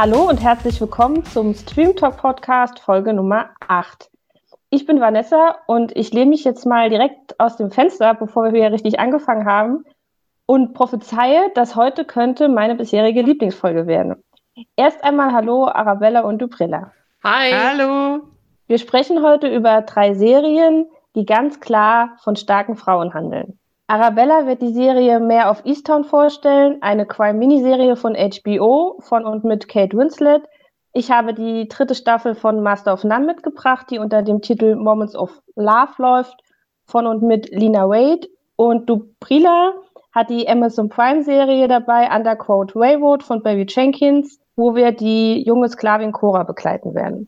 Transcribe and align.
Hallo 0.00 0.28
und 0.28 0.40
herzlich 0.40 0.80
willkommen 0.80 1.24
zum 1.24 1.54
Stream 1.54 1.96
Talk 1.96 2.18
Podcast 2.18 2.78
Folge 2.78 3.12
Nummer 3.12 3.50
8. 3.66 4.08
Ich 4.70 4.86
bin 4.86 5.00
Vanessa 5.00 5.56
und 5.66 5.90
ich 5.96 6.12
lehne 6.12 6.30
mich 6.30 6.44
jetzt 6.44 6.64
mal 6.66 6.88
direkt 6.88 7.40
aus 7.40 7.56
dem 7.56 7.72
Fenster, 7.72 8.14
bevor 8.14 8.52
wir 8.52 8.60
hier 8.60 8.70
richtig 8.70 9.00
angefangen 9.00 9.44
haben, 9.44 9.84
und 10.46 10.72
prophezeie, 10.72 11.50
dass 11.56 11.74
heute 11.74 12.04
könnte 12.04 12.48
meine 12.48 12.76
bisherige 12.76 13.22
Lieblingsfolge 13.22 13.88
werden. 13.88 14.22
Erst 14.76 15.02
einmal 15.02 15.32
Hallo 15.32 15.66
Arabella 15.66 16.20
und 16.20 16.40
Duprilla. 16.40 16.92
Hi. 17.24 17.50
Hallo. 17.52 18.20
Wir 18.68 18.78
sprechen 18.78 19.24
heute 19.24 19.48
über 19.48 19.82
drei 19.82 20.14
Serien, 20.14 20.86
die 21.16 21.26
ganz 21.26 21.58
klar 21.58 22.18
von 22.22 22.36
starken 22.36 22.76
Frauen 22.76 23.14
handeln. 23.14 23.58
Arabella 23.90 24.46
wird 24.46 24.60
die 24.60 24.74
Serie 24.74 25.18
mehr 25.18 25.50
auf 25.50 25.64
Easttown 25.64 26.04
vorstellen, 26.04 26.76
eine 26.82 27.06
Crime-Miniserie 27.06 27.96
von 27.96 28.14
HBO 28.14 28.98
von 29.00 29.24
und 29.24 29.44
mit 29.44 29.66
Kate 29.66 29.96
Winslet. 29.96 30.42
Ich 30.92 31.10
habe 31.10 31.32
die 31.32 31.68
dritte 31.68 31.94
Staffel 31.94 32.34
von 32.34 32.62
Master 32.62 32.92
of 32.92 33.04
None 33.04 33.24
mitgebracht, 33.24 33.86
die 33.90 33.98
unter 33.98 34.20
dem 34.20 34.42
Titel 34.42 34.76
Moments 34.76 35.16
of 35.16 35.40
Love 35.56 35.94
läuft, 35.96 36.36
von 36.84 37.06
und 37.06 37.22
mit 37.22 37.48
Lina 37.48 37.88
Wade. 37.88 38.28
Und 38.56 38.90
Duprila 38.90 39.72
hat 40.12 40.28
die 40.28 40.46
Amazon 40.46 40.90
Prime-Serie 40.90 41.66
dabei, 41.66 42.14
Underquote 42.14 42.78
Railroad 42.78 43.22
von 43.22 43.42
Baby 43.42 43.64
Jenkins, 43.66 44.38
wo 44.54 44.74
wir 44.74 44.92
die 44.92 45.42
junge 45.44 45.70
Sklavin 45.70 46.12
Cora 46.12 46.42
begleiten 46.42 46.94
werden. 46.94 47.26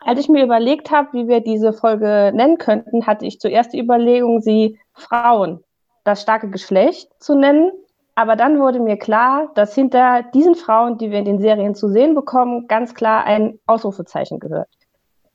Als 0.00 0.18
ich 0.18 0.28
mir 0.28 0.42
überlegt 0.42 0.90
habe, 0.90 1.12
wie 1.12 1.28
wir 1.28 1.40
diese 1.40 1.72
Folge 1.72 2.32
nennen 2.34 2.58
könnten, 2.58 3.06
hatte 3.06 3.26
ich 3.26 3.38
zuerst 3.38 3.72
die 3.72 3.80
Überlegung, 3.80 4.40
sie 4.40 4.76
Frauen 4.92 5.62
das 6.04 6.22
starke 6.22 6.48
Geschlecht 6.50 7.10
zu 7.18 7.34
nennen. 7.34 7.72
Aber 8.14 8.36
dann 8.36 8.58
wurde 8.58 8.80
mir 8.80 8.96
klar, 8.96 9.50
dass 9.54 9.74
hinter 9.74 10.22
diesen 10.34 10.54
Frauen, 10.54 10.98
die 10.98 11.10
wir 11.10 11.18
in 11.18 11.24
den 11.24 11.38
Serien 11.38 11.74
zu 11.74 11.88
sehen 11.88 12.14
bekommen, 12.14 12.66
ganz 12.68 12.94
klar 12.94 13.24
ein 13.24 13.58
Ausrufezeichen 13.66 14.40
gehört. 14.40 14.68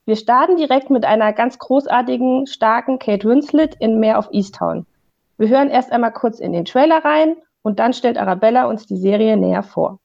Wir 0.05 0.15
starten 0.15 0.57
direkt 0.57 0.91
mit 0.91 1.03
einer 1.03 1.33
ganz 1.33 1.57
großartigen, 1.57 2.45
starken 2.45 2.99
Kate 2.99 3.27
Winslet 3.27 3.75
in 3.79 3.99
Meer 3.99 4.19
of 4.19 4.29
Easttown. 4.31 4.85
Wir 5.37 5.49
hören 5.49 5.69
erst 5.69 5.91
einmal 5.91 6.13
kurz 6.13 6.39
in 6.39 6.53
den 6.53 6.65
Trailer 6.65 7.03
rein 7.03 7.37
und 7.63 7.79
dann 7.79 7.93
stellt 7.93 8.17
Arabella 8.17 8.65
uns 8.65 8.85
die 8.85 8.97
Serie 8.97 9.35
näher 9.35 9.63
vor. 9.63 9.99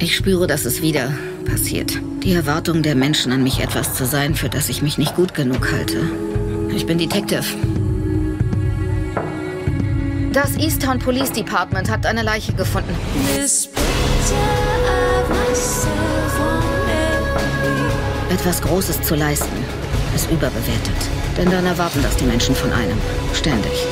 Ich 0.00 0.16
spüre, 0.16 0.48
dass 0.48 0.64
es 0.64 0.82
wieder 0.82 1.12
passiert. 1.44 1.92
Die 2.24 2.32
Erwartung 2.32 2.82
der 2.82 2.96
Menschen 2.96 3.32
an 3.32 3.44
mich 3.44 3.62
etwas 3.62 3.94
zu 3.94 4.04
sein, 4.04 4.34
für 4.34 4.48
das 4.48 4.68
ich 4.68 4.82
mich 4.82 4.98
nicht 4.98 5.14
gut 5.14 5.34
genug 5.34 5.70
halte. 5.72 5.98
Ich 6.74 6.86
bin 6.86 6.98
Detective 6.98 7.44
das 10.32 10.56
Easttown 10.56 10.98
Police 10.98 11.32
Department 11.32 11.90
hat 11.90 12.06
eine 12.06 12.22
Leiche 12.22 12.52
gefunden. 12.52 12.94
Etwas 18.30 18.62
Großes 18.62 19.02
zu 19.02 19.14
leisten, 19.14 19.64
ist 20.14 20.30
überbewertet. 20.30 20.96
Denn 21.36 21.50
dann 21.50 21.66
erwarten 21.66 22.02
das 22.02 22.16
die 22.16 22.24
Menschen 22.24 22.54
von 22.54 22.72
einem. 22.72 22.98
Ständig. 23.32 23.86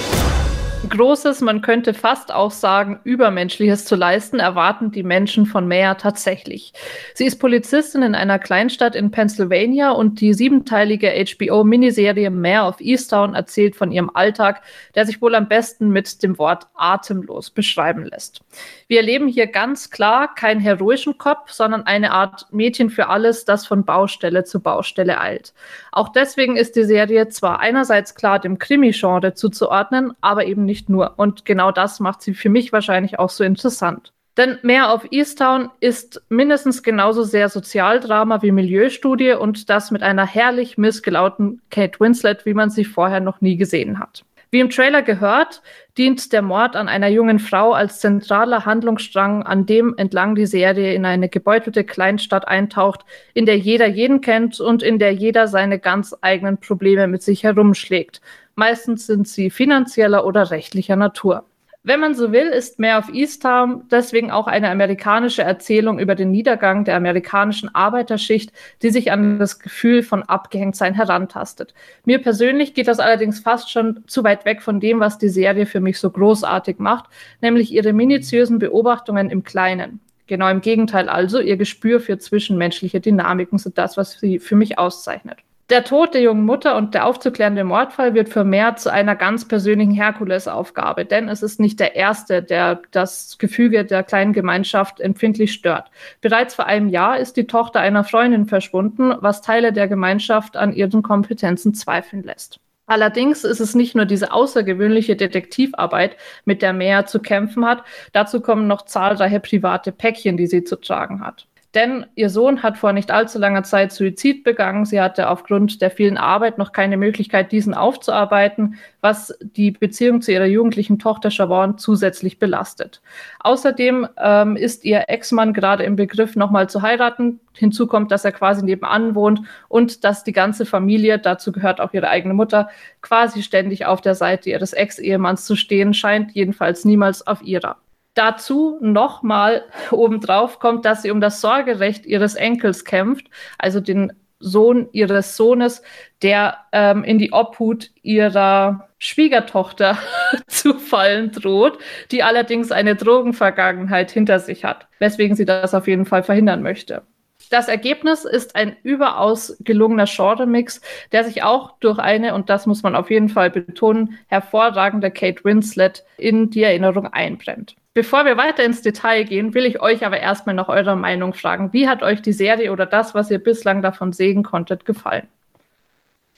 Großes, 0.89 1.41
man 1.41 1.63
könnte 1.63 1.95
fast 1.95 2.33
auch 2.33 2.51
sagen, 2.51 3.01
Übermenschliches 3.05 3.85
zu 3.85 3.97
leisten, 3.97 4.39
erwarten 4.39 4.91
die 4.91 5.03
Menschen 5.03 5.47
von 5.47 5.67
Maya 5.67 5.95
tatsächlich. 5.95 6.73
Sie 7.15 7.27
ist 7.27 7.39
Polizistin 7.39 8.03
in 8.03 8.15
einer 8.15 8.39
Kleinstadt 8.39 8.95
in 8.95 9.11
Pennsylvania 9.11 9.91
und 9.91 10.21
die 10.21 10.35
siebenteilige 10.35 11.09
HBO-Miniserie 11.09 12.31
Mare 12.31 12.69
of 12.69 12.81
Easttown 12.81 13.35
erzählt 13.35 13.75
von 13.77 13.91
ihrem 13.91 14.11
Alltag, 14.15 14.63
der 14.95 15.07
sich 15.07 15.21
wohl 15.21 15.35
am 15.35 15.49
besten 15.49 15.91
mit 15.91 16.23
dem 16.23 16.39
Wort 16.39 16.67
atemlos 16.75 17.51
beschreiben 17.51 18.05
lässt. 18.05 18.43
Wir 18.89 18.99
erleben 18.99 19.27
hier 19.27 19.49
ganz 19.49 19.91
klar 19.91 20.33
keinen 20.33 20.61
heroischen 20.61 21.19
Kopf, 21.19 21.51
sondern 21.51 21.83
eine 21.83 22.13
Art 22.13 22.47
Mädchen 22.53 22.89
für 22.89 23.09
alles, 23.09 23.45
das 23.45 23.67
von 23.67 23.85
Baustelle 23.85 24.45
zu 24.45 24.61
Baustelle 24.61 25.21
eilt. 25.21 25.55
Auch 25.91 26.11
deswegen 26.11 26.57
ist 26.57 26.77
die 26.77 26.85
Serie 26.85 27.29
zwar 27.29 27.59
einerseits 27.59 28.15
klar 28.15 28.39
dem 28.39 28.59
Krimi-Genre 28.59 29.35
zuzuordnen, 29.35 30.13
aber 30.21 30.47
eben 30.47 30.65
nicht 30.65 30.89
nur. 30.89 31.15
Und 31.17 31.45
genau 31.45 31.73
das 31.73 31.99
macht 31.99 32.23
sie 32.23 32.33
für 32.33 32.49
mich 32.49 32.73
wahrscheinlich 32.73 33.19
auch 33.19 33.31
so 33.31 33.43
interessant. 33.43 34.13
Denn 34.37 34.59
mehr 34.63 34.93
auf 34.93 35.11
Easttown 35.11 35.71
ist 35.81 36.23
mindestens 36.29 36.85
genauso 36.85 37.25
sehr 37.25 37.49
Sozialdrama 37.49 38.43
wie 38.43 38.53
Milieustudie 38.53 39.33
und 39.33 39.69
das 39.69 39.91
mit 39.91 40.03
einer 40.03 40.27
herrlich 40.27 40.79
missgelauten 40.79 41.61
Kate 41.71 41.99
Winslet, 41.99 42.47
wie 42.47 42.55
man 42.55 42.71
sie 42.71 42.85
vorher 42.85 43.21
noch 43.21 43.41
nie 43.41 43.57
gesehen 43.57 43.99
hat. 43.99 44.25
Wie 44.57 44.61
im 44.61 44.71
Trailer 44.71 45.03
gehört, 45.03 45.61
dient 45.99 46.33
der 46.33 46.41
Mord 46.41 46.77
an 46.77 46.89
einer 46.89 47.09
jungen 47.09 47.39
Frau 47.39 47.75
als 47.75 48.01
zentraler 48.01 48.65
Handlungsstrang, 48.65 49.43
an 49.43 49.67
dem 49.67 49.93
entlang 49.99 50.35
die 50.35 50.47
Serie 50.47 50.95
in 50.95 51.05
eine 51.05 51.29
gebeutelte 51.29 51.85
Kleinstadt 51.85 52.49
eintaucht, 52.49 53.05
in 53.35 53.45
der 53.45 53.59
jeder 53.59 53.87
jeden 53.87 54.23
kennt 54.23 54.59
und 54.59 54.83
in 54.83 54.99
der 54.99 55.13
jeder 55.13 55.47
seine 55.47 55.79
ganz 55.79 56.17
eigenen 56.23 56.57
Probleme 56.57 57.07
mit 57.07 57.23
sich 57.23 57.45
herumschlägt. 57.45 58.23
Meistens 58.55 59.07
sind 59.07 59.29
sie 59.29 59.51
finanzieller 59.51 60.25
oder 60.25 60.51
rechtlicher 60.51 60.97
Natur. 60.97 61.45
Wenn 61.87 62.01
man 62.01 62.17
so 62.17 62.33
will, 62.33 62.49
ist 62.49 62.81
Mehr 62.81 62.99
of 62.99 63.15
Easttown 63.15 63.85
deswegen 63.93 64.33
auch 64.33 64.49
eine 64.49 64.71
amerikanische 64.71 65.43
Erzählung 65.43 66.01
über 66.01 66.17
den 66.17 66.33
Niedergang 66.33 66.85
der 66.85 66.97
amerikanischen 66.97 67.73
Arbeiterschicht, 67.73 68.53
die 68.83 68.91
sich 68.91 69.13
an 69.13 69.39
das 69.39 69.61
Gefühl 69.61 70.03
von 70.03 70.25
Abgehängtsein 70.25 70.95
herantastet. 70.95 71.75
Mir 72.05 72.21
persönlich 72.21 72.75
geht 72.75 72.89
das 72.89 72.99
allerdings 72.99 73.39
fast 73.39 73.71
schon 73.71 74.03
zu 74.09 74.25
weit 74.25 74.45
weg 74.45 74.63
von 74.63 74.81
dem, 74.81 74.99
was 74.99 75.19
die 75.19 75.29
Serie 75.29 75.65
für 75.65 75.79
mich 75.79 76.01
so 76.01 76.11
großartig 76.11 76.81
macht, 76.81 77.05
nämlich 77.41 77.73
ihre 77.73 77.93
minutiösen 77.93 78.59
Beobachtungen 78.59 79.31
im 79.31 79.45
Kleinen. 79.45 80.01
Genau 80.27 80.49
im 80.49 80.63
Gegenteil 80.63 81.09
also, 81.09 81.39
ihr 81.39 81.57
Gespür 81.57 82.01
für 82.01 82.19
zwischenmenschliche 82.19 82.99
Dynamiken 82.99 83.59
sind 83.59 83.79
das, 83.79 83.97
was 83.97 84.19
sie 84.19 84.41
für 84.41 84.57
mich 84.57 84.77
auszeichnet. 84.77 85.46
Der 85.69 85.83
Tod 85.83 86.15
der 86.15 86.21
jungen 86.21 86.45
Mutter 86.45 86.77
und 86.77 86.95
der 86.95 87.07
aufzuklärende 87.07 87.65
Mordfall 87.65 88.15
wird 88.15 88.29
für 88.29 88.45
mehr 88.45 88.77
zu 88.77 88.93
einer 88.93 89.17
ganz 89.17 89.49
persönlichen 89.49 89.91
Herkulesaufgabe, 89.95 91.05
denn 91.05 91.29
es 91.29 91.43
ist 91.43 91.59
nicht 91.59 91.81
der 91.81 91.97
erste, 91.97 92.41
der 92.41 92.83
das 92.93 93.37
Gefüge 93.39 93.85
der 93.85 94.05
kleinen 94.05 94.33
Gemeinschaft 94.33 95.01
empfindlich 95.01 95.53
stört. 95.53 95.91
Bereits 96.21 96.55
vor 96.55 96.67
einem 96.67 96.89
Jahr 96.89 97.19
ist 97.19 97.37
die 97.37 97.49
Tochter 97.49 97.81
einer 97.81 98.05
Freundin 98.05 98.47
verschwunden, 98.47 99.13
was 99.19 99.43
Teile 99.43 99.73
der 99.73 99.89
Gemeinschaft 99.89 100.57
an 100.57 100.73
ihren 100.73 101.03
Kompetenzen 101.03 101.75
zweifeln 101.75 102.23
lässt. 102.23 102.61
Allerdings 102.87 103.43
ist 103.43 103.59
es 103.59 103.75
nicht 103.75 103.97
nur 103.97 104.05
diese 104.05 104.33
außergewöhnliche 104.33 105.17
Detektivarbeit, 105.17 106.17
mit 106.45 106.63
der 106.63 106.75
Mehr 106.75 107.07
zu 107.07 107.19
kämpfen 107.19 107.67
hat, 107.67 107.83
dazu 108.13 108.41
kommen 108.41 108.69
noch 108.69 108.83
zahlreiche 108.83 109.41
private 109.41 109.91
Päckchen, 109.91 110.37
die 110.37 110.47
sie 110.47 110.63
zu 110.63 110.77
tragen 110.77 111.27
hat. 111.27 111.49
Denn 111.77 112.07
ihr 112.15 112.31
Sohn 112.31 112.63
hat 112.63 112.79
vor 112.79 112.95
nicht 112.95 113.11
allzu 113.11 113.39
langer 113.39 113.63
Zeit 113.63 113.93
Suizid 113.93 114.45
begangen. 114.45 114.87
Sie 114.87 114.99
hatte 114.99 115.29
aufgrund 115.29 115.83
der 115.83 115.91
vielen 115.91 116.17
Arbeit 116.17 116.57
noch 116.57 116.73
keine 116.73 116.97
Möglichkeit, 116.97 117.53
diesen 117.53 117.75
aufzuarbeiten, 117.75 118.77
was 119.03 119.39
die 119.41 119.73
Beziehung 119.73 120.23
zu 120.23 120.33
ihrer 120.33 120.47
jugendlichen 120.47 120.99
Tochter 120.99 121.31
Siobhan 121.31 121.77
zusätzlich 121.77 122.39
belastet. 122.39 123.03
Außerdem 123.41 124.09
ähm, 124.17 124.57
ist 124.57 124.87
ihr 124.87 125.05
Ex-Mann 125.09 125.53
gerade 125.53 125.85
im 125.85 125.97
Begriff, 125.97 126.35
nochmal 126.35 126.71
zu 126.71 126.81
heiraten. 126.81 127.41
Hinzu 127.53 127.87
kommt, 127.87 128.11
dass 128.11 128.25
er 128.25 128.33
quasi 128.33 128.65
nebenan 128.65 129.15
wohnt 129.15 129.43
und 129.69 130.03
dass 130.03 130.25
die 130.25 130.33
ganze 130.33 130.65
Familie, 130.65 131.19
dazu 131.19 131.53
gehört 131.53 131.83
auch 131.83 131.93
ihre 131.93 132.09
eigene 132.09 132.33
Mutter, 132.33 132.71
quasi 133.03 133.43
ständig 133.43 133.85
auf 133.85 134.01
der 134.01 134.15
Seite 134.15 134.49
ihres 134.49 134.73
Ex-Ehemanns 134.73 135.45
zu 135.45 135.57
stehen 135.57 135.93
scheint, 135.93 136.33
jedenfalls 136.33 136.87
niemals 136.87 137.27
auf 137.27 137.43
ihrer. 137.43 137.77
Dazu 138.17 138.79
nochmal 138.81 139.67
obendrauf 139.91 140.59
kommt, 140.59 140.87
dass 140.87 141.03
sie 141.03 141.11
um 141.11 141.21
das 141.21 141.43
Sorgerecht 141.43 142.07
ihres 142.07 142.35
Enkels 142.35 142.87
kämpft, 142.87 143.27
also 143.59 143.79
den 143.79 144.11
Sohn 144.39 144.89
ihres 144.93 145.37
Sohnes, 145.37 145.83
der 146.23 146.57
ähm, 146.73 147.05
in 147.05 147.19
die 147.19 147.33
Obhut 147.33 147.91
ihrer 148.03 148.89
Schwiegertochter 148.99 149.99
zu 150.47 150.79
fallen 150.79 151.31
droht, 151.31 151.79
die 152.11 152.23
allerdings 152.23 152.73
eine 152.73 152.97
Drogenvergangenheit 152.97 154.11
hinter 154.11 154.39
sich 154.39 154.65
hat, 154.65 154.89
weswegen 154.99 155.37
sie 155.37 155.45
das 155.45 155.75
auf 155.75 155.87
jeden 155.87 156.07
Fall 156.07 156.23
verhindern 156.23 156.63
möchte. 156.63 157.03
Das 157.51 157.69
Ergebnis 157.69 158.25
ist 158.25 158.57
ein 158.57 158.77
überaus 158.83 159.59
gelungener 159.61 160.07
Genre-Mix, 160.07 160.81
der 161.13 161.25
sich 161.25 161.43
auch 161.43 161.79
durch 161.81 161.99
eine, 161.99 162.35
und 162.35 162.49
das 162.49 162.65
muss 162.65 162.83
man 162.83 162.97
auf 162.97 163.11
jeden 163.11 163.29
Fall 163.29 163.51
betonen, 163.51 164.19
hervorragende 164.29 165.11
Kate 165.11 165.45
Winslet 165.45 166.03
in 166.17 166.49
die 166.49 166.63
Erinnerung 166.63 167.07
einbrennt. 167.09 167.77
Bevor 167.97 168.27
wir 168.27 168.37
weiter 168.37 168.63
ins 168.63 168.83
Detail 168.83 169.25
gehen, 169.25 169.55
will 169.55 169.65
ich 169.65 169.81
euch 169.81 170.05
aber 170.05 170.21
erstmal 170.21 170.55
nach 170.55 170.69
eurer 170.69 170.97
Meinung 170.97 171.33
fragen. 171.33 171.73
Wie 171.73 171.89
hat 171.89 172.03
euch 172.03 172.21
die 172.21 172.35
Serie 172.35 172.71
oder 172.71 172.85
das, 172.85 173.15
was 173.15 173.31
ihr 173.31 173.39
bislang 173.39 173.81
davon 173.81 174.13
sehen 174.13 174.43
konntet, 174.43 174.85
gefallen? 174.85 175.27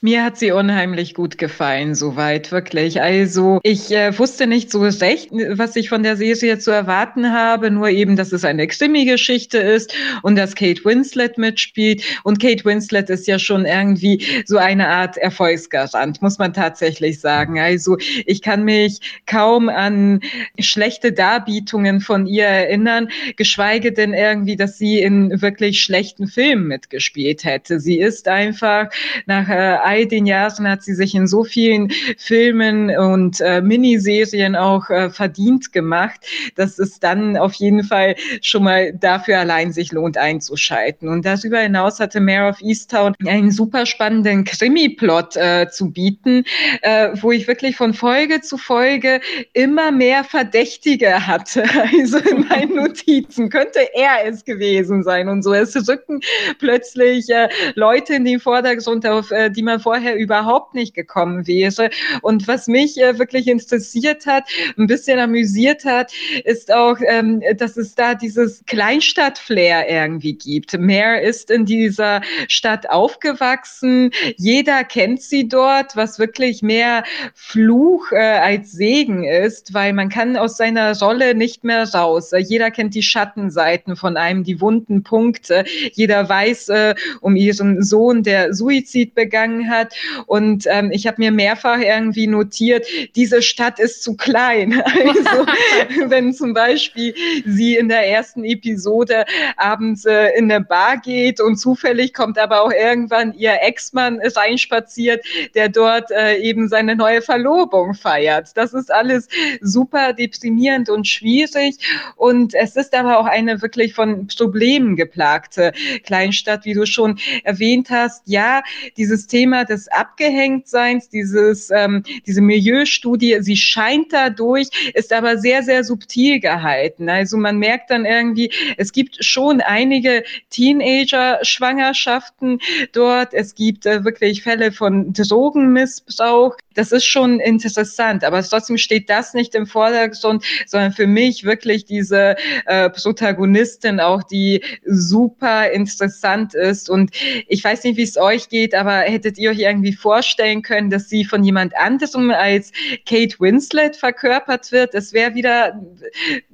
Mir 0.01 0.23
hat 0.23 0.39
sie 0.39 0.53
unheimlich 0.53 1.13
gut 1.13 1.39
gefallen, 1.39 1.97
soweit, 1.97 2.53
wirklich. 2.53 3.03
Also 3.03 3.59
ich 3.65 3.91
äh, 3.91 4.17
wusste 4.17 4.47
nicht 4.47 4.71
so 4.71 4.83
recht, 4.83 5.31
was 5.33 5.75
ich 5.75 5.89
von 5.89 6.05
der 6.05 6.17
Serie 6.17 6.61
zu 6.61 6.71
erwarten 6.71 7.33
habe, 7.33 7.73
nur 7.73 7.89
eben, 7.89 8.15
dass 8.15 8.31
es 8.31 8.45
eine 8.45 8.69
Krimi-Geschichte 8.69 9.59
ist 9.59 9.93
und 10.23 10.37
dass 10.37 10.55
Kate 10.55 10.85
Winslet 10.85 11.37
mitspielt. 11.37 12.05
Und 12.23 12.41
Kate 12.41 12.65
Winslet 12.65 13.11
ist 13.11 13.27
ja 13.27 13.41
schon 13.41 13.67
irgendwie 13.67 14.25
so 14.47 14.59
eine 14.59 14.87
Art 14.87 15.17
Erfolgsgarant, 15.17 16.23
muss 16.23 16.39
man 16.39 16.53
tatsächlich 16.53 17.19
sagen. 17.19 17.59
Also 17.59 17.97
ich 18.25 18.41
kann 18.41 18.63
mich 18.63 19.01
kaum 19.27 19.69
an 19.69 20.21
schlechte 20.61 21.11
Darbietungen 21.11 22.01
von 22.01 22.29
ihr 22.29 22.47
erinnern, 22.47 23.09
geschweige 23.35 23.91
denn 23.91 24.15
irgendwie, 24.15 24.55
dass 24.55 24.79
sie 24.79 25.01
in 25.01 25.43
wirklich 25.43 25.83
schlechten 25.83 26.29
Filmen 26.29 26.69
mitgespielt 26.69 27.43
hätte. 27.43 27.81
Sie 27.81 27.99
ist 27.99 28.29
einfach 28.29 28.91
nach 29.27 29.49
äh, 29.49 29.88
all 29.89 30.07
den 30.07 30.27
Jahren 30.27 30.69
hat 30.69 30.83
sie 30.83 30.95
sich 30.95 31.15
in 31.15 31.27
so 31.27 31.45
vielen 31.45 31.91
Filmen 32.19 32.91
und 32.97 33.41
äh, 33.41 33.63
Miniserien 33.63 34.55
auch 34.55 34.91
äh, 34.91 35.09
verdient 35.09 35.73
gemacht, 35.73 36.21
dass 36.57 36.79
es 36.79 37.01
dann 37.01 37.39
auf 37.39 37.55
jeden 37.55 37.85
Fall 37.85 38.15
schon 38.43 38.65
mal 38.65 38.93
dafür 38.93 39.39
allein 39.39 39.73
sich 39.73 39.91
lohnt 39.93 40.19
einzuschalten. 40.19 41.09
Und 41.09 41.25
darüber 41.25 41.61
hinaus 41.61 42.01
hatte 42.01 42.21
Mayor 42.21 42.51
of 42.51 42.61
Easttown 42.61 43.15
einen 43.27 43.51
super 43.51 43.87
spannenden 43.87 44.45
Krimi-Plot 44.45 45.37
äh, 45.37 45.69
zu 45.71 45.91
bieten, 45.91 46.45
äh, 46.83 47.09
wo 47.23 47.33
ich 47.33 47.49
wirklich 47.49 47.77
von 47.77 47.95
Folge 47.95 48.43
zu 48.43 48.59
Folge 48.59 49.21
immer 49.55 49.91
mehr 49.91 50.25
Verdächtige 50.25 51.27
hatte. 51.27 51.65
Also 51.99 52.19
in 52.19 52.47
meinen 52.49 52.75
Notizen 52.75 53.49
könnte 53.49 53.81
er 53.95 54.27
es 54.27 54.45
gewesen 54.45 55.03
sein 55.03 55.29
und 55.29 55.43
so. 55.43 55.55
Es 55.55 55.75
rücken 55.89 56.21
plötzlich 56.59 57.29
äh, 57.31 57.49
Leute 57.75 58.15
in 58.15 58.25
den 58.25 58.41
Vordergrund, 58.41 59.07
auf 59.07 59.31
äh, 59.31 59.49
die 59.51 59.63
man 59.63 59.78
vorher 59.79 60.17
überhaupt 60.17 60.75
nicht 60.75 60.95
gekommen 60.95 61.47
wäre. 61.47 61.91
Und 62.23 62.49
was 62.49 62.67
mich 62.67 62.99
äh, 62.99 63.19
wirklich 63.19 63.49
interessiert 63.49 64.27
hat, 64.27 64.45
ein 64.77 64.87
bisschen 64.87 65.19
amüsiert 65.19 65.85
hat, 65.85 66.13
ist 66.45 66.73
auch, 66.73 66.99
ähm, 67.07 67.43
dass 67.57 67.77
es 67.77 67.95
da 67.95 68.15
dieses 68.15 68.65
Kleinstadt-Flair 68.67 69.89
irgendwie 69.89 70.35
gibt. 70.35 70.79
Mare 70.79 71.21
ist 71.21 71.51
in 71.51 71.65
dieser 71.67 72.21
Stadt 72.49 72.89
aufgewachsen. 72.91 74.11
Jeder 74.37 74.85
kennt 74.85 75.23
sie 75.23 75.49
dort, 75.49 75.97
was 75.97 76.19
wirklich 76.19 76.63
mehr 76.63 77.05
Fluch 77.35 78.13
äh, 78.13 78.17
als 78.17 78.73
Segen 78.73 79.25
ist, 79.25 79.75
weil 79.75 79.93
man 79.93 80.09
kann 80.09 80.37
aus 80.37 80.57
seiner 80.57 80.99
Rolle 80.99 81.35
nicht 81.35 81.65
mehr 81.65 81.89
raus. 81.93 82.33
Jeder 82.37 82.71
kennt 82.71 82.95
die 82.95 83.03
Schattenseiten 83.03 83.97
von 83.97 84.17
einem, 84.17 84.45
die 84.45 84.61
wunden 84.61 85.03
Punkte. 85.03 85.65
Jeder 85.93 86.29
weiß 86.29 86.69
äh, 86.71 86.95
um 87.21 87.37
ihren 87.37 87.83
Sohn, 87.83 88.23
der 88.23 88.55
Suizid 88.55 89.15
begangen 89.15 89.68
hat. 89.69 89.95
Und 90.27 90.65
ähm, 90.69 90.91
ich 90.93 91.07
habe 91.07 91.17
mir 91.19 91.33
mehrfach 91.33 91.79
irgendwie 91.79 92.27
notiert, 92.27 92.87
diese 93.17 93.43
Stadt 93.43 93.79
ist 93.79 94.03
zu 94.03 94.17
klein. 94.17 94.83
Also 94.99 95.47
wenn 96.11 96.35
zum 96.35 96.55
Beispiel 96.55 97.15
sie 97.47 97.77
in 97.77 97.89
der 97.89 98.07
ersten 98.07 98.45
Episode 98.45 99.25
abends 99.57 100.05
äh, 100.05 100.37
in 100.37 100.51
eine 100.51 100.63
Bar 100.63 100.99
geht 100.99 101.41
und 101.41 101.57
zufällig 101.57 102.13
kommt 102.15 102.39
aber 102.39 102.63
auch 102.63 102.73
irgendwann 102.73 103.33
ihr 103.35 103.59
Ex-Mann 103.63 104.21
reinspaziert, 104.21 105.25
der 105.55 105.69
dort 105.69 106.11
äh, 106.11 106.37
eben 106.39 106.69
seine 106.69 106.97
neue 106.97 107.23
Verlobung 107.23 107.95
feiert. 107.95 108.57
Das 108.57 108.75
ist 108.75 108.93
alles 108.93 109.29
super 109.61 110.13
deprimierend 110.13 110.89
und 110.89 111.07
schwierig. 111.07 111.77
Und 112.17 112.55
es 112.55 112.77
ist 112.77 112.95
aber 112.95 113.19
auch 113.19 113.27
eine 113.27 113.63
wirklich 113.63 113.95
von 113.95 114.27
Problemen 114.27 114.97
geplagte 114.97 115.73
Kleinstadt, 116.05 116.65
wie 116.65 116.75
du 116.75 116.87
schon 116.87 117.19
erwähnt 117.45 117.91
hast. 117.91 118.23
Ja, 118.27 118.63
dieses 118.97 119.27
Thema 119.27 119.58
des 119.65 119.89
Abgehängtseins, 119.89 121.09
dieses, 121.09 121.71
ähm, 121.71 122.03
diese 122.27 122.41
Milieustudie, 122.41 123.37
sie 123.41 123.57
scheint 123.57 124.13
dadurch, 124.13 124.69
ist 124.95 125.13
aber 125.13 125.39
sehr, 125.39 125.63
sehr 125.63 125.85
subtil 125.85 126.41
gehalten. 126.41 127.09
Also 127.09 127.37
man 127.37 127.59
merkt 127.59 127.91
dann 127.91 128.05
irgendwie, 128.05 128.51
es 128.77 128.91
gibt 128.93 129.25
schon 129.25 129.61
einige 129.61 130.25
Teenager-Schwangerschaften 130.51 132.59
dort. 132.93 133.33
Es 133.35 133.55
gibt 133.55 133.87
äh, 133.87 134.05
wirklich 134.05 134.43
Fälle 134.43 134.73
von 134.73 135.13
Drogenmissbrauch. 135.13 136.57
Das 136.75 136.91
ist 136.93 137.07
schon 137.07 137.41
interessant, 137.41 138.25
aber 138.25 138.43
trotzdem 138.43 138.79
steht 138.79 139.11
das 139.11 139.35
nicht 139.35 139.57
im 139.57 139.67
Vordergrund, 139.67 140.45
sondern 140.67 140.93
für 140.93 141.09
mich 141.09 141.45
wirklich 141.45 141.85
diese 141.85 142.37
äh, 142.67 142.91
Protagonistin 142.91 144.01
auch, 144.01 144.23
die 144.23 144.63
super 144.87 145.71
interessant 145.71 146.55
ist. 146.55 146.89
Und 146.89 147.11
ich 147.49 147.65
weiß 147.65 147.85
nicht, 147.85 147.97
wie 147.97 148.03
es 148.03 148.17
euch 148.17 148.49
geht, 148.49 148.75
aber 148.75 148.99
hättet 149.01 149.39
ihr 149.39 149.48
euch 149.49 149.61
irgendwie 149.61 149.93
vorstellen 149.93 150.63
können, 150.63 150.91
dass 150.91 151.09
sie 151.09 151.25
von 151.25 151.45
jemand 151.45 151.77
anderem 151.77 152.31
als 152.31 152.73
Kate 153.07 153.39
Winslet 153.41 153.97
verkörpert 153.97 154.73
wird? 154.73 154.95
Es 154.95 155.13
wäre 155.13 155.35
wieder 155.35 155.81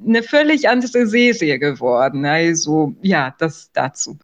eine 0.04 0.22
völlig 0.22 0.68
andere 0.68 1.06
Serie 1.06 1.58
geworden. 1.58 2.24
Also 2.24 2.94
ja, 3.02 3.34
das 3.38 3.70
dazu. 3.72 4.18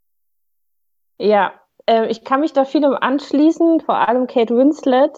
Ja, 1.18 1.52
äh, 1.86 2.06
ich 2.06 2.24
kann 2.24 2.40
mich 2.40 2.52
da 2.52 2.64
vielem 2.64 2.94
anschließen, 2.94 3.80
vor 3.80 4.08
allem 4.08 4.26
Kate 4.26 4.56
Winslet. 4.56 5.12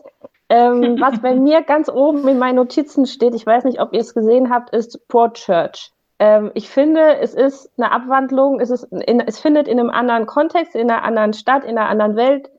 Ähm, 0.49 0.97
was 1.01 1.21
bei 1.21 1.35
mir 1.35 1.63
ganz 1.63 1.89
oben 1.89 2.27
in 2.29 2.39
meinen 2.39 2.57
Notizen 2.57 3.07
steht, 3.07 3.35
ich 3.35 3.47
weiß 3.47 3.65
nicht, 3.65 3.81
ob 3.81 3.93
ihr 3.93 4.01
es 4.01 4.15
gesehen 4.15 4.51
habt, 4.51 4.71
ist 4.71 5.07
Port 5.09 5.37
Church. 5.37 5.93
Ähm, 6.19 6.51
ich 6.55 6.69
finde, 6.69 7.17
es 7.19 7.35
ist 7.35 7.71
eine 7.77 7.91
Abwandlung, 7.91 8.61
es, 8.61 8.71
ist 8.71 8.85
in, 8.85 9.21
es 9.21 9.41
findet 9.41 9.67
in 9.67 9.81
einem 9.81 9.91
anderen 9.91 10.27
Kontext, 10.27 10.75
in 10.75 10.91
einer 10.91 11.03
anderen 11.03 11.33
Stadt, 11.33 11.65
in 11.65 11.77
einer 11.77 11.89
anderen 11.89 12.17
Welt 12.17 12.51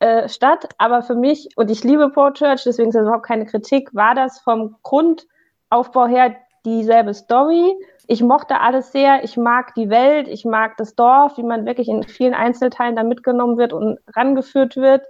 äh, 0.00 0.28
statt. 0.28 0.68
Aber 0.78 1.02
für 1.02 1.14
mich, 1.14 1.48
und 1.56 1.70
ich 1.70 1.84
liebe 1.84 2.10
Church, 2.34 2.64
deswegen 2.64 2.88
ist 2.88 2.94
das 2.94 3.02
überhaupt 3.02 3.26
keine 3.26 3.46
Kritik, 3.46 3.94
war 3.94 4.14
das 4.14 4.40
vom 4.40 4.76
Grundaufbau 4.82 6.06
her 6.06 6.36
dieselbe 6.64 7.14
Story. 7.14 7.74
Ich 8.06 8.22
mochte 8.22 8.60
alles 8.60 8.92
sehr. 8.92 9.24
Ich 9.24 9.36
mag 9.36 9.74
die 9.74 9.90
Welt, 9.90 10.28
ich 10.28 10.44
mag 10.44 10.76
das 10.76 10.94
Dorf, 10.94 11.36
wie 11.38 11.42
man 11.42 11.66
wirklich 11.66 11.88
in 11.88 12.02
vielen 12.02 12.34
Einzelteilen 12.34 12.96
da 12.96 13.02
mitgenommen 13.02 13.58
wird 13.58 13.72
und 13.72 13.98
rangeführt 14.14 14.76
wird. 14.76 15.06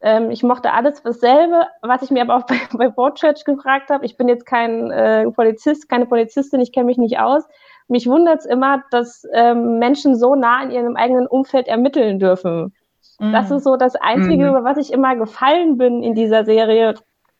Ähm, 0.00 0.30
ich 0.30 0.42
mochte 0.42 0.72
alles 0.72 1.02
dasselbe, 1.02 1.66
was 1.80 2.02
ich 2.02 2.10
mir 2.10 2.22
aber 2.22 2.36
auch 2.36 2.42
bei, 2.46 2.56
bei 2.72 2.88
Port 2.88 3.18
Church 3.18 3.44
gefragt 3.44 3.90
habe. 3.90 4.04
Ich 4.04 4.16
bin 4.16 4.28
jetzt 4.28 4.46
kein 4.46 4.90
äh, 4.90 5.30
Polizist, 5.30 5.88
keine 5.88 6.06
Polizistin, 6.06 6.60
ich 6.60 6.72
kenne 6.72 6.86
mich 6.86 6.98
nicht 6.98 7.18
aus. 7.18 7.44
Mich 7.88 8.06
wundert 8.06 8.40
es 8.40 8.46
immer, 8.46 8.82
dass 8.90 9.26
ähm, 9.32 9.78
Menschen 9.78 10.16
so 10.16 10.34
nah 10.34 10.62
in 10.62 10.70
ihrem 10.70 10.96
eigenen 10.96 11.26
Umfeld 11.26 11.68
ermitteln 11.68 12.18
dürfen. 12.18 12.74
Das 13.30 13.50
mhm. 13.50 13.56
ist 13.56 13.64
so 13.64 13.76
das 13.76 13.94
Einzige, 13.94 14.44
mhm. 14.44 14.50
über 14.50 14.64
was 14.64 14.78
ich 14.78 14.92
immer 14.92 15.14
gefallen 15.14 15.78
bin 15.78 16.02
in 16.02 16.14
dieser 16.14 16.44
Serie, 16.44 16.94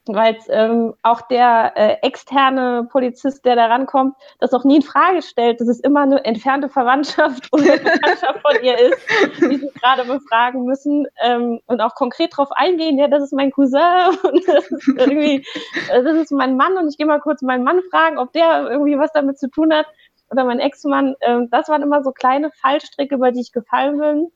weil 0.06 0.36
ähm, 0.48 0.94
auch 1.02 1.22
der 1.22 1.72
äh, 1.76 1.96
externe 2.02 2.88
Polizist, 2.90 3.44
der 3.44 3.56
da 3.56 3.66
rankommt, 3.66 4.14
das 4.38 4.52
auch 4.52 4.64
nie 4.64 4.76
in 4.76 4.82
Frage 4.82 5.22
stellt, 5.22 5.60
dass 5.60 5.66
es 5.66 5.80
immer 5.80 6.02
eine 6.02 6.24
entfernte 6.24 6.68
Verwandtschaft 6.68 7.48
oder 7.52 7.78
Bekanntschaft 7.78 8.40
von 8.42 8.62
ihr 8.62 8.78
ist, 8.78 8.98
die 9.40 9.56
sie 9.56 9.70
gerade 9.80 10.04
befragen 10.04 10.64
müssen 10.64 11.06
ähm, 11.24 11.60
und 11.66 11.80
auch 11.80 11.96
konkret 11.96 12.32
darauf 12.32 12.52
eingehen, 12.52 12.98
ja, 12.98 13.08
das 13.08 13.24
ist 13.24 13.32
mein 13.32 13.50
Cousin 13.50 13.80
und 14.22 14.46
das 14.46 14.66
ist 14.68 14.88
irgendwie, 14.88 15.44
äh, 15.90 16.02
das 16.02 16.16
ist 16.16 16.30
mein 16.30 16.56
Mann 16.56 16.76
und 16.76 16.88
ich 16.88 16.96
gehe 16.96 17.06
mal 17.06 17.20
kurz 17.20 17.42
meinen 17.42 17.64
Mann 17.64 17.80
fragen, 17.90 18.18
ob 18.18 18.32
der 18.32 18.68
irgendwie 18.70 18.98
was 18.98 19.12
damit 19.12 19.38
zu 19.38 19.50
tun 19.50 19.72
hat 19.72 19.86
oder 20.30 20.44
mein 20.44 20.60
Ex-Mann. 20.60 21.16
Ähm, 21.20 21.48
das 21.50 21.68
waren 21.68 21.82
immer 21.82 22.04
so 22.04 22.12
kleine 22.12 22.50
Fallstricke, 22.50 23.16
über 23.16 23.32
die 23.32 23.40
ich 23.40 23.52
gefallen 23.52 23.98
bin. 23.98 24.32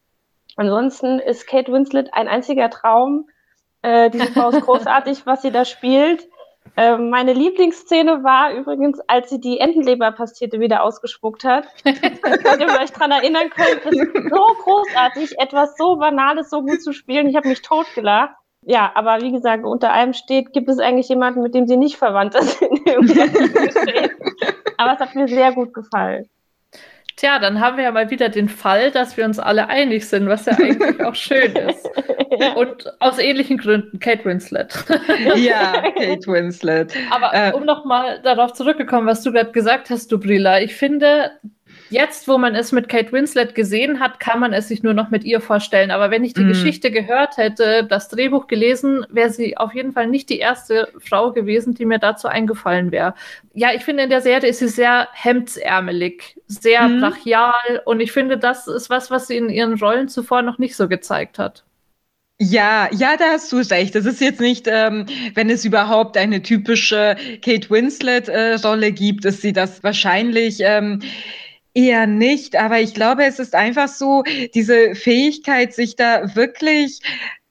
Ansonsten 0.57 1.19
ist 1.19 1.47
Kate 1.47 1.71
Winslet 1.73 2.09
ein 2.13 2.29
einziger 2.29 2.71
Traum. 2.71 3.29
Äh, 3.83 4.11
diese 4.11 4.33
Frau 4.33 4.49
ist 4.49 4.61
großartig, 4.65 5.27
was 5.27 5.43
sie 5.43 5.51
da 5.51 5.65
spielt. 5.65 6.27
Äh, 6.77 6.99
meine 6.99 7.33
Lieblingsszene 7.33 8.25
war 8.25 8.53
übrigens, 8.53 9.01
als 9.07 9.31
sie 9.31 9.41
die 9.41 9.61
Entenleberpastete 9.61 10.59
wieder 10.61 10.83
ausgespuckt 10.83 11.45
hat. 11.45 11.67
Könnt 11.85 12.61
ihr 12.61 12.81
euch 12.81 12.91
daran 12.93 13.13
erinnern 13.13 13.51
können, 13.51 13.81
das 13.85 13.95
ist 13.95 14.13
so 14.31 14.45
großartig, 14.65 15.39
etwas 15.39 15.77
so 15.77 15.97
Banales 15.97 16.51
so 16.51 16.63
gut 16.63 16.83
zu 16.83 16.93
spielen. 16.93 17.29
Ich 17.29 17.37
habe 17.37 17.49
mich 17.49 17.63
totgelacht. 17.63 18.35
Ja, 18.63 18.91
aber 18.95 19.21
wie 19.21 19.31
gesagt, 19.31 19.65
unter 19.65 19.93
allem 19.93 20.13
steht, 20.13 20.53
gibt 20.53 20.69
es 20.69 20.81
eigentlich 20.81 21.09
jemanden, 21.09 21.41
mit 21.41 21.55
dem 21.55 21.69
sie 21.69 21.77
nicht 21.77 21.97
verwandt 21.97 22.35
sind. 22.35 22.81
aber 24.77 24.95
es 24.95 24.99
hat 24.99 25.15
mir 25.15 25.29
sehr 25.29 25.53
gut 25.53 25.73
gefallen. 25.73 26.29
Tja, 27.17 27.39
dann 27.39 27.61
haben 27.61 27.79
wir 27.79 27.85
ja 27.85 27.93
mal 27.93 28.11
wieder 28.11 28.29
den 28.29 28.49
Fall, 28.49 28.91
dass 28.91 29.17
wir 29.17 29.25
uns 29.25 29.39
alle 29.39 29.69
einig 29.71 30.07
sind, 30.07 30.29
was 30.29 30.45
ja 30.45 30.53
eigentlich 30.53 31.03
auch 31.03 31.15
schön 31.15 31.57
ist. 31.57 31.89
ja. 32.39 32.53
Und 32.53 32.93
aus 33.01 33.19
ähnlichen 33.19 33.57
Gründen, 33.57 33.99
Kate 33.99 34.23
Winslet. 34.27 34.85
ja, 35.37 35.83
Kate 35.93 36.27
Winslet. 36.27 36.93
Aber 37.11 37.33
äh, 37.33 37.53
um 37.53 37.65
nochmal 37.65 38.21
darauf 38.23 38.53
zurückzukommen, 38.53 39.07
was 39.07 39.23
du 39.23 39.33
gerade 39.33 39.51
gesagt 39.53 39.89
hast, 39.89 40.13
Dubrila, 40.13 40.61
ich 40.61 40.75
finde, 40.77 41.31
Jetzt, 41.89 42.27
wo 42.27 42.37
man 42.39 42.55
es 42.55 42.73
mit 42.73 42.89
Kate 42.89 43.13
Winslet 43.13 43.55
gesehen 43.55 44.01
hat, 44.01 44.19
kann 44.19 44.41
man 44.41 44.53
es 44.53 44.69
sich 44.69 44.83
nur 44.83 44.95
noch 44.95 45.11
mit 45.11 45.25
ihr 45.25 45.41
vorstellen. 45.41 45.91
Aber 45.91 46.11
wenn 46.11 46.25
ich 46.25 46.35
die 46.35 46.45
mm. 46.45 46.49
Geschichte 46.49 46.91
gehört 46.91 47.37
hätte, 47.37 47.87
das 47.89 48.09
Drehbuch 48.09 48.49
gelesen, 48.49 49.07
wäre 49.09 49.31
sie 49.31 49.57
auf 49.57 49.75
jeden 49.75 49.93
Fall 49.93 50.09
nicht 50.09 50.29
die 50.29 50.39
erste 50.39 50.89
Frau 50.99 51.33
gewesen, 51.33 51.75
die 51.75 51.85
mir 51.85 51.99
dazu 51.99 52.29
eingefallen 52.29 52.91
wäre. 52.91 53.15
Ja, 53.55 53.73
ich 53.75 53.85
finde, 53.85 54.05
in 54.05 54.11
der 54.11 54.21
Serie 54.21 54.51
ist 54.51 54.59
sie 54.59 54.69
sehr 54.69 55.09
hemdsärmelig, 55.13 56.39
sehr 56.47 56.89
mm. 56.89 57.01
brachial. 57.01 57.83
Und 57.85 58.01
ich 58.01 58.11
finde, 58.13 58.37
das 58.39 58.67
ist 58.67 58.91
was, 58.91 59.11
was 59.11 59.29
sie 59.29 59.37
in 59.37 59.49
ihren 59.49 59.79
Rollen 59.79 60.09
zuvor 60.09 60.43
noch 60.43 60.59
nicht 60.59 60.77
so 60.77 60.89
gezeigt 60.89 61.39
hat. 61.39 61.65
Ja, 62.39 62.91
ja, 62.93 63.17
da 63.17 63.31
hast 63.31 63.51
du 63.51 63.57
recht. 63.57 63.95
Das 63.95 64.05
ist 64.05 64.21
jetzt 64.21 64.41
nicht, 64.41 64.67
ähm, 64.71 65.07
wenn 65.35 65.49
es 65.49 65.65
überhaupt 65.65 66.19
eine 66.19 66.43
typische 66.43 67.17
Kate 67.41 67.71
Winslet-Rolle 67.71 68.89
äh, 68.89 68.93
gibt, 68.93 69.25
ist 69.25 69.41
sie 69.41 69.55
das 69.55 69.83
wahrscheinlich. 69.83 70.59
Ähm, 70.61 71.01
Eher 71.77 72.07
nicht, 72.07 72.57
aber 72.57 72.81
ich 72.81 72.95
glaube, 72.95 73.25
es 73.25 73.39
ist 73.39 73.55
einfach 73.55 73.89
so, 73.89 74.23
diese 74.55 74.95
Fähigkeit, 74.95 75.75
sich 75.75 75.95
da 75.95 76.35
wirklich 76.35 77.01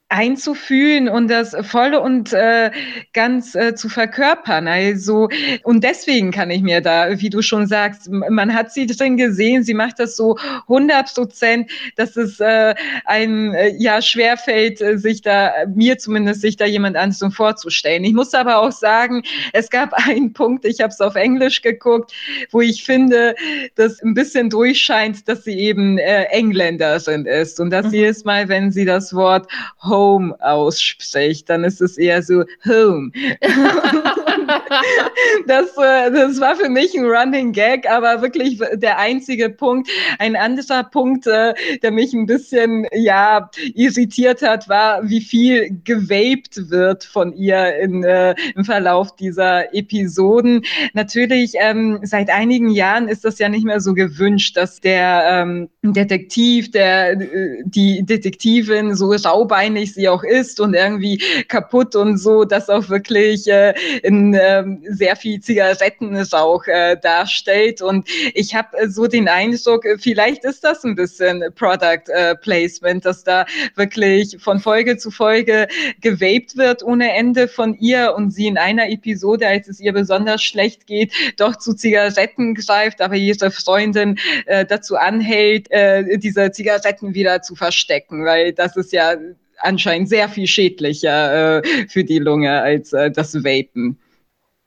einzufühlen 0.10 1.10
und 1.10 1.30
das 1.30 1.56
voll 1.62 1.96
und 1.96 2.32
äh, 2.32 2.70
ganz 3.14 3.56
äh, 3.56 3.74
zu 3.74 3.90
verkörpern. 3.90 4.68
Also 4.68 5.30
und 5.64 5.84
deswegen 5.84 6.30
kann 6.32 6.52
ich 6.52 6.62
mir 6.62 6.82
da, 6.82 7.20
wie 7.20 7.32
du 7.32 7.42
schon 7.42 7.66
sagst, 7.66 8.10
man 8.12 8.54
hat 8.54 8.72
sie 8.72 8.86
drin 8.86 9.18
gesehen, 9.18 9.64
sie 9.64 9.74
macht 9.74 10.00
das 10.00 10.16
so 10.16 10.38
100 10.68 11.12
Prozent, 11.16 11.72
dass 11.96 12.18
es 12.18 12.40
äh, 12.40 12.76
ein 13.06 13.56
äh, 13.56 13.74
ja 13.80 14.00
schwerfällt, 14.00 14.80
äh, 14.80 15.00
sich 15.00 15.24
da 15.24 15.52
mir 15.74 15.98
zumindest 15.98 16.42
sich 16.42 16.56
da 16.56 16.66
jemand 16.66 16.98
anderes 16.98 17.34
vorzustellen. 17.34 18.04
Ich 18.04 18.14
muss 18.14 18.34
aber 18.36 18.60
auch 18.60 18.72
sagen, 18.72 19.24
es 19.54 19.72
gab 19.72 19.94
einen 20.08 20.34
Punkt, 20.34 20.66
ich 20.66 20.82
habe 20.82 20.92
es 20.92 21.02
auf 21.02 21.16
Englisch 21.16 21.64
geguckt, 21.64 22.14
wo 22.52 22.62
ich 22.62 22.84
finde, 22.84 23.34
dass 23.74 24.04
ein 24.04 24.14
bisschen 24.14 24.52
durchscheint, 24.52 25.28
dass 25.28 25.46
sie 25.46 25.58
eben 25.58 25.98
äh, 25.98 26.26
Engländerin 26.26 27.26
ist 27.26 27.60
und 27.60 27.72
dass 27.72 27.88
mhm. 27.88 27.94
jedes 27.94 28.24
Mal, 28.24 28.48
wenn 28.50 28.72
sie 28.72 28.86
das 28.86 29.12
Wort 29.12 29.52
Home 29.82 29.95
ausspricht, 30.40 31.50
dann 31.50 31.64
ist 31.64 31.82
es 31.82 31.98
eher 31.98 32.22
so 32.22 32.44
Home. 32.66 33.12
das, 35.48 35.78
äh, 35.78 36.12
das 36.12 36.40
war 36.40 36.56
für 36.56 36.70
mich 36.70 36.96
ein 36.96 37.06
Running 37.06 37.52
Gag, 37.52 37.90
aber 37.90 38.22
wirklich 38.22 38.60
der 38.74 38.98
einzige 38.98 39.50
Punkt. 39.50 39.90
Ein 40.20 40.36
anderer 40.36 40.84
Punkt, 40.84 41.28
äh, 41.28 41.54
der 41.82 41.92
mich 41.92 42.14
ein 42.14 42.26
bisschen 42.26 42.88
ja 42.94 43.50
irritiert 43.74 44.42
hat, 44.42 44.68
war, 44.70 45.08
wie 45.08 45.22
viel 45.22 45.80
gewaped 45.84 46.70
wird 46.70 47.04
von 47.04 47.34
ihr 47.34 47.76
in, 47.78 48.04
äh, 48.04 48.36
im 48.56 48.66
Verlauf 48.66 49.16
dieser 49.16 49.74
Episoden. 49.74 50.64
Natürlich, 50.94 51.54
ähm, 51.56 52.00
seit 52.04 52.30
einigen 52.30 52.70
Jahren 52.70 53.08
ist 53.08 53.26
das 53.26 53.40
ja 53.40 53.50
nicht 53.50 53.66
mehr 53.66 53.80
so 53.80 53.94
gewünscht, 53.94 54.58
dass 54.58 54.82
der 54.82 55.24
ähm, 55.30 55.70
Detektiv, 55.84 56.72
der 56.72 57.12
äh, 57.12 57.64
die 57.66 58.04
Detektivin 58.04 58.96
so 58.96 59.16
saubeinig 59.18 59.94
sie 59.94 60.10
auch 60.10 60.24
ist 60.24 60.60
und 60.60 60.74
irgendwie 60.74 61.22
kaputt 61.48 61.96
und 61.96 62.18
so, 62.18 62.46
das 62.46 62.70
auch 62.70 62.90
wirklich 62.90 63.48
äh, 63.48 63.74
in 64.04 64.25
äh, 64.34 64.64
sehr 64.90 65.16
viel 65.16 65.40
Zigarettenrauch 65.40 66.66
äh, 66.68 66.98
darstellt. 67.02 67.82
Und 67.82 68.08
ich 68.34 68.56
habe 68.56 68.78
äh, 68.78 68.90
so 68.90 69.08
den 69.08 69.28
Eindruck, 69.28 69.86
vielleicht 70.00 70.44
ist 70.44 70.64
das 70.64 70.84
ein 70.84 70.96
bisschen 70.96 71.44
Product 71.56 72.08
äh, 72.08 72.36
Placement, 72.36 73.06
dass 73.06 73.24
da 73.24 73.46
wirklich 73.76 74.38
von 74.40 74.60
Folge 74.60 74.98
zu 74.98 75.12
Folge 75.12 75.68
gewaped 76.02 76.58
wird 76.58 76.84
ohne 76.84 77.14
Ende 77.14 77.48
von 77.48 77.78
ihr 77.80 78.14
und 78.16 78.32
sie 78.32 78.48
in 78.48 78.58
einer 78.58 78.90
Episode, 78.90 79.48
als 79.48 79.68
es 79.68 79.80
ihr 79.80 79.94
besonders 79.94 80.44
schlecht 80.44 80.88
geht, 80.88 81.14
doch 81.38 81.56
zu 81.58 81.74
Zigaretten 81.74 82.56
greift, 82.56 83.02
aber 83.02 83.16
ihre 83.16 83.52
Freundin 83.52 84.18
äh, 84.46 84.66
dazu 84.66 84.96
anhält, 84.96 85.70
äh, 85.72 86.18
diese 86.18 86.52
Zigaretten 86.52 87.14
wieder 87.14 87.42
zu 87.42 87.56
verstecken, 87.56 88.26
weil 88.26 88.54
das 88.54 88.76
ist 88.76 88.92
ja 88.92 89.16
anscheinend 89.60 90.10
sehr 90.10 90.30
viel 90.30 90.48
schädlicher 90.48 91.64
äh, 91.64 91.88
für 91.88 92.04
die 92.04 92.20
Lunge 92.20 92.62
als 92.62 92.94
äh, 92.94 93.12
das 93.12 93.36
Vapen. 93.44 93.98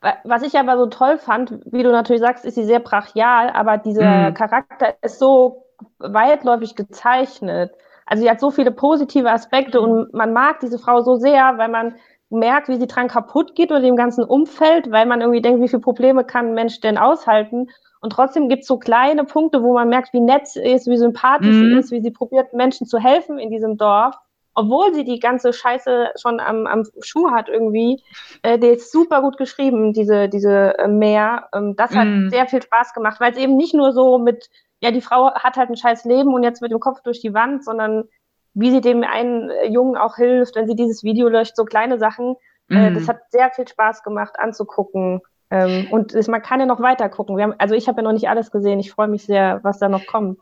Was 0.00 0.42
ich 0.42 0.56
aber 0.56 0.78
so 0.78 0.86
toll 0.86 1.18
fand, 1.18 1.58
wie 1.66 1.82
du 1.82 1.90
natürlich 1.90 2.22
sagst, 2.22 2.44
ist 2.44 2.54
sie 2.54 2.64
sehr 2.64 2.78
brachial, 2.78 3.50
aber 3.50 3.78
dieser 3.78 4.30
mhm. 4.30 4.34
Charakter 4.34 4.94
ist 5.02 5.18
so 5.18 5.64
weitläufig 5.98 6.76
gezeichnet. 6.76 7.72
Also 8.06 8.22
sie 8.22 8.30
hat 8.30 8.40
so 8.40 8.50
viele 8.50 8.70
positive 8.70 9.30
Aspekte 9.30 9.80
und 9.80 10.14
man 10.14 10.32
mag 10.32 10.60
diese 10.60 10.78
Frau 10.78 11.00
so 11.00 11.16
sehr, 11.16 11.58
weil 11.58 11.68
man 11.68 11.96
merkt, 12.30 12.68
wie 12.68 12.76
sie 12.76 12.86
dran 12.86 13.08
kaputt 13.08 13.54
geht 13.54 13.70
oder 13.70 13.80
dem 13.80 13.96
ganzen 13.96 14.22
Umfeld, 14.22 14.90
weil 14.90 15.06
man 15.06 15.20
irgendwie 15.20 15.42
denkt, 15.42 15.60
wie 15.62 15.68
viele 15.68 15.80
Probleme 15.80 16.24
kann 16.24 16.48
ein 16.48 16.54
Mensch 16.54 16.80
denn 16.80 16.98
aushalten. 16.98 17.68
Und 18.00 18.10
trotzdem 18.10 18.48
gibt 18.48 18.62
es 18.62 18.68
so 18.68 18.78
kleine 18.78 19.24
Punkte, 19.24 19.62
wo 19.62 19.74
man 19.74 19.88
merkt, 19.88 20.12
wie 20.12 20.20
nett 20.20 20.46
sie 20.46 20.60
ist, 20.60 20.86
wie 20.86 20.96
sympathisch 20.96 21.56
mhm. 21.56 21.72
sie 21.72 21.78
ist, 21.78 21.90
wie 21.90 22.00
sie 22.00 22.12
probiert, 22.12 22.52
Menschen 22.52 22.86
zu 22.86 22.98
helfen 22.98 23.38
in 23.38 23.50
diesem 23.50 23.76
Dorf 23.76 24.14
obwohl 24.58 24.92
sie 24.92 25.04
die 25.04 25.20
ganze 25.20 25.52
Scheiße 25.52 26.10
schon 26.20 26.40
am, 26.40 26.66
am 26.66 26.82
Schuh 27.00 27.30
hat 27.30 27.48
irgendwie, 27.48 28.02
äh, 28.42 28.58
der 28.58 28.72
ist 28.72 28.90
super 28.90 29.22
gut 29.22 29.36
geschrieben, 29.36 29.92
diese, 29.92 30.28
diese 30.28 30.76
äh, 30.78 30.88
Meer. 30.88 31.48
Ähm, 31.54 31.76
das 31.76 31.94
hat 31.94 32.08
mm. 32.08 32.30
sehr 32.30 32.48
viel 32.48 32.60
Spaß 32.60 32.92
gemacht, 32.92 33.20
weil 33.20 33.30
es 33.30 33.38
eben 33.38 33.56
nicht 33.56 33.72
nur 33.72 33.92
so 33.92 34.18
mit, 34.18 34.50
ja, 34.80 34.90
die 34.90 35.00
Frau 35.00 35.32
hat 35.32 35.56
halt 35.56 35.70
ein 35.70 35.76
scheiß 35.76 36.04
Leben 36.06 36.34
und 36.34 36.42
jetzt 36.42 36.60
mit 36.60 36.72
dem 36.72 36.80
Kopf 36.80 37.02
durch 37.02 37.20
die 37.20 37.34
Wand, 37.34 37.64
sondern 37.64 38.08
wie 38.52 38.72
sie 38.72 38.80
dem 38.80 39.04
einen 39.04 39.48
äh, 39.48 39.68
Jungen 39.68 39.96
auch 39.96 40.16
hilft, 40.16 40.56
wenn 40.56 40.66
sie 40.66 40.74
dieses 40.74 41.04
Video 41.04 41.28
löscht, 41.28 41.54
so 41.54 41.64
kleine 41.64 41.96
Sachen. 42.00 42.34
Äh, 42.68 42.90
mm. 42.90 42.94
das 42.94 43.06
hat 43.06 43.20
sehr 43.30 43.50
viel 43.50 43.68
Spaß 43.68 44.02
gemacht 44.02 44.40
anzugucken. 44.40 45.20
Ähm, 45.52 45.86
und 45.92 46.14
das, 46.14 46.26
man 46.26 46.42
kann 46.42 46.58
ja 46.58 46.66
noch 46.66 46.80
weiter 46.80 47.08
gucken. 47.08 47.40
Haben, 47.40 47.54
also 47.58 47.76
ich 47.76 47.86
habe 47.86 47.98
ja 47.98 48.02
noch 48.02 48.12
nicht 48.12 48.28
alles 48.28 48.50
gesehen. 48.50 48.80
Ich 48.80 48.90
freue 48.90 49.08
mich 49.08 49.24
sehr, 49.24 49.60
was 49.62 49.78
da 49.78 49.88
noch 49.88 50.06
kommt. 50.06 50.40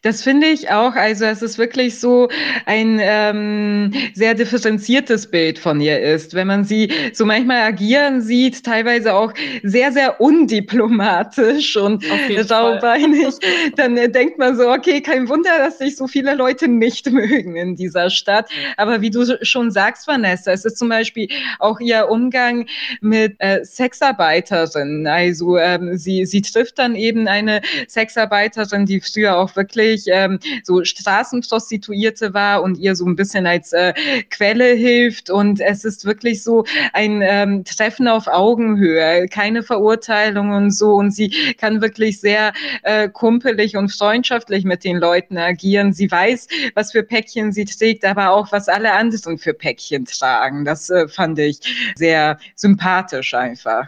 Das 0.00 0.22
finde 0.22 0.46
ich 0.46 0.70
auch. 0.70 0.94
Also 0.94 1.26
es 1.26 1.42
ist 1.42 1.58
wirklich 1.58 1.98
so 2.00 2.28
ein 2.64 2.98
ähm, 3.00 3.92
sehr 4.14 4.34
differenziertes 4.34 5.30
Bild 5.30 5.58
von 5.58 5.80
ihr 5.80 6.00
ist. 6.00 6.32
Wenn 6.32 6.46
man 6.46 6.64
sie 6.64 6.90
so 7.12 7.26
manchmal 7.26 7.60
agieren 7.60 8.22
sieht, 8.22 8.64
teilweise 8.64 9.14
auch 9.14 9.34
sehr, 9.62 9.92
sehr 9.92 10.20
undiplomatisch 10.20 11.76
und 11.76 12.04
saubeinig, 12.44 13.34
dann 13.76 13.98
äh, 13.98 14.08
denkt 14.08 14.38
man 14.38 14.56
so, 14.56 14.70
okay, 14.70 15.02
kein 15.02 15.28
Wunder, 15.28 15.50
dass 15.58 15.78
sich 15.78 15.96
so 15.96 16.06
viele 16.06 16.34
Leute 16.34 16.68
nicht 16.68 17.10
mögen 17.10 17.56
in 17.56 17.76
dieser 17.76 18.08
Stadt. 18.08 18.48
Aber 18.78 19.02
wie 19.02 19.10
du 19.10 19.24
schon 19.42 19.70
sagst, 19.70 20.08
Vanessa, 20.08 20.52
es 20.52 20.64
ist 20.64 20.78
zum 20.78 20.88
Beispiel 20.88 21.28
auch 21.58 21.80
ihr 21.80 22.08
Umgang 22.08 22.66
mit 23.02 23.34
äh, 23.40 23.62
Sexarbeiterinnen. 23.62 25.06
Also 25.06 25.58
ähm, 25.58 25.98
sie, 25.98 26.24
sie 26.24 26.40
trifft 26.40 26.78
dann 26.78 26.94
eben 26.94 27.28
eine 27.28 27.60
Sexarbeiterin, 27.88 28.86
die 28.86 29.02
früher 29.02 29.36
auch 29.36 29.54
wirklich 29.54 29.65
wirklich 29.66 30.04
ähm, 30.08 30.38
so 30.62 30.84
Straßenprostituierte 30.84 32.34
war 32.34 32.62
und 32.62 32.78
ihr 32.78 32.94
so 32.94 33.04
ein 33.04 33.16
bisschen 33.16 33.46
als 33.46 33.72
äh, 33.72 33.92
Quelle 34.30 34.74
hilft. 34.74 35.30
Und 35.30 35.60
es 35.60 35.84
ist 35.84 36.04
wirklich 36.04 36.42
so 36.42 36.64
ein 36.92 37.22
ähm, 37.22 37.64
Treffen 37.64 38.08
auf 38.08 38.26
Augenhöhe, 38.28 39.26
keine 39.28 39.62
Verurteilung 39.62 40.50
und 40.50 40.70
so. 40.70 40.94
Und 40.94 41.10
sie 41.10 41.30
kann 41.58 41.80
wirklich 41.80 42.20
sehr 42.20 42.52
äh, 42.82 43.08
kumpelig 43.08 43.76
und 43.76 43.90
freundschaftlich 43.90 44.64
mit 44.64 44.84
den 44.84 44.98
Leuten 44.98 45.36
agieren. 45.38 45.92
Sie 45.92 46.10
weiß, 46.10 46.48
was 46.74 46.92
für 46.92 47.02
Päckchen 47.02 47.52
sie 47.52 47.64
trägt, 47.64 48.04
aber 48.04 48.30
auch, 48.30 48.52
was 48.52 48.68
alle 48.68 48.92
anderen 48.92 49.38
für 49.38 49.54
Päckchen 49.54 50.04
tragen. 50.04 50.64
Das 50.64 50.90
äh, 50.90 51.08
fand 51.08 51.38
ich 51.38 51.58
sehr 51.96 52.38
sympathisch 52.54 53.34
einfach. 53.34 53.86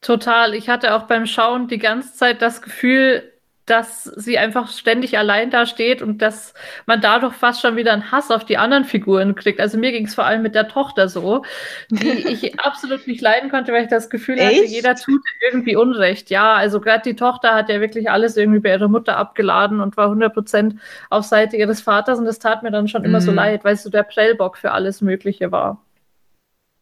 Total. 0.00 0.54
Ich 0.54 0.68
hatte 0.68 0.94
auch 0.94 1.04
beim 1.04 1.26
Schauen 1.26 1.68
die 1.68 1.78
ganze 1.78 2.12
Zeit 2.14 2.42
das 2.42 2.60
Gefühl, 2.60 3.31
dass 3.72 4.04
sie 4.04 4.36
einfach 4.36 4.68
ständig 4.68 5.16
allein 5.16 5.50
da 5.50 5.64
steht 5.64 6.02
und 6.02 6.20
dass 6.20 6.52
man 6.84 7.00
dadurch 7.00 7.32
fast 7.32 7.62
schon 7.62 7.74
wieder 7.74 7.94
einen 7.94 8.12
Hass 8.12 8.30
auf 8.30 8.44
die 8.44 8.58
anderen 8.58 8.84
Figuren 8.84 9.34
kriegt. 9.34 9.60
Also 9.60 9.78
mir 9.78 9.92
ging 9.92 10.04
es 10.04 10.14
vor 10.14 10.26
allem 10.26 10.42
mit 10.42 10.54
der 10.54 10.68
Tochter 10.68 11.08
so, 11.08 11.42
die 11.88 12.28
ich 12.28 12.60
absolut 12.64 13.06
nicht 13.06 13.22
leiden 13.22 13.50
konnte, 13.50 13.72
weil 13.72 13.84
ich 13.84 13.88
das 13.88 14.10
Gefühl 14.10 14.38
Echt? 14.38 14.60
hatte, 14.60 14.66
jeder 14.66 14.94
tut 14.94 15.22
irgendwie 15.40 15.74
Unrecht. 15.74 16.28
Ja, 16.28 16.52
also 16.52 16.80
gerade 16.80 17.02
die 17.02 17.16
Tochter 17.16 17.54
hat 17.54 17.70
ja 17.70 17.80
wirklich 17.80 18.10
alles 18.10 18.36
irgendwie 18.36 18.60
bei 18.60 18.72
ihrer 18.72 18.88
Mutter 18.88 19.16
abgeladen 19.16 19.80
und 19.80 19.96
war 19.96 20.10
100% 20.10 20.76
auf 21.08 21.24
Seite 21.24 21.56
ihres 21.56 21.80
Vaters 21.80 22.18
und 22.18 22.26
das 22.26 22.38
tat 22.38 22.62
mir 22.62 22.70
dann 22.70 22.88
schon 22.88 23.00
mhm. 23.00 23.08
immer 23.08 23.22
so 23.22 23.30
mhm. 23.30 23.38
leid, 23.38 23.64
weil 23.64 23.72
es 23.72 23.82
so 23.82 23.88
der 23.88 24.02
Prellbock 24.02 24.58
für 24.58 24.72
alles 24.72 25.00
Mögliche 25.00 25.50
war. 25.50 25.80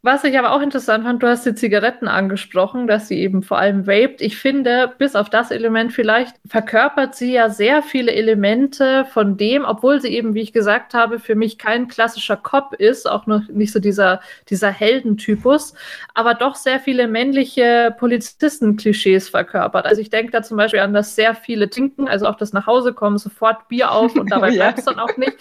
Was 0.02 0.24
ich 0.24 0.38
aber 0.38 0.52
auch 0.52 0.62
interessant 0.62 1.04
fand, 1.04 1.22
du 1.22 1.28
hast 1.28 1.44
die 1.44 1.54
Zigaretten 1.54 2.08
angesprochen, 2.08 2.86
dass 2.86 3.06
sie 3.06 3.18
eben 3.18 3.42
vor 3.42 3.58
allem 3.58 3.86
vaped. 3.86 4.22
Ich 4.22 4.38
finde, 4.38 4.94
bis 4.96 5.14
auf 5.14 5.28
das 5.28 5.50
Element 5.50 5.92
vielleicht, 5.92 6.36
verkörpert 6.48 7.14
sie 7.14 7.34
ja 7.34 7.50
sehr 7.50 7.82
viele 7.82 8.10
Elemente 8.12 9.04
von 9.12 9.36
dem, 9.36 9.62
obwohl 9.66 10.00
sie 10.00 10.08
eben, 10.08 10.32
wie 10.32 10.40
ich 10.40 10.54
gesagt 10.54 10.94
habe, 10.94 11.18
für 11.18 11.34
mich 11.34 11.58
kein 11.58 11.86
klassischer 11.86 12.38
Cop 12.38 12.72
ist, 12.72 13.10
auch 13.10 13.26
noch 13.26 13.46
nicht 13.48 13.72
so 13.72 13.78
dieser, 13.78 14.22
dieser 14.48 14.70
Heldentypus, 14.70 15.74
aber 16.14 16.32
doch 16.32 16.54
sehr 16.54 16.80
viele 16.80 17.06
männliche 17.06 17.94
Polizisten-Klischees 17.98 19.28
verkörpert. 19.28 19.84
Also 19.84 20.00
ich 20.00 20.08
denke 20.08 20.32
da 20.32 20.42
zum 20.42 20.56
Beispiel 20.56 20.80
an 20.80 20.94
das 20.94 21.14
sehr 21.14 21.34
viele 21.34 21.68
Trinken, 21.68 22.08
also 22.08 22.26
auch 22.26 22.36
das 22.36 22.54
nach 22.54 22.66
Hause 22.66 22.94
kommen, 22.94 23.18
sofort 23.18 23.68
Bier 23.68 23.92
auf 23.92 24.16
und 24.16 24.30
dabei 24.30 24.48
ja. 24.52 24.54
bleibt 24.54 24.78
es 24.78 24.86
dann 24.86 24.98
auch 24.98 25.18
nicht 25.18 25.36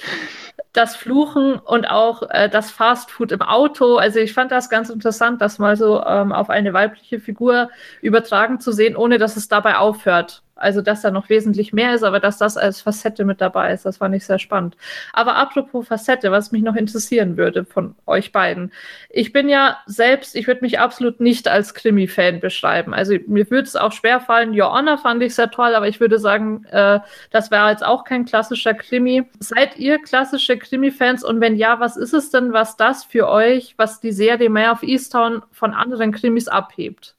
das 0.74 0.96
Fluchen 0.96 1.56
und 1.56 1.90
auch 1.90 2.24
äh, 2.30 2.50
das 2.50 2.72
Fastfood 2.72 3.32
im 3.32 3.42
Auto. 3.42 3.96
Also 3.96 4.20
ich 4.20 4.34
fand 4.34 4.49
das 4.52 4.70
ganz 4.70 4.90
interessant, 4.90 5.42
das 5.42 5.60
mal 5.60 5.76
so 5.76 6.04
ähm, 6.04 6.32
auf 6.32 6.50
eine 6.50 6.74
weibliche 6.74 7.20
Figur 7.20 7.70
übertragen 8.02 8.60
zu 8.60 8.72
sehen, 8.72 8.96
ohne 8.96 9.18
dass 9.18 9.38
es 9.38 9.48
dabei 9.48 9.78
aufhört. 9.78 10.44
Also, 10.60 10.82
dass 10.82 11.02
da 11.02 11.12
noch 11.12 11.30
wesentlich 11.30 11.74
mehr 11.74 11.96
ist, 11.96 12.04
aber 12.04 12.20
dass 12.20 12.38
das 12.38 12.58
als 12.58 12.82
Facette 12.82 13.26
mit 13.26 13.42
dabei 13.42 13.74
ist, 13.74 13.86
das 13.86 13.98
fand 13.98 14.16
ich 14.16 14.26
sehr 14.26 14.40
spannend. 14.40 14.76
Aber 15.14 15.36
apropos 15.36 15.88
Facette, 15.88 16.32
was 16.32 16.52
mich 16.52 16.62
noch 16.62 16.76
interessieren 16.76 17.38
würde 17.38 17.66
von 17.66 17.96
euch 18.06 18.32
beiden. 18.32 18.72
Ich 19.10 19.32
bin 19.34 19.50
ja 19.50 19.78
selbst, 19.86 20.36
ich 20.36 20.48
würde 20.48 20.62
mich 20.62 20.80
absolut 20.80 21.20
nicht 21.20 21.48
als 21.48 21.74
Krimi-Fan 21.74 22.40
beschreiben. 22.40 22.94
Also, 22.94 23.16
mir 23.28 23.50
würde 23.50 23.68
es 23.68 23.76
auch 23.76 23.92
schwer 23.92 24.20
fallen. 24.20 24.60
Your 24.60 24.72
Honor 24.72 24.98
fand 24.98 25.24
ich 25.24 25.36
sehr 25.36 25.52
toll, 25.52 25.76
aber 25.76 25.88
ich 25.88 26.00
würde 26.00 26.20
sagen, 26.20 26.66
äh, 26.66 27.00
das 27.32 27.52
wäre 27.52 27.70
jetzt 27.70 27.86
auch 27.86 28.04
kein 28.04 28.26
klassischer 28.26 28.74
Krimi. 28.74 29.24
Seid 29.40 29.78
ihr 29.78 30.00
klassische 30.00 30.58
Krimi-Fans? 30.58 31.24
Und 31.24 31.42
wenn 31.42 31.56
ja, 31.56 31.80
was 31.80 31.98
ist 31.98 32.14
es 32.14 32.32
denn, 32.32 32.54
was 32.54 32.78
das 32.78 33.04
für 33.04 33.28
euch, 33.30 33.76
was 33.78 34.00
die 34.00 34.12
Serie 34.12 34.50
Mare 34.50 34.72
of 34.72 34.84
Easttown 34.84 35.42
von 35.52 35.74
anderen 35.74 36.12
Krimis 36.12 36.48
abhebt? 36.48 37.16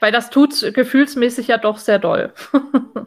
Weil 0.00 0.12
das 0.12 0.30
tut 0.30 0.74
gefühlsmäßig 0.74 1.48
ja 1.48 1.58
doch 1.58 1.78
sehr 1.78 1.98
doll. 1.98 2.32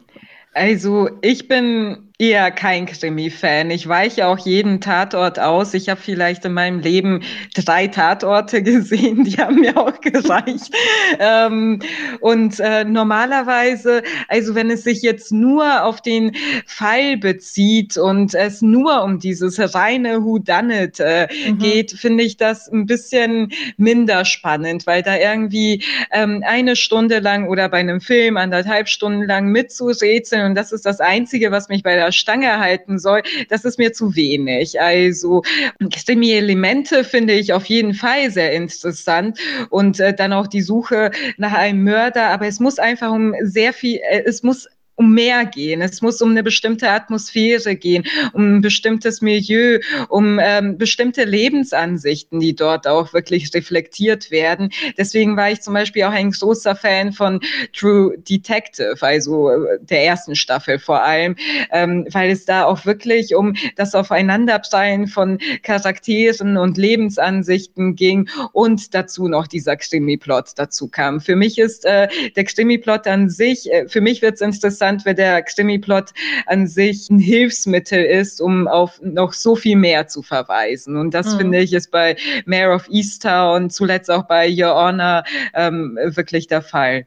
also 0.54 1.10
ich 1.22 1.48
bin 1.48 2.07
eher 2.18 2.50
kein 2.50 2.86
Krimi-Fan. 2.86 3.70
Ich 3.70 3.88
weiche 3.88 4.26
auch 4.26 4.38
jeden 4.38 4.80
Tatort 4.80 5.38
aus. 5.38 5.72
Ich 5.72 5.88
habe 5.88 6.00
vielleicht 6.00 6.44
in 6.44 6.52
meinem 6.52 6.80
Leben 6.80 7.22
drei 7.54 7.86
Tatorte 7.86 8.60
gesehen, 8.64 9.22
die 9.22 9.36
haben 9.36 9.60
mir 9.60 9.76
auch 9.76 10.00
gereicht. 10.00 10.74
ähm, 11.20 11.78
und 12.20 12.58
äh, 12.58 12.82
normalerweise, 12.84 14.02
also 14.26 14.56
wenn 14.56 14.68
es 14.68 14.82
sich 14.82 15.02
jetzt 15.02 15.30
nur 15.30 15.84
auf 15.84 16.00
den 16.00 16.32
Fall 16.66 17.16
bezieht 17.18 17.96
und 17.96 18.34
es 18.34 18.62
nur 18.62 19.04
um 19.04 19.20
dieses 19.20 19.60
reine 19.74 20.24
Whodunit 20.24 20.98
äh, 20.98 21.28
mhm. 21.46 21.58
geht, 21.58 21.92
finde 21.92 22.24
ich 22.24 22.36
das 22.36 22.68
ein 22.68 22.86
bisschen 22.86 23.52
minder 23.76 24.24
spannend, 24.24 24.88
weil 24.88 25.02
da 25.02 25.16
irgendwie 25.16 25.84
ähm, 26.10 26.42
eine 26.44 26.74
Stunde 26.74 27.20
lang 27.20 27.48
oder 27.48 27.68
bei 27.68 27.78
einem 27.78 28.00
Film 28.00 28.36
anderthalb 28.36 28.88
Stunden 28.88 29.22
lang 29.22 29.46
mitzurätseln 29.52 30.46
und 30.46 30.54
das 30.56 30.72
ist 30.72 30.84
das 30.84 30.98
Einzige, 30.98 31.52
was 31.52 31.68
mich 31.68 31.84
bei 31.84 31.94
der 31.94 32.07
Stange 32.12 32.58
halten 32.58 32.98
soll, 32.98 33.22
das 33.48 33.64
ist 33.64 33.78
mir 33.78 33.92
zu 33.92 34.14
wenig. 34.16 34.80
Also 34.80 35.42
Krimi-Elemente 35.78 37.04
finde 37.04 37.34
ich 37.34 37.52
auf 37.52 37.66
jeden 37.66 37.94
Fall 37.94 38.30
sehr 38.30 38.52
interessant 38.52 39.38
und 39.70 40.00
äh, 40.00 40.14
dann 40.14 40.32
auch 40.32 40.46
die 40.46 40.62
Suche 40.62 41.10
nach 41.36 41.52
einem 41.52 41.84
Mörder, 41.84 42.28
aber 42.28 42.46
es 42.46 42.60
muss 42.60 42.78
einfach 42.78 43.10
um 43.10 43.34
sehr 43.42 43.72
viel, 43.72 44.00
äh, 44.08 44.22
es 44.24 44.42
muss 44.42 44.68
um 44.98 45.14
mehr 45.14 45.46
gehen. 45.46 45.80
Es 45.80 46.02
muss 46.02 46.20
um 46.20 46.30
eine 46.30 46.42
bestimmte 46.42 46.90
Atmosphäre 46.90 47.76
gehen, 47.76 48.04
um 48.32 48.56
ein 48.56 48.60
bestimmtes 48.60 49.22
Milieu, 49.22 49.78
um 50.08 50.40
ähm, 50.42 50.76
bestimmte 50.76 51.24
Lebensansichten, 51.24 52.40
die 52.40 52.56
dort 52.56 52.88
auch 52.88 53.12
wirklich 53.12 53.54
reflektiert 53.54 54.32
werden. 54.32 54.70
Deswegen 54.96 55.36
war 55.36 55.52
ich 55.52 55.60
zum 55.60 55.74
Beispiel 55.74 56.02
auch 56.02 56.12
ein 56.12 56.32
großer 56.32 56.74
Fan 56.74 57.12
von 57.12 57.40
True 57.72 58.18
Detective, 58.18 58.96
also 59.00 59.50
äh, 59.50 59.78
der 59.80 60.04
ersten 60.04 60.34
Staffel 60.34 60.80
vor 60.80 61.04
allem, 61.04 61.36
ähm, 61.70 62.06
weil 62.10 62.32
es 62.32 62.44
da 62.44 62.64
auch 62.64 62.84
wirklich 62.84 63.36
um 63.36 63.54
das 63.76 63.94
Aufeinanderprallen 63.94 65.06
von 65.06 65.38
Charakteren 65.62 66.56
und 66.56 66.76
Lebensansichten 66.76 67.94
ging 67.94 68.28
und 68.52 68.94
dazu 68.94 69.28
noch 69.28 69.46
dieser 69.46 69.76
Krimi-Plot 69.76 70.54
dazu 70.56 70.88
kam. 70.88 71.20
Für 71.20 71.36
mich 71.36 71.56
ist 71.58 71.84
äh, 71.84 72.08
der 72.34 72.44
Krimi-Plot 72.44 73.06
an 73.06 73.30
sich, 73.30 73.70
äh, 73.72 73.86
für 73.86 74.00
mich 74.00 74.22
wird 74.22 74.34
es 74.34 74.40
interessant, 74.40 74.87
interessant, 74.88 75.04
wenn 75.04 75.16
der 75.16 75.42
Krimi-Plot 75.42 76.12
an 76.46 76.66
sich 76.66 77.10
ein 77.10 77.18
Hilfsmittel 77.18 78.04
ist, 78.04 78.40
um 78.40 78.68
auf 78.68 79.00
noch 79.02 79.32
so 79.32 79.54
viel 79.54 79.76
mehr 79.76 80.08
zu 80.08 80.22
verweisen. 80.22 80.96
Und 80.96 81.14
das 81.14 81.34
mhm. 81.34 81.38
finde 81.38 81.58
ich 81.58 81.72
ist 81.72 81.90
bei 81.90 82.16
Mayor 82.46 82.74
of 82.74 82.88
Easttown, 82.88 83.70
zuletzt 83.70 84.10
auch 84.10 84.24
bei 84.24 84.48
Your 84.48 84.74
Honor 84.74 85.24
ähm, 85.54 85.98
wirklich 86.02 86.46
der 86.46 86.62
Fall. 86.62 87.06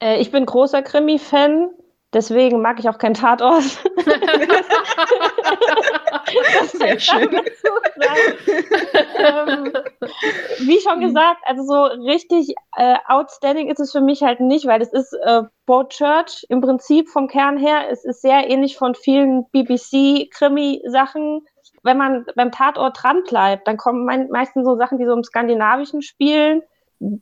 Äh, 0.00 0.20
ich 0.20 0.30
bin 0.30 0.46
großer 0.46 0.82
Krimi-Fan. 0.82 1.70
Deswegen 2.14 2.62
mag 2.62 2.78
ich 2.78 2.88
auch 2.88 2.98
keinen 2.98 3.14
Tatort. 3.14 3.64
das 6.60 6.72
Sehr 6.72 6.98
schön. 7.00 7.28
ähm, 9.18 9.72
wie 10.60 10.80
schon 10.80 11.00
gesagt, 11.00 11.40
also 11.44 11.64
so 11.64 11.82
richtig 12.04 12.54
äh, 12.76 12.96
outstanding 13.08 13.68
ist 13.68 13.80
es 13.80 13.90
für 13.90 14.00
mich 14.00 14.22
halt 14.22 14.38
nicht, 14.38 14.66
weil 14.66 14.80
es 14.80 14.92
ist 14.92 15.12
äh, 15.24 15.42
Boat 15.66 15.90
Church 15.90 16.46
im 16.48 16.60
Prinzip 16.60 17.08
vom 17.08 17.26
Kern 17.26 17.58
her. 17.58 17.90
Es 17.90 18.04
ist 18.04 18.22
sehr 18.22 18.48
ähnlich 18.48 18.76
von 18.76 18.94
vielen 18.94 19.50
BBC-Krimi-Sachen. 19.50 21.44
Wenn 21.82 21.98
man 21.98 22.24
beim 22.36 22.52
Tatort 22.52 23.02
dran 23.02 23.24
bleibt, 23.28 23.66
dann 23.66 23.76
kommen 23.76 24.28
meistens 24.30 24.64
so 24.64 24.76
Sachen, 24.76 24.98
die 24.98 25.04
so 25.04 25.12
im 25.12 25.24
Skandinavischen 25.24 26.00
spielen 26.00 26.62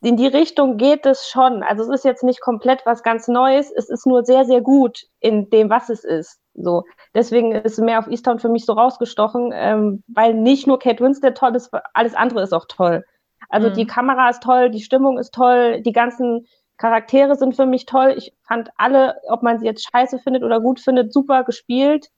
in 0.00 0.16
die 0.16 0.26
Richtung 0.26 0.76
geht 0.76 1.06
es 1.06 1.28
schon. 1.28 1.62
Also 1.62 1.82
es 1.82 1.88
ist 1.88 2.04
jetzt 2.04 2.22
nicht 2.22 2.40
komplett 2.40 2.86
was 2.86 3.02
ganz 3.02 3.26
Neues, 3.28 3.72
es 3.74 3.88
ist 3.88 4.06
nur 4.06 4.24
sehr, 4.24 4.44
sehr 4.44 4.60
gut 4.60 5.06
in 5.20 5.50
dem, 5.50 5.70
was 5.70 5.88
es 5.88 6.04
ist. 6.04 6.40
So. 6.54 6.84
Deswegen 7.14 7.52
ist 7.52 7.78
mehr 7.78 7.98
auf 7.98 8.06
Easttown 8.06 8.38
für 8.38 8.48
mich 8.48 8.64
so 8.64 8.74
rausgestochen, 8.74 9.50
ähm, 9.54 10.02
weil 10.06 10.34
nicht 10.34 10.66
nur 10.66 10.78
Kate 10.78 11.02
Winslet 11.02 11.36
toll 11.36 11.56
ist, 11.56 11.70
alles 11.94 12.14
andere 12.14 12.42
ist 12.42 12.52
auch 12.52 12.66
toll. 12.68 13.04
Also 13.48 13.70
mhm. 13.70 13.74
die 13.74 13.86
Kamera 13.86 14.30
ist 14.30 14.42
toll, 14.42 14.70
die 14.70 14.82
Stimmung 14.82 15.18
ist 15.18 15.34
toll, 15.34 15.80
die 15.82 15.92
ganzen 15.92 16.46
Charaktere 16.76 17.36
sind 17.36 17.56
für 17.56 17.66
mich 17.66 17.86
toll. 17.86 18.14
Ich 18.16 18.32
fand 18.46 18.70
alle, 18.76 19.16
ob 19.28 19.42
man 19.42 19.58
sie 19.58 19.66
jetzt 19.66 19.88
scheiße 19.90 20.18
findet 20.18 20.42
oder 20.42 20.60
gut 20.60 20.80
findet, 20.80 21.12
super 21.12 21.44
gespielt. 21.44 22.08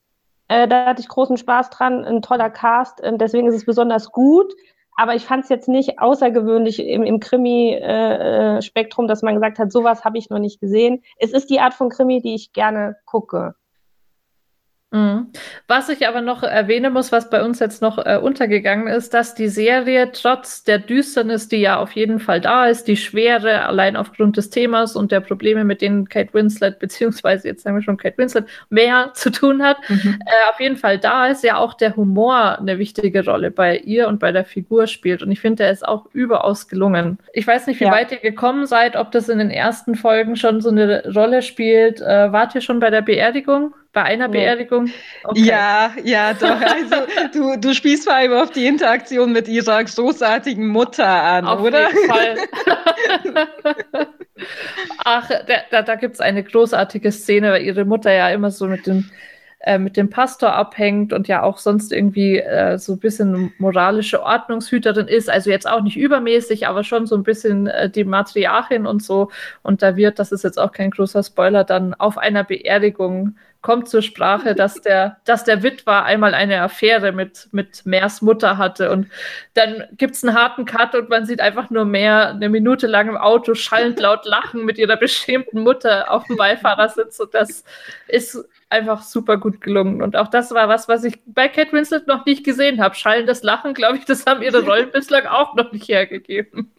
Äh, 0.49 0.69
da 0.69 0.87
hatte 0.87 1.01
ich 1.01 1.09
großen 1.09 1.37
Spaß 1.37 1.71
dran, 1.71 2.05
ein 2.05 2.21
toller 2.21 2.51
Cast, 2.51 3.01
äh, 3.01 3.17
deswegen 3.17 3.49
ist 3.49 3.55
es 3.55 3.65
besonders 3.65 4.13
gut. 4.13 4.53
Aber 4.97 5.15
ich 5.15 5.25
fand 5.25 5.45
es 5.45 5.51
jetzt 5.51 5.69
nicht 5.69 5.99
außergewöhnlich 5.99 6.81
im, 6.81 7.03
im 7.03 7.21
Krimi-Spektrum, 7.21 9.05
äh, 9.07 9.09
dass 9.09 9.23
man 9.23 9.35
gesagt 9.35 9.59
hat, 9.59 9.73
sowas 9.73 10.05
habe 10.05 10.19
ich 10.19 10.31
noch 10.31 10.39
nicht 10.39 10.61
gesehen. 10.61 11.03
Es 11.19 11.33
ist 11.33 11.51
die 11.51 11.61
Art 11.61 11.75
von 11.75 11.89
Krimi, 11.89 12.21
die 12.23 12.35
ich 12.35 12.53
gerne 12.53 12.97
gucke. 13.05 13.55
Mhm. 14.95 15.27
Was 15.67 15.89
ich 15.89 16.07
aber 16.07 16.21
noch 16.21 16.45
erwähnen 16.45 16.93
muss, 16.93 17.11
was 17.11 17.29
bei 17.29 17.43
uns 17.43 17.59
jetzt 17.59 17.83
noch 17.83 17.99
äh, 17.99 18.17
untergegangen 18.17 18.87
ist, 18.87 19.13
dass 19.13 19.35
die 19.35 19.49
Serie 19.49 20.13
trotz 20.13 20.63
der 20.63 20.79
Düsternis, 20.79 21.49
die 21.49 21.57
ja 21.57 21.81
auf 21.81 21.91
jeden 21.93 22.21
Fall 22.21 22.41
da 22.41 22.67
ist, 22.67 22.87
die 22.87 22.97
Schwere 22.97 23.65
allein 23.65 23.97
aufgrund 23.97 24.37
des 24.37 24.51
Themas 24.51 24.95
und 24.95 25.11
der 25.11 25.19
Probleme, 25.19 25.65
mit 25.65 25.83
denen 25.83 26.09
Kate 26.09 26.33
Winslet, 26.33 26.79
beziehungsweise 26.79 27.49
jetzt 27.49 27.65
sagen 27.65 27.77
wir 27.77 27.83
schon 27.83 27.97
Kate 27.97 28.17
Winslet, 28.19 28.47
mehr 28.71 29.11
zu 29.15 29.33
tun 29.33 29.65
hat, 29.65 29.79
mhm. 29.89 30.21
äh, 30.27 30.51
auf 30.53 30.61
jeden 30.61 30.77
Fall 30.77 31.01
da 31.01 31.27
ist, 31.27 31.43
ja 31.43 31.57
auch 31.57 31.75
der 31.75 31.97
Humor 31.97 32.61
eine 32.61 32.79
wichtige 32.79 33.25
Rolle 33.25 33.51
bei 33.51 33.79
ihr 33.79 34.07
und 34.07 34.21
bei 34.21 34.31
der 34.31 34.45
Figur 34.45 34.87
spielt. 34.87 35.25
Und 35.25 35.33
ich 35.33 35.41
finde, 35.41 35.65
er 35.65 35.73
ist 35.73 35.87
auch 35.87 36.07
überaus 36.13 36.69
gelungen. 36.69 37.19
Ich 37.33 37.49
weiß 37.49 37.67
nicht, 37.67 37.81
wie 37.81 37.85
ja. 37.85 37.91
weit 37.91 38.13
ihr 38.13 38.19
gekommen 38.19 38.67
seid, 38.67 38.95
ob 38.95 39.11
das 39.11 39.29
in 39.29 39.41
den 39.41 39.51
ersten 39.51 39.97
Folgen 39.97 40.37
schon 40.37 40.61
so 40.61 40.69
eine 40.69 41.13
Rolle 41.13 41.43
spielt. 41.43 42.01
Äh, 42.01 42.31
wart 42.31 42.55
ihr 42.55 42.61
schon 42.61 42.79
bei 42.79 42.91
der 42.91 43.03
Beerdigung? 43.03 43.75
Bei 43.95 44.03
einer 44.03 44.29
Beerdigung? 44.29 44.91
Okay. 45.23 45.41
Ja, 45.41 45.93
ja, 46.03 46.35
doch. 46.35 46.61
Also 46.61 46.97
du, 47.33 47.57
du 47.61 47.75
spielst 47.75 48.05
vor 48.05 48.15
allem 48.15 48.33
auf 48.33 48.51
die 48.51 48.67
Interaktion 48.67 49.33
mit 49.33 49.47
ihrer 49.47 49.85
großartigen 49.85 50.67
Mutter 50.67 51.07
an, 51.07 51.47
auf 51.47 51.61
oder? 51.61 51.89
Jeden 51.89 52.09
Fall. 52.11 52.37
Ach, 55.05 55.29
da, 55.29 55.57
da, 55.71 55.83
da 55.83 55.95
gibt 55.95 56.15
es 56.15 56.21
eine 56.21 56.43
großartige 56.43 57.13
Szene, 57.13 57.53
weil 57.53 57.63
ihre 57.63 57.85
Mutter 57.85 58.13
ja 58.13 58.31
immer 58.31 58.51
so 58.51 58.67
mit 58.67 58.85
dem, 58.89 59.11
äh, 59.67 59.79
mit 59.79 59.97
dem 59.97 60.11
Pastor 60.11 60.53
abhängt 60.55 61.15
und 61.15 61.27
ja 61.27 61.43
auch 61.43 61.57
sonst 61.57 61.91
irgendwie 61.91 62.39
äh, 62.39 62.77
so 62.79 62.93
ein 62.93 62.99
bisschen 62.99 63.53
moralische 63.57 64.23
Ordnungshüterin 64.23 65.09
ist. 65.09 65.31
Also 65.31 65.49
jetzt 65.49 65.67
auch 65.67 65.81
nicht 65.81 65.97
übermäßig, 65.97 66.67
aber 66.67 66.85
schon 66.85 67.07
so 67.07 67.17
ein 67.17 67.23
bisschen 67.23 67.67
äh, 67.69 67.89
die 67.89 68.05
Matriarchin 68.05 68.87
und 68.87 69.03
so. 69.03 69.31
Und 69.63 69.81
da 69.81 69.97
wird, 69.97 70.19
das 70.19 70.33
ist 70.33 70.45
jetzt 70.45 70.59
auch 70.59 70.73
kein 70.73 70.91
großer 70.91 71.23
Spoiler, 71.23 71.65
dann 71.65 71.95
auf 71.95 72.19
einer 72.19 72.45
Beerdigung 72.45 73.37
kommt 73.63 73.89
zur 73.89 74.03
Sprache, 74.03 74.55
dass 74.55 74.83
der, 74.83 75.17
dass 75.25 75.45
der 75.45 75.63
Witwer 75.63 76.05
einmal 76.05 76.35
eine 76.35 76.61
Affäre 76.61 77.13
mit, 77.13 77.49
mit 77.51 77.87
Meers 77.87 78.21
Mutter 78.21 78.59
hatte. 78.59 78.91
Und 78.91 79.09
dann 79.55 79.85
gibt 79.97 80.15
es 80.15 80.23
einen 80.23 80.37
harten 80.37 80.67
Cut 80.67 80.95
und 80.95 81.09
man 81.09 81.25
sieht 81.25 81.41
einfach 81.41 81.71
nur 81.71 81.87
mehr 81.87 82.29
eine 82.29 82.51
Minute 82.51 82.87
lang 82.87 83.09
im 83.09 83.17
Auto 83.17 83.55
schallend 83.55 83.99
laut 83.99 84.27
lachen 84.27 84.67
mit 84.67 84.77
ihrer 84.77 84.97
beschämten 84.99 85.63
Mutter 85.63 86.11
auf 86.11 86.25
dem 86.25 86.37
Beifahrersitz. 86.37 87.19
Und 87.19 87.33
das 87.33 87.65
ist 88.09 88.45
einfach 88.75 89.03
super 89.03 89.39
gut 89.39 89.61
gelungen. 89.61 90.03
Und 90.03 90.17
auch 90.17 90.29
das 90.29 90.53
war 90.53 90.69
was, 90.69 90.89
was 90.89 91.05
ich 91.05 91.21
bei 91.27 91.49
Kate 91.49 91.73
Winslet 91.73 92.07
noch 92.07 92.27
nicht 92.27 92.45
gesehen 92.45 92.83
habe. 92.83 92.95
Schallendes 92.95 93.43
Lachen, 93.43 93.75
glaube 93.75 93.97
ich, 93.97 94.05
das 94.05 94.27
haben 94.27 94.43
ihre 94.43 94.65
Rollen 94.67 94.91
bislang 94.91 95.27
auch 95.27 95.55
noch 95.55 95.73
nicht 95.73 95.89
hergegeben. 95.89 96.71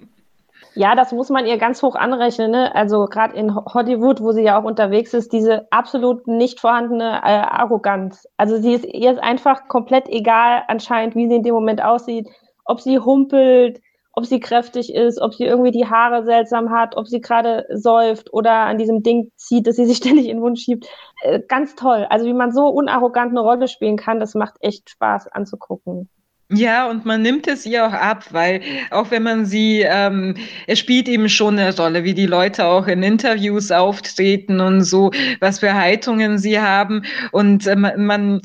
Ja, 0.76 0.94
das 0.94 1.14
muss 1.14 1.30
man 1.30 1.46
ihr 1.46 1.58
ganz 1.58 1.82
hoch 1.82 1.96
anrechnen. 1.96 2.52
Ne? 2.52 2.76
Also 2.76 3.06
gerade 3.06 3.36
in 3.38 3.56
Hollywood, 3.56 4.20
wo 4.20 4.34
sie 4.34 4.44
ja 4.44 4.60
auch 4.60 4.66
unterwegs 4.66 5.14
ist, 5.14 5.32
diese 5.32 5.72
absolut 5.72 6.28
nicht 6.28 6.60
vorhandene 6.60 7.22
äh, 7.24 7.30
Arroganz. 7.30 8.28
Also 8.36 8.58
sie 8.58 8.74
ist 8.74 8.86
ihr 8.86 9.14
ist 9.14 9.24
einfach 9.24 9.70
komplett 9.70 10.10
egal 10.10 10.64
anscheinend, 10.68 11.16
wie 11.16 11.30
sie 11.30 11.36
in 11.36 11.44
dem 11.44 11.56
Moment 11.56 11.82
aussieht, 11.82 12.28
ob 12.66 12.82
sie 12.82 13.00
humpelt, 13.00 13.80
ob 14.16 14.26
sie 14.26 14.40
kräftig 14.40 14.94
ist, 14.94 15.20
ob 15.20 15.34
sie 15.34 15.44
irgendwie 15.44 15.72
die 15.72 15.86
Haare 15.86 16.24
seltsam 16.24 16.72
hat, 16.72 16.96
ob 16.96 17.08
sie 17.08 17.22
gerade 17.22 17.66
säuft 17.70 18.32
oder 18.34 18.52
an 18.52 18.78
diesem 18.78 19.04
Ding 19.04 19.32
zieht, 19.36 19.68
dass 19.68 19.76
sie 19.76 19.86
sich 19.86 19.98
ständig 20.06 20.26
in 20.26 20.38
den 20.38 20.40
Mund 20.40 20.60
schiebt. 20.60 20.88
Äh, 21.22 21.42
ganz 21.48 21.76
toll. 21.76 22.08
Also 22.10 22.26
wie 22.26 22.34
man 22.34 22.52
so 22.52 22.68
unarrogant 22.68 23.32
eine 23.32 23.42
Rolle 23.42 23.68
spielen 23.68 23.98
kann, 23.98 24.20
das 24.20 24.34
macht 24.34 24.56
echt 24.62 24.90
Spaß 24.90 25.28
anzugucken. 25.28 26.10
Ja, 26.52 26.88
und 26.88 27.06
man 27.06 27.24
nimmt 27.24 27.48
es 27.48 27.66
ihr 27.66 27.88
auch 27.88 27.94
ab, 27.94 28.26
weil 28.32 28.62
auch 28.92 29.10
wenn 29.10 29.24
man 29.24 29.46
sie, 29.46 29.82
ähm, 29.82 30.36
es 30.68 30.78
spielt 30.78 31.08
eben 31.10 31.28
schon 31.28 31.58
eine 31.58 31.76
Rolle, 31.76 32.04
wie 32.04 32.14
die 32.14 32.28
Leute 32.28 32.66
auch 32.66 32.86
in 32.86 33.02
Interviews 33.02 33.72
auftreten 33.72 34.60
und 34.60 34.82
so, 34.84 35.10
was 35.40 35.60
für 35.60 35.74
Haltungen 35.74 36.38
sie 36.38 36.60
haben. 36.60 37.02
Und 37.32 37.66
äh, 37.66 37.76
man, 37.76 38.42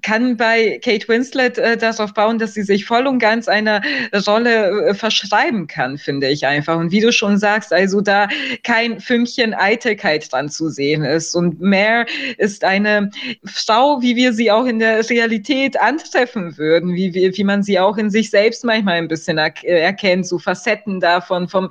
kann 0.00 0.36
bei 0.36 0.80
Kate 0.82 1.06
Winslet 1.08 1.58
äh, 1.58 1.76
darauf 1.76 2.14
bauen, 2.14 2.38
dass 2.38 2.54
sie 2.54 2.62
sich 2.62 2.86
voll 2.86 3.06
und 3.06 3.18
ganz 3.18 3.48
einer 3.48 3.82
Rolle 4.26 4.88
äh, 4.88 4.94
verschreiben 4.94 5.66
kann, 5.66 5.98
finde 5.98 6.28
ich 6.28 6.46
einfach. 6.46 6.78
Und 6.78 6.92
wie 6.92 7.00
du 7.00 7.12
schon 7.12 7.36
sagst, 7.38 7.72
also 7.72 8.00
da 8.00 8.28
kein 8.64 9.00
Fünkchen 9.00 9.52
Eitelkeit 9.52 10.32
dran 10.32 10.48
zu 10.48 10.70
sehen 10.70 11.04
ist. 11.04 11.34
Und 11.34 11.60
Mare 11.60 12.06
ist 12.38 12.64
eine 12.64 13.10
Frau, 13.44 14.00
wie 14.00 14.16
wir 14.16 14.32
sie 14.32 14.50
auch 14.50 14.64
in 14.64 14.78
der 14.78 15.08
Realität 15.08 15.80
antreffen 15.80 16.56
würden, 16.56 16.94
wie, 16.94 17.12
wie, 17.12 17.36
wie 17.36 17.44
man 17.44 17.62
sie 17.62 17.78
auch 17.78 17.98
in 17.98 18.10
sich 18.10 18.30
selbst 18.30 18.64
manchmal 18.64 18.94
ein 18.94 19.08
bisschen 19.08 19.38
er 19.38 19.52
erkennt, 19.64 20.26
so 20.26 20.38
Facetten 20.38 21.00
davon, 21.00 21.48
vom 21.48 21.68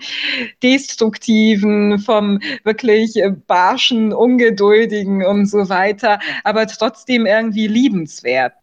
Destruktiven, 0.61 1.99
vom 1.99 2.39
wirklich 2.63 3.15
äh, 3.15 3.31
barschen, 3.47 4.13
Ungeduldigen 4.13 5.25
und 5.25 5.47
so 5.47 5.69
weiter, 5.69 6.19
aber 6.43 6.67
trotzdem 6.67 7.25
irgendwie 7.25 7.67
liebend 7.67 8.10
liebenswert. 8.11 8.53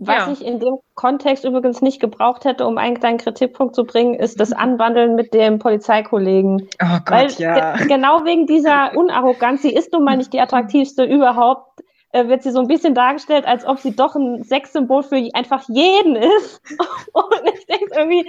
Was 0.00 0.26
ja. 0.26 0.32
ich 0.32 0.44
in 0.44 0.60
dem 0.60 0.78
Kontext 0.94 1.44
übrigens 1.44 1.82
nicht 1.82 1.98
gebraucht 1.98 2.44
hätte, 2.44 2.66
um 2.66 2.78
einen 2.78 3.00
kleinen 3.00 3.18
Kritikpunkt 3.18 3.74
zu 3.74 3.84
bringen, 3.84 4.14
ist 4.14 4.38
das 4.38 4.52
Anwandeln 4.52 5.16
mit 5.16 5.34
dem 5.34 5.58
Polizeikollegen. 5.58 6.68
Oh 6.80 6.98
Gott, 7.04 7.10
Weil 7.10 7.30
ja. 7.32 7.76
Ge 7.76 7.88
genau 7.88 8.24
wegen 8.24 8.46
dieser 8.46 8.96
Unarroganz, 8.96 9.62
sie 9.62 9.74
ist 9.74 9.92
nun 9.92 10.04
mal 10.04 10.16
nicht 10.16 10.32
die 10.32 10.40
attraktivste 10.40 11.02
überhaupt, 11.02 11.82
äh, 12.12 12.28
wird 12.28 12.44
sie 12.44 12.52
so 12.52 12.60
ein 12.60 12.68
bisschen 12.68 12.94
dargestellt, 12.94 13.44
als 13.44 13.66
ob 13.66 13.80
sie 13.80 13.94
doch 13.94 14.14
ein 14.14 14.44
Sexsymbol 14.44 15.02
für 15.02 15.28
einfach 15.34 15.64
jeden 15.68 16.14
ist. 16.14 16.62
Und 17.12 17.50
ich 17.54 17.66
denke 17.66 17.90
irgendwie, 17.96 18.26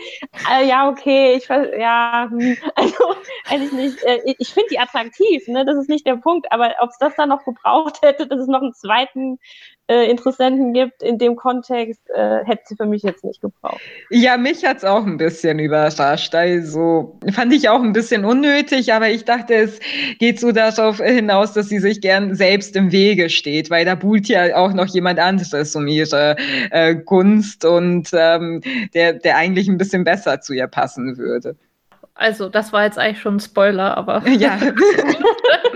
äh, 0.52 0.68
ja, 0.68 0.90
okay, 0.90 1.36
ich 1.36 1.48
ja, 1.48 2.28
hm, 2.32 2.58
also, 2.76 2.98
weiß 3.48 3.72
nicht, 3.74 4.04
äh, 4.04 4.36
ich 4.40 4.54
finde 4.54 4.70
die 4.72 4.80
attraktiv, 4.80 5.48
ne? 5.48 5.66
Das 5.66 5.78
ist 5.78 5.88
nicht 5.88 6.08
der 6.08 6.16
Punkt, 6.16 6.52
aber 6.52 6.74
ob 6.80 6.90
es 6.90 6.98
das 6.98 7.16
dann 7.16 7.30
noch 7.30 7.46
gebraucht 7.46 8.02
hätte, 8.02 8.26
dass 8.28 8.40
es 8.40 8.48
noch 8.48 8.62
einen 8.62 8.74
zweiten 8.74 9.38
äh, 9.90 10.10
Interessenten 10.10 10.72
gibt 10.72 11.02
in 11.02 11.18
dem 11.18 11.36
Kontext, 11.36 12.00
äh, 12.14 12.46
hätte 12.46 12.62
sie 12.68 12.76
für 12.76 12.86
mich 12.86 13.02
jetzt 13.02 13.24
nicht 13.24 13.42
gebraucht. 13.42 13.82
Ja, 14.12 14.38
mich 14.38 14.64
hat 14.64 14.78
es 14.78 14.86
auch 14.86 15.06
ein 15.06 15.18
bisschen 15.18 15.58
überrascht. 15.58 16.36
Also 16.36 17.20
fand 17.34 17.52
ich 17.54 17.68
auch 17.70 17.82
ein 17.82 17.92
bisschen 17.92 18.24
unnötig, 18.24 18.94
aber 18.94 19.10
ich 19.10 19.26
dachte, 19.26 19.56
es 19.56 19.80
geht 20.20 20.40
so 20.40 20.52
darauf 20.52 20.98
hinaus, 20.98 21.54
dass 21.54 21.70
sie 21.70 21.80
sich 21.80 22.02
gern 22.02 22.36
selbst 22.36 22.76
im 22.76 22.92
Wege 22.92 23.30
steht, 23.30 23.72
weil 23.72 23.84
da 23.84 23.96
buhlt 23.96 24.28
ja 24.28 24.56
auch 24.56 24.74
noch 24.74 24.88
jemand 24.88 25.18
anderes 25.18 25.76
um 25.76 25.88
ihre 25.88 26.36
äh, 26.70 26.96
Gunst 26.96 27.66
und 27.66 28.10
ähm, 28.14 28.62
der, 28.94 29.14
der 29.14 29.38
eigentlich 29.38 29.68
ein 29.68 29.80
bisschen 29.80 30.04
besser 30.04 30.40
zu 30.40 30.54
ihr 30.54 30.68
passen 30.68 31.18
würde. 31.18 31.56
Also, 32.14 32.50
das 32.50 32.74
war 32.74 32.84
jetzt 32.84 33.00
eigentlich 33.00 33.22
schon 33.22 33.38
ein 33.38 33.40
Spoiler, 33.40 33.98
aber. 33.98 34.28
Ja. 34.28 34.60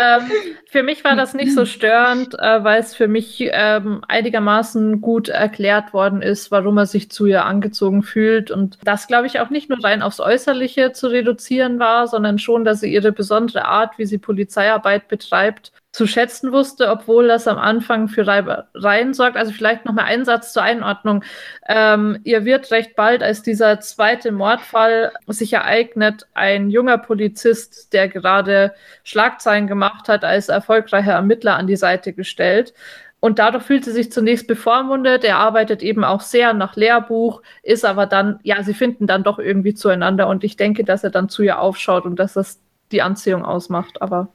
ähm, 0.00 0.30
für 0.66 0.82
mich 0.82 1.04
war 1.04 1.16
das 1.16 1.34
nicht 1.34 1.52
so 1.52 1.66
störend, 1.66 2.34
äh, 2.38 2.64
weil 2.64 2.80
es 2.80 2.94
für 2.94 3.08
mich 3.08 3.40
ähm, 3.52 4.02
einigermaßen 4.08 5.00
gut 5.00 5.28
erklärt 5.28 5.92
worden 5.92 6.22
ist, 6.22 6.50
warum 6.50 6.78
er 6.78 6.86
sich 6.86 7.10
zu 7.10 7.26
ihr 7.26 7.44
angezogen 7.44 8.02
fühlt. 8.02 8.50
Und 8.50 8.78
das, 8.84 9.06
glaube 9.06 9.26
ich, 9.26 9.40
auch 9.40 9.50
nicht 9.50 9.68
nur 9.68 9.82
rein 9.84 10.02
aufs 10.02 10.20
Äußerliche 10.20 10.92
zu 10.92 11.08
reduzieren 11.08 11.78
war, 11.78 12.06
sondern 12.06 12.38
schon, 12.38 12.64
dass 12.64 12.80
sie 12.80 12.92
ihre 12.92 13.12
besondere 13.12 13.66
Art, 13.66 13.98
wie 13.98 14.06
sie 14.06 14.18
Polizeiarbeit 14.18 15.08
betreibt, 15.08 15.72
zu 15.92 16.06
schätzen 16.06 16.52
wusste, 16.52 16.88
obwohl 16.88 17.26
das 17.26 17.48
am 17.48 17.58
Anfang 17.58 18.06
für 18.08 18.26
Reibereien 18.26 19.12
sorgt. 19.12 19.36
Also 19.36 19.52
vielleicht 19.52 19.84
noch 19.84 19.92
mal 19.92 20.04
ein 20.04 20.24
Satz 20.24 20.52
zur 20.52 20.62
Einordnung. 20.62 21.24
Ähm, 21.68 22.20
ihr 22.22 22.44
wird 22.44 22.70
recht 22.70 22.94
bald, 22.94 23.22
als 23.22 23.42
dieser 23.42 23.80
zweite 23.80 24.30
Mordfall 24.30 25.12
sich 25.26 25.52
ereignet, 25.52 26.28
ein 26.32 26.70
junger 26.70 26.98
Polizist, 26.98 27.92
der 27.92 28.08
gerade 28.08 28.72
Schlagzeilen 29.02 29.66
gemacht 29.66 30.08
hat, 30.08 30.24
als 30.24 30.48
erfolgreicher 30.48 31.12
Ermittler 31.12 31.56
an 31.56 31.66
die 31.66 31.76
Seite 31.76 32.12
gestellt. 32.12 32.72
Und 33.18 33.38
dadurch 33.38 33.64
fühlt 33.64 33.84
sie 33.84 33.92
sich 33.92 34.12
zunächst 34.12 34.46
bevormundet. 34.46 35.24
Er 35.24 35.38
arbeitet 35.38 35.82
eben 35.82 36.04
auch 36.04 36.22
sehr 36.22 36.54
nach 36.54 36.76
Lehrbuch, 36.76 37.42
ist 37.62 37.84
aber 37.84 38.06
dann, 38.06 38.38
ja, 38.44 38.62
sie 38.62 38.74
finden 38.74 39.06
dann 39.06 39.24
doch 39.24 39.38
irgendwie 39.38 39.74
zueinander. 39.74 40.28
Und 40.28 40.44
ich 40.44 40.56
denke, 40.56 40.84
dass 40.84 41.04
er 41.04 41.10
dann 41.10 41.28
zu 41.28 41.42
ihr 41.42 41.58
aufschaut 41.58 42.04
und 42.04 42.16
dass 42.16 42.34
das 42.34 42.60
die 42.92 43.02
Anziehung 43.02 43.44
ausmacht. 43.44 44.00
Aber 44.00 44.28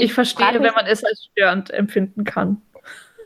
ich 0.00 0.12
verstehe, 0.12 0.62
wenn 0.62 0.74
man 0.74 0.86
es 0.86 1.04
als 1.04 1.28
störend 1.30 1.70
empfinden 1.70 2.24
kann. 2.24 2.62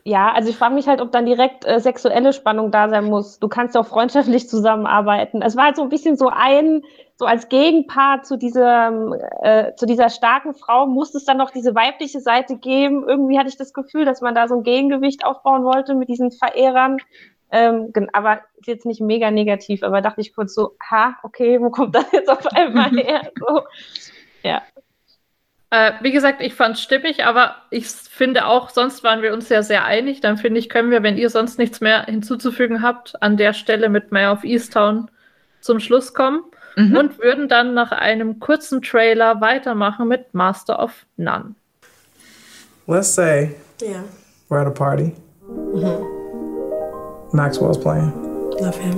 Ja, 0.07 0.31
also 0.33 0.51
ich 0.51 0.55
frage 0.55 0.75
mich 0.75 0.87
halt, 0.87 1.01
ob 1.01 1.11
dann 1.11 1.25
direkt 1.25 1.65
äh, 1.65 1.79
sexuelle 1.79 2.31
Spannung 2.31 2.69
da 2.69 2.89
sein 2.89 3.05
muss. 3.05 3.39
Du 3.39 3.47
kannst 3.47 3.73
ja 3.73 3.81
auch 3.81 3.87
freundschaftlich 3.87 4.47
zusammenarbeiten. 4.49 5.41
Es 5.41 5.55
war 5.55 5.65
halt 5.65 5.77
so 5.77 5.81
ein 5.81 5.89
bisschen 5.89 6.15
so 6.15 6.29
ein, 6.29 6.83
so 7.15 7.25
als 7.25 7.49
Gegenpart 7.49 8.23
zu 8.23 8.37
dieser, 8.37 8.91
äh, 9.41 9.73
zu 9.75 9.87
dieser 9.87 10.11
starken 10.11 10.53
Frau 10.53 10.85
muss 10.85 11.15
es 11.15 11.25
dann 11.25 11.37
noch 11.37 11.49
diese 11.49 11.73
weibliche 11.73 12.19
Seite 12.19 12.57
geben. 12.57 13.03
Irgendwie 13.07 13.39
hatte 13.39 13.49
ich 13.49 13.57
das 13.57 13.73
Gefühl, 13.73 14.05
dass 14.05 14.21
man 14.21 14.35
da 14.35 14.47
so 14.47 14.57
ein 14.57 14.63
Gegengewicht 14.63 15.25
aufbauen 15.25 15.63
wollte 15.63 15.95
mit 15.95 16.07
diesen 16.07 16.31
Verehrern. 16.31 16.97
Ähm, 17.51 17.91
aber 18.13 18.41
jetzt 18.63 18.85
nicht 18.85 19.01
mega 19.01 19.31
negativ, 19.31 19.81
aber 19.81 20.01
dachte 20.01 20.21
ich 20.21 20.35
kurz 20.35 20.53
so, 20.53 20.75
ha, 20.87 21.15
okay, 21.23 21.59
wo 21.59 21.71
kommt 21.71 21.95
das 21.95 22.11
jetzt 22.11 22.29
auf 22.29 22.45
einmal 22.53 22.89
her? 22.91 23.31
So, 23.39 23.61
ja. 24.43 24.61
Äh, 25.71 25.93
wie 26.01 26.11
gesagt, 26.11 26.41
ich 26.41 26.53
fand 26.53 26.75
es 26.75 26.81
stimmig, 26.81 27.25
aber 27.25 27.55
ich 27.69 27.87
finde 27.87 28.45
auch, 28.45 28.69
sonst 28.69 29.03
waren 29.03 29.21
wir 29.21 29.33
uns 29.33 29.49
ja 29.49 29.63
sehr 29.63 29.85
einig. 29.85 30.21
Dann 30.21 30.37
finde 30.37 30.59
ich, 30.59 30.69
können 30.69 30.91
wir, 30.91 31.03
wenn 31.03 31.17
ihr 31.17 31.29
sonst 31.29 31.57
nichts 31.57 31.81
mehr 31.81 32.05
hinzuzufügen 32.05 32.81
habt, 32.81 33.21
an 33.21 33.37
der 33.37 33.53
Stelle 33.53 33.89
mit 33.89 34.11
Mayor 34.11 34.33
of 34.33 34.43
Easttown 34.43 35.09
zum 35.61 35.79
Schluss 35.79 36.13
kommen 36.13 36.43
mhm. 36.75 36.95
und 36.95 37.19
würden 37.19 37.49
dann 37.49 37.73
nach 37.73 37.91
einem 37.91 38.39
kurzen 38.39 38.81
Trailer 38.81 39.41
weitermachen 39.41 40.07
mit 40.07 40.33
Master 40.33 40.81
of 40.81 41.05
None. 41.17 41.55
Let's 42.87 43.13
say 43.13 43.55
yeah. 43.81 44.03
we're 44.49 44.61
at 44.61 44.67
a 44.67 44.71
party. 44.71 45.15
Mm-hmm. 45.49 47.35
Maxwell's 47.35 47.79
playing. 47.79 48.11
Love 48.61 48.77
him. 48.77 48.97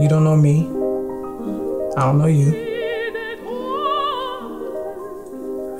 You 0.00 0.08
don't 0.08 0.22
know 0.22 0.36
me. 0.36 0.68
I 1.96 2.02
don't 2.04 2.18
know 2.18 2.26
you. 2.26 2.69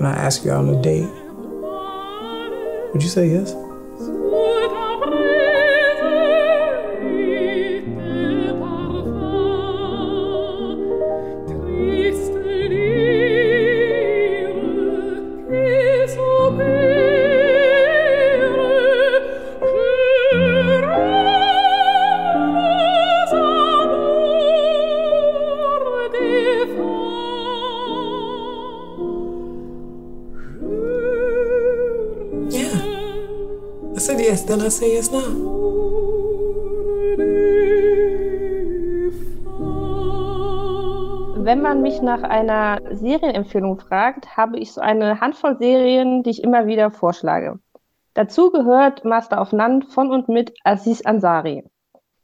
And 0.00 0.08
I 0.08 0.12
ask 0.12 0.46
you 0.46 0.50
out 0.50 0.64
on 0.64 0.74
a 0.74 0.80
date, 0.80 1.10
would 2.94 3.02
you 3.02 3.08
say 3.10 3.28
yes? 3.28 3.52
Say 34.70 34.94
yes 34.94 35.10
now. 35.10 35.20
Wenn 41.42 41.60
man 41.60 41.82
mich 41.82 42.00
nach 42.02 42.22
einer 42.22 42.78
Serienempfehlung 42.92 43.80
fragt, 43.80 44.36
habe 44.36 44.60
ich 44.60 44.72
so 44.72 44.80
eine 44.80 45.20
Handvoll 45.20 45.56
Serien, 45.58 46.22
die 46.22 46.30
ich 46.30 46.44
immer 46.44 46.66
wieder 46.66 46.92
vorschlage. 46.92 47.58
Dazu 48.14 48.52
gehört 48.52 49.04
Master 49.04 49.40
of 49.40 49.52
None 49.52 49.82
von 49.82 50.12
und 50.12 50.28
mit 50.28 50.54
Aziz 50.62 51.02
Ansari. 51.02 51.64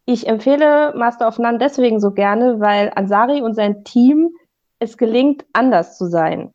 Ich 0.05 0.29
empfehle 0.29 0.95
Master 0.95 1.27
of 1.27 1.41
None 1.41 1.59
deswegen 1.59 1.99
so 1.99 2.13
gerne, 2.13 2.61
weil 2.61 2.93
Ansari 2.95 3.43
und 3.43 3.55
sein 3.55 3.83
Team 3.83 4.31
es 4.79 4.97
gelingt, 4.97 5.45
anders 5.53 5.99
zu 5.99 6.07
sein. 6.07 6.53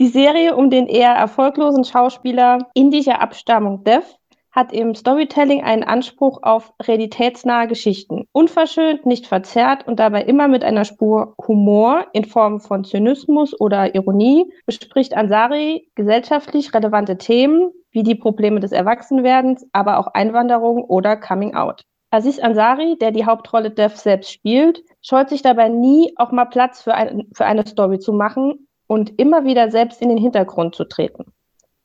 Die 0.00 0.08
Serie 0.08 0.56
um 0.56 0.68
den 0.68 0.86
eher 0.86 1.12
erfolglosen 1.12 1.84
Schauspieler 1.84 2.58
indischer 2.74 3.22
Abstammung 3.22 3.84
Dev 3.84 4.04
hat 4.54 4.72
im 4.72 4.94
Storytelling 4.94 5.62
einen 5.64 5.82
Anspruch 5.82 6.38
auf 6.42 6.72
realitätsnahe 6.80 7.66
Geschichten. 7.66 8.26
Unverschönt, 8.32 9.04
nicht 9.04 9.26
verzerrt 9.26 9.86
und 9.86 9.98
dabei 9.98 10.22
immer 10.22 10.46
mit 10.46 10.62
einer 10.62 10.84
Spur 10.84 11.34
Humor 11.46 12.06
in 12.12 12.24
Form 12.24 12.60
von 12.60 12.84
Zynismus 12.84 13.58
oder 13.60 13.94
Ironie 13.94 14.52
bespricht 14.64 15.16
Ansari 15.16 15.88
gesellschaftlich 15.96 16.72
relevante 16.72 17.18
Themen 17.18 17.72
wie 17.90 18.04
die 18.04 18.14
Probleme 18.14 18.60
des 18.60 18.72
Erwachsenwerdens, 18.72 19.66
aber 19.72 19.98
auch 19.98 20.08
Einwanderung 20.08 20.84
oder 20.84 21.16
Coming 21.16 21.54
Out. 21.54 21.82
Aziz 22.10 22.38
Ansari, 22.38 22.96
der 23.00 23.10
die 23.10 23.26
Hauptrolle 23.26 23.72
Dev 23.72 23.96
selbst 23.96 24.30
spielt, 24.30 24.84
scheut 25.02 25.30
sich 25.30 25.42
dabei 25.42 25.68
nie, 25.68 26.12
auch 26.16 26.30
mal 26.30 26.44
Platz 26.44 26.80
für, 26.80 26.94
ein, 26.94 27.24
für 27.34 27.44
eine 27.44 27.66
Story 27.66 27.98
zu 27.98 28.12
machen 28.12 28.68
und 28.86 29.18
immer 29.18 29.44
wieder 29.44 29.70
selbst 29.72 30.00
in 30.00 30.10
den 30.10 30.18
Hintergrund 30.18 30.76
zu 30.76 30.84
treten. 30.84 31.33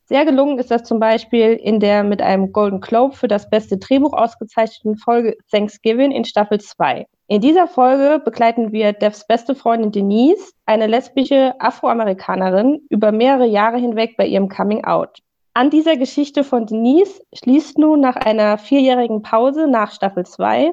Sehr 0.10 0.26
gelungen 0.26 0.58
ist 0.58 0.72
das 0.72 0.86
zum 0.86 1.00
Beispiel 1.00 1.54
in 1.54 1.80
der 1.80 2.04
mit 2.04 2.20
einem 2.20 2.52
Golden 2.52 2.82
Globe 2.82 3.16
für 3.16 3.28
das 3.28 3.48
beste 3.48 3.78
Drehbuch 3.78 4.14
ausgezeichneten 4.14 4.98
Folge 4.98 5.38
Thanksgiving 5.52 6.10
in 6.10 6.26
Staffel 6.26 6.60
2. 6.60 7.06
In 7.28 7.42
dieser 7.42 7.68
Folge 7.68 8.20
begleiten 8.26 8.72
wir 8.72 8.92
Devs 8.92 9.28
beste 9.28 9.54
Freundin 9.54 9.92
Denise, 9.92 10.54
eine 10.66 10.88
lesbische 10.88 11.54
Afroamerikanerin, 11.60 12.82
über 12.90 13.12
mehrere 13.12 13.46
Jahre 13.46 13.78
hinweg 13.78 14.18
bei 14.18 14.26
ihrem 14.26 14.50
Coming 14.50 14.84
Out. 14.84 15.20
An 15.54 15.70
dieser 15.70 15.96
Geschichte 15.96 16.44
von 16.44 16.66
Denise 16.66 17.22
schließt 17.36 17.78
nun 17.78 18.02
nach 18.02 18.16
einer 18.16 18.58
vierjährigen 18.58 19.22
Pause 19.22 19.68
nach 19.68 19.92
Staffel 19.92 20.26
2 20.26 20.72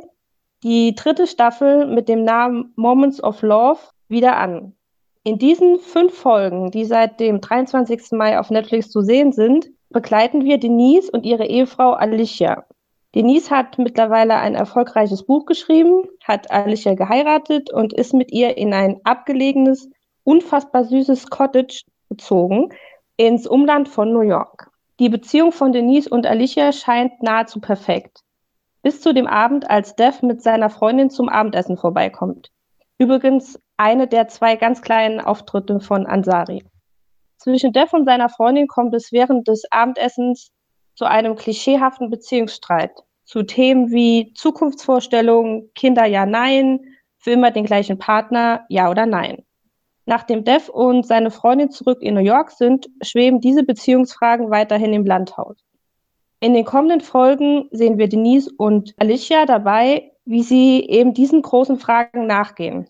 die 0.63 0.95
dritte 0.95 1.27
Staffel 1.27 1.85
mit 1.85 2.09
dem 2.09 2.25
Namen 2.25 2.73
Moments 2.77 3.23
of 3.23 3.43
Love 3.43 3.81
wieder 4.09 4.39
an. 4.39 4.73
In 5.27 5.39
diesen 5.39 5.81
fünf 5.81 6.15
Folgen, 6.15 6.71
die 6.71 6.85
seit 6.85 7.19
dem 7.19 7.41
23. 7.41 8.13
Mai 8.13 8.39
auf 8.39 8.51
Netflix 8.51 8.91
zu 8.91 9.01
sehen 9.01 9.33
sind, 9.33 9.69
begleiten 9.91 10.45
wir 10.45 10.57
Denise 10.59 11.11
und 11.11 11.27
ihre 11.27 11.47
Ehefrau 11.47 11.95
Alicia. 11.95 12.65
Denise 13.13 13.51
hat 13.51 13.77
mittlerweile 13.77 14.37
ein 14.37 14.55
erfolgreiches 14.55 15.25
Buch 15.25 15.45
geschrieben, 15.45 16.05
hat 16.23 16.53
Alicia 16.53 16.95
geheiratet 16.95 17.73
und 17.73 17.93
ist 17.93 18.15
mit 18.15 18.31
ihr 18.31 18.57
in 18.57 18.73
ein 18.73 19.01
abgelegenes, 19.03 19.91
unfassbar 20.23 20.85
süßes 20.85 21.29
Cottage 21.29 21.83
gezogen 22.09 22.69
ins 23.17 23.49
Umland 23.49 23.89
von 23.89 24.13
New 24.13 24.21
York. 24.21 24.71
Die 25.01 25.09
Beziehung 25.09 25.51
von 25.51 25.73
Denise 25.73 26.09
und 26.09 26.25
Alicia 26.25 26.71
scheint 26.71 27.21
nahezu 27.21 27.61
perfekt. 27.61 28.21
Bis 28.85 29.01
zu 29.01 29.13
dem 29.13 29.27
Abend, 29.27 29.69
als 29.69 29.97
Dev 29.97 30.25
mit 30.25 30.41
seiner 30.41 30.71
Freundin 30.71 31.11
zum 31.11 31.29
Abendessen 31.29 31.77
vorbeikommt. 31.77 32.53
Übrigens 32.99 33.59
eine 33.77 34.07
der 34.07 34.29
zwei 34.29 34.57
ganz 34.57 34.83
kleinen 34.83 35.21
Auftritte 35.21 35.81
von 35.81 36.07
Ansari. 36.07 36.65
Zwischen 37.39 37.73
Dev 37.73 37.95
und 37.95 38.07
seiner 38.07 38.29
Freundin 38.29 38.67
kommt 38.67 38.95
es 38.95 39.13
während 39.13 39.47
des 39.49 39.65
Abendessens 39.71 40.51
zu 40.95 41.05
einem 41.05 41.37
klischeehaften 41.37 42.11
Beziehungsstreit 42.11 42.93
zu 43.25 43.43
Themen 43.43 43.91
wie 43.91 44.33
Zukunftsvorstellungen, 44.35 45.71
Kinder 45.75 46.07
ja, 46.07 46.27
nein, 46.27 46.81
für 47.19 47.33
immer 47.33 47.51
den 47.51 47.67
gleichen 47.67 47.99
Partner, 47.99 48.65
ja 48.69 48.91
oder 48.91 49.05
nein. 49.05 49.45
Nachdem 50.07 50.45
Dev 50.45 50.71
und 50.71 51.05
seine 51.05 51.33
Freundin 51.33 51.71
zurück 51.71 52.01
in 52.01 52.15
New 52.15 52.21
York 52.21 52.53
sind, 52.53 52.89
schweben 53.03 53.41
diese 53.41 53.65
Beziehungsfragen 53.65 54.51
weiterhin 54.51 54.93
im 54.93 55.05
Landhaus. 55.05 55.57
In 56.39 56.55
den 56.55 56.65
kommenden 56.65 57.01
Folgen 57.01 57.69
sehen 57.73 57.99
wir 57.99 58.09
Denise 58.09 58.51
und 58.57 58.95
Alicia 58.99 59.47
dabei, 59.47 60.13
wie 60.25 60.43
sie 60.43 60.87
eben 60.89 61.13
diesen 61.13 61.43
großen 61.43 61.79
Fragen 61.79 62.27
nachgehen 62.27 62.89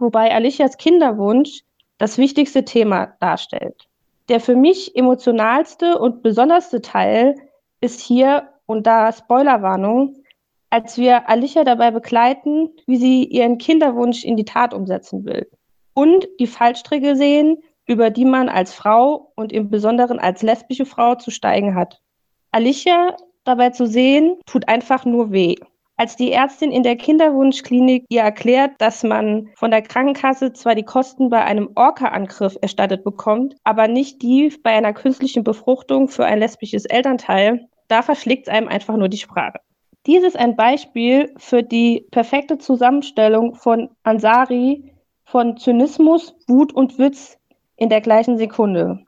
wobei 0.00 0.34
Alicias 0.34 0.76
Kinderwunsch 0.76 1.62
das 1.98 2.18
wichtigste 2.18 2.64
Thema 2.64 3.14
darstellt. 3.20 3.88
Der 4.28 4.40
für 4.40 4.56
mich 4.56 4.94
emotionalste 4.96 5.98
und 5.98 6.22
besonderste 6.22 6.80
Teil 6.82 7.34
ist 7.80 8.00
hier, 8.00 8.48
und 8.66 8.86
da 8.86 9.10
Spoilerwarnung, 9.12 10.22
als 10.70 10.98
wir 10.98 11.28
Alicia 11.28 11.64
dabei 11.64 11.90
begleiten, 11.90 12.68
wie 12.86 12.98
sie 12.98 13.24
ihren 13.24 13.56
Kinderwunsch 13.56 14.24
in 14.24 14.36
die 14.36 14.44
Tat 14.44 14.74
umsetzen 14.74 15.24
will. 15.24 15.48
Und 15.94 16.28
die 16.38 16.46
Fallstricke 16.46 17.16
sehen, 17.16 17.56
über 17.86 18.10
die 18.10 18.26
man 18.26 18.50
als 18.50 18.74
Frau 18.74 19.32
und 19.34 19.52
im 19.52 19.70
Besonderen 19.70 20.18
als 20.18 20.42
lesbische 20.42 20.84
Frau 20.84 21.14
zu 21.14 21.30
steigen 21.30 21.74
hat. 21.74 22.02
Alicia 22.52 23.16
dabei 23.44 23.70
zu 23.70 23.86
sehen, 23.86 24.36
tut 24.44 24.68
einfach 24.68 25.06
nur 25.06 25.32
weh. 25.32 25.56
Als 26.00 26.14
die 26.14 26.30
Ärztin 26.30 26.70
in 26.70 26.84
der 26.84 26.94
Kinderwunschklinik 26.94 28.04
ihr 28.08 28.20
erklärt, 28.20 28.70
dass 28.78 29.02
man 29.02 29.48
von 29.56 29.72
der 29.72 29.82
Krankenkasse 29.82 30.52
zwar 30.52 30.76
die 30.76 30.84
Kosten 30.84 31.28
bei 31.28 31.44
einem 31.44 31.70
Orca-Angriff 31.74 32.56
erstattet 32.62 33.02
bekommt, 33.02 33.56
aber 33.64 33.88
nicht 33.88 34.22
die 34.22 34.54
bei 34.62 34.70
einer 34.70 34.92
künstlichen 34.92 35.42
Befruchtung 35.42 36.06
für 36.06 36.24
ein 36.24 36.38
lesbisches 36.38 36.84
Elternteil, 36.84 37.66
da 37.88 38.02
verschlägt 38.02 38.46
es 38.46 38.54
einem 38.54 38.68
einfach 38.68 38.96
nur 38.96 39.08
die 39.08 39.16
Sprache. 39.16 39.58
Dies 40.06 40.22
ist 40.22 40.36
ein 40.36 40.54
Beispiel 40.54 41.34
für 41.36 41.64
die 41.64 42.06
perfekte 42.12 42.58
Zusammenstellung 42.58 43.56
von 43.56 43.88
Ansari 44.04 44.94
von 45.24 45.56
Zynismus, 45.56 46.32
Wut 46.46 46.72
und 46.72 47.00
Witz 47.00 47.38
in 47.74 47.88
der 47.88 48.02
gleichen 48.02 48.38
Sekunde. 48.38 49.00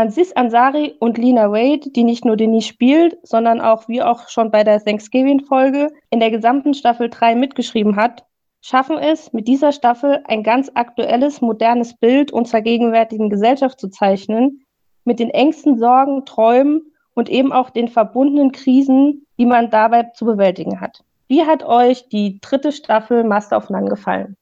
Aziz 0.00 0.32
Ansari 0.32 0.94
und 0.98 1.18
Lina 1.18 1.52
Wade, 1.52 1.90
die 1.90 2.04
nicht 2.04 2.24
nur 2.24 2.36
Denise 2.36 2.66
spielt, 2.66 3.18
sondern 3.22 3.60
auch, 3.60 3.86
wie 3.86 4.02
auch 4.02 4.28
schon 4.28 4.50
bei 4.50 4.64
der 4.64 4.82
Thanksgiving-Folge, 4.82 5.88
in 6.10 6.20
der 6.20 6.30
gesamten 6.30 6.72
Staffel 6.72 7.10
3 7.10 7.34
mitgeschrieben 7.34 7.96
hat, 7.96 8.24
schaffen 8.62 8.98
es, 8.98 9.32
mit 9.32 9.46
dieser 9.46 9.72
Staffel 9.72 10.22
ein 10.26 10.42
ganz 10.42 10.70
aktuelles, 10.74 11.40
modernes 11.42 11.94
Bild 11.94 12.32
unserer 12.32 12.62
gegenwärtigen 12.62 13.28
Gesellschaft 13.28 13.78
zu 13.78 13.88
zeichnen, 13.88 14.64
mit 15.04 15.18
den 15.18 15.30
Ängsten, 15.30 15.78
Sorgen, 15.78 16.24
Träumen 16.24 16.92
und 17.14 17.28
eben 17.28 17.52
auch 17.52 17.70
den 17.70 17.88
verbundenen 17.88 18.52
Krisen, 18.52 19.26
die 19.38 19.46
man 19.46 19.70
dabei 19.70 20.04
zu 20.14 20.24
bewältigen 20.24 20.80
hat. 20.80 21.02
Wie 21.28 21.44
hat 21.44 21.62
euch 21.62 22.08
die 22.08 22.40
dritte 22.40 22.72
Staffel 22.72 23.24
Master 23.24 23.56
of 23.58 23.70
None 23.70 23.88
gefallen? 23.88 24.36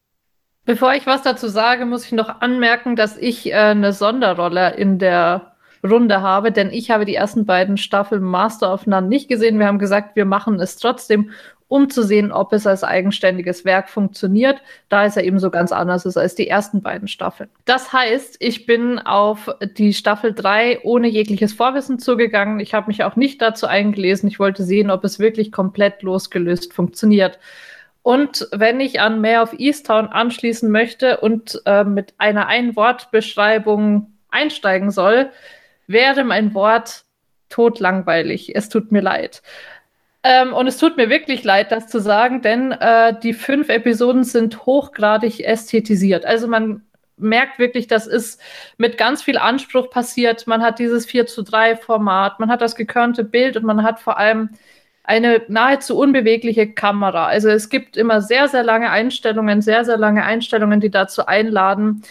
Bevor 0.68 0.92
ich 0.92 1.07
was 1.07 1.22
dazu 1.22 1.48
sage, 1.48 1.87
muss 1.87 2.04
ich 2.04 2.12
noch 2.12 2.42
anmerken, 2.42 2.94
dass 2.94 3.16
ich 3.16 3.50
äh, 3.50 3.54
eine 3.54 3.94
Sonderrolle 3.94 4.74
in 4.74 4.98
der 4.98 5.52
Runde 5.83 6.20
habe, 6.20 6.52
denn 6.52 6.70
ich 6.70 6.90
habe 6.90 7.07
die 7.07 7.14
ersten 7.14 7.46
beiden 7.46 7.78
Staffeln 7.78 8.22
Master 8.22 8.74
of 8.74 8.87
None 8.87 9.09
nicht 9.09 9.31
gesehen. 9.31 9.59
Wir 9.59 9.66
haben 9.66 9.78
gesagt, 9.78 10.14
wir 10.14 10.26
machen 10.26 10.61
es 10.61 10.76
trotzdem, 10.76 11.31
um 11.68 11.88
zu 11.88 12.02
sehen, 12.02 12.33
ob 12.33 12.52
es 12.52 12.66
als 12.66 12.85
eigenständiges 12.85 13.64
Werk 13.64 13.88
funktioniert, 13.88 14.61
da 14.90 15.07
es 15.07 15.14
ja 15.14 15.22
eben 15.22 15.38
so 15.38 15.48
ganz 15.48 15.72
anders 15.72 16.04
ist 16.04 16.18
als 16.18 16.35
die 16.35 16.48
ersten 16.48 16.83
beiden 16.83 17.09
Staffeln. 17.09 17.48
Das 17.64 17.94
heißt, 17.94 18.37
ich 18.38 18.66
bin 18.66 18.98
auf 18.98 19.48
die 19.78 19.94
Staffel 19.94 20.35
3 20.35 20.81
ohne 20.83 21.09
jegliches 21.09 21.54
Vorwissen 21.54 21.98
zugegangen. 21.98 22.61
Ich 22.61 22.74
habe 22.74 22.88
mich 22.88 23.04
auch 23.04 23.16
nicht 23.16 23.40
dazu 23.40 23.66
eingelesen. 23.66 24.28
Ich 24.28 24.38
wollte 24.38 24.64
sehen, 24.64 24.90
ob 24.90 25.02
es 25.04 25.18
wirklich 25.18 25.50
komplett 25.50 26.02
losgelöst 26.02 26.74
funktioniert. 26.74 27.38
Und 28.09 28.49
wenn 28.53 28.81
ich 28.81 29.03
an 29.03 29.21
Mayor 29.21 29.42
of 29.42 29.53
Easttown 29.59 30.07
anschließen 30.07 30.71
möchte 30.71 31.18
und 31.18 31.61
äh, 31.66 31.85
mit 31.85 32.14
einer 32.16 32.47
Ein-Wort-Beschreibung 32.47 34.14
einsteigen 34.31 34.90
soll, 34.90 35.29
wäre 35.88 36.25
mein 36.25 36.55
Wort 36.55 37.05
totlangweilig. 37.51 38.57
Es 38.57 38.71
tut 38.71 38.92
mir 38.92 39.03
leid. 39.03 39.42
Ähm, 40.23 40.55
und 40.55 40.66
es 40.66 40.79
tut 40.79 40.97
mir 40.97 41.11
wirklich 41.11 41.44
leid, 41.44 41.71
das 41.71 41.88
zu 41.88 42.01
sagen, 42.01 42.40
denn 42.40 42.73
äh, 42.73 43.12
die 43.21 43.35
fünf 43.35 43.68
Episoden 43.68 44.25
sind 44.25 44.64
hochgradig 44.64 45.40
ästhetisiert. 45.40 46.25
Also 46.25 46.49
man 46.49 46.87
merkt 47.18 47.59
wirklich, 47.59 47.88
das 47.88 48.07
ist 48.07 48.40
mit 48.79 48.97
ganz 48.97 49.21
viel 49.21 49.37
Anspruch 49.37 49.90
passiert. 49.90 50.47
Man 50.47 50.62
hat 50.62 50.79
dieses 50.79 51.05
4 51.05 51.27
zu 51.27 51.42
3 51.42 51.77
Format, 51.77 52.40
man 52.40 52.51
hat 52.51 52.62
das 52.62 52.75
gekörnte 52.75 53.23
Bild 53.23 53.59
und 53.59 53.64
man 53.64 53.83
hat 53.83 54.01
vor 54.01 54.16
allem 54.16 54.49
eine 55.09 55.40
nahezu 55.49 55.97
unbewegliche 55.97 56.71
Kamera. 56.71 57.27
Also 57.27 57.49
es 57.49 57.71
gibt 57.71 57.97
immer 57.97 58.21
sehr, 58.21 58.47
sehr 58.47 58.62
lange 58.62 58.90
Einstellungen, 58.90 59.62
sehr, 59.62 59.87
sehr 59.87 59.97
lange 59.97 60.23
Einstellungen, 60.23 60.81
die 60.81 60.90
dazu 60.90 61.25
einladen, 61.25 62.03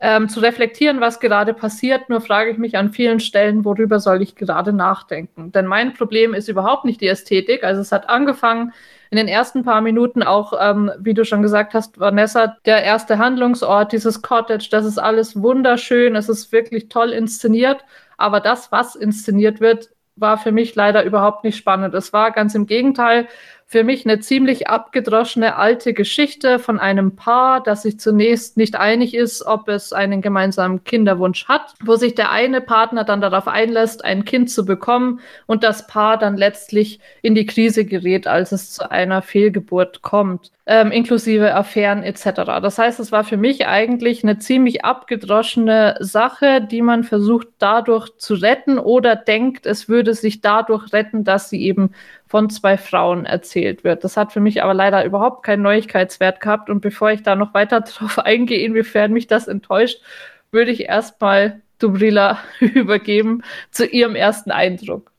ähm, 0.00 0.30
zu 0.30 0.40
reflektieren, 0.40 1.00
was 1.00 1.20
gerade 1.20 1.52
passiert. 1.52 2.08
Nur 2.08 2.22
frage 2.22 2.50
ich 2.50 2.56
mich 2.56 2.78
an 2.78 2.92
vielen 2.92 3.20
Stellen, 3.20 3.66
worüber 3.66 4.00
soll 4.00 4.22
ich 4.22 4.36
gerade 4.36 4.72
nachdenken? 4.72 5.52
Denn 5.52 5.66
mein 5.66 5.92
Problem 5.92 6.32
ist 6.32 6.48
überhaupt 6.48 6.86
nicht 6.86 7.02
die 7.02 7.08
Ästhetik. 7.08 7.62
Also 7.62 7.82
es 7.82 7.92
hat 7.92 8.08
angefangen 8.08 8.72
in 9.10 9.18
den 9.18 9.28
ersten 9.28 9.62
paar 9.62 9.82
Minuten 9.82 10.22
auch, 10.22 10.54
ähm, 10.58 10.90
wie 10.98 11.14
du 11.14 11.26
schon 11.26 11.42
gesagt 11.42 11.74
hast, 11.74 12.00
Vanessa, 12.00 12.56
der 12.64 12.82
erste 12.84 13.18
Handlungsort, 13.18 13.92
dieses 13.92 14.22
Cottage, 14.22 14.68
das 14.70 14.86
ist 14.86 14.98
alles 14.98 15.40
wunderschön, 15.40 16.16
es 16.16 16.30
ist 16.30 16.52
wirklich 16.52 16.88
toll 16.88 17.10
inszeniert. 17.10 17.84
Aber 18.16 18.40
das, 18.40 18.72
was 18.72 18.96
inszeniert 18.96 19.60
wird, 19.60 19.90
war 20.16 20.38
für 20.38 20.52
mich 20.52 20.74
leider 20.74 21.04
überhaupt 21.04 21.44
nicht 21.44 21.56
spannend. 21.56 21.94
Es 21.94 22.12
war 22.12 22.32
ganz 22.32 22.54
im 22.54 22.66
Gegenteil 22.66 23.28
für 23.68 23.82
mich 23.82 24.06
eine 24.06 24.20
ziemlich 24.20 24.68
abgedroschene 24.68 25.56
alte 25.56 25.92
Geschichte 25.92 26.60
von 26.60 26.78
einem 26.78 27.16
Paar, 27.16 27.60
das 27.60 27.82
sich 27.82 27.98
zunächst 27.98 28.56
nicht 28.56 28.76
einig 28.76 29.12
ist, 29.12 29.44
ob 29.44 29.68
es 29.68 29.92
einen 29.92 30.22
gemeinsamen 30.22 30.84
Kinderwunsch 30.84 31.48
hat, 31.48 31.74
wo 31.84 31.96
sich 31.96 32.14
der 32.14 32.30
eine 32.30 32.60
Partner 32.60 33.02
dann 33.02 33.20
darauf 33.20 33.48
einlässt, 33.48 34.04
ein 34.04 34.24
Kind 34.24 34.50
zu 34.50 34.64
bekommen 34.64 35.18
und 35.46 35.64
das 35.64 35.88
Paar 35.88 36.16
dann 36.16 36.36
letztlich 36.36 37.00
in 37.22 37.34
die 37.34 37.44
Krise 37.44 37.84
gerät, 37.84 38.28
als 38.28 38.52
es 38.52 38.70
zu 38.70 38.88
einer 38.88 39.20
Fehlgeburt 39.20 40.00
kommt, 40.00 40.52
ähm, 40.66 40.92
inklusive 40.92 41.52
Affären 41.52 42.04
etc. 42.04 42.44
Das 42.62 42.78
heißt, 42.78 43.00
es 43.00 43.10
war 43.10 43.24
für 43.24 43.36
mich 43.36 43.66
eigentlich 43.66 44.22
eine 44.22 44.38
ziemlich 44.38 44.84
abgedroschene 44.84 45.96
Sache, 45.98 46.60
die 46.60 46.82
man 46.82 47.02
versucht 47.02 47.48
dadurch 47.58 48.10
zu 48.18 48.34
retten 48.34 48.78
oder 48.78 49.16
denkt, 49.16 49.66
es 49.66 49.88
würde 49.88 50.14
sich 50.14 50.40
dadurch 50.40 50.92
retten, 50.92 51.24
dass 51.24 51.50
sie 51.50 51.62
eben 51.62 51.90
von 52.26 52.50
zwei 52.50 52.76
Frauen 52.76 53.24
erzählt 53.24 53.84
wird. 53.84 54.04
Das 54.04 54.16
hat 54.16 54.32
für 54.32 54.40
mich 54.40 54.62
aber 54.62 54.74
leider 54.74 55.04
überhaupt 55.04 55.44
keinen 55.44 55.62
Neuigkeitswert 55.62 56.40
gehabt. 56.40 56.70
Und 56.70 56.80
bevor 56.80 57.10
ich 57.10 57.22
da 57.22 57.36
noch 57.36 57.54
weiter 57.54 57.80
drauf 57.82 58.18
eingehe, 58.18 58.64
inwiefern 58.64 59.12
mich 59.12 59.26
das 59.26 59.48
enttäuscht, 59.48 60.00
würde 60.50 60.70
ich 60.70 60.88
erstmal 60.88 61.62
Dubrila 61.78 62.38
übergeben 62.60 63.42
zu 63.70 63.86
ihrem 63.86 64.16
ersten 64.16 64.50
Eindruck. 64.50 65.12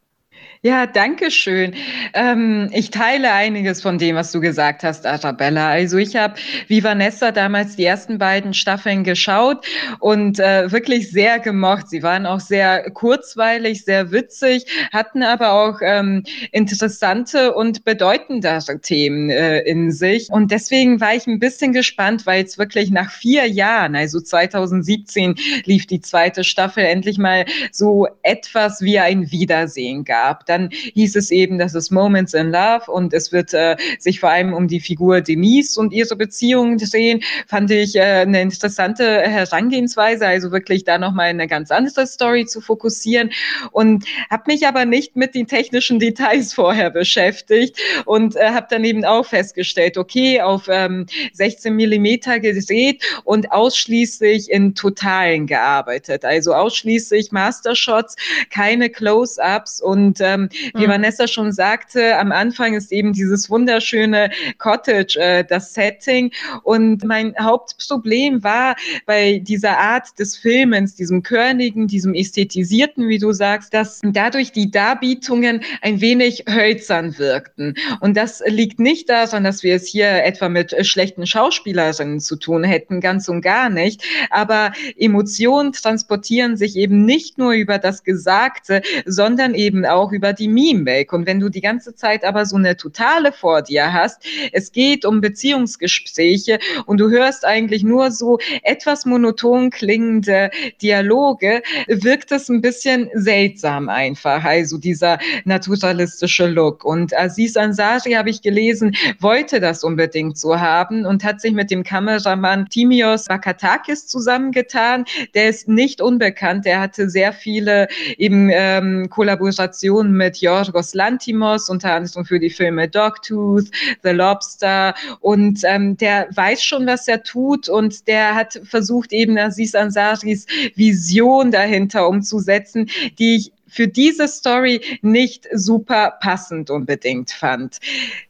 Ja, 0.64 0.88
danke 0.88 1.30
schön. 1.30 1.76
Ähm, 2.16 2.70
ich 2.74 2.90
teile 2.90 3.32
einiges 3.32 3.82
von 3.82 4.00
dem, 4.00 4.16
was 4.16 4.32
du 4.32 4.42
gesagt 4.42 4.84
hast, 4.84 5.06
Arabella. 5.06 5.70
Also 5.70 5.98
ich 5.98 6.16
habe 6.16 6.34
wie 6.68 6.84
Vanessa 6.84 7.32
damals 7.32 7.76
die 7.76 7.86
ersten 7.86 8.18
beiden 8.18 8.56
Staffeln 8.56 9.04
geschaut 9.04 9.68
und 10.00 10.40
äh, 10.40 10.72
wirklich 10.72 11.12
sehr 11.12 11.38
gemocht. 11.38 11.90
Sie 11.90 12.02
waren 12.02 12.26
auch 12.26 12.40
sehr 12.40 12.90
kurzweilig, 12.90 13.86
sehr 13.86 14.12
witzig, 14.12 14.66
hatten 14.92 15.22
aber 15.22 15.52
auch 15.52 15.80
ähm, 15.84 16.24
interessante 16.52 17.54
und 17.54 17.84
bedeutendere 17.84 18.82
Themen 18.82 19.30
äh, 19.30 19.60
in 19.60 19.92
sich. 19.92 20.30
Und 20.32 20.50
deswegen 20.50 21.00
war 21.00 21.14
ich 21.14 21.28
ein 21.28 21.40
bisschen 21.40 21.72
gespannt, 21.72 22.26
weil 22.26 22.40
jetzt 22.40 22.58
wirklich 22.58 22.90
nach 22.90 23.12
vier 23.12 23.46
Jahren, 23.46 23.96
also 23.96 24.20
2017, 24.20 25.36
lief 25.66 25.86
die 25.86 26.02
zweite 26.02 26.44
Staffel 26.44 26.84
endlich 26.84 27.20
mal 27.20 27.46
so 27.72 28.08
etwas 28.24 28.82
wie 28.82 28.98
ein 28.98 29.32
Wiedersehen 29.32 30.04
gab 30.04 30.47
dann 30.50 30.70
hieß 30.72 31.16
es 31.16 31.32
eben, 31.32 31.58
dass 31.58 31.74
es 31.74 31.92
Moments 31.92 32.34
in 32.34 32.52
Love 32.52 32.92
und 32.92 33.14
es 33.14 33.32
wird 33.32 33.54
äh, 33.54 33.76
sich 34.00 34.20
vor 34.20 34.30
allem 34.30 34.54
um 34.54 34.68
die 34.68 34.80
Figur 34.80 35.22
Denise 35.22 35.78
und 35.80 35.94
ihre 35.94 36.16
Beziehung 36.16 36.78
drehen. 36.78 37.22
Fand 37.48 37.72
ich 37.72 37.96
äh, 37.96 38.02
eine 38.02 38.42
interessante 38.42 39.22
Herangehensweise, 39.22 40.28
also 40.28 40.52
wirklich 40.52 40.84
da 40.84 40.98
nochmal 40.98 41.28
eine 41.28 41.48
ganz 41.48 41.72
andere 41.72 42.08
Story 42.08 42.46
zu 42.46 42.62
fokussieren 42.62 43.32
und 43.72 44.06
habe 44.30 44.44
mich 44.48 44.68
aber 44.68 44.86
nicht 44.86 45.16
mit 45.16 45.36
den 45.36 45.48
technischen 45.48 46.00
Details 46.00 46.54
vorher 46.54 46.90
beschäftigt 46.90 47.80
und 48.06 48.36
äh, 48.36 48.50
habe 48.50 48.68
dann 48.70 48.84
eben 48.84 49.06
auch 49.06 49.26
festgestellt, 49.26 49.98
okay, 49.98 50.42
auf 50.42 50.68
ähm, 50.70 51.06
16 51.34 51.76
Millimeter 51.76 52.40
gedreht 52.40 53.04
und 53.24 53.52
ausschließlich 53.52 54.50
in 54.50 54.76
Totalen 54.76 55.48
gearbeitet, 55.48 56.26
also 56.26 56.54
ausschließlich 56.54 57.32
Mastershots, 57.32 58.16
keine 58.50 58.90
Close-ups 58.90 59.82
und 59.82 60.20
äh, 60.22 60.37
ähm, 60.38 60.50
wie 60.76 60.86
mhm. 60.86 60.92
Vanessa 60.92 61.28
schon 61.28 61.52
sagte, 61.52 62.18
am 62.18 62.32
Anfang 62.32 62.74
ist 62.74 62.92
eben 62.92 63.14
dieses 63.14 63.50
wunderschöne 63.50 64.32
Cottage 64.58 65.20
äh, 65.20 65.44
das 65.44 65.74
Setting. 65.74 66.32
Und 66.64 67.04
mein 67.04 67.34
Hauptproblem 67.40 68.44
war 68.44 68.76
bei 69.06 69.40
dieser 69.40 69.78
Art 69.78 70.18
des 70.20 70.38
Filmens, 70.38 70.96
diesem 70.96 71.24
körnigen, 71.24 71.88
diesem 71.88 72.14
ästhetisierten, 72.14 73.08
wie 73.08 73.20
du 73.20 73.32
sagst, 73.32 73.74
dass 73.74 74.02
dadurch 74.04 74.52
die 74.52 74.72
Darbietungen 74.72 75.62
ein 75.82 76.02
wenig 76.02 76.46
hölzern 76.50 77.18
wirkten. 77.18 77.76
Und 78.00 78.18
das 78.18 78.42
liegt 78.46 78.80
nicht 78.80 79.10
daran, 79.10 79.44
dass 79.44 79.64
wir 79.64 79.76
es 79.76 79.88
hier 79.88 80.24
etwa 80.24 80.50
mit 80.50 80.76
schlechten 80.86 81.26
Schauspielerinnen 81.26 82.20
zu 82.20 82.36
tun 82.36 82.64
hätten, 82.64 83.02
ganz 83.02 83.28
und 83.30 83.42
gar 83.42 83.70
nicht. 83.70 84.04
Aber 84.30 84.74
Emotionen 84.98 85.72
transportieren 85.74 86.58
sich 86.58 86.76
eben 86.76 87.06
nicht 87.06 87.38
nur 87.38 87.54
über 87.54 87.78
das 87.78 88.04
Gesagte, 88.04 88.82
sondern 89.06 89.56
eben 89.56 89.86
auch 89.86 90.12
über 90.12 90.27
die 90.34 90.48
Mimik. 90.48 91.14
Und 91.14 91.26
wenn 91.28 91.40
du 91.40 91.50
die 91.50 91.62
ganze 91.62 91.96
Zeit 91.96 92.24
aber 92.24 92.46
so 92.46 92.56
eine 92.56 92.78
Totale 92.78 93.32
vor 93.32 93.62
dir 93.62 93.94
hast, 93.94 94.24
es 94.52 94.72
geht 94.72 95.06
um 95.06 95.22
Beziehungsgespräche 95.22 96.60
und 96.86 97.00
du 97.00 97.10
hörst 97.10 97.46
eigentlich 97.46 97.84
nur 97.84 98.12
so 98.12 98.40
etwas 98.64 99.06
monoton 99.06 99.70
klingende 99.70 100.50
Dialoge, 100.82 101.62
wirkt 101.88 102.32
es 102.32 102.50
ein 102.50 102.62
bisschen 102.62 103.10
seltsam 103.14 103.90
einfach. 103.90 104.44
Also 104.44 104.78
dieser 104.78 105.20
naturalistische 105.46 106.48
Look. 106.48 106.84
Und 106.84 107.18
Aziz 107.18 107.56
Ansari, 107.58 108.14
habe 108.14 108.30
ich 108.30 108.42
gelesen, 108.42 108.96
wollte 109.20 109.60
das 109.60 109.84
unbedingt 109.84 110.38
so 110.38 110.60
haben 110.60 111.06
und 111.06 111.24
hat 111.24 111.42
sich 111.42 111.54
mit 111.54 111.72
dem 111.72 111.84
Kameramann 111.84 112.68
Timios 112.70 113.26
Bakatakis 113.26 114.08
zusammengetan. 114.08 115.06
Der 115.34 115.50
ist 115.50 115.68
nicht 115.68 116.02
unbekannt. 116.02 116.66
Der 116.66 116.80
hatte 116.80 117.10
sehr 117.10 117.34
viele 117.34 117.88
eben 118.18 118.50
ähm, 118.52 119.10
Kollaborationen 119.10 120.14
mit 120.18 120.38
Yorgos 120.38 120.94
Lantimos, 120.94 121.70
unter 121.70 121.94
anderem 121.94 122.26
für 122.26 122.40
die 122.40 122.50
Filme 122.50 122.88
Dogtooth, 122.88 123.70
The 124.04 124.10
Lobster. 124.10 124.94
Und 125.20 125.62
ähm, 125.64 125.96
der 125.98 126.28
weiß 126.36 126.64
schon, 126.64 126.86
was 126.88 127.08
er 127.08 127.24
tut 127.24 127.70
und 127.70 128.08
der 128.08 128.36
hat 128.36 128.60
versucht, 128.64 129.14
eben 129.14 129.38
Aziz 129.38 129.76
Ansaris 129.76 130.46
Vision 130.76 131.52
dahinter 131.52 132.08
umzusetzen, 132.08 132.90
die 133.20 133.36
ich 133.36 133.52
für 133.68 133.88
diese 133.88 134.28
Story 134.28 134.82
nicht 135.02 135.48
super 135.54 136.18
passend 136.22 136.70
unbedingt 136.70 137.32
fand 137.32 137.78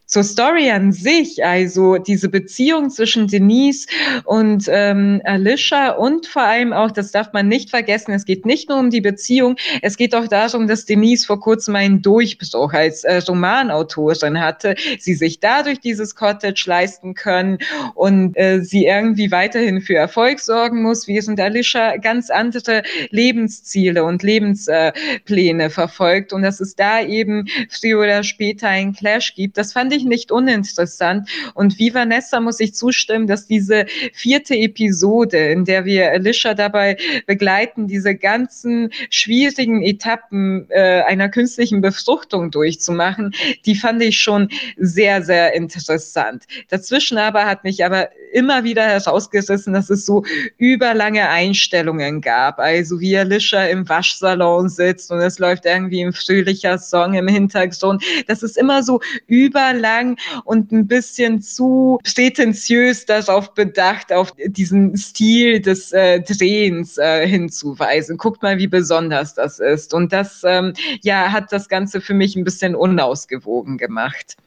zur 0.07 0.23
Story 0.23 0.71
an 0.71 0.93
sich, 0.93 1.43
also 1.43 1.97
diese 1.97 2.29
Beziehung 2.29 2.89
zwischen 2.89 3.27
Denise 3.27 3.87
und 4.23 4.65
ähm, 4.69 5.21
Alicia 5.25 5.91
und 5.91 6.25
vor 6.27 6.43
allem 6.43 6.71
auch, 6.71 6.91
das 6.91 7.11
darf 7.11 7.33
man 7.33 7.49
nicht 7.49 7.69
vergessen, 7.69 8.13
es 8.13 8.23
geht 8.23 8.45
nicht 8.45 8.69
nur 8.69 8.79
um 8.79 8.89
die 8.89 9.01
Beziehung, 9.01 9.57
es 9.81 9.97
geht 9.97 10.15
auch 10.15 10.27
darum, 10.27 10.67
dass 10.67 10.85
Denise 10.85 11.25
vor 11.25 11.41
kurzem 11.41 11.75
einen 11.75 12.01
Durchbruch 12.01 12.73
als 12.73 13.03
äh, 13.03 13.17
Romanautorin 13.17 14.39
hatte, 14.39 14.75
sie 14.97 15.13
sich 15.13 15.41
dadurch 15.41 15.81
dieses 15.81 16.15
Cottage 16.15 16.63
leisten 16.67 17.13
können 17.13 17.57
und 17.93 18.37
äh, 18.37 18.61
sie 18.61 18.85
irgendwie 18.85 19.29
weiterhin 19.31 19.81
für 19.81 19.95
Erfolg 19.95 20.39
sorgen 20.39 20.83
muss, 20.83 21.07
während 21.07 21.39
Alicia 21.39 21.97
ganz 21.97 22.29
andere 22.29 22.83
Lebensziele 23.09 24.05
und 24.05 24.23
Lebenspläne 24.23 25.63
äh, 25.63 25.69
verfolgt 25.69 26.31
und 26.31 26.43
dass 26.43 26.61
es 26.61 26.75
da 26.75 27.01
eben 27.01 27.47
früher 27.69 27.99
oder 27.99 28.23
später 28.23 28.69
einen 28.69 28.93
Clash 28.93 29.35
gibt. 29.35 29.57
Das 29.57 29.73
fand 29.73 29.93
ich 29.93 29.96
ich 29.97 30.05
nicht 30.05 30.31
uninteressant. 30.31 31.29
Und 31.53 31.79
wie 31.79 31.93
Vanessa 31.93 32.39
muss 32.39 32.59
ich 32.59 32.73
zustimmen, 32.73 33.27
dass 33.27 33.47
diese 33.47 33.85
vierte 34.13 34.55
Episode, 34.55 35.37
in 35.37 35.65
der 35.65 35.85
wir 35.85 36.11
Alicia 36.11 36.53
dabei 36.53 36.97
begleiten, 37.25 37.87
diese 37.87 38.15
ganzen 38.15 38.91
schwierigen 39.09 39.83
Etappen 39.83 40.67
äh, 40.69 41.01
einer 41.01 41.29
künstlichen 41.29 41.81
Befruchtung 41.81 42.51
durchzumachen, 42.51 43.33
die 43.65 43.75
fand 43.75 44.01
ich 44.01 44.19
schon 44.19 44.49
sehr, 44.77 45.21
sehr 45.23 45.53
interessant. 45.53 46.45
Dazwischen 46.69 47.17
aber 47.17 47.45
hat 47.45 47.63
mich 47.63 47.83
aber 47.83 48.09
immer 48.37 48.63
wieder 48.63 48.83
herausgerissen, 48.83 49.73
dass 49.73 49.89
es 49.89 50.05
so 50.05 50.23
überlange 50.57 51.29
Einstellungen 51.29 52.21
gab. 52.21 52.59
Also 52.59 52.99
wie 52.99 53.17
Alicia 53.17 53.65
im 53.65 53.87
Waschsalon 53.87 54.69
sitzt 54.69 55.11
und 55.11 55.19
es 55.19 55.39
läuft 55.39 55.65
irgendwie 55.65 56.03
ein 56.03 56.13
fröhlicher 56.13 56.77
Song 56.77 57.13
im 57.13 57.27
Hintergrund. 57.27 58.03
Das 58.27 58.43
ist 58.43 58.57
immer 58.57 58.83
so 58.83 58.99
überlange 59.27 59.87
lang 59.87 60.17
und 60.43 60.71
ein 60.71 60.87
bisschen 60.87 61.41
zu 61.41 61.99
prätentiös 62.03 63.05
darauf 63.05 63.53
bedacht, 63.53 64.11
auf 64.11 64.33
diesen 64.45 64.95
Stil 64.97 65.61
des 65.61 65.91
äh, 65.91 66.21
Drehens 66.21 66.97
äh, 66.97 67.27
hinzuweisen. 67.27 68.17
Guckt 68.17 68.41
mal, 68.41 68.57
wie 68.57 68.67
besonders 68.67 69.33
das 69.33 69.59
ist. 69.59 69.93
Und 69.93 70.11
das 70.13 70.41
ähm, 70.43 70.73
ja, 71.01 71.31
hat 71.31 71.51
das 71.51 71.69
Ganze 71.69 72.01
für 72.01 72.13
mich 72.13 72.35
ein 72.35 72.43
bisschen 72.43 72.75
unausgewogen 72.75 73.77
gemacht. 73.77 74.37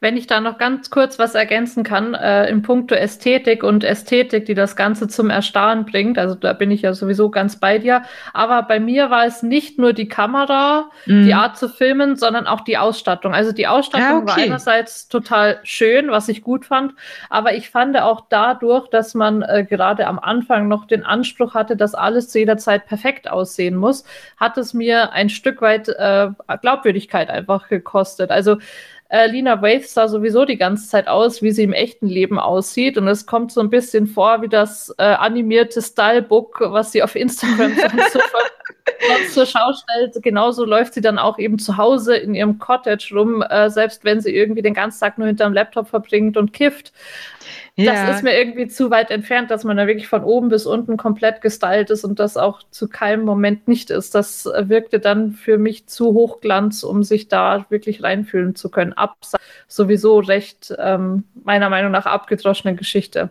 Wenn 0.00 0.16
ich 0.16 0.26
da 0.26 0.40
noch 0.40 0.58
ganz 0.58 0.90
kurz 0.90 1.18
was 1.18 1.34
ergänzen 1.34 1.82
kann, 1.82 2.14
äh, 2.14 2.48
in 2.48 2.62
puncto 2.62 2.94
Ästhetik 2.94 3.62
und 3.62 3.84
Ästhetik, 3.84 4.44
die 4.44 4.54
das 4.54 4.76
Ganze 4.76 5.08
zum 5.08 5.30
Erstarren 5.30 5.86
bringt, 5.86 6.18
also 6.18 6.34
da 6.34 6.52
bin 6.52 6.70
ich 6.70 6.82
ja 6.82 6.92
sowieso 6.92 7.30
ganz 7.30 7.58
bei 7.58 7.78
dir. 7.78 8.02
Aber 8.32 8.62
bei 8.62 8.80
mir 8.80 9.10
war 9.10 9.24
es 9.24 9.42
nicht 9.42 9.78
nur 9.78 9.94
die 9.94 10.08
Kamera, 10.08 10.90
mm. 11.06 11.24
die 11.24 11.34
Art 11.34 11.56
zu 11.56 11.68
filmen, 11.68 12.16
sondern 12.16 12.46
auch 12.46 12.60
die 12.60 12.76
Ausstattung. 12.76 13.34
Also 13.34 13.52
die 13.52 13.66
Ausstattung 13.66 14.08
ja, 14.08 14.18
okay. 14.18 14.26
war 14.26 14.36
einerseits 14.36 15.08
total 15.08 15.60
schön, 15.62 16.10
was 16.10 16.28
ich 16.28 16.42
gut 16.42 16.66
fand, 16.66 16.92
aber 17.30 17.54
ich 17.54 17.70
fand 17.70 17.98
auch 17.98 18.26
dadurch, 18.28 18.88
dass 18.88 19.14
man 19.14 19.42
äh, 19.42 19.64
gerade 19.68 20.06
am 20.06 20.18
Anfang 20.18 20.68
noch 20.68 20.86
den 20.86 21.04
Anspruch 21.04 21.54
hatte, 21.54 21.76
dass 21.76 21.94
alles 21.94 22.28
zu 22.30 22.38
jeder 22.38 22.56
Zeit 22.56 22.86
perfekt 22.86 23.30
aussehen 23.30 23.76
muss, 23.76 24.04
hat 24.36 24.58
es 24.58 24.74
mir 24.74 25.12
ein 25.12 25.28
Stück 25.28 25.62
weit 25.62 25.88
äh, 25.88 26.28
Glaubwürdigkeit 26.60 27.30
einfach 27.30 27.68
gekostet. 27.68 28.30
Also 28.30 28.58
äh, 29.14 29.28
Lina 29.28 29.62
Waithe 29.62 29.86
sah 29.86 30.08
sowieso 30.08 30.44
die 30.44 30.56
ganze 30.56 30.88
Zeit 30.88 31.06
aus, 31.06 31.40
wie 31.40 31.52
sie 31.52 31.62
im 31.62 31.72
echten 31.72 32.08
Leben 32.08 32.40
aussieht. 32.40 32.98
Und 32.98 33.06
es 33.06 33.26
kommt 33.26 33.52
so 33.52 33.60
ein 33.60 33.70
bisschen 33.70 34.08
vor 34.08 34.42
wie 34.42 34.48
das 34.48 34.92
äh, 34.98 35.04
animierte 35.04 35.80
Stylebook, 35.80 36.60
was 36.60 36.90
sie 36.90 37.00
auf 37.00 37.14
Instagram 37.14 37.76
zur 39.32 39.46
Schau 39.46 39.72
stellt. 39.72 40.20
Genauso 40.20 40.64
läuft 40.64 40.94
sie 40.94 41.00
dann 41.00 41.18
auch 41.18 41.38
eben 41.38 41.60
zu 41.60 41.76
Hause 41.76 42.16
in 42.16 42.34
ihrem 42.34 42.58
Cottage 42.58 43.14
rum, 43.14 43.42
äh, 43.42 43.70
selbst 43.70 44.04
wenn 44.04 44.20
sie 44.20 44.34
irgendwie 44.34 44.62
den 44.62 44.74
ganzen 44.74 44.98
Tag 44.98 45.16
nur 45.16 45.28
hinterm 45.28 45.52
Laptop 45.52 45.86
verbringt 45.86 46.36
und 46.36 46.52
kifft. 46.52 46.92
Ja. 47.76 48.06
Das 48.06 48.16
ist 48.16 48.22
mir 48.22 48.38
irgendwie 48.38 48.68
zu 48.68 48.90
weit 48.90 49.10
entfernt, 49.10 49.50
dass 49.50 49.64
man 49.64 49.76
da 49.76 49.88
wirklich 49.88 50.06
von 50.06 50.22
oben 50.22 50.48
bis 50.48 50.64
unten 50.64 50.96
komplett 50.96 51.40
gestylt 51.40 51.90
ist 51.90 52.04
und 52.04 52.20
das 52.20 52.36
auch 52.36 52.62
zu 52.70 52.88
keinem 52.88 53.24
Moment 53.24 53.66
nicht 53.66 53.90
ist. 53.90 54.14
Das 54.14 54.44
wirkte 54.44 55.00
dann 55.00 55.32
für 55.32 55.58
mich 55.58 55.88
zu 55.88 56.14
hochglanz, 56.14 56.84
um 56.84 57.02
sich 57.02 57.26
da 57.26 57.66
wirklich 57.70 58.02
reinfühlen 58.02 58.54
zu 58.54 58.70
können. 58.70 58.92
Abseits 58.92 59.42
sowieso 59.66 60.20
recht, 60.20 60.72
ähm, 60.78 61.24
meiner 61.42 61.68
Meinung 61.68 61.90
nach, 61.90 62.06
abgedroschene 62.06 62.76
Geschichte. 62.76 63.30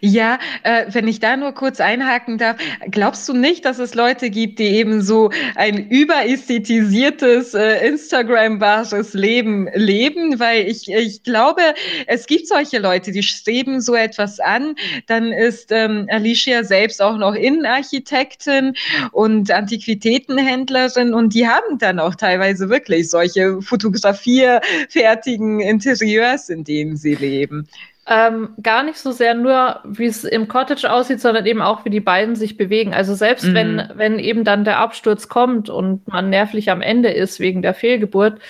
Ja, 0.00 0.38
äh, 0.62 0.86
wenn 0.90 1.08
ich 1.08 1.20
da 1.20 1.36
nur 1.36 1.52
kurz 1.52 1.80
einhaken 1.80 2.38
darf, 2.38 2.56
glaubst 2.90 3.28
du 3.28 3.32
nicht, 3.32 3.64
dass 3.64 3.78
es 3.78 3.94
Leute 3.94 4.30
gibt, 4.30 4.58
die 4.58 4.68
eben 4.68 5.00
so 5.02 5.30
ein 5.54 5.88
überästhetisiertes 5.88 7.54
äh, 7.54 7.86
Instagram-bares 7.86 9.14
Leben 9.14 9.68
leben? 9.74 10.38
Weil 10.38 10.68
ich, 10.68 10.88
ich 10.88 11.22
glaube, 11.22 11.62
es 12.06 12.26
gibt 12.26 12.48
solche 12.48 12.78
Leute, 12.78 13.12
die 13.12 13.22
streben 13.22 13.80
so 13.80 13.94
etwas 13.94 14.40
an. 14.40 14.74
Dann 15.06 15.32
ist 15.32 15.72
ähm, 15.72 16.06
Alicia 16.10 16.64
selbst 16.64 17.00
auch 17.00 17.16
noch 17.16 17.34
Innenarchitektin 17.34 18.74
und 19.12 19.50
Antiquitätenhändlerin 19.50 21.14
und 21.14 21.34
die 21.34 21.48
haben 21.48 21.78
dann 21.78 21.98
auch 21.98 22.14
teilweise 22.14 22.68
wirklich 22.68 23.10
solche 23.10 23.60
fotografierfertigen 23.62 25.60
Interieurs, 25.60 26.48
in 26.48 26.64
denen 26.64 26.96
sie 26.96 27.14
leben. 27.14 27.68
Ähm, 28.06 28.50
gar 28.62 28.82
nicht 28.82 28.98
so 28.98 29.12
sehr 29.12 29.34
nur, 29.34 29.80
wie 29.84 30.04
es 30.04 30.24
im 30.24 30.46
Cottage 30.46 30.92
aussieht, 30.92 31.20
sondern 31.20 31.46
eben 31.46 31.62
auch, 31.62 31.86
wie 31.86 31.90
die 31.90 32.00
beiden 32.00 32.36
sich 32.36 32.58
bewegen. 32.58 32.92
Also 32.92 33.14
selbst 33.14 33.46
mhm. 33.46 33.54
wenn, 33.54 33.88
wenn 33.94 34.18
eben 34.18 34.44
dann 34.44 34.64
der 34.64 34.78
Absturz 34.78 35.28
kommt 35.28 35.70
und 35.70 36.06
man 36.06 36.28
nervlich 36.28 36.70
am 36.70 36.82
Ende 36.82 37.10
ist 37.10 37.40
wegen 37.40 37.62
der 37.62 37.72
Fehlgeburt, 37.72 38.40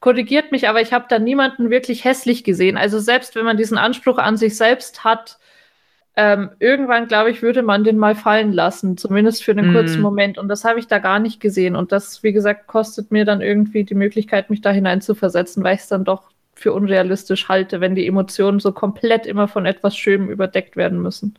korrigiert 0.00 0.50
mich, 0.50 0.68
aber 0.68 0.80
ich 0.80 0.92
habe 0.92 1.06
da 1.08 1.20
niemanden 1.20 1.70
wirklich 1.70 2.04
hässlich 2.04 2.42
gesehen. 2.42 2.76
Also 2.76 2.98
selbst 2.98 3.36
wenn 3.36 3.44
man 3.44 3.56
diesen 3.56 3.78
Anspruch 3.78 4.18
an 4.18 4.36
sich 4.36 4.56
selbst 4.56 5.04
hat, 5.04 5.38
ähm, 6.16 6.50
irgendwann, 6.58 7.06
glaube 7.06 7.30
ich, 7.30 7.42
würde 7.42 7.62
man 7.62 7.84
den 7.84 7.96
mal 7.96 8.16
fallen 8.16 8.52
lassen, 8.52 8.96
zumindest 8.96 9.44
für 9.44 9.52
einen 9.52 9.70
mm. 9.70 9.74
kurzen 9.74 10.00
Moment. 10.00 10.36
Und 10.36 10.48
das 10.48 10.64
habe 10.64 10.80
ich 10.80 10.88
da 10.88 10.98
gar 10.98 11.20
nicht 11.20 11.40
gesehen. 11.40 11.76
Und 11.76 11.92
das, 11.92 12.24
wie 12.24 12.32
gesagt, 12.32 12.66
kostet 12.66 13.12
mir 13.12 13.24
dann 13.24 13.40
irgendwie 13.40 13.84
die 13.84 13.94
Möglichkeit, 13.94 14.50
mich 14.50 14.60
da 14.60 14.72
hinein 14.72 15.00
zu 15.00 15.14
versetzen, 15.14 15.62
weil 15.62 15.76
ich 15.76 15.82
es 15.82 15.88
dann 15.88 16.02
doch 16.02 16.30
für 16.58 16.72
unrealistisch 16.72 17.48
halte, 17.48 17.80
wenn 17.80 17.94
die 17.94 18.06
Emotionen 18.06 18.60
so 18.60 18.72
komplett 18.72 19.26
immer 19.26 19.48
von 19.48 19.66
etwas 19.66 19.96
Schönem 19.96 20.30
überdeckt 20.30 20.76
werden 20.76 21.00
müssen. 21.00 21.38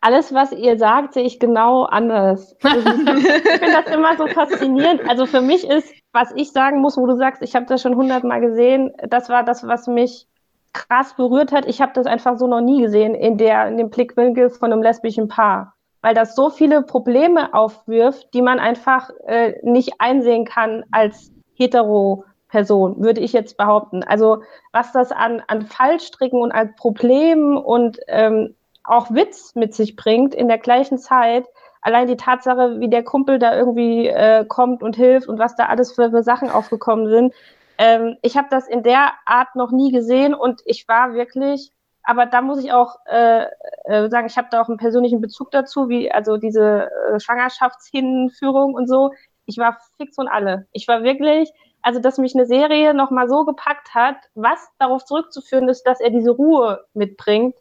Alles, 0.00 0.34
was 0.34 0.52
ihr 0.52 0.78
sagt, 0.78 1.14
sehe 1.14 1.24
ich 1.24 1.40
genau 1.40 1.84
anders. 1.84 2.56
Also, 2.62 2.90
ich 2.90 2.94
finde 2.94 3.72
das 3.72 3.94
immer 3.94 4.16
so 4.16 4.26
faszinierend. 4.26 5.08
Also 5.08 5.24
für 5.24 5.40
mich 5.40 5.66
ist, 5.66 5.94
was 6.12 6.30
ich 6.36 6.52
sagen 6.52 6.80
muss, 6.80 6.98
wo 6.98 7.06
du 7.06 7.16
sagst, 7.16 7.42
ich 7.42 7.54
habe 7.54 7.66
das 7.66 7.80
schon 7.80 7.96
hundertmal 7.96 8.40
gesehen, 8.40 8.92
das 9.08 9.30
war 9.30 9.44
das, 9.44 9.66
was 9.66 9.86
mich 9.86 10.26
krass 10.74 11.14
berührt 11.14 11.52
hat. 11.52 11.66
Ich 11.66 11.80
habe 11.80 11.92
das 11.94 12.06
einfach 12.06 12.36
so 12.36 12.46
noch 12.46 12.60
nie 12.60 12.82
gesehen 12.82 13.14
in 13.14 13.38
der 13.38 13.68
in 13.68 13.78
dem 13.78 13.90
Blickwinkel 13.90 14.50
von 14.50 14.72
einem 14.72 14.82
lesbischen 14.82 15.28
Paar, 15.28 15.74
weil 16.02 16.14
das 16.14 16.34
so 16.34 16.50
viele 16.50 16.82
Probleme 16.82 17.54
aufwirft, 17.54 18.34
die 18.34 18.42
man 18.42 18.58
einfach 18.58 19.08
äh, 19.26 19.54
nicht 19.62 19.94
einsehen 20.00 20.44
kann 20.44 20.84
als 20.90 21.32
hetero 21.54 22.24
Person, 22.54 23.02
würde 23.02 23.20
ich 23.20 23.32
jetzt 23.32 23.56
behaupten. 23.56 24.04
Also 24.04 24.44
was 24.70 24.92
das 24.92 25.10
an, 25.10 25.42
an 25.48 25.62
Fallstricken 25.62 26.40
und 26.40 26.52
an 26.52 26.76
Problemen 26.76 27.56
und 27.56 27.98
ähm, 28.06 28.54
auch 28.84 29.10
Witz 29.10 29.56
mit 29.56 29.74
sich 29.74 29.96
bringt 29.96 30.36
in 30.36 30.46
der 30.46 30.58
gleichen 30.58 30.98
Zeit, 30.98 31.46
allein 31.80 32.06
die 32.06 32.16
Tatsache, 32.16 32.78
wie 32.78 32.88
der 32.88 33.02
Kumpel 33.02 33.40
da 33.40 33.56
irgendwie 33.56 34.06
äh, 34.06 34.44
kommt 34.44 34.84
und 34.84 34.94
hilft 34.94 35.26
und 35.26 35.40
was 35.40 35.56
da 35.56 35.66
alles 35.66 35.90
für, 35.90 36.10
für 36.10 36.22
Sachen 36.22 36.48
aufgekommen 36.48 37.08
sind. 37.08 37.34
Ähm, 37.76 38.18
ich 38.22 38.36
habe 38.36 38.46
das 38.52 38.68
in 38.68 38.84
der 38.84 39.14
Art 39.26 39.56
noch 39.56 39.72
nie 39.72 39.90
gesehen 39.90 40.32
und 40.32 40.62
ich 40.64 40.86
war 40.86 41.14
wirklich, 41.14 41.72
aber 42.04 42.26
da 42.26 42.40
muss 42.40 42.62
ich 42.62 42.72
auch 42.72 42.98
äh, 43.06 43.46
äh, 43.82 44.08
sagen, 44.10 44.28
ich 44.28 44.38
habe 44.38 44.46
da 44.52 44.62
auch 44.62 44.68
einen 44.68 44.78
persönlichen 44.78 45.20
Bezug 45.20 45.50
dazu, 45.50 45.88
wie 45.88 46.12
also 46.12 46.36
diese 46.36 46.88
äh, 47.12 47.18
Schwangerschaftshinführung 47.18 48.74
und 48.74 48.86
so. 48.88 49.10
Ich 49.46 49.58
war 49.58 49.78
fix 49.96 50.18
und 50.18 50.28
alle. 50.28 50.66
Ich 50.72 50.88
war 50.88 51.02
wirklich, 51.02 51.50
also 51.82 52.00
dass 52.00 52.18
mich 52.18 52.34
eine 52.34 52.46
Serie 52.46 52.94
nochmal 52.94 53.28
so 53.28 53.44
gepackt 53.44 53.94
hat, 53.94 54.16
was 54.34 54.58
darauf 54.78 55.04
zurückzuführen 55.04 55.68
ist, 55.68 55.84
dass 55.84 56.00
er 56.00 56.10
diese 56.10 56.30
Ruhe 56.30 56.84
mitbringt, 56.94 57.54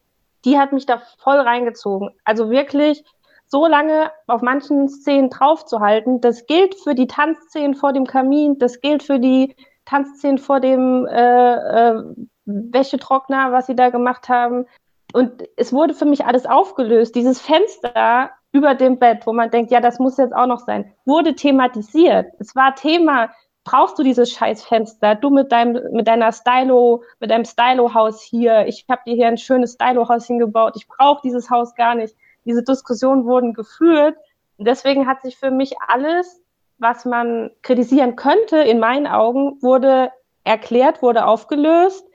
die 0.45 0.59
hat 0.59 0.73
mich 0.73 0.85
da 0.85 1.01
voll 1.19 1.39
reingezogen. 1.39 2.11
Also 2.23 2.49
wirklich 2.49 3.03
so 3.47 3.67
lange 3.67 4.11
auf 4.27 4.41
manchen 4.41 4.89
Szenen 4.89 5.29
draufzuhalten, 5.29 6.21
das 6.21 6.47
gilt 6.47 6.75
für 6.75 6.95
die 6.95 7.07
Tanzszenen 7.07 7.75
vor 7.75 7.93
dem 7.93 8.05
Kamin, 8.05 8.57
das 8.57 8.81
gilt 8.81 9.03
für 9.03 9.19
die 9.19 9.55
Tanzszenen 9.85 10.37
vor 10.37 10.59
dem 10.59 11.05
äh, 11.05 11.91
äh, 11.91 12.03
Wäschetrockner, 12.45 13.51
was 13.51 13.67
sie 13.67 13.75
da 13.75 13.89
gemacht 13.89 14.29
haben. 14.29 14.65
Und 15.13 15.43
es 15.57 15.71
wurde 15.71 15.93
für 15.93 16.05
mich 16.05 16.25
alles 16.25 16.45
aufgelöst. 16.45 17.15
Dieses 17.15 17.39
Fenster 17.39 18.31
über 18.53 18.75
dem 18.75 18.97
Bett, 18.97 19.25
wo 19.25 19.33
man 19.33 19.51
denkt, 19.51 19.71
ja, 19.71 19.81
das 19.81 19.99
muss 19.99 20.17
jetzt 20.17 20.33
auch 20.33 20.47
noch 20.47 20.59
sein, 20.59 20.93
wurde 21.05 21.35
thematisiert. 21.35 22.27
Es 22.39 22.55
war 22.55 22.75
Thema 22.75 23.29
brauchst 23.63 23.97
du 23.97 24.03
dieses 24.03 24.31
Scheißfenster? 24.31 25.15
Du 25.15 25.29
mit 25.29 25.51
deinem, 25.51 25.79
mit 25.91 26.07
deiner 26.07 26.31
Stylo, 26.31 27.03
mit 27.19 27.31
deinem 27.31 27.45
Stylo-Haus 27.45 28.21
hier. 28.21 28.65
Ich 28.67 28.85
habe 28.89 29.01
dir 29.05 29.15
hier 29.15 29.27
ein 29.27 29.37
schönes 29.37 29.73
Stylo-Haus 29.73 30.27
hingebaut. 30.27 30.73
Ich 30.75 30.87
brauche 30.87 31.21
dieses 31.23 31.49
Haus 31.49 31.75
gar 31.75 31.95
nicht. 31.95 32.15
Diese 32.45 32.63
Diskussionen 32.63 33.25
wurden 33.25 33.53
geführt. 33.53 34.17
Und 34.57 34.67
deswegen 34.67 35.07
hat 35.07 35.21
sich 35.21 35.37
für 35.37 35.51
mich 35.51 35.73
alles, 35.87 36.41
was 36.77 37.05
man 37.05 37.51
kritisieren 37.61 38.15
könnte, 38.15 38.57
in 38.57 38.79
meinen 38.79 39.07
Augen, 39.07 39.61
wurde 39.61 40.11
erklärt, 40.43 41.01
wurde 41.01 41.25
aufgelöst. 41.25 42.05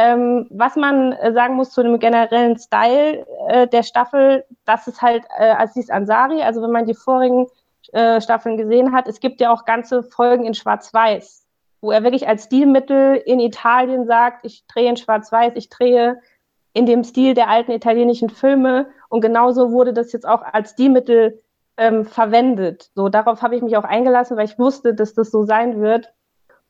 Ähm, 0.00 0.46
was 0.50 0.76
man 0.76 1.10
äh, 1.14 1.32
sagen 1.32 1.56
muss 1.56 1.72
zu 1.72 1.82
dem 1.82 1.98
generellen 1.98 2.56
Style 2.56 3.26
äh, 3.48 3.66
der 3.66 3.82
Staffel, 3.82 4.44
das 4.64 4.86
ist 4.86 5.02
halt 5.02 5.24
äh, 5.36 5.50
Aziz 5.50 5.90
Ansari. 5.90 6.40
Also 6.40 6.62
wenn 6.62 6.70
man 6.70 6.86
die 6.86 6.94
vorigen 6.94 7.48
äh, 7.90 8.20
Staffeln 8.20 8.56
gesehen 8.56 8.92
hat, 8.92 9.08
es 9.08 9.18
gibt 9.18 9.40
ja 9.40 9.52
auch 9.52 9.64
ganze 9.64 10.04
Folgen 10.04 10.44
in 10.46 10.54
Schwarz-Weiß, 10.54 11.44
wo 11.80 11.90
er 11.90 12.04
wirklich 12.04 12.28
als 12.28 12.44
Stilmittel 12.44 13.16
in 13.16 13.40
Italien 13.40 14.06
sagt, 14.06 14.46
ich 14.46 14.64
drehe 14.68 14.88
in 14.88 14.96
Schwarz-Weiß, 14.96 15.54
ich 15.56 15.68
drehe 15.68 16.20
in 16.74 16.86
dem 16.86 17.02
Stil 17.02 17.34
der 17.34 17.48
alten 17.48 17.72
italienischen 17.72 18.30
Filme 18.30 18.86
und 19.08 19.20
genauso 19.20 19.72
wurde 19.72 19.92
das 19.92 20.12
jetzt 20.12 20.28
auch 20.28 20.42
als 20.42 20.70
Stilmittel 20.70 21.42
ähm, 21.76 22.04
verwendet. 22.04 22.92
So, 22.94 23.08
darauf 23.08 23.42
habe 23.42 23.56
ich 23.56 23.62
mich 23.62 23.76
auch 23.76 23.82
eingelassen, 23.82 24.36
weil 24.36 24.46
ich 24.46 24.60
wusste, 24.60 24.94
dass 24.94 25.14
das 25.14 25.32
so 25.32 25.42
sein 25.42 25.80
wird. 25.80 26.12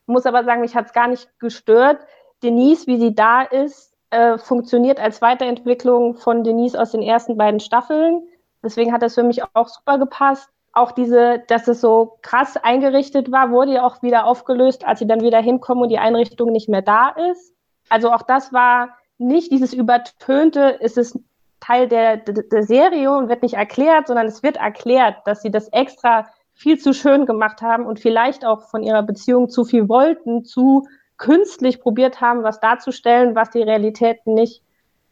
Muss 0.07 0.25
aber 0.25 0.43
sagen, 0.45 0.61
mich 0.61 0.75
hat 0.75 0.87
es 0.87 0.93
gar 0.93 1.07
nicht 1.07 1.29
gestört. 1.37 1.99
Denise, 2.43 2.87
wie 2.87 2.99
sie 2.99 3.15
da 3.15 3.41
ist, 3.41 3.93
äh, 4.11 4.37
funktioniert 4.37 4.99
als 4.99 5.21
Weiterentwicklung 5.21 6.15
von 6.15 6.43
Denise 6.43 6.75
aus 6.75 6.91
den 6.91 7.01
ersten 7.01 7.37
beiden 7.37 7.59
Staffeln. 7.59 8.23
Deswegen 8.63 8.91
hat 8.91 9.01
das 9.01 9.15
für 9.15 9.23
mich 9.23 9.43
auch 9.53 9.67
super 9.67 9.97
gepasst 9.97 10.49
auch 10.73 10.91
diese, 10.91 11.43
dass 11.47 11.67
es 11.67 11.81
so 11.81 12.17
krass 12.21 12.57
eingerichtet 12.57 13.31
war, 13.31 13.51
wurde 13.51 13.73
ja 13.73 13.85
auch 13.85 14.01
wieder 14.01 14.25
aufgelöst, 14.25 14.85
als 14.85 14.99
sie 14.99 15.07
dann 15.07 15.21
wieder 15.21 15.41
hinkommen 15.41 15.83
und 15.83 15.89
die 15.89 15.99
Einrichtung 15.99 16.51
nicht 16.51 16.69
mehr 16.69 16.81
da 16.81 17.09
ist. 17.31 17.53
Also 17.89 18.11
auch 18.11 18.21
das 18.21 18.53
war 18.53 18.89
nicht 19.17 19.51
dieses 19.51 19.73
übertönte, 19.73 20.77
ist 20.79 20.97
es 20.97 21.19
Teil 21.59 21.87
der, 21.87 22.17
der, 22.17 22.43
der 22.43 22.63
Serie 22.63 23.11
und 23.11 23.27
wird 23.27 23.41
nicht 23.41 23.55
erklärt, 23.55 24.07
sondern 24.07 24.27
es 24.27 24.43
wird 24.43 24.57
erklärt, 24.57 25.17
dass 25.25 25.41
sie 25.41 25.51
das 25.51 25.67
extra 25.69 26.27
viel 26.53 26.77
zu 26.77 26.93
schön 26.93 27.25
gemacht 27.25 27.61
haben 27.61 27.85
und 27.85 27.99
vielleicht 27.99 28.45
auch 28.45 28.69
von 28.69 28.83
ihrer 28.83 29.03
Beziehung 29.03 29.49
zu 29.49 29.65
viel 29.65 29.89
wollten, 29.89 30.45
zu 30.45 30.87
künstlich 31.19 31.79
probiert 31.79 32.21
haben, 32.21 32.43
was 32.43 32.59
darzustellen, 32.59 33.35
was 33.35 33.51
die 33.51 33.61
Realität 33.61 34.25
nicht 34.25 34.63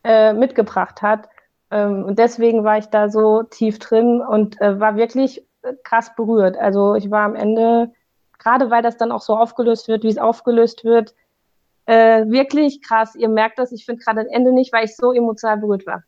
äh, 0.03 0.33
mitgebracht 0.33 1.03
hat. 1.03 1.29
Ähm, 1.69 2.03
und 2.05 2.17
deswegen 2.17 2.63
war 2.63 2.79
ich 2.79 2.87
da 2.87 3.09
so 3.09 3.43
tief 3.43 3.77
drin 3.77 4.21
und 4.21 4.59
äh, 4.59 4.79
war 4.79 4.95
wirklich 4.95 5.45
krass 5.83 6.15
berührt. 6.15 6.57
Also 6.57 6.95
ich 6.95 7.11
war 7.11 7.23
am 7.25 7.35
Ende, 7.35 7.91
gerade 8.39 8.71
weil 8.71 8.81
das 8.81 8.97
dann 8.97 9.11
auch 9.11 9.21
so 9.21 9.37
aufgelöst 9.37 9.87
wird, 9.87 10.03
wie 10.03 10.09
es 10.09 10.17
aufgelöst 10.17 10.83
wird, 10.83 11.13
äh, 11.85 12.25
wirklich 12.27 12.81
krass. 12.81 13.15
Ihr 13.15 13.29
merkt 13.29 13.59
das, 13.59 13.71
ich 13.71 13.85
finde 13.85 14.03
gerade 14.03 14.23
das 14.23 14.33
Ende 14.33 14.53
nicht, 14.53 14.73
weil 14.73 14.85
ich 14.85 14.95
so 14.95 15.11
emotional 15.11 15.57
berührt 15.57 15.85
war. 15.85 16.03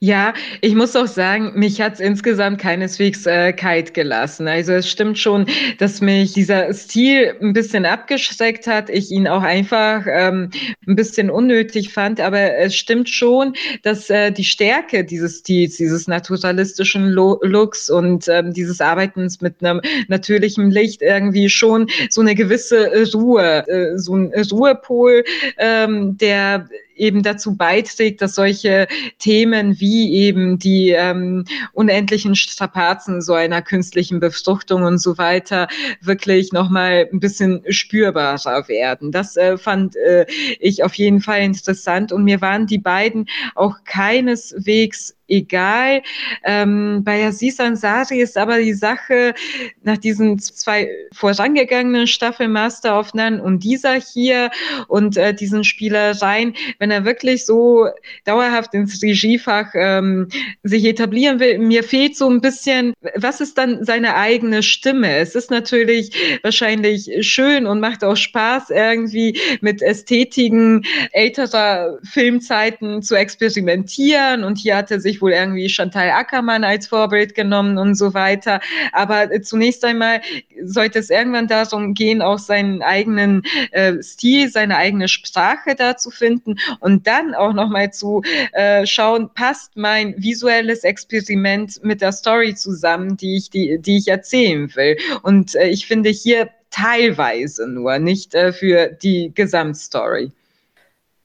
Ja, 0.00 0.32
ich 0.60 0.74
muss 0.74 0.94
auch 0.94 1.06
sagen, 1.08 1.52
mich 1.56 1.80
hat 1.80 1.94
es 1.94 2.00
insgesamt 2.00 2.60
keineswegs 2.60 3.26
äh, 3.26 3.52
kalt 3.52 3.94
gelassen. 3.94 4.46
Also 4.46 4.72
es 4.74 4.88
stimmt 4.88 5.18
schon, 5.18 5.46
dass 5.78 6.00
mich 6.00 6.34
dieser 6.34 6.72
Stil 6.72 7.34
ein 7.40 7.52
bisschen 7.52 7.84
abgeschreckt 7.84 8.66
hat. 8.68 8.90
Ich 8.90 9.10
ihn 9.10 9.26
auch 9.26 9.42
einfach 9.42 10.06
ähm, 10.08 10.50
ein 10.86 10.94
bisschen 10.94 11.30
unnötig 11.30 11.92
fand. 11.92 12.20
Aber 12.20 12.38
es 12.58 12.76
stimmt 12.76 13.08
schon, 13.08 13.54
dass 13.82 14.08
äh, 14.08 14.30
die 14.30 14.44
Stärke 14.44 15.04
dieses 15.04 15.40
Stils, 15.40 15.76
dieses 15.78 16.06
naturalistischen 16.06 17.08
Lo 17.08 17.40
Looks 17.42 17.90
und 17.90 18.28
ähm, 18.28 18.52
dieses 18.52 18.80
Arbeitens 18.80 19.40
mit 19.40 19.64
einem 19.64 19.80
natürlichen 20.06 20.70
Licht 20.70 21.02
irgendwie 21.02 21.48
schon 21.48 21.88
so 22.10 22.20
eine 22.20 22.36
gewisse 22.36 22.88
Ruhe, 23.14 23.66
äh, 23.66 23.98
so 23.98 24.14
ein 24.14 24.32
Ruhepol, 24.32 25.24
ähm, 25.58 26.16
der 26.18 26.68
eben 26.98 27.22
dazu 27.22 27.56
beiträgt, 27.56 28.22
dass 28.22 28.34
solche 28.34 28.86
Themen 29.18 29.80
wie 29.80 30.14
eben 30.14 30.58
die 30.58 30.90
ähm, 30.90 31.44
unendlichen 31.72 32.34
Strapazen 32.34 33.22
so 33.22 33.34
einer 33.34 33.62
künstlichen 33.62 34.20
Befruchtung 34.20 34.82
und 34.82 34.98
so 34.98 35.18
weiter 35.18 35.68
wirklich 36.00 36.52
nochmal 36.52 37.08
ein 37.12 37.20
bisschen 37.20 37.62
spürbarer 37.68 38.68
werden. 38.68 39.12
Das 39.12 39.36
äh, 39.36 39.56
fand 39.58 39.96
äh, 39.96 40.26
ich 40.60 40.84
auf 40.84 40.94
jeden 40.94 41.20
Fall 41.20 41.40
interessant 41.42 42.12
und 42.12 42.24
mir 42.24 42.40
waren 42.40 42.66
die 42.66 42.78
beiden 42.78 43.26
auch 43.54 43.76
keineswegs 43.84 45.17
egal. 45.28 46.02
Ähm, 46.44 47.02
bei 47.04 47.24
Aziz 47.24 47.60
Ansari 47.60 48.20
ist 48.20 48.36
aber 48.36 48.58
die 48.58 48.74
Sache 48.74 49.34
nach 49.82 49.98
diesen 49.98 50.38
zwei 50.38 50.90
vorangegangenen 51.12 52.06
Staffeln 52.06 52.52
Master 52.52 52.98
of 52.98 53.14
None 53.14 53.42
und 53.42 53.62
dieser 53.64 53.94
hier 53.94 54.50
und 54.88 55.16
äh, 55.16 55.34
diesen 55.34 55.64
Spielereien, 55.64 56.54
wenn 56.78 56.90
er 56.90 57.04
wirklich 57.04 57.46
so 57.46 57.88
dauerhaft 58.24 58.74
ins 58.74 59.02
Regiefach 59.02 59.70
ähm, 59.74 60.28
sich 60.62 60.84
etablieren 60.84 61.40
will, 61.40 61.58
mir 61.58 61.82
fehlt 61.82 62.16
so 62.16 62.28
ein 62.28 62.40
bisschen, 62.40 62.94
was 63.14 63.40
ist 63.40 63.58
dann 63.58 63.84
seine 63.84 64.16
eigene 64.16 64.62
Stimme? 64.62 65.16
Es 65.16 65.34
ist 65.34 65.50
natürlich 65.50 66.10
wahrscheinlich 66.42 67.10
schön 67.26 67.66
und 67.66 67.80
macht 67.80 68.04
auch 68.04 68.16
Spaß, 68.16 68.70
irgendwie 68.70 69.38
mit 69.60 69.82
Ästhetiken 69.82 70.84
älterer 71.12 71.98
Filmzeiten 72.02 73.02
zu 73.02 73.14
experimentieren. 73.14 74.44
Und 74.44 74.58
hier 74.58 74.76
hat 74.76 74.90
er 74.90 75.00
sich 75.00 75.17
wohl 75.20 75.32
irgendwie 75.32 75.68
Chantal 75.68 76.10
Ackermann 76.10 76.64
als 76.64 76.86
Vorbild 76.86 77.34
genommen 77.34 77.78
und 77.78 77.94
so 77.94 78.14
weiter. 78.14 78.60
Aber 78.92 79.32
äh, 79.32 79.40
zunächst 79.40 79.84
einmal 79.84 80.20
sollte 80.64 80.98
es 80.98 81.10
irgendwann 81.10 81.48
darum 81.48 81.94
gehen, 81.94 82.22
auch 82.22 82.38
seinen 82.38 82.82
eigenen 82.82 83.42
äh, 83.72 84.02
Stil, 84.02 84.48
seine 84.48 84.76
eigene 84.76 85.08
Sprache 85.08 85.74
da 85.76 85.96
zu 85.96 86.10
finden 86.10 86.56
und 86.80 87.06
dann 87.06 87.34
auch 87.34 87.52
nochmal 87.52 87.92
zu 87.92 88.22
äh, 88.52 88.86
schauen, 88.86 89.30
passt 89.34 89.76
mein 89.76 90.14
visuelles 90.18 90.84
Experiment 90.84 91.82
mit 91.82 92.00
der 92.00 92.12
Story 92.12 92.54
zusammen, 92.54 93.16
die 93.16 93.36
ich, 93.36 93.50
die, 93.50 93.78
die 93.80 93.98
ich 93.98 94.08
erzählen 94.08 94.74
will. 94.74 94.96
Und 95.22 95.54
äh, 95.54 95.68
ich 95.68 95.86
finde 95.86 96.10
hier 96.10 96.50
teilweise 96.70 97.66
nur, 97.68 97.98
nicht 97.98 98.34
äh, 98.34 98.52
für 98.52 98.88
die 98.88 99.32
Gesamtstory. 99.34 100.32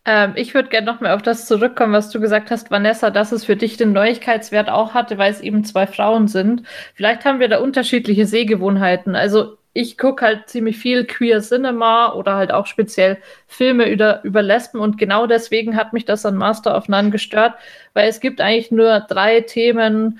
Ähm, 0.05 0.33
ich 0.35 0.53
würde 0.53 0.69
gerne 0.69 0.85
nochmal 0.85 1.13
auf 1.13 1.21
das 1.21 1.45
zurückkommen, 1.45 1.93
was 1.93 2.09
du 2.09 2.19
gesagt 2.19 2.51
hast, 2.51 2.71
Vanessa, 2.71 3.09
dass 3.09 3.31
es 3.31 3.45
für 3.45 3.55
dich 3.55 3.77
den 3.77 3.93
Neuigkeitswert 3.93 4.69
auch 4.69 4.93
hatte, 4.93 5.17
weil 5.17 5.31
es 5.31 5.41
eben 5.41 5.63
zwei 5.63 5.87
Frauen 5.87 6.27
sind. 6.27 6.63
Vielleicht 6.95 7.23
haben 7.25 7.39
wir 7.39 7.47
da 7.47 7.59
unterschiedliche 7.59 8.25
Sehgewohnheiten. 8.25 9.15
Also 9.15 9.57
ich 9.73 9.97
gucke 9.97 10.25
halt 10.25 10.49
ziemlich 10.49 10.77
viel 10.77 11.05
Queer 11.05 11.41
Cinema 11.41 12.13
oder 12.13 12.35
halt 12.35 12.51
auch 12.51 12.67
speziell 12.67 13.17
Filme 13.47 13.89
über, 13.89 14.23
über 14.23 14.41
Lesben 14.41 14.79
und 14.79 14.97
genau 14.97 15.25
deswegen 15.25 15.75
hat 15.75 15.93
mich 15.93 16.05
das 16.05 16.25
an 16.25 16.35
Master 16.35 16.77
of 16.77 16.89
None 16.89 17.09
gestört, 17.09 17.55
weil 17.93 18.07
es 18.07 18.19
gibt 18.19 18.39
eigentlich 18.39 18.71
nur 18.71 18.99
drei 19.01 19.41
Themen 19.41 20.19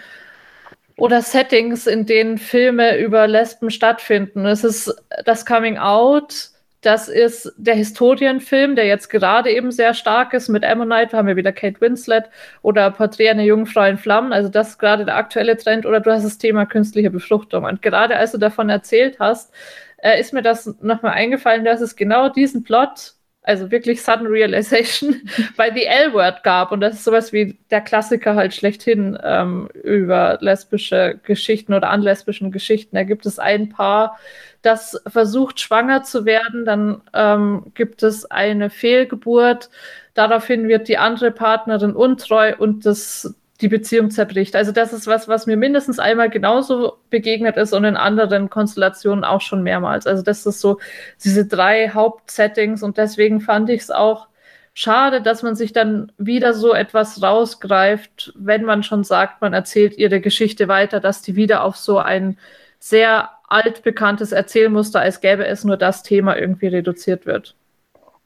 oder 0.98 1.22
Settings, 1.22 1.88
in 1.88 2.06
denen 2.06 2.38
Filme 2.38 2.98
über 2.98 3.28
Lesben 3.28 3.70
stattfinden. 3.70 4.46
Es 4.46 4.64
ist 4.64 4.94
das 5.26 5.46
Coming 5.46 5.78
Out, 5.78 6.50
das 6.84 7.08
ist 7.08 7.54
der 7.58 7.76
Historienfilm, 7.76 8.76
der 8.76 8.86
jetzt 8.86 9.10
gerade 9.10 9.50
eben 9.50 9.72
sehr 9.72 9.94
stark 9.94 10.34
ist 10.34 10.50
mit 10.50 10.66
Ammonite. 10.66 11.12
Da 11.12 11.18
haben 11.18 11.28
wir 11.28 11.38
wieder 11.38 11.54
Kate 11.54 11.80
Winslet 11.80 12.26
oder 12.62 12.92
Porträt 12.92 13.30
einer 13.30 13.44
Jungfrau 13.44 13.86
in 13.86 13.98
Flammen. 13.98 14.34
Also 14.34 14.50
das 14.50 14.70
ist 14.70 14.80
gerade 14.80 15.06
der 15.06 15.16
aktuelle 15.16 15.56
Trend. 15.56 15.86
Oder 15.86 16.02
du 16.02 16.12
hast 16.12 16.26
das 16.26 16.38
Thema 16.38 16.66
künstliche 16.66 17.10
Befruchtung. 17.10 17.64
Und 17.64 17.82
gerade 17.82 18.18
als 18.18 18.34
du 18.34 18.38
davon 18.38 18.70
erzählt 18.70 19.18
hast, 19.20 19.54
äh, 19.98 20.20
ist 20.20 20.34
mir 20.34 20.42
das 20.42 20.76
nochmal 20.82 21.14
eingefallen, 21.14 21.64
dass 21.64 21.80
es 21.80 21.96
genau 21.96 22.28
diesen 22.28 22.64
Plot, 22.66 23.14
also 23.44 23.72
wirklich 23.72 24.02
Sudden 24.02 24.28
Realization, 24.28 25.22
bei 25.58 25.72
The 25.72 25.86
L-Word 25.86 26.44
gab. 26.44 26.74
Und 26.74 26.82
das 26.82 26.96
ist 26.96 27.06
sowas 27.06 27.32
wie 27.32 27.58
der 27.72 27.80
Klassiker 27.80 28.36
halt 28.36 28.54
schlechthin 28.54 29.18
ähm, 29.24 29.70
über 29.84 30.38
lesbische 30.42 31.20
Geschichten 31.24 31.74
oder 31.74 31.90
an 31.90 32.02
lesbischen 32.02 32.52
Geschichten. 32.52 32.98
Da 32.98 33.04
gibt 33.04 33.26
es 33.26 33.40
ein 33.40 33.70
Paar, 33.70 34.20
das 34.64 35.00
versucht, 35.06 35.60
schwanger 35.60 36.04
zu 36.04 36.26
werden. 36.26 36.66
Dann 36.66 37.02
ähm, 37.14 37.72
gibt 37.76 38.02
es 38.02 38.26
eine 38.26 38.70
Fehlgeburt. 38.72 39.70
Daraufhin 40.16 40.68
wird 40.68 40.88
die 40.88 40.98
andere 40.98 41.32
Partnerin 41.32 41.94
untreu 41.94 42.56
und 42.58 42.86
das, 42.86 43.36
die 43.62 43.68
Beziehung 43.68 44.10
zerbricht. 44.10 44.56
Also 44.56 44.72
das 44.72 44.94
ist 44.94 45.06
was, 45.06 45.28
was 45.28 45.46
mir 45.48 45.58
mindestens 45.58 46.00
einmal 46.00 46.30
genauso 46.30 46.98
begegnet 47.10 47.58
ist 47.58 47.74
und 47.74 47.84
in 47.84 47.98
anderen 47.98 48.50
Konstellationen 48.50 49.26
auch 49.26 49.42
schon 49.42 49.64
mehrmals. 49.64 50.08
Also 50.08 50.24
das 50.24 50.46
ist 50.46 50.62
so 50.62 50.80
diese 51.24 51.46
drei 51.46 51.90
Hauptsettings 51.90 52.84
und 52.84 52.98
deswegen 52.98 53.42
fand 53.42 53.70
ich 53.70 53.82
es 53.82 53.92
auch 53.92 54.28
schade, 54.74 55.22
dass 55.22 55.44
man 55.44 55.56
sich 55.56 55.74
dann 55.74 56.12
wieder 56.18 56.54
so 56.54 56.74
etwas 56.74 57.22
rausgreift, 57.22 58.34
wenn 58.36 58.64
man 58.64 58.82
schon 58.82 59.04
sagt, 59.04 59.42
man 59.42 59.54
erzählt 59.54 59.98
ihre 59.98 60.22
Geschichte 60.22 60.68
weiter, 60.68 61.00
dass 61.00 61.22
die 61.22 61.36
wieder 61.36 61.64
auf 61.64 61.76
so 61.76 62.00
ein 62.00 62.38
sehr 62.80 63.30
altbekanntes 63.54 64.32
Erzählmuster, 64.32 65.00
als 65.00 65.22
gäbe 65.22 65.46
es 65.46 65.64
nur 65.64 65.78
das 65.78 66.04
Thema 66.04 66.36
irgendwie 66.36 66.68
reduziert 66.68 67.26
wird. 67.26 67.56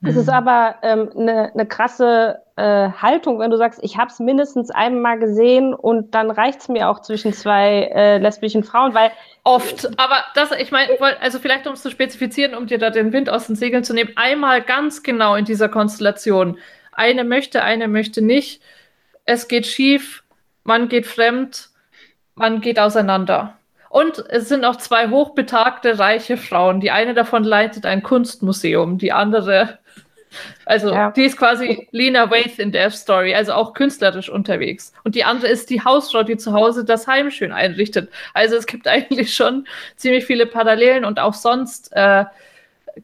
Es 0.04 0.16
ist 0.16 0.30
aber 0.30 0.76
eine 0.84 1.02
ähm, 1.02 1.10
ne, 1.16 1.52
ne 1.56 1.66
krasse 1.66 2.40
äh, 2.56 2.62
Haltung, 2.62 3.40
wenn 3.40 3.50
du 3.50 3.58
sagst, 3.58 3.80
ich 3.82 3.98
habe 3.98 4.12
es 4.12 4.20
mindestens 4.20 4.70
einmal 4.70 5.18
gesehen 5.18 5.74
und 5.74 6.14
dann 6.14 6.30
reicht 6.30 6.62
es 6.62 6.70
mir 6.70 6.88
auch 6.88 7.02
zwischen 7.02 7.34
zwei 7.34 7.90
äh, 7.96 8.20
lesbischen 8.20 8.64
Frauen, 8.64 8.94
weil 8.94 9.12
oft. 9.44 9.90
Aber 10.00 10.24
das, 10.36 10.52
ich 10.52 10.72
meine, 10.72 10.90
also 11.20 11.40
vielleicht 11.40 11.66
um 11.66 11.74
es 11.74 11.82
zu 11.82 11.90
spezifizieren, 11.90 12.54
um 12.54 12.68
dir 12.68 12.78
da 12.78 12.92
den 12.92 13.12
Wind 13.12 13.28
aus 13.28 13.48
den 13.48 13.56
Segeln 13.56 13.84
zu 13.84 13.96
nehmen, 13.96 14.12
einmal 14.16 14.62
ganz 14.62 15.02
genau 15.02 15.34
in 15.34 15.46
dieser 15.46 15.68
Konstellation. 15.68 16.60
Eine 16.92 17.24
möchte, 17.24 17.64
eine 17.64 17.88
möchte 17.88 18.22
nicht. 18.22 18.62
Es 19.26 19.48
geht 19.48 19.66
schief, 19.66 20.24
man 20.64 20.90
geht 20.90 21.08
fremd, 21.08 21.70
man 22.36 22.62
geht 22.62 22.80
auseinander. 22.80 23.58
Und 23.90 24.24
es 24.30 24.50
sind 24.50 24.66
auch 24.66 24.76
zwei 24.78 25.10
hochbetagte, 25.10 26.00
reiche 26.00 26.38
Frauen. 26.38 26.80
Die 26.80 26.92
eine 26.92 27.14
davon 27.14 27.44
leitet 27.44 27.86
ein 27.86 28.04
Kunstmuseum, 28.04 28.98
die 28.98 29.12
andere, 29.12 29.80
also 30.66 30.92
ja. 30.92 31.12
die 31.12 31.24
ist 31.24 31.38
quasi 31.38 31.88
Lena 31.92 32.30
Waith 32.30 32.60
in 32.60 32.72
der 32.72 32.92
Story, 32.92 33.34
also 33.34 33.54
auch 33.54 33.74
künstlerisch 33.74 34.30
unterwegs. 34.30 34.94
Und 35.04 35.16
die 35.16 35.24
andere 35.24 35.48
ist 35.48 35.70
die 35.70 35.84
Hausfrau, 35.84 36.24
die 36.24 36.38
zu 36.38 36.54
Hause 36.54 36.84
das 36.84 37.08
Heim 37.08 37.32
schön 37.32 37.52
einrichtet. 37.52 38.10
Also 38.34 38.56
es 38.56 38.66
gibt 38.66 38.88
eigentlich 38.88 39.34
schon 39.34 39.66
ziemlich 39.96 40.26
viele 40.26 40.46
Parallelen 40.46 41.06
und 41.06 41.20
auch 41.20 41.34
sonst 41.34 41.92
äh, 41.94 42.26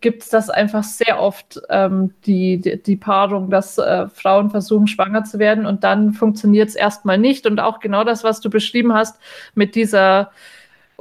gibt 0.01 0.23
es 0.23 0.29
das 0.29 0.49
einfach 0.49 0.83
sehr 0.83 1.19
oft, 1.19 1.61
ähm, 1.69 2.13
die, 2.25 2.59
die, 2.59 2.81
die, 2.81 2.95
Paarung, 2.95 3.49
dass 3.49 3.77
äh, 3.77 4.07
Frauen 4.09 4.49
versuchen, 4.49 4.87
schwanger 4.87 5.23
zu 5.23 5.39
werden 5.39 5.65
und 5.65 5.83
dann 5.83 6.13
funktioniert 6.13 6.69
es 6.69 6.75
erstmal 6.75 7.17
nicht. 7.17 7.45
Und 7.45 7.59
auch 7.59 7.79
genau 7.79 8.03
das, 8.03 8.23
was 8.23 8.41
du 8.41 8.49
beschrieben 8.49 8.93
hast 8.93 9.19
mit 9.55 9.75
dieser 9.75 10.31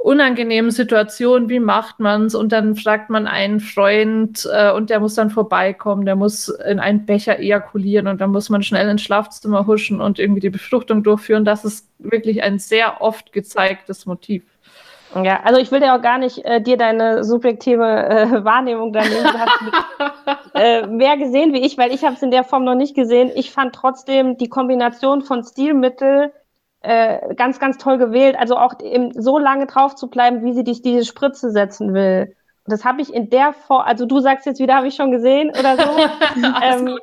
unangenehmen 0.03 0.69
Situationen, 0.69 1.47
wie 1.47 1.61
macht 1.61 2.01
man 2.01 2.25
es? 2.25 2.35
Und 2.35 2.51
dann 2.51 2.75
fragt 2.75 3.09
man 3.09 3.25
einen 3.25 3.61
Freund 3.61 4.47
äh, 4.51 4.71
und 4.71 4.89
der 4.89 4.99
muss 4.99 5.15
dann 5.15 5.29
vorbeikommen, 5.29 6.05
der 6.05 6.17
muss 6.17 6.49
in 6.49 6.79
einen 6.79 7.05
Becher 7.05 7.39
ejakulieren 7.39 8.07
und 8.07 8.19
dann 8.19 8.31
muss 8.31 8.49
man 8.49 8.63
schnell 8.63 8.89
ins 8.89 9.01
Schlafzimmer 9.01 9.65
huschen 9.65 10.01
und 10.01 10.19
irgendwie 10.19 10.41
die 10.41 10.49
Befruchtung 10.49 11.03
durchführen. 11.03 11.45
Das 11.45 11.63
ist 11.63 11.87
wirklich 11.99 12.43
ein 12.43 12.59
sehr 12.59 13.01
oft 13.01 13.31
gezeigtes 13.31 14.05
Motiv. 14.05 14.43
Ja, 15.15 15.39
also 15.43 15.61
ich 15.61 15.71
will 15.71 15.81
ja 15.81 15.95
auch 15.97 16.01
gar 16.01 16.17
nicht 16.17 16.43
äh, 16.43 16.59
dir 16.59 16.75
deine 16.75 17.23
subjektive 17.23 17.83
äh, 17.83 18.43
Wahrnehmung 18.43 18.91
da 18.91 19.03
nehmen. 19.03 19.23
Du 19.23 19.39
hast 19.39 20.49
äh, 20.53 20.87
mehr 20.87 21.15
gesehen 21.15 21.53
wie 21.53 21.61
ich, 21.65 21.77
weil 21.77 21.93
ich 21.93 22.03
habe 22.03 22.15
es 22.15 22.21
in 22.21 22.31
der 22.31 22.43
Form 22.43 22.65
noch 22.65 22.75
nicht 22.75 22.95
gesehen. 22.95 23.31
Ich 23.35 23.51
fand 23.51 23.73
trotzdem 23.73 24.37
die 24.37 24.49
Kombination 24.49 25.21
von 25.21 25.43
Stilmittel 25.43 26.33
äh, 26.83 27.33
ganz, 27.35 27.59
ganz 27.59 27.77
toll 27.77 27.97
gewählt. 27.97 28.35
Also 28.37 28.57
auch 28.57 28.79
eben 28.81 29.11
so 29.19 29.39
lange 29.39 29.65
drauf 29.65 29.95
zu 29.95 30.09
bleiben, 30.09 30.43
wie 30.43 30.53
sie 30.53 30.63
dich 30.63 30.81
diese 30.81 31.05
Spritze 31.05 31.51
setzen 31.51 31.93
will. 31.93 32.35
Und 32.65 32.71
das 32.71 32.85
habe 32.85 33.01
ich 33.01 33.13
in 33.13 33.29
der 33.29 33.51
Form, 33.51 33.81
also 33.81 34.05
du 34.05 34.19
sagst 34.19 34.45
jetzt 34.45 34.59
wieder, 34.59 34.75
habe 34.75 34.87
ich 34.87 34.95
schon 34.95 35.11
gesehen 35.11 35.49
oder 35.49 35.75
so. 35.75 35.83
ähm, 36.63 36.97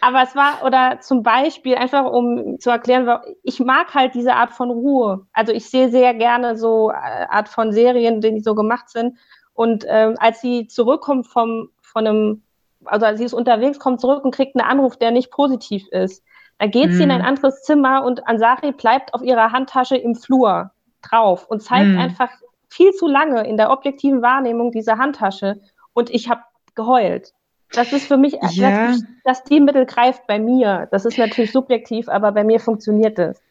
aber 0.00 0.22
es 0.22 0.34
war, 0.34 0.64
oder 0.64 0.98
zum 1.00 1.22
Beispiel, 1.22 1.76
einfach 1.76 2.10
um 2.10 2.58
zu 2.58 2.70
erklären, 2.70 3.18
ich 3.42 3.60
mag 3.60 3.94
halt 3.94 4.14
diese 4.14 4.34
Art 4.34 4.52
von 4.52 4.70
Ruhe. 4.70 5.26
Also 5.32 5.52
ich 5.52 5.70
sehe 5.70 5.90
sehr 5.90 6.14
gerne 6.14 6.56
so 6.56 6.90
äh, 6.90 7.26
Art 7.28 7.48
von 7.48 7.72
Serien, 7.72 8.20
die 8.20 8.40
so 8.40 8.54
gemacht 8.54 8.88
sind. 8.90 9.16
Und 9.54 9.84
ähm, 9.88 10.16
als 10.18 10.40
sie 10.40 10.66
zurückkommt 10.66 11.26
vom, 11.26 11.70
von 11.80 12.06
einem, 12.06 12.42
also 12.84 13.06
sie 13.16 13.24
ist 13.24 13.34
unterwegs, 13.34 13.78
kommt 13.78 14.00
zurück 14.00 14.24
und 14.24 14.34
kriegt 14.34 14.56
einen 14.56 14.68
Anruf, 14.68 14.96
der 14.96 15.12
nicht 15.12 15.30
positiv 15.30 15.86
ist 15.90 16.22
da 16.58 16.66
geht 16.66 16.92
sie 16.92 17.02
in 17.02 17.10
ein 17.10 17.20
mhm. 17.20 17.26
anderes 17.26 17.62
Zimmer 17.62 18.04
und 18.04 18.26
Ansari 18.26 18.72
bleibt 18.72 19.12
auf 19.14 19.22
ihrer 19.22 19.52
Handtasche 19.52 19.96
im 19.96 20.14
Flur 20.14 20.70
drauf 21.02 21.46
und 21.48 21.62
zeigt 21.62 21.90
mm. 21.90 21.98
einfach 21.98 22.30
viel 22.68 22.92
zu 22.92 23.06
lange 23.06 23.46
in 23.46 23.56
der 23.56 23.70
objektiven 23.70 24.22
Wahrnehmung 24.22 24.72
diese 24.72 24.96
Handtasche 24.96 25.60
und 25.92 26.10
ich 26.10 26.28
habe 26.30 26.42
geheult. 26.74 27.32
Das 27.72 27.92
ist 27.92 28.06
für 28.06 28.16
mich, 28.16 28.38
ja. 28.52 28.88
das, 28.88 29.02
das 29.24 29.38
Stilmittel 29.38 29.86
greift 29.86 30.26
bei 30.26 30.38
mir. 30.38 30.88
Das 30.90 31.04
ist 31.04 31.18
natürlich 31.18 31.52
subjektiv, 31.52 32.08
aber 32.08 32.32
bei 32.32 32.44
mir 32.44 32.60
funktioniert 32.60 33.18
es. 33.18 33.42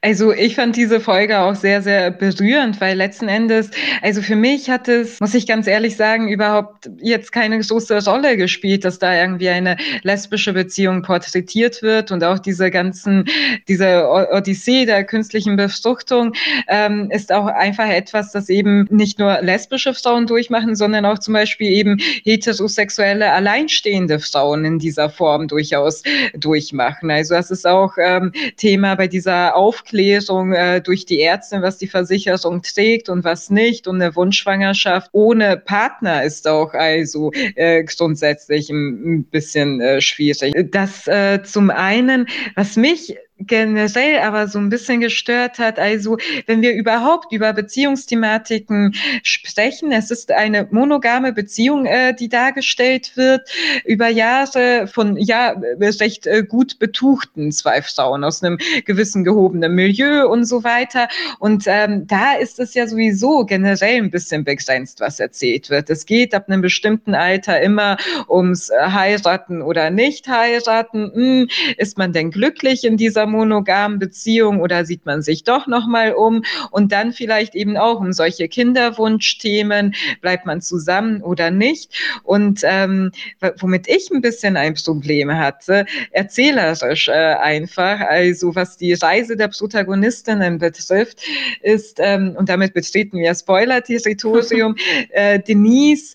Also 0.00 0.32
ich 0.32 0.54
fand 0.54 0.76
diese 0.76 0.98
Folge 0.98 1.38
auch 1.40 1.54
sehr, 1.54 1.82
sehr 1.82 2.10
berührend, 2.10 2.80
weil 2.80 2.96
letzten 2.96 3.28
Endes, 3.28 3.70
also 4.00 4.22
für 4.22 4.36
mich 4.36 4.70
hat 4.70 4.88
es, 4.88 5.20
muss 5.20 5.34
ich 5.34 5.46
ganz 5.46 5.66
ehrlich 5.66 5.96
sagen, 5.96 6.28
überhaupt 6.28 6.88
jetzt 7.00 7.32
keine 7.32 7.58
große 7.58 8.04
Rolle 8.04 8.36
gespielt, 8.36 8.84
dass 8.84 8.98
da 8.98 9.14
irgendwie 9.14 9.50
eine 9.50 9.76
lesbische 10.02 10.54
Beziehung 10.54 11.02
porträtiert 11.02 11.82
wird 11.82 12.10
und 12.10 12.24
auch 12.24 12.38
diese 12.38 12.70
ganzen, 12.70 13.26
diese 13.68 14.08
Odyssee 14.32 14.86
der 14.86 15.04
künstlichen 15.04 15.56
Befruchtung 15.56 16.32
ähm, 16.68 17.10
ist 17.10 17.30
auch 17.30 17.46
einfach 17.46 17.88
etwas, 17.88 18.32
das 18.32 18.48
eben 18.48 18.86
nicht 18.90 19.18
nur 19.18 19.42
lesbische 19.42 19.92
Frauen 19.92 20.26
durchmachen, 20.26 20.76
sondern 20.76 21.04
auch 21.04 21.18
zum 21.18 21.34
Beispiel 21.34 21.70
eben 21.70 21.98
heterosexuelle, 22.24 23.32
alleinstehende 23.32 24.18
Frauen 24.18 24.64
in 24.64 24.78
dieser 24.78 25.10
Form 25.10 25.46
durchaus 25.46 26.02
durchmachen. 26.34 27.10
Also 27.10 27.34
das 27.34 27.50
ist 27.50 27.66
auch 27.66 27.92
ähm, 27.98 28.32
Thema 28.56 28.94
bei 28.94 29.08
dieser 29.08 29.57
Aufklärung 29.58 30.52
äh, 30.52 30.80
durch 30.80 31.04
die 31.04 31.18
Ärzte, 31.18 31.60
was 31.60 31.78
die 31.78 31.88
Versicherung 31.88 32.62
trägt 32.62 33.08
und 33.08 33.24
was 33.24 33.50
nicht. 33.50 33.88
Und 33.88 34.00
eine 34.00 34.14
Wunschschwangerschaft 34.14 35.10
ohne 35.12 35.56
Partner 35.56 36.22
ist 36.22 36.46
auch 36.46 36.72
also 36.74 37.32
äh, 37.56 37.84
grundsätzlich 37.84 38.70
ein, 38.70 39.18
ein 39.18 39.24
bisschen 39.24 39.80
äh, 39.80 40.00
schwierig. 40.00 40.54
Das 40.70 41.06
äh, 41.08 41.42
zum 41.42 41.70
einen, 41.70 42.26
was 42.54 42.76
mich 42.76 43.16
generell 43.38 44.18
aber 44.20 44.48
so 44.48 44.58
ein 44.58 44.68
bisschen 44.68 45.00
gestört 45.00 45.58
hat. 45.58 45.78
Also, 45.78 46.18
wenn 46.46 46.62
wir 46.62 46.72
überhaupt 46.72 47.32
über 47.32 47.52
Beziehungsthematiken 47.52 48.94
sprechen, 49.22 49.92
es 49.92 50.10
ist 50.10 50.32
eine 50.32 50.68
monogame 50.70 51.32
Beziehung, 51.32 51.86
äh, 51.86 52.14
die 52.14 52.28
dargestellt 52.28 53.16
wird, 53.16 53.48
über 53.84 54.08
Jahre 54.08 54.86
von 54.88 55.16
ja 55.16 55.54
recht 55.80 56.26
äh, 56.26 56.42
gut 56.42 56.78
betuchten 56.78 57.52
zwei 57.52 57.82
Frauen 57.82 58.24
aus 58.24 58.42
einem 58.42 58.58
gewissen 58.84 59.24
gehobenen 59.24 59.74
Milieu 59.74 60.26
und 60.28 60.44
so 60.44 60.64
weiter. 60.64 61.08
Und 61.38 61.64
ähm, 61.66 62.06
da 62.06 62.34
ist 62.34 62.58
es 62.58 62.74
ja 62.74 62.86
sowieso 62.86 63.44
generell 63.44 63.96
ein 63.96 64.10
bisschen 64.10 64.44
begrenzt, 64.44 65.00
was 65.00 65.20
erzählt 65.20 65.70
wird. 65.70 65.90
Es 65.90 66.06
geht 66.06 66.34
ab 66.34 66.48
einem 66.48 66.60
bestimmten 66.60 67.14
Alter 67.14 67.60
immer 67.60 67.96
ums 68.28 68.70
Heiraten 68.70 69.62
oder 69.62 69.90
nicht 69.90 70.28
heiraten. 70.28 71.10
Hm, 71.14 71.48
ist 71.76 71.98
man 71.98 72.12
denn 72.12 72.30
glücklich 72.30 72.84
in 72.84 72.96
dieser 72.96 73.27
monogamen 73.28 73.98
Beziehung 73.98 74.60
oder 74.60 74.84
sieht 74.84 75.06
man 75.06 75.22
sich 75.22 75.44
doch 75.44 75.66
noch 75.66 75.86
mal 75.86 76.12
um? 76.12 76.42
Und 76.70 76.92
dann 76.92 77.12
vielleicht 77.12 77.54
eben 77.54 77.76
auch 77.76 78.00
um 78.00 78.12
solche 78.12 78.48
Kinderwunschthemen, 78.48 79.94
bleibt 80.20 80.46
man 80.46 80.60
zusammen 80.60 81.22
oder 81.22 81.50
nicht? 81.50 81.92
Und 82.22 82.60
ähm, 82.64 83.12
womit 83.58 83.88
ich 83.88 84.10
ein 84.10 84.20
bisschen 84.20 84.56
ein 84.56 84.74
Problem 84.74 85.32
hatte, 85.32 85.86
erzählerisch 86.12 87.08
äh, 87.08 87.12
einfach, 87.12 88.00
also 88.00 88.54
was 88.54 88.76
die 88.76 88.94
Reise 88.94 89.36
der 89.36 89.48
Protagonistinnen 89.48 90.58
betrifft, 90.58 91.22
ist, 91.62 91.98
ähm, 92.00 92.34
und 92.36 92.48
damit 92.48 92.74
betreten 92.74 93.18
wir 93.18 93.34
Spoiler-Territorium, 93.34 94.76
äh, 95.10 95.40
Denise 95.40 96.14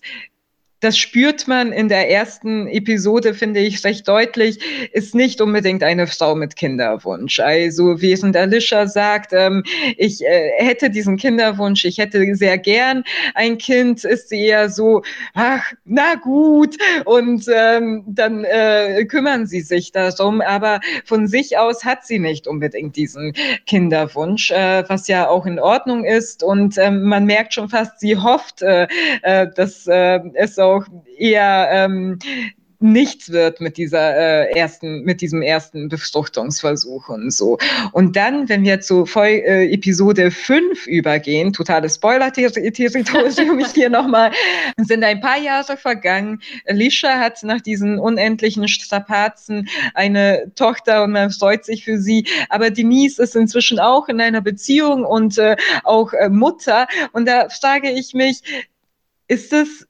das 0.84 0.98
spürt 0.98 1.48
man 1.48 1.72
in 1.72 1.88
der 1.88 2.10
ersten 2.10 2.68
Episode, 2.68 3.32
finde 3.32 3.60
ich, 3.60 3.82
recht 3.84 4.06
deutlich, 4.06 4.58
ist 4.92 5.14
nicht 5.14 5.40
unbedingt 5.40 5.82
eine 5.82 6.06
Frau 6.06 6.34
mit 6.34 6.56
Kinderwunsch. 6.56 7.40
Also 7.40 8.02
während 8.02 8.36
Alicia 8.36 8.86
sagt, 8.86 9.32
ähm, 9.32 9.64
ich 9.96 10.22
äh, 10.22 10.50
hätte 10.58 10.90
diesen 10.90 11.16
Kinderwunsch, 11.16 11.86
ich 11.86 11.96
hätte 11.96 12.22
sehr 12.34 12.58
gern 12.58 13.02
ein 13.34 13.56
Kind, 13.56 14.04
ist 14.04 14.28
sie 14.28 14.44
eher 14.44 14.68
so, 14.68 15.02
ach, 15.32 15.72
na 15.86 16.16
gut, 16.16 16.76
und 17.06 17.46
ähm, 17.48 18.04
dann 18.06 18.44
äh, 18.44 19.06
kümmern 19.06 19.46
sie 19.46 19.62
sich 19.62 19.90
darum, 19.90 20.42
aber 20.42 20.80
von 21.06 21.26
sich 21.28 21.56
aus 21.56 21.82
hat 21.84 22.04
sie 22.04 22.18
nicht 22.18 22.46
unbedingt 22.46 22.96
diesen 22.96 23.32
Kinderwunsch, 23.64 24.50
äh, 24.50 24.84
was 24.88 25.08
ja 25.08 25.28
auch 25.28 25.46
in 25.46 25.58
Ordnung 25.58 26.04
ist. 26.04 26.42
Und 26.42 26.76
ähm, 26.76 27.04
man 27.04 27.24
merkt 27.24 27.54
schon 27.54 27.70
fast, 27.70 28.00
sie 28.00 28.18
hofft, 28.18 28.60
äh, 28.60 28.86
äh, 29.22 29.46
dass 29.54 29.86
äh, 29.86 30.20
es 30.34 30.58
auch 30.58 30.73
auch 30.74 30.86
eher 31.18 31.68
ähm, 31.70 32.18
nichts 32.84 33.30
wird 33.30 33.60
mit 33.60 33.76
dieser 33.78 34.14
äh, 34.16 34.52
ersten, 34.52 35.02
mit 35.04 35.22
diesem 35.22 35.42
ersten 35.42 35.88
Befruchtungsversuch 35.88 37.08
und 37.08 37.30
so. 37.32 37.58
Und 37.92 38.14
dann, 38.14 38.48
wenn 38.48 38.62
wir 38.62 38.80
zu 38.80 39.06
Vol 39.06 39.24
äh, 39.24 39.72
Episode 39.72 40.30
5 40.30 40.86
übergehen, 40.86 41.52
totales 41.52 41.94
Spoiler-Territorium 41.96 43.64
hier 43.74 43.88
nochmal, 43.88 44.32
sind 44.76 45.02
ein 45.02 45.20
paar 45.20 45.38
Jahre 45.38 45.76
vergangen. 45.76 46.42
Alicia 46.66 47.18
hat 47.18 47.42
nach 47.42 47.62
diesen 47.62 47.98
unendlichen 47.98 48.68
Strapazen 48.68 49.68
eine 49.94 50.52
Tochter 50.54 51.04
und 51.04 51.12
man 51.12 51.30
freut 51.30 51.64
sich 51.64 51.84
für 51.84 51.98
sie. 51.98 52.26
Aber 52.50 52.70
Denise 52.70 53.18
ist 53.18 53.34
inzwischen 53.34 53.78
auch 53.78 54.08
in 54.08 54.20
einer 54.20 54.42
Beziehung 54.42 55.04
und 55.04 55.38
äh, 55.38 55.56
auch 55.84 56.12
äh, 56.12 56.28
Mutter. 56.28 56.86
Und 57.12 57.26
da 57.26 57.48
frage 57.48 57.90
ich 57.90 58.12
mich, 58.12 58.42
ist 59.26 59.54
es 59.54 59.86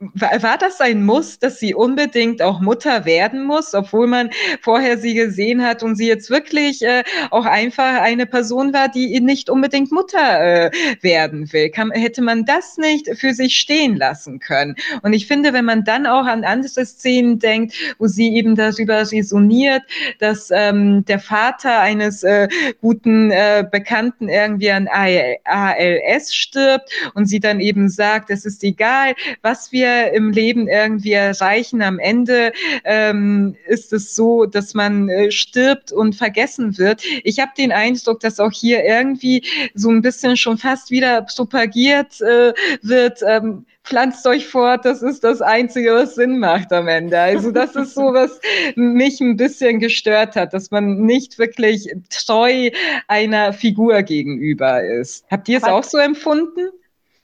war 0.00 0.58
das 0.58 0.80
ein 0.80 1.04
Muss, 1.04 1.40
dass 1.40 1.58
sie 1.58 1.74
unbedingt 1.74 2.40
auch 2.40 2.60
Mutter 2.60 3.04
werden 3.04 3.44
muss, 3.44 3.74
obwohl 3.74 4.06
man 4.06 4.30
vorher 4.62 4.96
sie 4.96 5.14
gesehen 5.14 5.64
hat 5.64 5.82
und 5.82 5.96
sie 5.96 6.06
jetzt 6.06 6.30
wirklich 6.30 6.82
äh, 6.82 7.02
auch 7.32 7.46
einfach 7.46 8.00
eine 8.00 8.26
Person 8.26 8.72
war, 8.72 8.88
die 8.88 9.18
nicht 9.20 9.50
unbedingt 9.50 9.90
Mutter 9.90 10.66
äh, 10.66 10.70
werden 11.00 11.52
will? 11.52 11.70
Kann, 11.70 11.90
hätte 11.90 12.22
man 12.22 12.44
das 12.44 12.76
nicht 12.76 13.08
für 13.18 13.34
sich 13.34 13.56
stehen 13.56 13.96
lassen 13.96 14.38
können? 14.38 14.76
Und 15.02 15.14
ich 15.14 15.26
finde, 15.26 15.52
wenn 15.52 15.64
man 15.64 15.82
dann 15.82 16.06
auch 16.06 16.26
an 16.26 16.44
andere 16.44 16.86
Szenen 16.86 17.40
denkt, 17.40 17.74
wo 17.98 18.06
sie 18.06 18.36
eben 18.36 18.54
darüber 18.54 19.00
resoniert, 19.10 19.82
dass 20.20 20.50
ähm, 20.52 21.04
der 21.06 21.18
Vater 21.18 21.80
eines 21.80 22.22
äh, 22.22 22.46
guten 22.80 23.32
äh, 23.32 23.64
Bekannten 23.68 24.28
irgendwie 24.28 24.70
an 24.70 24.88
ALS 24.88 26.32
stirbt 26.32 26.88
und 27.14 27.26
sie 27.26 27.40
dann 27.40 27.58
eben 27.58 27.88
sagt, 27.88 28.30
es 28.30 28.44
ist 28.44 28.62
egal, 28.62 29.16
was 29.42 29.72
wir 29.72 29.87
wir 29.88 30.12
im 30.12 30.30
Leben 30.30 30.68
irgendwie 30.68 31.12
erreichen. 31.12 31.82
Am 31.82 31.98
Ende 31.98 32.52
ähm, 32.84 33.56
ist 33.66 33.92
es 33.92 34.14
so, 34.14 34.46
dass 34.46 34.74
man 34.74 35.08
äh, 35.08 35.30
stirbt 35.30 35.92
und 35.92 36.14
vergessen 36.14 36.78
wird. 36.78 37.02
Ich 37.24 37.40
habe 37.40 37.52
den 37.56 37.72
Eindruck, 37.72 38.20
dass 38.20 38.40
auch 38.40 38.52
hier 38.52 38.84
irgendwie 38.84 39.44
so 39.74 39.90
ein 39.90 40.02
bisschen 40.02 40.36
schon 40.36 40.58
fast 40.58 40.90
wieder 40.90 41.22
propagiert 41.22 42.20
äh, 42.20 42.52
wird. 42.82 43.20
Ähm, 43.26 43.64
pflanzt 43.84 44.26
euch 44.26 44.46
fort, 44.46 44.84
das 44.84 45.02
ist 45.02 45.24
das 45.24 45.40
Einzige, 45.40 45.94
was 45.94 46.14
Sinn 46.14 46.38
macht 46.38 46.72
am 46.72 46.88
Ende. 46.88 47.18
Also 47.18 47.50
das 47.50 47.74
ist 47.74 47.94
so, 47.94 48.12
was 48.12 48.38
mich 48.76 49.20
ein 49.20 49.36
bisschen 49.36 49.80
gestört 49.80 50.36
hat, 50.36 50.52
dass 50.52 50.70
man 50.70 51.06
nicht 51.06 51.38
wirklich 51.38 51.88
treu 52.10 52.70
einer 53.06 53.54
Figur 53.54 54.02
gegenüber 54.02 54.84
ist. 54.84 55.24
Habt 55.30 55.48
ihr 55.48 55.56
es 55.56 55.64
auch 55.64 55.84
so 55.84 55.96
empfunden? 55.96 56.68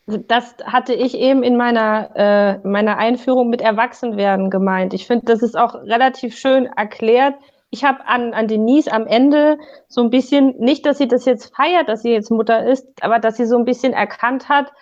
Das 0.07 0.57
hatte 0.64 0.92
ich 0.92 1.16
eben 1.16 1.42
in 1.42 1.57
meiner, 1.57 2.11
äh, 2.14 2.68
meiner 2.68 2.98
Einführung 2.98 3.48
mit 3.48 3.62
Erwachsenwerden 3.62 4.50
gemeint. 4.50 4.92
Ich 4.92 5.07
finde, 5.07 5.24
das 5.26 5.42
ist 5.42 5.57
auch 5.57 5.74
relativ 5.74 6.36
schön 6.36 6.66
erklärt. 6.66 7.34
Ich 7.70 7.84
habe 7.84 8.07
an, 8.07 8.34
an 8.34 8.46
Denise 8.46 8.92
am 8.92 9.07
Ende 9.07 9.59
so 9.88 10.02
ein 10.02 10.11
bisschen, 10.11 10.57
nicht, 10.59 10.84
dass 10.84 10.98
sie 10.98 11.09
das 11.09 11.24
jetzt 11.24 11.57
feiert, 11.57 11.88
dass 11.88 12.02
sie 12.02 12.12
jetzt 12.12 12.30
Mutter 12.30 12.66
ist, 12.66 12.86
aber 13.00 13.18
dass 13.18 13.36
sie 13.36 13.46
so 13.46 13.57
ein 13.57 13.64
bisschen 13.64 13.94
erkannt 13.94 14.48
hat, 14.48 14.72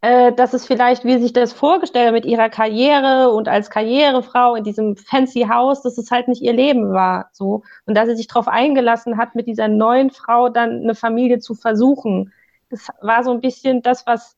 äh, 0.00 0.32
dass 0.32 0.52
es 0.52 0.66
vielleicht, 0.66 1.04
wie 1.04 1.18
sich 1.18 1.32
das 1.32 1.52
vorgestellt 1.52 2.08
hat 2.08 2.14
mit 2.14 2.24
ihrer 2.26 2.48
Karriere 2.48 3.30
und 3.30 3.48
als 3.48 3.70
Karrierefrau 3.70 4.56
in 4.56 4.64
diesem 4.64 4.96
fancy 4.96 5.46
Haus, 5.48 5.82
dass 5.82 5.96
es 5.96 6.10
halt 6.10 6.26
nicht 6.26 6.42
ihr 6.42 6.52
Leben 6.52 6.92
war. 6.92 7.30
So. 7.32 7.62
Und 7.86 7.96
dass 7.96 8.08
sie 8.08 8.16
sich 8.16 8.26
darauf 8.26 8.48
eingelassen 8.48 9.16
hat, 9.16 9.36
mit 9.36 9.46
dieser 9.46 9.68
neuen 9.68 10.10
Frau 10.10 10.48
dann 10.48 10.82
eine 10.82 10.96
Familie 10.96 11.38
zu 11.38 11.54
versuchen. 11.54 12.32
Das 12.68 12.88
war 13.00 13.22
so 13.22 13.30
ein 13.30 13.40
bisschen 13.40 13.80
das, 13.82 14.04
was 14.06 14.36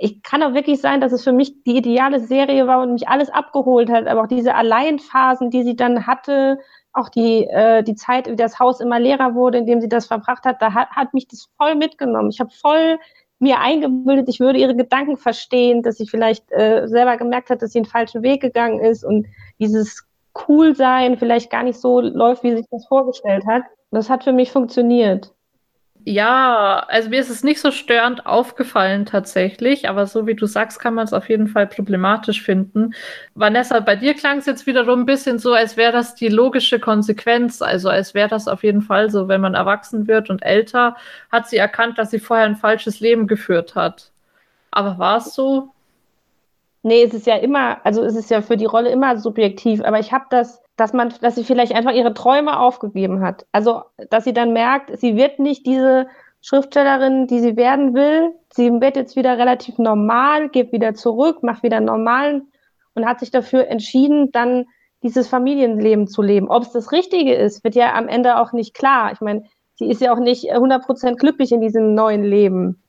ich 0.00 0.22
kann 0.22 0.42
auch 0.42 0.54
wirklich 0.54 0.80
sein, 0.80 1.00
dass 1.00 1.12
es 1.12 1.24
für 1.24 1.32
mich 1.32 1.62
die 1.64 1.76
ideale 1.76 2.20
Serie 2.20 2.66
war 2.66 2.80
und 2.82 2.92
mich 2.92 3.08
alles 3.08 3.30
abgeholt 3.30 3.90
hat, 3.90 4.06
aber 4.06 4.22
auch 4.22 4.28
diese 4.28 4.54
Alleinphasen, 4.54 5.50
die 5.50 5.64
sie 5.64 5.76
dann 5.76 6.06
hatte, 6.06 6.58
auch 6.92 7.08
die, 7.08 7.44
äh, 7.44 7.82
die 7.82 7.96
Zeit, 7.96 8.30
wie 8.30 8.36
das 8.36 8.58
Haus 8.58 8.80
immer 8.80 9.00
leerer 9.00 9.34
wurde, 9.34 9.58
in 9.58 9.66
dem 9.66 9.80
sie 9.80 9.88
das 9.88 10.06
verbracht 10.06 10.44
hat, 10.44 10.62
da 10.62 10.72
hat, 10.72 10.90
hat 10.90 11.14
mich 11.14 11.26
das 11.26 11.48
voll 11.56 11.74
mitgenommen. 11.74 12.30
Ich 12.30 12.40
habe 12.40 12.50
voll 12.50 12.98
mir 13.40 13.60
eingebildet, 13.60 14.28
ich 14.28 14.40
würde 14.40 14.58
ihre 14.58 14.74
Gedanken 14.74 15.16
verstehen, 15.16 15.82
dass 15.82 15.96
sie 15.96 16.08
vielleicht 16.08 16.50
äh, 16.50 16.86
selber 16.86 17.16
gemerkt 17.16 17.50
hat, 17.50 17.62
dass 17.62 17.72
sie 17.72 17.78
einen 17.78 17.86
falschen 17.86 18.22
Weg 18.22 18.40
gegangen 18.40 18.80
ist 18.80 19.04
und 19.04 19.26
dieses 19.58 20.04
Coolsein 20.32 21.18
vielleicht 21.18 21.50
gar 21.50 21.62
nicht 21.62 21.78
so 21.78 22.00
läuft, 22.00 22.42
wie 22.42 22.50
sie 22.50 22.58
sich 22.58 22.66
das 22.70 22.86
vorgestellt 22.86 23.44
hat. 23.46 23.62
Das 23.90 24.10
hat 24.10 24.24
für 24.24 24.32
mich 24.32 24.52
funktioniert. 24.52 25.32
Ja, 26.10 26.86
also 26.88 27.10
mir 27.10 27.20
ist 27.20 27.28
es 27.28 27.44
nicht 27.44 27.60
so 27.60 27.70
störend 27.70 28.24
aufgefallen 28.24 29.04
tatsächlich, 29.04 29.90
aber 29.90 30.06
so 30.06 30.26
wie 30.26 30.34
du 30.34 30.46
sagst, 30.46 30.80
kann 30.80 30.94
man 30.94 31.04
es 31.04 31.12
auf 31.12 31.28
jeden 31.28 31.48
Fall 31.48 31.66
problematisch 31.66 32.40
finden. 32.40 32.94
Vanessa, 33.34 33.80
bei 33.80 33.94
dir 33.94 34.14
klang 34.14 34.38
es 34.38 34.46
jetzt 34.46 34.66
wiederum 34.66 35.00
ein 35.00 35.04
bisschen 35.04 35.38
so, 35.38 35.52
als 35.52 35.76
wäre 35.76 35.92
das 35.92 36.14
die 36.14 36.28
logische 36.28 36.80
Konsequenz, 36.80 37.60
also 37.60 37.90
als 37.90 38.14
wäre 38.14 38.30
das 38.30 38.48
auf 38.48 38.64
jeden 38.64 38.80
Fall 38.80 39.10
so, 39.10 39.28
wenn 39.28 39.42
man 39.42 39.52
erwachsen 39.52 40.08
wird 40.08 40.30
und 40.30 40.42
älter, 40.42 40.96
hat 41.30 41.46
sie 41.46 41.58
erkannt, 41.58 41.98
dass 41.98 42.10
sie 42.10 42.20
vorher 42.20 42.46
ein 42.46 42.56
falsches 42.56 43.00
Leben 43.00 43.26
geführt 43.26 43.74
hat. 43.74 44.10
Aber 44.70 44.98
war 44.98 45.18
es 45.18 45.34
so? 45.34 45.74
Nee, 46.82 47.02
es 47.02 47.12
ist 47.12 47.26
ja 47.26 47.36
immer, 47.36 47.84
also 47.84 48.02
es 48.02 48.16
ist 48.16 48.30
ja 48.30 48.40
für 48.40 48.56
die 48.56 48.64
Rolle 48.64 48.88
immer 48.88 49.18
subjektiv, 49.18 49.82
aber 49.82 49.98
ich 49.98 50.10
habe 50.10 50.24
das 50.30 50.62
dass 50.78 50.92
man, 50.92 51.12
dass 51.20 51.34
sie 51.34 51.44
vielleicht 51.44 51.74
einfach 51.74 51.92
ihre 51.92 52.14
Träume 52.14 52.58
aufgegeben 52.58 53.20
hat. 53.20 53.46
Also, 53.52 53.82
dass 54.10 54.24
sie 54.24 54.32
dann 54.32 54.52
merkt, 54.52 54.96
sie 54.98 55.16
wird 55.16 55.40
nicht 55.40 55.66
diese 55.66 56.06
Schriftstellerin, 56.40 57.26
die 57.26 57.40
sie 57.40 57.56
werden 57.56 57.94
will. 57.94 58.32
Sie 58.52 58.70
wird 58.70 58.96
jetzt 58.96 59.16
wieder 59.16 59.36
relativ 59.38 59.78
normal, 59.78 60.48
geht 60.48 60.72
wieder 60.72 60.94
zurück, 60.94 61.42
macht 61.42 61.64
wieder 61.64 61.80
normalen 61.80 62.52
und 62.94 63.06
hat 63.06 63.18
sich 63.18 63.32
dafür 63.32 63.66
entschieden, 63.66 64.30
dann 64.30 64.66
dieses 65.02 65.26
Familienleben 65.26 66.06
zu 66.06 66.22
leben. 66.22 66.48
Ob 66.48 66.62
es 66.62 66.70
das 66.70 66.92
Richtige 66.92 67.34
ist, 67.34 67.64
wird 67.64 67.74
ja 67.74 67.94
am 67.94 68.06
Ende 68.06 68.38
auch 68.38 68.52
nicht 68.52 68.74
klar. 68.74 69.12
Ich 69.12 69.20
meine, 69.20 69.44
sie 69.74 69.90
ist 69.90 70.00
ja 70.00 70.12
auch 70.12 70.20
nicht 70.20 70.52
100% 70.52 71.16
glücklich 71.16 71.50
in 71.50 71.60
diesem 71.60 71.94
neuen 71.94 72.22
Leben. 72.22 72.82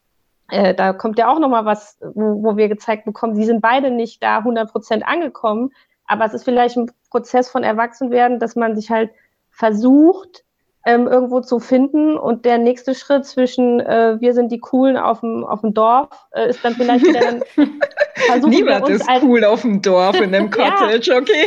Äh, 0.50 0.76
da 0.76 0.94
kommt 0.94 1.18
ja 1.18 1.32
auch 1.32 1.40
nochmal 1.40 1.66
was, 1.66 1.98
wo, 2.02 2.44
wo, 2.44 2.58
wir 2.58 2.70
gezeigt 2.70 3.06
bekommen, 3.06 3.36
sie 3.36 3.46
sind 3.46 3.62
beide 3.62 3.92
nicht 3.92 4.22
da 4.24 4.40
100% 4.40 5.02
angekommen. 5.02 5.72
Aber 6.10 6.26
es 6.26 6.34
ist 6.34 6.44
vielleicht 6.44 6.76
ein 6.76 6.92
Prozess 7.12 7.50
von 7.50 7.64
Erwachsenwerden, 7.64 8.40
dass 8.40 8.56
man 8.56 8.76
sich 8.76 8.90
halt 8.90 9.12
versucht, 9.52 10.44
ähm, 10.84 11.08
irgendwo 11.08 11.40
zu 11.42 11.60
finden. 11.60 12.18
Und 12.18 12.46
der 12.46 12.58
nächste 12.58 12.96
Schritt 12.96 13.26
zwischen 13.26 13.80
äh, 13.80 14.18
wir 14.20 14.34
sind 14.34 14.52
die 14.52 14.60
Coolen 14.60 14.98
auf 14.98 15.20
dem, 15.20 15.46
auf 15.46 15.62
dem 15.62 15.76
Dorf 15.76 16.10
äh, 16.32 16.50
ist 16.50 16.66
dann 16.66 16.74
vielleicht 16.74 17.06
wieder 17.06 17.20
dann 17.20 17.44
versuchen 18.16 18.50
Niemand 18.50 18.90
ist 18.90 19.08
cool 19.22 19.46
auf 19.46 19.62
dem 19.62 19.84
Dorf 19.84 20.20
in 20.20 20.34
einem 20.34 20.50
Cottage, 20.52 21.16
okay? 21.16 21.46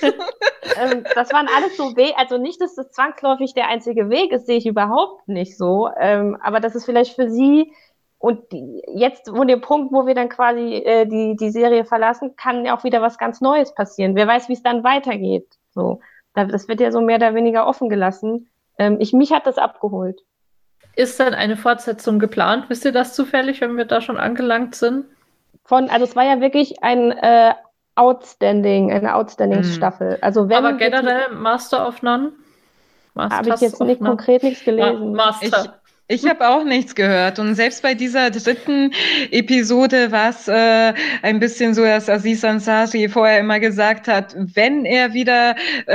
ähm, 0.80 1.04
das 1.14 1.32
waren 1.32 1.48
alles 1.56 1.76
so 1.76 1.96
Wege, 1.96 2.16
also 2.16 2.38
nicht, 2.38 2.60
dass 2.60 2.76
das 2.76 2.92
zwangsläufig 2.92 3.54
der 3.54 3.68
einzige 3.68 4.10
Weg 4.10 4.30
ist, 4.30 4.46
sehe 4.46 4.58
ich 4.58 4.66
überhaupt 4.66 5.26
nicht 5.26 5.58
so. 5.58 5.88
Ähm, 5.98 6.38
aber 6.40 6.60
das 6.60 6.76
ist 6.76 6.84
vielleicht 6.84 7.16
für 7.16 7.30
sie 7.30 7.72
und 8.24 8.46
jetzt, 8.94 9.30
wo 9.30 9.44
der 9.44 9.58
Punkt, 9.58 9.92
wo 9.92 10.06
wir 10.06 10.14
dann 10.14 10.30
quasi 10.30 10.76
äh, 10.76 11.04
die, 11.04 11.36
die 11.36 11.50
Serie 11.50 11.84
verlassen, 11.84 12.36
kann 12.36 12.64
ja 12.64 12.74
auch 12.74 12.82
wieder 12.82 13.02
was 13.02 13.18
ganz 13.18 13.42
Neues 13.42 13.74
passieren. 13.74 14.14
Wer 14.14 14.26
weiß, 14.26 14.48
wie 14.48 14.54
es 14.54 14.62
dann 14.62 14.82
weitergeht. 14.82 15.46
So, 15.74 16.00
das 16.32 16.66
wird 16.66 16.80
ja 16.80 16.90
so 16.90 17.02
mehr 17.02 17.16
oder 17.16 17.34
weniger 17.34 17.66
offen 17.66 17.90
gelassen. 17.90 18.48
Ähm, 18.78 18.96
ich, 18.98 19.12
mich 19.12 19.30
hat 19.32 19.46
das 19.46 19.58
abgeholt. 19.58 20.22
Ist 20.96 21.20
dann 21.20 21.34
eine 21.34 21.58
Fortsetzung 21.58 22.18
geplant? 22.18 22.70
Wisst 22.70 22.86
ihr 22.86 22.92
das 22.92 23.12
zufällig, 23.12 23.60
wenn 23.60 23.76
wir 23.76 23.84
da 23.84 24.00
schon 24.00 24.16
angelangt 24.16 24.74
sind? 24.74 25.04
Von, 25.62 25.90
also 25.90 26.06
es 26.06 26.16
war 26.16 26.24
ja 26.24 26.40
wirklich 26.40 26.82
ein 26.82 27.10
äh, 27.10 27.52
Outstanding, 27.94 28.90
eine 28.90 29.16
Outstanding-Staffel. 29.16 30.12
Mhm. 30.12 30.18
Also 30.22 30.40
Aber 30.50 30.72
generell 30.72 31.30
Master 31.34 31.86
of 31.86 32.00
None? 32.00 32.32
Habe 33.16 33.50
ich 33.50 33.60
jetzt 33.60 33.80
nicht 33.82 34.00
konkret 34.00 34.42
nichts 34.42 34.64
gelesen. 34.64 35.12
Ma 35.12 35.26
Master. 35.26 35.64
Ich, 35.64 35.83
ich 36.06 36.28
habe 36.28 36.46
auch 36.46 36.64
nichts 36.64 36.94
gehört. 36.94 37.38
Und 37.38 37.54
selbst 37.54 37.82
bei 37.82 37.94
dieser 37.94 38.30
dritten 38.30 38.90
Episode 39.30 40.12
war 40.12 40.30
es 40.30 40.48
äh, 40.48 40.92
ein 41.22 41.40
bisschen 41.40 41.72
so, 41.72 41.82
dass 41.82 42.10
Aziz 42.10 42.44
Ansari 42.44 43.08
vorher 43.08 43.40
immer 43.40 43.58
gesagt 43.58 44.06
hat, 44.06 44.36
wenn 44.36 44.84
er 44.84 45.14
wieder 45.14 45.56
äh, 45.86 45.94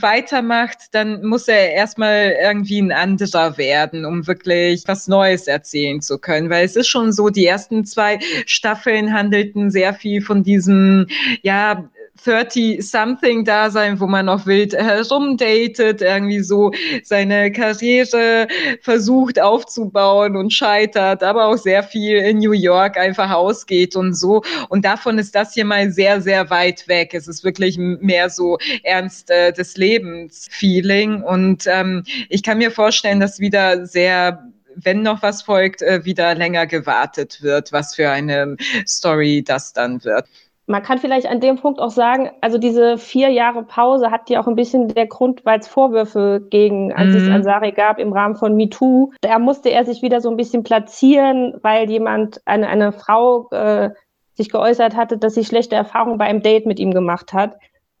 weitermacht, 0.00 0.78
dann 0.92 1.24
muss 1.24 1.48
er 1.48 1.72
erstmal 1.72 2.34
irgendwie 2.40 2.80
ein 2.80 2.92
anderer 2.92 3.58
werden, 3.58 4.04
um 4.04 4.24
wirklich 4.26 4.84
was 4.86 5.08
Neues 5.08 5.48
erzählen 5.48 6.00
zu 6.00 6.18
können. 6.18 6.48
Weil 6.48 6.64
es 6.64 6.76
ist 6.76 6.88
schon 6.88 7.12
so, 7.12 7.28
die 7.28 7.46
ersten 7.46 7.84
zwei 7.84 8.20
Staffeln 8.46 9.12
handelten 9.12 9.72
sehr 9.72 9.94
viel 9.94 10.22
von 10.22 10.44
diesem, 10.44 11.08
ja, 11.42 11.90
30-something-Dasein, 12.22 14.00
wo 14.00 14.06
man 14.06 14.26
noch 14.26 14.46
wild 14.46 14.72
herumdatet, 14.74 16.00
irgendwie 16.00 16.40
so 16.40 16.72
seine 17.02 17.50
Karriere 17.52 18.48
versucht 18.80 19.40
aufzubauen 19.40 20.36
und 20.36 20.52
scheitert, 20.52 21.22
aber 21.22 21.46
auch 21.46 21.56
sehr 21.56 21.82
viel 21.82 22.16
in 22.18 22.38
New 22.38 22.52
York 22.52 22.96
einfach 22.96 23.30
ausgeht 23.30 23.96
und 23.96 24.14
so. 24.14 24.42
Und 24.68 24.84
davon 24.84 25.18
ist 25.18 25.34
das 25.34 25.54
hier 25.54 25.64
mal 25.64 25.90
sehr, 25.90 26.20
sehr 26.20 26.50
weit 26.50 26.88
weg. 26.88 27.14
Es 27.14 27.28
ist 27.28 27.44
wirklich 27.44 27.76
mehr 27.78 28.30
so 28.30 28.58
Ernst 28.82 29.30
äh, 29.30 29.52
des 29.52 29.76
Lebens-Feeling. 29.76 31.22
Und 31.22 31.64
ähm, 31.66 32.04
ich 32.28 32.42
kann 32.42 32.58
mir 32.58 32.70
vorstellen, 32.70 33.20
dass 33.20 33.40
wieder 33.40 33.86
sehr 33.86 34.50
wenn 34.76 35.02
noch 35.02 35.22
was 35.22 35.42
folgt, 35.42 35.82
äh, 35.82 36.04
wieder 36.04 36.34
länger 36.34 36.66
gewartet 36.66 37.42
wird, 37.42 37.70
was 37.70 37.94
für 37.94 38.10
eine 38.10 38.56
Story 38.84 39.44
das 39.46 39.72
dann 39.72 40.02
wird 40.02 40.26
man 40.66 40.82
kann 40.82 40.98
vielleicht 40.98 41.26
an 41.26 41.40
dem 41.40 41.56
Punkt 41.56 41.78
auch 41.78 41.90
sagen, 41.90 42.30
also 42.40 42.56
diese 42.56 42.96
vier 42.96 43.28
Jahre 43.28 43.64
Pause 43.64 44.10
hat 44.10 44.30
ja 44.30 44.40
auch 44.40 44.46
ein 44.46 44.56
bisschen 44.56 44.88
der 44.88 45.06
Grund, 45.06 45.44
weil 45.44 45.60
es 45.60 45.68
Vorwürfe 45.68 46.46
gegen 46.48 46.92
Aziz 46.92 47.24
mhm. 47.24 47.34
Ansari 47.34 47.72
gab 47.72 47.98
im 47.98 48.12
Rahmen 48.12 48.34
von 48.34 48.56
MeToo. 48.56 49.12
Da 49.20 49.38
musste 49.38 49.68
er 49.68 49.84
sich 49.84 50.00
wieder 50.00 50.22
so 50.22 50.30
ein 50.30 50.38
bisschen 50.38 50.62
platzieren, 50.62 51.54
weil 51.62 51.90
jemand, 51.90 52.40
eine, 52.46 52.68
eine 52.68 52.92
Frau 52.92 53.50
äh, 53.50 53.90
sich 54.34 54.48
geäußert 54.48 54.96
hatte, 54.96 55.18
dass 55.18 55.34
sie 55.34 55.44
schlechte 55.44 55.76
Erfahrungen 55.76 56.16
bei 56.16 56.24
einem 56.24 56.42
Date 56.42 56.66
mit 56.66 56.80
ihm 56.80 56.92
gemacht 56.92 57.34
hat. 57.34 57.56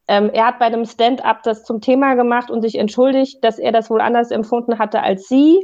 Ähm, 0.08 0.30
er 0.32 0.46
hat 0.46 0.58
bei 0.58 0.66
einem 0.66 0.86
Stand-up 0.86 1.42
das 1.42 1.64
zum 1.64 1.82
Thema 1.82 2.14
gemacht 2.14 2.50
und 2.50 2.62
sich 2.62 2.78
entschuldigt, 2.78 3.44
dass 3.44 3.58
er 3.58 3.72
das 3.72 3.90
wohl 3.90 4.00
anders 4.00 4.30
empfunden 4.30 4.78
hatte 4.78 5.02
als 5.02 5.28
sie. 5.28 5.60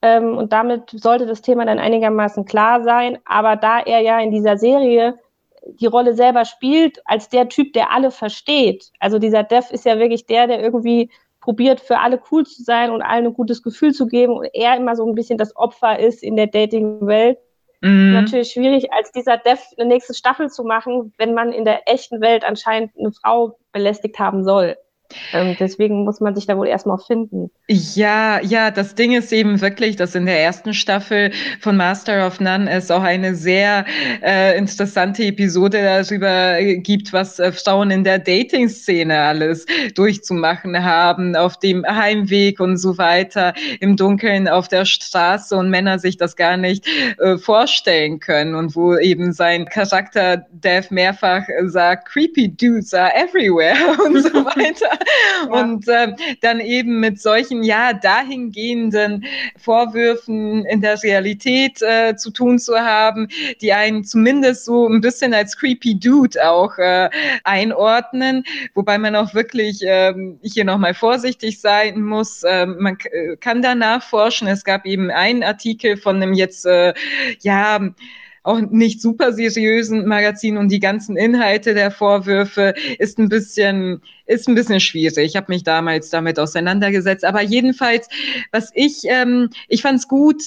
Ähm, 0.00 0.36
und 0.36 0.52
damit 0.52 0.90
sollte 0.90 1.26
das 1.26 1.42
Thema 1.42 1.66
dann 1.66 1.78
einigermaßen 1.78 2.46
klar 2.46 2.82
sein. 2.82 3.18
Aber 3.26 3.56
da 3.56 3.80
er 3.80 4.00
ja 4.00 4.18
in 4.18 4.30
dieser 4.30 4.56
Serie 4.56 5.18
die 5.74 5.86
Rolle 5.86 6.14
selber 6.14 6.44
spielt, 6.44 7.00
als 7.04 7.28
der 7.28 7.48
Typ, 7.48 7.72
der 7.72 7.92
alle 7.92 8.10
versteht. 8.10 8.90
Also 8.98 9.18
dieser 9.18 9.42
Dev 9.42 9.72
ist 9.72 9.84
ja 9.84 9.98
wirklich 9.98 10.26
der, 10.26 10.46
der 10.46 10.60
irgendwie 10.60 11.10
probiert, 11.40 11.80
für 11.80 11.98
alle 11.98 12.20
cool 12.30 12.44
zu 12.44 12.62
sein 12.62 12.90
und 12.90 13.02
allen 13.02 13.26
ein 13.26 13.34
gutes 13.34 13.62
Gefühl 13.62 13.92
zu 13.92 14.06
geben 14.06 14.34
und 14.34 14.48
er 14.52 14.76
immer 14.76 14.96
so 14.96 15.06
ein 15.06 15.14
bisschen 15.14 15.38
das 15.38 15.54
Opfer 15.56 15.98
ist 15.98 16.22
in 16.22 16.36
der 16.36 16.46
Dating-Welt. 16.46 17.38
Mhm. 17.80 18.12
Natürlich 18.12 18.52
schwierig, 18.52 18.92
als 18.92 19.12
dieser 19.12 19.36
Dev 19.36 19.60
eine 19.76 19.88
nächste 19.88 20.14
Staffel 20.14 20.50
zu 20.50 20.64
machen, 20.64 21.14
wenn 21.16 21.34
man 21.34 21.52
in 21.52 21.64
der 21.64 21.88
echten 21.88 22.20
Welt 22.20 22.44
anscheinend 22.44 22.90
eine 22.98 23.12
Frau 23.12 23.58
belästigt 23.72 24.18
haben 24.18 24.44
soll. 24.44 24.76
Ähm, 25.32 25.56
deswegen 25.58 26.04
muss 26.04 26.20
man 26.20 26.34
sich 26.34 26.46
da 26.46 26.56
wohl 26.56 26.68
erstmal 26.68 26.98
finden. 26.98 27.50
Ja, 27.68 28.40
ja, 28.42 28.70
das 28.70 28.94
Ding 28.94 29.12
ist 29.12 29.32
eben 29.32 29.60
wirklich, 29.60 29.96
dass 29.96 30.14
in 30.14 30.26
der 30.26 30.40
ersten 30.40 30.74
Staffel 30.74 31.32
von 31.60 31.76
Master 31.76 32.26
of 32.26 32.40
None 32.40 32.70
es 32.70 32.90
auch 32.90 33.02
eine 33.02 33.34
sehr 33.34 33.86
äh, 34.22 34.56
interessante 34.58 35.24
Episode 35.24 35.82
darüber 35.82 36.58
gibt, 36.60 37.12
was 37.12 37.38
äh, 37.38 37.52
Frauen 37.52 37.90
in 37.90 38.04
der 38.04 38.18
Dating-Szene 38.18 39.18
alles 39.18 39.64
durchzumachen 39.94 40.82
haben, 40.82 41.36
auf 41.36 41.58
dem 41.58 41.84
Heimweg 41.86 42.60
und 42.60 42.76
so 42.76 42.98
weiter, 42.98 43.54
im 43.80 43.96
Dunkeln 43.96 44.48
auf 44.48 44.68
der 44.68 44.84
Straße 44.84 45.56
und 45.56 45.70
Männer 45.70 45.98
sich 45.98 46.18
das 46.18 46.36
gar 46.36 46.56
nicht 46.56 46.86
äh, 47.18 47.38
vorstellen 47.38 48.20
können 48.20 48.54
und 48.54 48.76
wo 48.76 48.96
eben 48.96 49.32
sein 49.32 49.64
Charakter 49.66 50.46
Dev 50.52 50.88
mehrfach 50.90 51.44
sagt, 51.66 52.08
creepy 52.08 52.48
dudes 52.48 52.92
are 52.92 53.14
everywhere 53.14 53.76
und 54.04 54.22
so 54.22 54.32
weiter. 54.44 54.97
Und 55.50 55.88
äh, 55.88 56.12
dann 56.40 56.60
eben 56.60 57.00
mit 57.00 57.20
solchen, 57.20 57.62
ja, 57.62 57.92
dahingehenden 57.92 59.24
Vorwürfen 59.56 60.64
in 60.66 60.80
der 60.80 61.02
Realität 61.02 61.80
äh, 61.82 62.16
zu 62.16 62.30
tun 62.30 62.58
zu 62.58 62.78
haben, 62.78 63.28
die 63.60 63.72
einen 63.72 64.04
zumindest 64.04 64.64
so 64.64 64.88
ein 64.88 65.00
bisschen 65.00 65.34
als 65.34 65.56
creepy 65.56 65.98
Dude 65.98 66.46
auch 66.46 66.76
äh, 66.78 67.10
einordnen, 67.44 68.44
wobei 68.74 68.98
man 68.98 69.16
auch 69.16 69.34
wirklich 69.34 69.80
ähm, 69.82 70.38
hier 70.42 70.64
nochmal 70.64 70.94
vorsichtig 70.94 71.60
sein 71.60 72.02
muss. 72.02 72.42
Ähm, 72.46 72.76
man 72.78 72.96
äh, 73.10 73.36
kann 73.36 73.62
da 73.62 73.74
nachforschen. 73.74 74.48
Es 74.48 74.64
gab 74.64 74.86
eben 74.86 75.10
einen 75.10 75.42
Artikel 75.42 75.96
von 75.96 76.16
einem 76.16 76.34
jetzt, 76.34 76.66
äh, 76.66 76.94
ja, 77.40 77.80
auch 78.48 78.60
nicht 78.60 79.02
super 79.02 79.32
seriösen 79.32 80.06
Magazin 80.06 80.56
und 80.56 80.70
die 80.70 80.80
ganzen 80.80 81.16
Inhalte 81.16 81.74
der 81.74 81.90
Vorwürfe 81.90 82.74
ist 82.98 83.18
ein 83.18 83.28
bisschen 83.28 84.02
ist 84.26 84.48
ein 84.48 84.54
bisschen 84.54 84.80
schwierig. 84.80 85.18
Ich 85.18 85.36
habe 85.36 85.52
mich 85.52 85.64
damals 85.64 86.10
damit 86.10 86.38
auseinandergesetzt, 86.38 87.24
aber 87.24 87.42
jedenfalls, 87.42 88.08
was 88.50 88.70
ich 88.74 89.02
ähm, 89.04 89.50
ich 89.68 89.82
fand 89.82 89.98
es 89.98 90.08
gut 90.08 90.42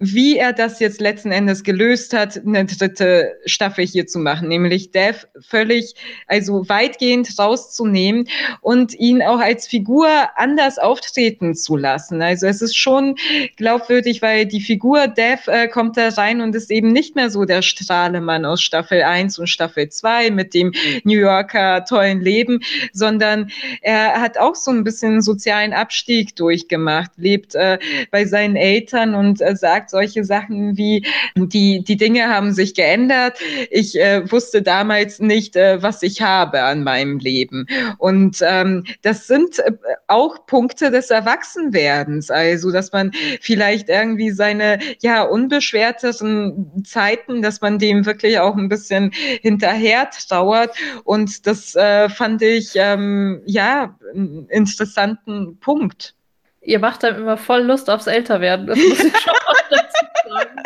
wie 0.00 0.36
er 0.36 0.52
das 0.52 0.78
jetzt 0.78 1.00
letzten 1.00 1.32
Endes 1.32 1.64
gelöst 1.64 2.14
hat, 2.14 2.40
eine 2.46 2.64
dritte 2.64 3.36
Staffel 3.46 3.84
hier 3.84 4.06
zu 4.06 4.20
machen, 4.20 4.46
nämlich 4.46 4.92
Dev 4.92 5.26
völlig, 5.40 5.94
also 6.28 6.68
weitgehend 6.68 7.36
rauszunehmen 7.36 8.28
und 8.60 8.94
ihn 8.94 9.22
auch 9.22 9.40
als 9.40 9.66
Figur 9.66 10.08
anders 10.36 10.78
auftreten 10.78 11.56
zu 11.56 11.76
lassen. 11.76 12.22
Also 12.22 12.46
es 12.46 12.62
ist 12.62 12.76
schon 12.76 13.16
glaubwürdig, 13.56 14.22
weil 14.22 14.46
die 14.46 14.60
Figur 14.60 15.08
Dev 15.08 15.50
äh, 15.50 15.66
kommt 15.66 15.96
da 15.96 16.10
rein 16.10 16.40
und 16.42 16.54
ist 16.54 16.70
eben 16.70 16.92
nicht 16.92 17.16
mehr 17.16 17.30
so 17.30 17.44
der 17.44 17.62
Strahlemann 17.62 18.44
aus 18.44 18.62
Staffel 18.62 19.02
1 19.02 19.40
und 19.40 19.48
Staffel 19.48 19.88
2 19.88 20.30
mit 20.30 20.54
dem 20.54 20.72
New 21.02 21.18
Yorker 21.18 21.84
tollen 21.84 22.20
Leben, 22.20 22.60
sondern 22.92 23.50
er 23.82 24.20
hat 24.20 24.38
auch 24.38 24.54
so 24.54 24.70
ein 24.70 24.84
bisschen 24.84 25.22
sozialen 25.22 25.72
Abstieg 25.72 26.36
durchgemacht, 26.36 27.10
lebt 27.16 27.56
äh, 27.56 27.78
bei 28.12 28.26
seinen 28.26 28.54
Eltern 28.54 29.16
und 29.16 29.40
äh, 29.40 29.56
sagt, 29.56 29.87
solche 29.90 30.24
Sachen 30.24 30.76
wie, 30.76 31.06
die, 31.34 31.82
die 31.84 31.96
Dinge 31.96 32.28
haben 32.28 32.52
sich 32.52 32.74
geändert. 32.74 33.38
Ich 33.70 33.98
äh, 33.98 34.30
wusste 34.30 34.62
damals 34.62 35.18
nicht, 35.18 35.56
äh, 35.56 35.82
was 35.82 36.02
ich 36.02 36.22
habe 36.22 36.62
an 36.62 36.84
meinem 36.84 37.18
Leben. 37.18 37.66
Und 37.98 38.38
ähm, 38.42 38.84
das 39.02 39.26
sind 39.26 39.58
äh, 39.58 39.72
auch 40.06 40.46
Punkte 40.46 40.90
des 40.90 41.10
Erwachsenwerdens. 41.10 42.30
Also, 42.30 42.70
dass 42.70 42.92
man 42.92 43.12
vielleicht 43.40 43.88
irgendwie 43.88 44.30
seine, 44.30 44.78
ja, 45.00 45.22
unbeschwerteren 45.22 46.84
Zeiten, 46.84 47.42
dass 47.42 47.60
man 47.60 47.78
dem 47.78 48.06
wirklich 48.06 48.38
auch 48.38 48.56
ein 48.56 48.68
bisschen 48.68 49.12
hinterher 49.12 50.10
trauert. 50.10 50.76
Und 51.04 51.46
das 51.46 51.74
äh, 51.74 52.08
fand 52.08 52.42
ich, 52.42 52.72
ähm, 52.74 53.42
ja, 53.46 53.96
einen 54.14 54.48
interessanten 54.48 55.58
Punkt 55.60 56.14
ihr 56.68 56.78
macht 56.78 57.02
dann 57.02 57.16
immer 57.16 57.36
voll 57.36 57.62
Lust 57.62 57.88
aufs 57.88 58.06
Älterwerden. 58.06 58.66
Das 58.66 58.78
muss 58.78 59.04
ich 59.04 59.16
schon 59.20 59.34
sagen. 60.28 60.62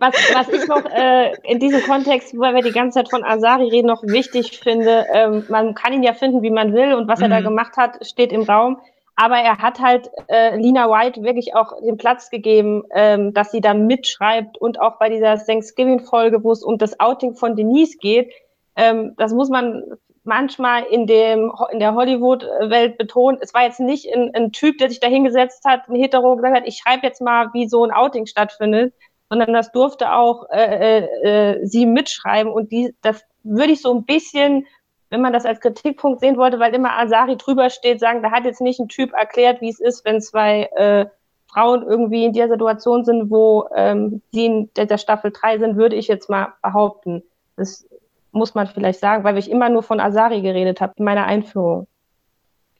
Was, 0.00 0.14
was 0.32 0.48
ich 0.50 0.68
noch 0.68 0.84
äh, 0.84 1.32
in 1.42 1.58
diesem 1.58 1.82
Kontext, 1.82 2.38
weil 2.38 2.54
wir 2.54 2.62
die 2.62 2.70
ganze 2.70 3.00
Zeit 3.00 3.10
von 3.10 3.24
Asari 3.24 3.68
reden, 3.68 3.88
noch 3.88 4.04
wichtig 4.04 4.60
finde, 4.60 5.06
ähm, 5.12 5.44
man 5.48 5.74
kann 5.74 5.92
ihn 5.92 6.04
ja 6.04 6.14
finden, 6.14 6.42
wie 6.42 6.50
man 6.50 6.72
will 6.72 6.94
und 6.94 7.08
was 7.08 7.18
mhm. 7.18 7.24
er 7.24 7.28
da 7.30 7.40
mhm. 7.40 7.44
gemacht 7.44 7.76
hat, 7.76 8.06
steht 8.06 8.32
im 8.32 8.42
Raum. 8.42 8.78
Aber 9.16 9.36
er 9.36 9.58
hat 9.58 9.80
halt 9.80 10.08
äh, 10.28 10.56
Lina 10.56 10.88
White 10.88 11.24
wirklich 11.24 11.56
auch 11.56 11.80
den 11.80 11.96
Platz 11.96 12.30
gegeben, 12.30 12.84
ähm, 12.92 13.34
dass 13.34 13.50
sie 13.50 13.60
da 13.60 13.74
mitschreibt 13.74 14.56
und 14.58 14.80
auch 14.80 15.00
bei 15.00 15.08
dieser 15.08 15.36
Thanksgiving-Folge, 15.44 16.44
wo 16.44 16.52
es 16.52 16.62
um 16.62 16.78
das 16.78 17.00
Outing 17.00 17.34
von 17.34 17.56
Denise 17.56 17.98
geht, 17.98 18.32
ähm, 18.76 19.14
das 19.16 19.32
muss 19.32 19.48
man 19.48 19.82
manchmal 20.28 20.84
in, 20.84 21.06
dem, 21.06 21.50
in 21.72 21.80
der 21.80 21.94
Hollywood-Welt 21.94 22.98
betont. 22.98 23.40
Es 23.42 23.54
war 23.54 23.64
jetzt 23.64 23.80
nicht 23.80 24.06
ein, 24.14 24.30
ein 24.34 24.52
Typ, 24.52 24.78
der 24.78 24.90
sich 24.90 25.00
da 25.00 25.08
hingesetzt 25.08 25.64
hat, 25.64 25.88
ein 25.88 25.96
Hetero 25.96 26.36
gesagt 26.36 26.54
hat, 26.54 26.66
ich 26.66 26.76
schreibe 26.76 27.06
jetzt 27.06 27.20
mal, 27.20 27.50
wie 27.54 27.68
so 27.68 27.82
ein 27.82 27.90
Outing 27.90 28.26
stattfindet, 28.26 28.94
sondern 29.30 29.52
das 29.52 29.72
durfte 29.72 30.12
auch 30.12 30.48
äh, 30.50 30.98
äh, 30.98 31.54
äh, 31.56 31.66
sie 31.66 31.86
mitschreiben. 31.86 32.52
Und 32.52 32.70
die, 32.70 32.94
das 33.02 33.24
würde 33.42 33.72
ich 33.72 33.82
so 33.82 33.92
ein 33.92 34.04
bisschen, 34.04 34.66
wenn 35.10 35.22
man 35.22 35.32
das 35.32 35.46
als 35.46 35.60
Kritikpunkt 35.60 36.20
sehen 36.20 36.36
wollte, 36.36 36.60
weil 36.60 36.74
immer 36.74 36.98
Asari 36.98 37.36
drüber 37.36 37.70
steht, 37.70 37.98
sagen, 37.98 38.22
da 38.22 38.30
hat 38.30 38.44
jetzt 38.44 38.60
nicht 38.60 38.78
ein 38.78 38.88
Typ 38.88 39.14
erklärt, 39.14 39.62
wie 39.62 39.70
es 39.70 39.80
ist, 39.80 40.04
wenn 40.04 40.20
zwei 40.20 40.64
äh, 40.76 41.06
Frauen 41.50 41.82
irgendwie 41.82 42.26
in 42.26 42.34
der 42.34 42.48
Situation 42.48 43.04
sind, 43.04 43.30
wo 43.30 43.66
ähm, 43.74 44.20
sie 44.30 44.46
in 44.46 44.70
der, 44.76 44.98
Staffel 44.98 45.32
3 45.32 45.58
sind, 45.58 45.76
würde 45.76 45.96
ich 45.96 46.06
jetzt 46.06 46.28
mal 46.28 46.52
behaupten. 46.62 47.22
Das 47.56 47.87
muss 48.32 48.54
man 48.54 48.66
vielleicht 48.66 49.00
sagen, 49.00 49.24
weil 49.24 49.38
ich 49.38 49.50
immer 49.50 49.68
nur 49.68 49.82
von 49.82 50.00
Asari 50.00 50.42
geredet 50.42 50.80
habe 50.80 50.94
in 50.96 51.04
meiner 51.04 51.26
Einführung. 51.26 51.86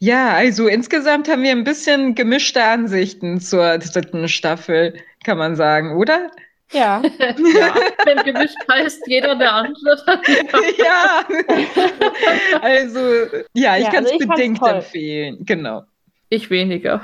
Ja, 0.01 0.35
also 0.35 0.69
insgesamt 0.69 1.29
haben 1.29 1.43
wir 1.43 1.51
ein 1.51 1.65
bisschen 1.65 2.15
gemischte 2.15 2.63
Ansichten 2.63 3.41
zur 3.41 3.79
dritten 3.79 4.29
Staffel, 4.29 4.95
kann 5.25 5.39
man 5.39 5.57
sagen, 5.57 5.97
oder? 5.97 6.31
Ja. 6.73 7.03
ja. 7.19 7.75
Wenn 8.05 8.25
gemischt 8.25 8.57
heißt, 8.71 9.03
jeder 9.07 9.35
der 9.35 9.53
andere. 9.53 9.99
ja. 10.79 11.25
Also, 12.61 13.01
ja, 13.55 13.77
ich 13.77 13.85
ja, 13.85 13.91
kann 13.91 14.05
es 14.05 14.13
also 14.13 14.29
bedingt 14.29 14.63
empfehlen. 14.63 15.45
Genau. 15.45 15.83
Ich 16.29 16.51
weniger. 16.51 17.01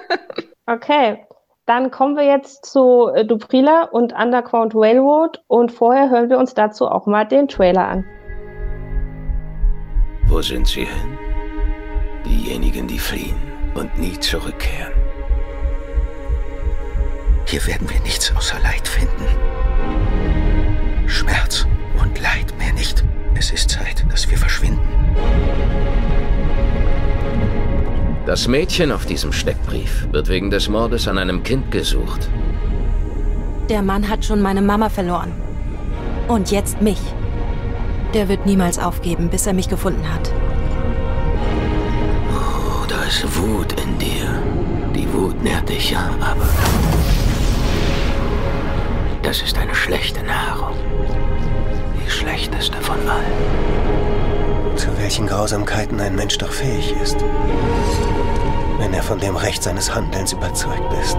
okay. 0.66 1.24
Dann 1.66 1.90
kommen 1.90 2.14
wir 2.14 2.24
jetzt 2.24 2.66
zu 2.66 3.08
äh, 3.14 3.24
Duprila 3.24 3.84
und 3.84 4.12
Underground 4.12 4.74
Railroad 4.74 5.42
und 5.46 5.72
vorher 5.72 6.10
hören 6.10 6.28
wir 6.28 6.38
uns 6.38 6.52
dazu 6.52 6.86
auch 6.86 7.06
mal 7.06 7.24
den 7.24 7.48
Trailer 7.48 7.88
an. 7.88 8.04
Wo 10.26 10.42
sind 10.42 10.66
sie 10.66 10.84
hin? 10.84 11.18
Diejenigen, 12.26 12.86
die 12.86 12.98
fliehen 12.98 13.36
und 13.74 13.98
nie 13.98 14.18
zurückkehren. 14.20 14.92
Hier 17.46 17.66
werden 17.66 17.88
wir 17.88 18.00
nichts 18.00 18.34
außer 18.36 18.58
Leid 18.62 18.86
finden. 18.86 19.26
Schmerz 21.06 21.66
und 21.98 22.20
Leid 22.20 22.52
mehr 22.58 22.74
nicht. 22.74 23.04
Es 23.38 23.50
ist 23.50 23.70
Zeit, 23.70 24.04
dass 24.10 24.30
wir 24.30 24.36
verschwinden. 24.36 24.80
Das 28.26 28.48
Mädchen 28.48 28.90
auf 28.90 29.04
diesem 29.04 29.32
Steckbrief 29.32 30.06
wird 30.10 30.28
wegen 30.28 30.50
des 30.50 30.70
Mordes 30.70 31.06
an 31.08 31.18
einem 31.18 31.42
Kind 31.42 31.70
gesucht. 31.70 32.30
Der 33.68 33.82
Mann 33.82 34.08
hat 34.08 34.24
schon 34.24 34.40
meine 34.40 34.62
Mama 34.62 34.88
verloren. 34.88 35.32
Und 36.26 36.50
jetzt 36.50 36.80
mich. 36.80 37.00
Der 38.14 38.30
wird 38.30 38.46
niemals 38.46 38.78
aufgeben, 38.78 39.28
bis 39.28 39.46
er 39.46 39.52
mich 39.52 39.68
gefunden 39.68 40.10
hat. 40.10 40.32
Oh, 42.32 42.86
da 42.88 43.02
ist 43.04 43.26
Wut 43.36 43.74
in 43.82 43.98
dir. 43.98 44.42
Die 44.94 45.12
Wut 45.12 45.42
nährt 45.42 45.68
dich 45.68 45.90
ja, 45.90 46.08
aber... 46.18 46.48
Das 49.22 49.42
ist 49.42 49.58
eine 49.58 49.74
schlechte 49.74 50.22
Nahrung. 50.22 50.76
Die 52.02 52.10
schlechteste 52.10 52.78
von 52.78 52.96
allen. 53.06 54.53
Zu 54.76 54.98
welchen 54.98 55.26
Grausamkeiten 55.26 56.00
ein 56.00 56.14
Mensch 56.14 56.38
doch 56.38 56.52
fähig 56.52 56.94
ist 57.02 57.16
wenn 58.84 58.92
er 58.92 59.02
von 59.02 59.18
dem 59.18 59.36
Recht 59.36 59.62
seines 59.62 59.94
Handelns 59.94 60.32
überzeugt 60.32 60.92
ist. 61.00 61.16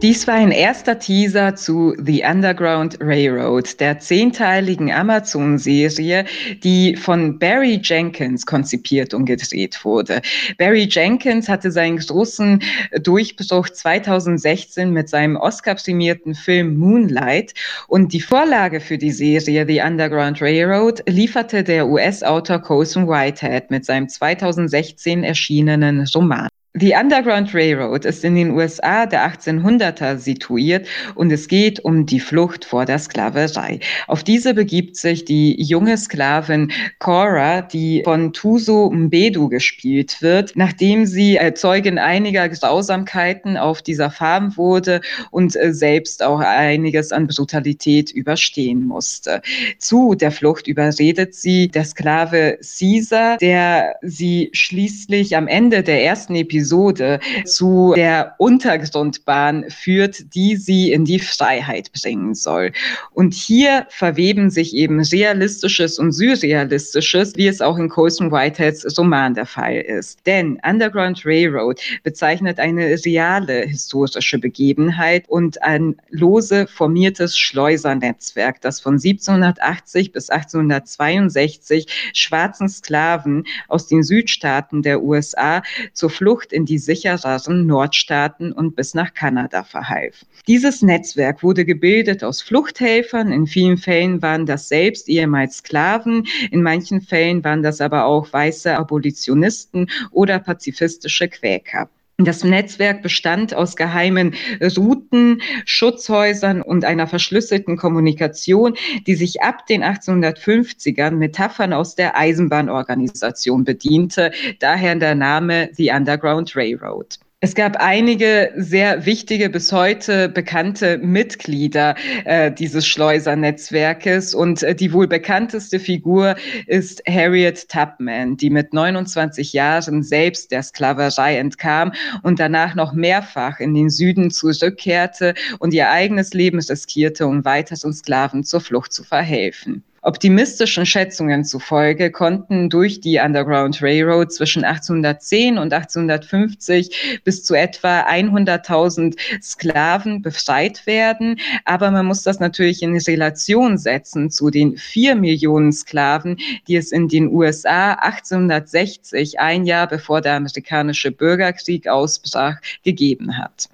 Dies 0.00 0.28
war 0.28 0.34
ein 0.34 0.52
erster 0.52 1.00
Teaser 1.00 1.56
zu 1.56 1.92
The 2.00 2.22
Underground 2.22 2.98
Railroad, 3.00 3.80
der 3.80 3.98
zehnteiligen 3.98 4.92
Amazon-Serie, 4.92 6.24
die 6.62 6.94
von 6.94 7.40
Barry 7.40 7.80
Jenkins 7.82 8.46
konzipiert 8.46 9.12
und 9.12 9.24
gedreht 9.24 9.84
wurde. 9.84 10.22
Barry 10.56 10.86
Jenkins 10.88 11.48
hatte 11.48 11.72
seinen 11.72 11.98
großen 11.98 12.62
Durchbruch 13.02 13.70
2016 13.70 14.92
mit 14.92 15.08
seinem 15.08 15.34
Oscar-prämierten 15.34 16.36
Film 16.36 16.76
Moonlight 16.76 17.54
und 17.88 18.12
die 18.12 18.20
Vorlage 18.20 18.78
für 18.78 18.98
die 18.98 19.10
Serie 19.10 19.66
The 19.66 19.80
Underground 19.80 20.40
Railroad 20.40 21.02
lieferte 21.08 21.64
der 21.64 21.88
US-Autor 21.88 22.60
Colson 22.60 23.08
Whitehead 23.08 23.72
mit 23.72 23.84
seinem 23.84 24.08
2016 24.08 25.24
erschienenen 25.24 26.06
Roman. 26.14 26.48
The 26.78 26.94
Underground 26.94 27.54
Railroad 27.54 28.04
ist 28.04 28.24
in 28.24 28.36
den 28.36 28.52
USA 28.52 29.06
der 29.06 29.28
1800er 29.28 30.16
situiert 30.16 30.86
und 31.14 31.32
es 31.32 31.48
geht 31.48 31.80
um 31.80 32.06
die 32.06 32.20
Flucht 32.20 32.64
vor 32.64 32.84
der 32.84 32.98
Sklaverei. 32.98 33.80
Auf 34.06 34.22
diese 34.22 34.54
begibt 34.54 34.96
sich 34.96 35.24
die 35.24 35.60
junge 35.60 35.96
Sklavin 35.96 36.70
Cora, 36.98 37.62
die 37.62 38.02
von 38.04 38.32
Tuso 38.32 38.90
Mbedu 38.90 39.48
gespielt 39.48 40.22
wird, 40.22 40.52
nachdem 40.54 41.06
sie 41.06 41.38
Zeugin 41.54 41.98
einiger 41.98 42.48
Grausamkeiten 42.48 43.56
auf 43.56 43.82
dieser 43.82 44.10
Farm 44.10 44.56
wurde 44.56 45.00
und 45.30 45.56
äh, 45.56 45.72
selbst 45.72 46.22
auch 46.22 46.40
einiges 46.40 47.10
an 47.10 47.26
Brutalität 47.26 48.10
überstehen 48.12 48.86
musste. 48.86 49.42
Zu 49.78 50.14
der 50.14 50.30
Flucht 50.30 50.68
überredet 50.68 51.34
sie 51.34 51.68
der 51.68 51.84
Sklave 51.84 52.58
Caesar, 52.60 53.38
der 53.38 53.96
sie 54.02 54.50
schließlich 54.52 55.36
am 55.36 55.48
Ende 55.48 55.82
der 55.82 56.04
ersten 56.04 56.36
Episode 56.36 56.67
Episode 56.68 57.18
zu 57.46 57.94
der 57.96 58.34
Untergrundbahn 58.36 59.64
führt, 59.70 60.34
die 60.34 60.56
sie 60.56 60.92
in 60.92 61.06
die 61.06 61.18
Freiheit 61.18 61.90
bringen 61.92 62.34
soll. 62.34 62.72
Und 63.12 63.32
hier 63.32 63.86
verweben 63.88 64.50
sich 64.50 64.74
eben 64.74 65.00
Realistisches 65.00 65.98
und 65.98 66.12
Surrealistisches, 66.12 67.34
wie 67.36 67.46
es 67.46 67.62
auch 67.62 67.78
in 67.78 67.88
Colson 67.88 68.30
Whiteheads 68.30 68.98
Roman 68.98 69.32
der 69.32 69.46
Fall 69.46 69.76
ist. 69.76 70.26
Denn 70.26 70.60
Underground 70.62 71.24
Railroad 71.24 71.80
bezeichnet 72.02 72.58
eine 72.60 72.96
reale 73.04 73.62
historische 73.62 74.38
Begebenheit 74.38 75.26
und 75.28 75.62
ein 75.62 75.96
lose 76.10 76.66
formiertes 76.66 77.38
Schleusernetzwerk, 77.38 78.60
das 78.60 78.80
von 78.80 78.94
1780 78.94 80.12
bis 80.12 80.28
1862 80.28 81.86
schwarzen 82.12 82.68
Sklaven 82.68 83.44
aus 83.68 83.86
den 83.86 84.02
Südstaaten 84.02 84.82
der 84.82 85.02
USA 85.02 85.62
zur 85.94 86.10
Flucht 86.10 86.52
in 86.58 86.64
die 86.64 86.78
sichereren 86.78 87.66
Nordstaaten 87.66 88.52
und 88.52 88.74
bis 88.74 88.92
nach 88.92 89.14
Kanada 89.14 89.62
verhalf. 89.62 90.26
Dieses 90.48 90.82
Netzwerk 90.82 91.44
wurde 91.44 91.64
gebildet 91.64 92.24
aus 92.24 92.42
Fluchthelfern. 92.42 93.30
In 93.30 93.46
vielen 93.46 93.78
Fällen 93.78 94.20
waren 94.22 94.44
das 94.44 94.68
selbst 94.68 95.08
ehemals 95.08 95.58
Sklaven. 95.58 96.26
In 96.50 96.62
manchen 96.62 97.00
Fällen 97.00 97.44
waren 97.44 97.62
das 97.62 97.80
aber 97.80 98.06
auch 98.06 98.32
weiße 98.32 98.76
Abolitionisten 98.76 99.88
oder 100.10 100.40
pazifistische 100.40 101.28
Quäker. 101.28 101.88
Das 102.20 102.42
Netzwerk 102.42 103.02
bestand 103.02 103.54
aus 103.54 103.76
geheimen 103.76 104.34
Routen, 104.60 105.40
Schutzhäusern 105.64 106.62
und 106.62 106.84
einer 106.84 107.06
verschlüsselten 107.06 107.76
Kommunikation, 107.76 108.74
die 109.06 109.14
sich 109.14 109.40
ab 109.40 109.66
den 109.66 109.84
1850ern 109.84 111.12
Metaphern 111.12 111.72
aus 111.72 111.94
der 111.94 112.16
Eisenbahnorganisation 112.16 113.62
bediente, 113.62 114.32
daher 114.58 114.96
der 114.96 115.14
Name 115.14 115.70
The 115.74 115.92
Underground 115.92 116.56
Railroad. 116.56 117.20
Es 117.40 117.54
gab 117.54 117.76
einige 117.76 118.52
sehr 118.56 119.06
wichtige, 119.06 119.48
bis 119.48 119.70
heute 119.70 120.28
bekannte 120.28 120.98
Mitglieder 120.98 121.94
äh, 122.24 122.50
dieses 122.50 122.84
Schleusernetzwerkes 122.88 124.34
und 124.34 124.64
äh, 124.64 124.74
die 124.74 124.92
wohl 124.92 125.06
bekannteste 125.06 125.78
Figur 125.78 126.34
ist 126.66 127.00
Harriet 127.08 127.68
Tubman, 127.68 128.36
die 128.36 128.50
mit 128.50 128.72
29 128.72 129.52
Jahren 129.52 130.02
selbst 130.02 130.50
der 130.50 130.64
Sklaverei 130.64 131.38
entkam 131.38 131.92
und 132.24 132.40
danach 132.40 132.74
noch 132.74 132.92
mehrfach 132.92 133.60
in 133.60 133.72
den 133.72 133.88
Süden 133.88 134.32
zurückkehrte 134.32 135.34
und 135.60 135.72
ihr 135.72 135.92
eigenes 135.92 136.34
Leben 136.34 136.58
riskierte, 136.58 137.28
um 137.28 137.44
weiteren 137.44 137.92
Sklaven 137.92 138.42
zur 138.42 138.60
Flucht 138.60 138.92
zu 138.92 139.04
verhelfen. 139.04 139.84
Optimistischen 140.02 140.86
Schätzungen 140.86 141.44
zufolge 141.44 142.12
konnten 142.12 142.70
durch 142.70 143.00
die 143.00 143.18
Underground 143.18 143.82
Railroad 143.82 144.32
zwischen 144.32 144.62
1810 144.64 145.58
und 145.58 145.72
1850 145.72 147.20
bis 147.24 147.44
zu 147.44 147.54
etwa 147.54 148.02
100.000 148.02 149.18
Sklaven 149.42 150.22
befreit 150.22 150.86
werden. 150.86 151.40
Aber 151.64 151.90
man 151.90 152.06
muss 152.06 152.22
das 152.22 152.38
natürlich 152.38 152.82
in 152.82 152.96
Relation 152.96 153.76
setzen 153.76 154.30
zu 154.30 154.50
den 154.50 154.76
vier 154.76 155.16
Millionen 155.16 155.72
Sklaven, 155.72 156.36
die 156.68 156.76
es 156.76 156.92
in 156.92 157.08
den 157.08 157.28
USA 157.32 157.94
1860, 157.94 159.40
ein 159.40 159.64
Jahr 159.64 159.88
bevor 159.88 160.20
der 160.20 160.36
amerikanische 160.36 161.10
Bürgerkrieg 161.10 161.88
ausbrach, 161.88 162.56
gegeben 162.84 163.36
hat. 163.36 163.68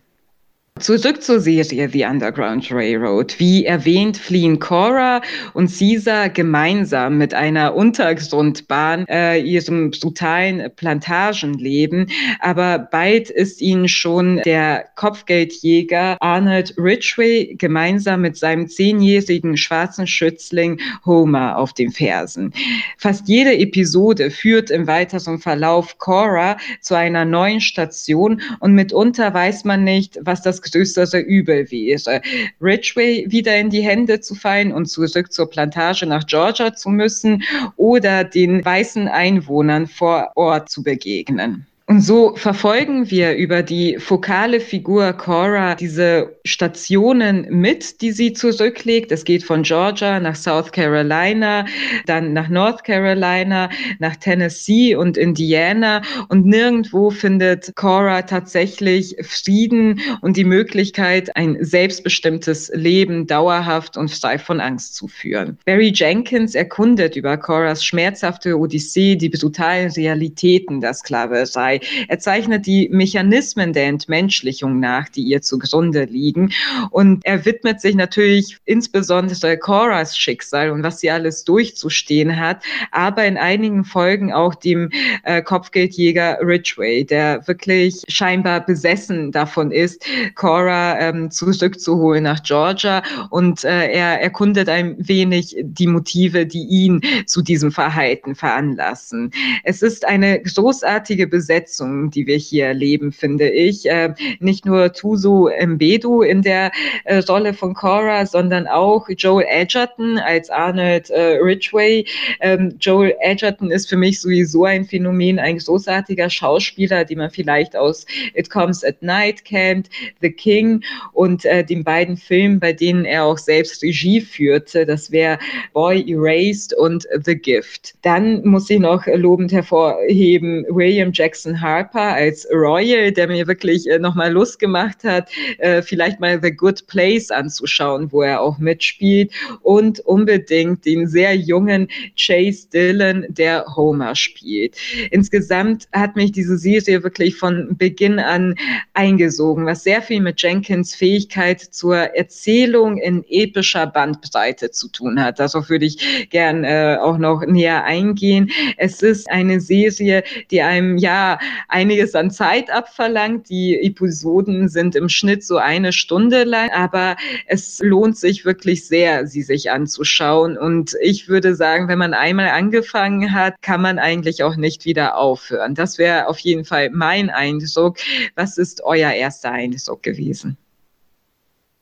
Zurück 0.80 1.22
zur 1.22 1.38
Serie 1.38 1.88
The 1.88 2.02
Underground 2.02 2.68
Railroad. 2.72 3.38
Wie 3.38 3.64
erwähnt, 3.64 4.16
fliehen 4.16 4.58
Cora 4.58 5.22
und 5.52 5.70
Caesar 5.70 6.30
gemeinsam 6.30 7.16
mit 7.16 7.32
einer 7.32 7.76
Untergrundbahn 7.76 9.06
äh, 9.06 9.38
ihrem 9.38 9.92
brutalen 9.92 10.68
Plantagenleben. 10.74 12.10
Aber 12.40 12.80
bald 12.90 13.30
ist 13.30 13.60
ihnen 13.60 13.86
schon 13.86 14.38
der 14.38 14.86
Kopfgeldjäger 14.96 16.16
Arnold 16.20 16.74
Ridgway 16.76 17.54
gemeinsam 17.54 18.22
mit 18.22 18.36
seinem 18.36 18.66
zehnjährigen 18.66 19.56
schwarzen 19.56 20.08
Schützling 20.08 20.80
Homer 21.06 21.56
auf 21.56 21.72
den 21.72 21.92
Fersen. 21.92 22.52
Fast 22.98 23.28
jede 23.28 23.56
Episode 23.56 24.28
führt 24.28 24.72
im 24.72 24.88
weiteren 24.88 25.38
Verlauf 25.38 25.98
Cora 25.98 26.56
zu 26.80 26.96
einer 26.96 27.24
neuen 27.24 27.60
Station 27.60 28.42
und 28.58 28.74
mitunter 28.74 29.32
weiß 29.32 29.62
man 29.62 29.84
nicht, 29.84 30.18
was 30.20 30.42
das 30.42 30.63
größere 30.64 31.20
Übel 31.20 31.70
wäre. 31.70 32.20
Ridgway 32.60 33.26
wieder 33.28 33.56
in 33.56 33.70
die 33.70 33.82
Hände 33.82 34.20
zu 34.20 34.34
fallen 34.34 34.72
und 34.72 34.86
zurück 34.86 35.32
zur 35.32 35.48
Plantage 35.48 36.06
nach 36.06 36.26
Georgia 36.26 36.74
zu 36.74 36.88
müssen 36.88 37.42
oder 37.76 38.24
den 38.24 38.64
weißen 38.64 39.08
Einwohnern 39.08 39.86
vor 39.86 40.32
Ort 40.34 40.70
zu 40.70 40.82
begegnen. 40.82 41.66
Und 41.86 42.00
so 42.00 42.34
verfolgen 42.34 43.10
wir 43.10 43.36
über 43.36 43.62
die 43.62 43.98
fokale 43.98 44.58
Figur 44.58 45.12
Cora 45.12 45.74
diese 45.74 46.34
Stationen 46.46 47.46
mit, 47.50 48.00
die 48.00 48.10
sie 48.10 48.32
zurücklegt. 48.32 49.12
Es 49.12 49.24
geht 49.24 49.44
von 49.44 49.64
Georgia 49.64 50.18
nach 50.18 50.34
South 50.34 50.72
Carolina, 50.72 51.66
dann 52.06 52.32
nach 52.32 52.48
North 52.48 52.84
Carolina, 52.84 53.68
nach 53.98 54.16
Tennessee 54.16 54.94
und 54.94 55.18
Indiana. 55.18 56.00
Und 56.30 56.46
nirgendwo 56.46 57.10
findet 57.10 57.76
Cora 57.76 58.22
tatsächlich 58.22 59.14
Frieden 59.20 60.00
und 60.22 60.38
die 60.38 60.44
Möglichkeit, 60.44 61.36
ein 61.36 61.58
selbstbestimmtes 61.60 62.72
Leben 62.74 63.26
dauerhaft 63.26 63.98
und 63.98 64.10
frei 64.10 64.38
von 64.38 64.58
Angst 64.58 64.94
zu 64.94 65.06
führen. 65.06 65.58
Barry 65.66 65.92
Jenkins 65.94 66.54
erkundet 66.54 67.14
über 67.14 67.36
Coras 67.36 67.84
schmerzhafte 67.84 68.58
Odyssee, 68.58 69.16
die 69.16 69.28
brutalen 69.28 69.90
Realitäten 69.90 70.80
der 70.80 70.94
Sklaverei 70.94 71.73
dabei. 71.74 71.80
Er 72.08 72.18
zeichnet 72.18 72.66
die 72.66 72.88
Mechanismen 72.90 73.72
der 73.72 73.86
Entmenschlichung 73.86 74.80
nach, 74.80 75.08
die 75.08 75.22
ihr 75.22 75.42
zugrunde 75.42 76.04
liegen. 76.04 76.52
Und 76.90 77.24
er 77.24 77.44
widmet 77.44 77.80
sich 77.80 77.94
natürlich 77.94 78.58
insbesondere 78.64 79.58
Coras 79.58 80.16
Schicksal 80.16 80.70
und 80.70 80.82
was 80.82 81.00
sie 81.00 81.10
alles 81.10 81.44
durchzustehen 81.44 82.38
hat, 82.38 82.62
aber 82.90 83.24
in 83.24 83.36
einigen 83.36 83.84
Folgen 83.84 84.32
auch 84.32 84.54
dem 84.54 84.90
äh, 85.24 85.42
Kopfgeldjäger 85.42 86.38
Ridgway, 86.42 87.04
der 87.04 87.46
wirklich 87.46 88.02
scheinbar 88.08 88.64
besessen 88.64 89.32
davon 89.32 89.70
ist, 89.70 90.04
Cora 90.34 90.98
ähm, 91.00 91.30
zurückzuholen 91.30 92.24
nach 92.24 92.42
Georgia. 92.42 93.02
Und 93.30 93.64
äh, 93.64 93.90
er 93.90 94.20
erkundet 94.20 94.68
ein 94.68 94.96
wenig 94.98 95.56
die 95.60 95.86
Motive, 95.86 96.46
die 96.46 96.64
ihn 96.64 97.00
zu 97.26 97.42
diesem 97.42 97.72
Verhalten 97.72 98.34
veranlassen. 98.34 99.30
Es 99.64 99.82
ist 99.82 100.06
eine 100.06 100.40
großartige 100.40 101.26
Besetzung 101.26 101.63
Besetzung, 101.64 102.10
die 102.10 102.26
wir 102.26 102.36
hier 102.36 102.66
erleben, 102.66 103.10
finde 103.10 103.48
ich. 103.48 103.88
Äh, 103.88 104.14
nicht 104.40 104.66
nur 104.66 104.92
Tuso 104.92 105.48
Mbedu 105.48 106.22
in 106.22 106.42
der 106.42 106.70
äh, 107.04 107.18
Rolle 107.18 107.54
von 107.54 107.74
Cora, 107.74 108.26
sondern 108.26 108.66
auch 108.66 109.08
Joel 109.16 109.46
Edgerton 109.48 110.18
als 110.18 110.50
Arnold 110.50 111.10
äh, 111.10 111.38
Ridgway. 111.38 112.04
Ähm, 112.40 112.74
Joel 112.80 113.14
Edgerton 113.20 113.70
ist 113.70 113.88
für 113.88 113.96
mich 113.96 114.20
sowieso 114.20 114.64
ein 114.64 114.84
Phänomen, 114.84 115.38
ein 115.38 115.58
großartiger 115.58 116.28
Schauspieler, 116.28 117.04
den 117.04 117.18
man 117.18 117.30
vielleicht 117.30 117.76
aus 117.76 118.04
It 118.34 118.50
Comes 118.50 118.84
at 118.84 119.02
Night 119.02 119.44
kennt, 119.44 119.88
The 120.20 120.30
King 120.30 120.82
und 121.12 121.44
äh, 121.46 121.64
den 121.64 121.82
beiden 121.82 122.16
Filmen, 122.16 122.60
bei 122.60 122.72
denen 122.72 123.04
er 123.04 123.24
auch 123.24 123.38
selbst 123.38 123.82
Regie 123.82 124.20
führte. 124.20 124.84
Das 124.84 125.10
wäre 125.10 125.38
Boy 125.72 126.04
Erased 126.12 126.74
und 126.74 127.06
The 127.24 127.36
Gift. 127.36 127.94
Dann 128.02 128.44
muss 128.44 128.68
ich 128.68 128.78
noch 128.78 129.06
lobend 129.06 129.52
hervorheben 129.52 130.66
William 130.68 131.10
Jackson 131.12 131.53
Harper 131.60 132.14
als 132.14 132.46
Royal, 132.52 133.12
der 133.12 133.28
mir 133.28 133.46
wirklich 133.46 133.88
äh, 133.88 133.98
nochmal 133.98 134.32
Lust 134.32 134.58
gemacht 134.58 135.04
hat, 135.04 135.30
äh, 135.58 135.82
vielleicht 135.82 136.20
mal 136.20 136.40
The 136.42 136.52
Good 136.52 136.86
Place 136.86 137.30
anzuschauen, 137.30 138.12
wo 138.12 138.22
er 138.22 138.40
auch 138.40 138.58
mitspielt 138.58 139.32
und 139.62 140.00
unbedingt 140.00 140.84
den 140.84 141.06
sehr 141.06 141.36
jungen 141.36 141.88
Chase 142.16 142.68
Dillon, 142.72 143.26
der 143.28 143.64
Homer 143.76 144.14
spielt. 144.14 144.76
Insgesamt 145.10 145.88
hat 145.92 146.16
mich 146.16 146.32
diese 146.32 146.58
Serie 146.58 147.02
wirklich 147.02 147.36
von 147.36 147.76
Beginn 147.76 148.18
an 148.18 148.54
eingesogen, 148.94 149.66
was 149.66 149.84
sehr 149.84 150.02
viel 150.02 150.20
mit 150.20 150.40
Jenkins 150.40 150.94
Fähigkeit 150.94 151.60
zur 151.60 151.96
Erzählung 151.96 152.98
in 152.98 153.24
epischer 153.28 153.86
Bandbreite 153.86 154.70
zu 154.70 154.88
tun 154.88 155.22
hat. 155.22 155.38
Darauf 155.38 155.68
würde 155.68 155.86
ich 155.86 156.28
gern 156.30 156.64
äh, 156.64 156.96
auch 157.00 157.18
noch 157.18 157.44
näher 157.46 157.84
eingehen. 157.84 158.50
Es 158.76 159.02
ist 159.02 159.30
eine 159.30 159.60
Serie, 159.60 160.24
die 160.50 160.62
einem 160.62 160.98
ja 160.98 161.38
einiges 161.68 162.14
an 162.14 162.30
Zeit 162.30 162.70
abverlangt. 162.70 163.48
Die 163.48 163.80
Episoden 163.80 164.68
sind 164.68 164.96
im 164.96 165.08
Schnitt 165.08 165.44
so 165.44 165.56
eine 165.56 165.92
Stunde 165.92 166.44
lang, 166.44 166.70
aber 166.70 167.16
es 167.46 167.80
lohnt 167.80 168.16
sich 168.16 168.44
wirklich 168.44 168.86
sehr, 168.86 169.26
sie 169.26 169.42
sich 169.42 169.70
anzuschauen. 169.70 170.56
Und 170.56 170.94
ich 171.00 171.28
würde 171.28 171.54
sagen, 171.54 171.88
wenn 171.88 171.98
man 171.98 172.14
einmal 172.14 172.48
angefangen 172.48 173.32
hat, 173.32 173.60
kann 173.62 173.80
man 173.80 173.98
eigentlich 173.98 174.42
auch 174.42 174.56
nicht 174.56 174.84
wieder 174.84 175.16
aufhören. 175.16 175.74
Das 175.74 175.98
wäre 175.98 176.28
auf 176.28 176.38
jeden 176.38 176.64
Fall 176.64 176.90
mein 176.90 177.30
Eindruck. 177.30 177.96
Was 178.36 178.58
ist 178.58 178.82
euer 178.84 179.10
erster 179.10 179.52
Eindruck 179.52 180.02
gewesen? 180.02 180.56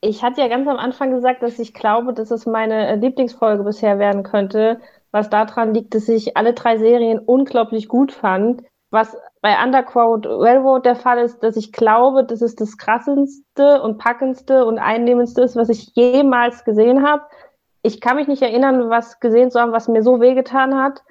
Ich 0.04 0.24
hatte 0.24 0.40
ja 0.40 0.48
ganz 0.48 0.66
am 0.66 0.78
Anfang 0.78 1.12
gesagt, 1.12 1.44
dass 1.44 1.60
ich 1.60 1.74
glaube, 1.74 2.12
dass 2.12 2.32
es 2.32 2.44
meine 2.44 2.96
Lieblingsfolge 2.96 3.62
bisher 3.62 4.00
werden 4.00 4.24
könnte, 4.24 4.80
was 5.12 5.30
daran 5.30 5.74
liegt, 5.74 5.94
dass 5.94 6.08
ich 6.08 6.36
alle 6.36 6.54
drei 6.54 6.76
Serien 6.76 7.20
unglaublich 7.20 7.86
gut 7.86 8.10
fand. 8.10 8.64
Was 8.92 9.16
bei 9.40 9.56
Underquote 9.64 10.28
Railroad 10.28 10.84
der 10.84 10.96
Fall 10.96 11.18
ist, 11.18 11.42
dass 11.42 11.56
ich 11.56 11.72
glaube, 11.72 12.24
dass 12.24 12.42
es 12.42 12.56
das 12.56 12.76
krassendste 12.76 13.80
und 13.80 13.96
packendste 13.96 14.66
und 14.66 14.78
einnehmendste 14.78 15.40
ist, 15.40 15.56
was 15.56 15.70
ich 15.70 15.92
jemals 15.94 16.62
gesehen 16.64 17.02
habe. 17.02 17.22
Ich 17.82 18.02
kann 18.02 18.16
mich 18.16 18.28
nicht 18.28 18.42
erinnern, 18.42 18.90
was 18.90 19.18
gesehen 19.18 19.50
zu 19.50 19.58
haben, 19.58 19.72
was 19.72 19.88
mir 19.88 20.02
so 20.02 20.20
wehgetan 20.20 20.76
hat. 20.76 21.02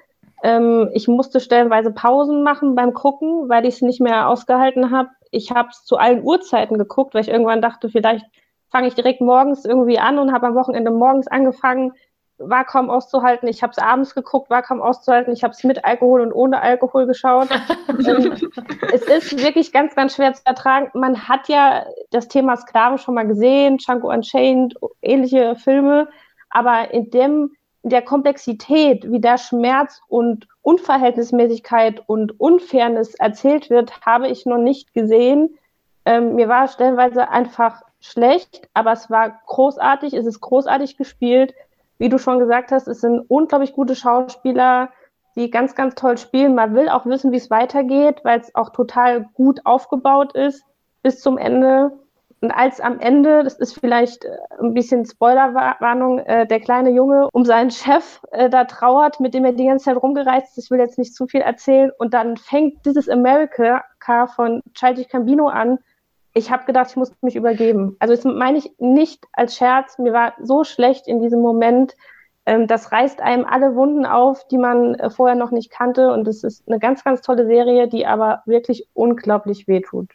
Ähm, 0.44 0.90
ich 0.92 1.08
musste 1.08 1.40
stellenweise 1.40 1.90
Pausen 1.90 2.44
machen 2.44 2.76
beim 2.76 2.94
Gucken, 2.94 3.48
weil 3.48 3.66
ich 3.66 3.74
es 3.74 3.82
nicht 3.82 4.00
mehr 4.00 4.28
ausgehalten 4.28 4.92
habe. 4.92 5.08
Ich 5.32 5.50
habe 5.50 5.70
es 5.72 5.84
zu 5.84 5.96
allen 5.96 6.22
Uhrzeiten 6.22 6.78
geguckt, 6.78 7.14
weil 7.14 7.22
ich 7.22 7.30
irgendwann 7.30 7.62
dachte, 7.62 7.88
vielleicht 7.88 8.24
fange 8.70 8.86
ich 8.86 8.94
direkt 8.94 9.20
morgens 9.20 9.64
irgendwie 9.64 9.98
an 9.98 10.20
und 10.20 10.32
habe 10.32 10.46
am 10.46 10.54
Wochenende 10.54 10.92
morgens 10.92 11.26
angefangen, 11.26 11.94
war 12.38 12.64
kaum 12.64 12.90
auszuhalten. 12.90 13.48
Ich 13.48 13.62
habe 13.62 13.72
es 13.72 13.78
abends 13.78 14.14
geguckt, 14.14 14.50
war 14.50 14.62
kaum 14.62 14.80
auszuhalten. 14.80 15.32
Ich 15.32 15.44
habe 15.44 15.52
es 15.52 15.62
mit 15.64 15.84
Alkohol 15.84 16.20
und 16.20 16.32
ohne 16.32 16.60
Alkohol 16.60 17.06
geschaut. 17.06 17.48
es 18.92 19.02
ist 19.02 19.42
wirklich 19.42 19.72
ganz, 19.72 19.94
ganz 19.94 20.16
schwer 20.16 20.32
zu 20.34 20.42
ertragen. 20.44 20.90
Man 20.94 21.28
hat 21.28 21.48
ja 21.48 21.86
das 22.10 22.28
Thema 22.28 22.56
Sklaven 22.56 22.98
schon 22.98 23.14
mal 23.14 23.26
gesehen, 23.26 23.78
Django 23.78 24.10
Unchained, 24.10 24.74
ähnliche 25.02 25.56
Filme, 25.56 26.08
aber 26.50 26.92
in 26.92 27.10
dem 27.10 27.52
in 27.84 27.90
der 27.90 28.02
Komplexität, 28.02 29.10
wie 29.10 29.20
da 29.20 29.36
Schmerz 29.36 30.00
und 30.06 30.46
Unverhältnismäßigkeit 30.62 32.00
und 32.08 32.38
Unfairness 32.38 33.16
erzählt 33.16 33.70
wird, 33.70 34.06
habe 34.06 34.28
ich 34.28 34.46
noch 34.46 34.58
nicht 34.58 34.94
gesehen. 34.94 35.58
Ähm, 36.04 36.36
mir 36.36 36.48
war 36.48 36.68
stellenweise 36.68 37.28
einfach 37.28 37.82
schlecht, 38.00 38.68
aber 38.72 38.92
es 38.92 39.10
war 39.10 39.40
großartig, 39.46 40.14
es 40.14 40.26
ist 40.26 40.40
großartig 40.40 40.96
gespielt 40.96 41.54
wie 41.98 42.08
du 42.08 42.18
schon 42.18 42.38
gesagt 42.38 42.72
hast, 42.72 42.88
es 42.88 43.00
sind 43.00 43.24
unglaublich 43.28 43.72
gute 43.72 43.94
Schauspieler, 43.94 44.90
die 45.36 45.50
ganz, 45.50 45.74
ganz 45.74 45.94
toll 45.94 46.18
spielen. 46.18 46.54
Man 46.54 46.74
will 46.74 46.88
auch 46.88 47.06
wissen, 47.06 47.32
wie 47.32 47.36
es 47.36 47.50
weitergeht, 47.50 48.20
weil 48.24 48.40
es 48.40 48.54
auch 48.54 48.70
total 48.70 49.28
gut 49.34 49.60
aufgebaut 49.64 50.34
ist 50.34 50.64
bis 51.02 51.20
zum 51.20 51.38
Ende. 51.38 51.92
Und 52.40 52.50
als 52.50 52.80
am 52.80 52.98
Ende, 52.98 53.44
das 53.44 53.54
ist 53.54 53.78
vielleicht 53.78 54.24
äh, 54.24 54.36
ein 54.60 54.74
bisschen 54.74 55.06
Spoilerwarnung, 55.06 56.18
äh, 56.18 56.44
der 56.44 56.58
kleine 56.58 56.90
Junge 56.90 57.28
um 57.32 57.44
seinen 57.44 57.70
Chef 57.70 58.20
äh, 58.32 58.50
da 58.50 58.64
trauert, 58.64 59.20
mit 59.20 59.32
dem 59.32 59.44
er 59.44 59.52
die 59.52 59.66
ganze 59.66 59.84
Zeit 59.84 60.02
rumgereizt 60.02 60.58
ist, 60.58 60.64
ich 60.64 60.70
will 60.72 60.80
jetzt 60.80 60.98
nicht 60.98 61.14
zu 61.14 61.28
viel 61.28 61.40
erzählen. 61.40 61.92
Und 61.98 62.14
dann 62.14 62.36
fängt 62.36 62.84
dieses 62.84 63.08
America 63.08 63.84
von 64.34 64.60
Childish 64.74 65.08
Cambino 65.08 65.46
an 65.46 65.78
ich 66.34 66.50
habe 66.50 66.64
gedacht, 66.64 66.90
ich 66.90 66.96
muss 66.96 67.12
mich 67.20 67.36
übergeben. 67.36 67.96
Also 67.98 68.14
das 68.14 68.24
meine 68.24 68.58
ich 68.58 68.70
nicht 68.78 69.24
als 69.32 69.56
Scherz. 69.56 69.98
Mir 69.98 70.12
war 70.12 70.34
so 70.42 70.64
schlecht 70.64 71.06
in 71.06 71.20
diesem 71.20 71.40
Moment. 71.40 71.94
Ähm, 72.46 72.66
das 72.66 72.90
reißt 72.90 73.20
einem 73.20 73.44
alle 73.44 73.74
Wunden 73.74 74.06
auf, 74.06 74.46
die 74.48 74.58
man 74.58 74.94
äh, 74.94 75.10
vorher 75.10 75.36
noch 75.36 75.50
nicht 75.50 75.70
kannte. 75.70 76.10
Und 76.10 76.26
es 76.26 76.42
ist 76.42 76.66
eine 76.66 76.78
ganz, 76.78 77.04
ganz 77.04 77.20
tolle 77.20 77.46
Serie, 77.46 77.86
die 77.88 78.06
aber 78.06 78.42
wirklich 78.46 78.86
unglaublich 78.94 79.68
wehtut. 79.68 80.08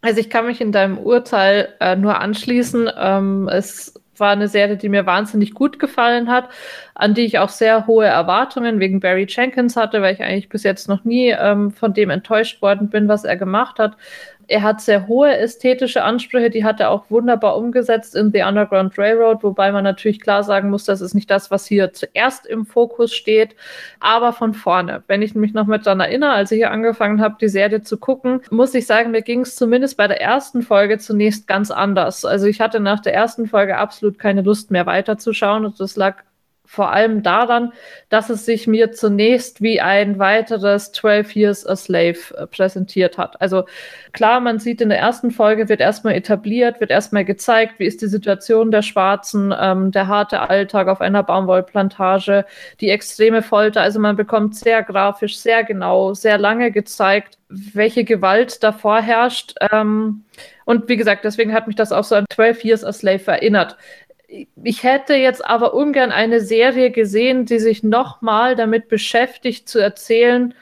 Also 0.00 0.20
ich 0.20 0.30
kann 0.30 0.46
mich 0.46 0.60
in 0.60 0.72
deinem 0.72 0.98
Urteil 0.98 1.74
äh, 1.80 1.96
nur 1.96 2.20
anschließen. 2.20 2.90
Ähm, 2.96 3.48
es 3.48 3.94
war 4.16 4.30
eine 4.30 4.48
Serie, 4.48 4.76
die 4.76 4.88
mir 4.88 5.06
wahnsinnig 5.06 5.54
gut 5.54 5.78
gefallen 5.78 6.30
hat, 6.30 6.48
an 6.94 7.14
die 7.14 7.22
ich 7.22 7.38
auch 7.38 7.48
sehr 7.48 7.86
hohe 7.86 8.06
Erwartungen 8.06 8.78
wegen 8.78 9.00
Barry 9.00 9.26
Jenkins 9.28 9.76
hatte, 9.76 10.02
weil 10.02 10.14
ich 10.14 10.22
eigentlich 10.22 10.48
bis 10.48 10.62
jetzt 10.62 10.88
noch 10.88 11.04
nie 11.04 11.30
ähm, 11.30 11.70
von 11.70 11.94
dem 11.94 12.10
enttäuscht 12.10 12.62
worden 12.62 12.88
bin, 12.88 13.08
was 13.08 13.24
er 13.24 13.36
gemacht 13.36 13.78
hat 13.78 13.96
er 14.52 14.62
hat 14.62 14.82
sehr 14.82 15.08
hohe 15.08 15.34
ästhetische 15.34 16.04
Ansprüche, 16.04 16.50
die 16.50 16.62
hat 16.62 16.78
er 16.78 16.90
auch 16.90 17.06
wunderbar 17.08 17.56
umgesetzt 17.56 18.14
in 18.14 18.32
The 18.32 18.42
Underground 18.42 18.98
Railroad, 18.98 19.42
wobei 19.42 19.72
man 19.72 19.82
natürlich 19.82 20.20
klar 20.20 20.44
sagen 20.44 20.68
muss, 20.68 20.84
das 20.84 21.00
ist 21.00 21.14
nicht 21.14 21.30
das, 21.30 21.50
was 21.50 21.66
hier 21.66 21.94
zuerst 21.94 22.46
im 22.46 22.66
Fokus 22.66 23.14
steht, 23.14 23.56
aber 23.98 24.34
von 24.34 24.52
vorne. 24.52 25.02
Wenn 25.06 25.22
ich 25.22 25.34
mich 25.34 25.54
noch 25.54 25.66
mit 25.66 25.86
daran 25.86 26.00
erinnere, 26.00 26.32
als 26.32 26.52
ich 26.52 26.58
hier 26.58 26.70
angefangen 26.70 27.22
habe, 27.22 27.36
die 27.40 27.48
Serie 27.48 27.82
zu 27.82 27.96
gucken, 27.96 28.42
muss 28.50 28.74
ich 28.74 28.86
sagen, 28.86 29.10
mir 29.10 29.22
ging 29.22 29.40
es 29.40 29.56
zumindest 29.56 29.96
bei 29.96 30.06
der 30.06 30.20
ersten 30.20 30.60
Folge 30.60 30.98
zunächst 30.98 31.46
ganz 31.46 31.70
anders. 31.70 32.26
Also 32.26 32.46
ich 32.46 32.60
hatte 32.60 32.78
nach 32.78 33.00
der 33.00 33.14
ersten 33.14 33.46
Folge 33.46 33.78
absolut 33.78 34.18
keine 34.18 34.42
Lust 34.42 34.70
mehr 34.70 34.84
weiterzuschauen 34.84 35.64
und 35.64 35.80
das 35.80 35.96
lag 35.96 36.16
vor 36.72 36.90
allem 36.90 37.22
daran, 37.22 37.74
dass 38.08 38.30
es 38.30 38.46
sich 38.46 38.66
mir 38.66 38.92
zunächst 38.92 39.60
wie 39.60 39.82
ein 39.82 40.18
weiteres 40.18 40.90
12 40.92 41.36
Years 41.36 41.66
a 41.66 41.76
Slave 41.76 42.16
äh, 42.34 42.46
präsentiert 42.46 43.18
hat. 43.18 43.38
Also 43.42 43.64
klar, 44.12 44.40
man 44.40 44.58
sieht 44.58 44.80
in 44.80 44.88
der 44.88 44.98
ersten 44.98 45.32
Folge, 45.32 45.68
wird 45.68 45.82
erstmal 45.82 46.14
etabliert, 46.14 46.80
wird 46.80 46.90
erstmal 46.90 47.26
gezeigt, 47.26 47.74
wie 47.76 47.84
ist 47.84 48.00
die 48.00 48.06
Situation 48.06 48.70
der 48.70 48.80
Schwarzen, 48.80 49.54
ähm, 49.54 49.90
der 49.90 50.08
harte 50.08 50.40
Alltag 50.48 50.88
auf 50.88 51.02
einer 51.02 51.22
Baumwollplantage, 51.22 52.46
die 52.80 52.88
extreme 52.88 53.42
Folter. 53.42 53.82
Also 53.82 54.00
man 54.00 54.16
bekommt 54.16 54.56
sehr 54.56 54.82
grafisch, 54.82 55.36
sehr 55.36 55.64
genau, 55.64 56.14
sehr 56.14 56.38
lange 56.38 56.70
gezeigt, 56.70 57.36
welche 57.50 58.04
Gewalt 58.04 58.62
davor 58.62 59.02
herrscht. 59.02 59.56
Ähm, 59.72 60.24
und 60.64 60.88
wie 60.88 60.96
gesagt, 60.96 61.26
deswegen 61.26 61.52
hat 61.52 61.66
mich 61.66 61.76
das 61.76 61.92
auch 61.92 62.04
so 62.04 62.14
an 62.14 62.24
12 62.32 62.64
Years 62.64 62.82
a 62.82 62.94
Slave 62.94 63.26
erinnert 63.26 63.76
ich 64.62 64.82
hätte 64.82 65.14
jetzt 65.14 65.44
aber 65.44 65.74
ungern 65.74 66.10
eine 66.10 66.40
Serie 66.40 66.90
gesehen, 66.90 67.44
die 67.44 67.58
sich 67.58 67.82
nochmal 67.82 68.56
damit 68.56 68.88
beschäftigt 68.88 69.68
zu 69.68 69.78
erzählen, 69.78 70.54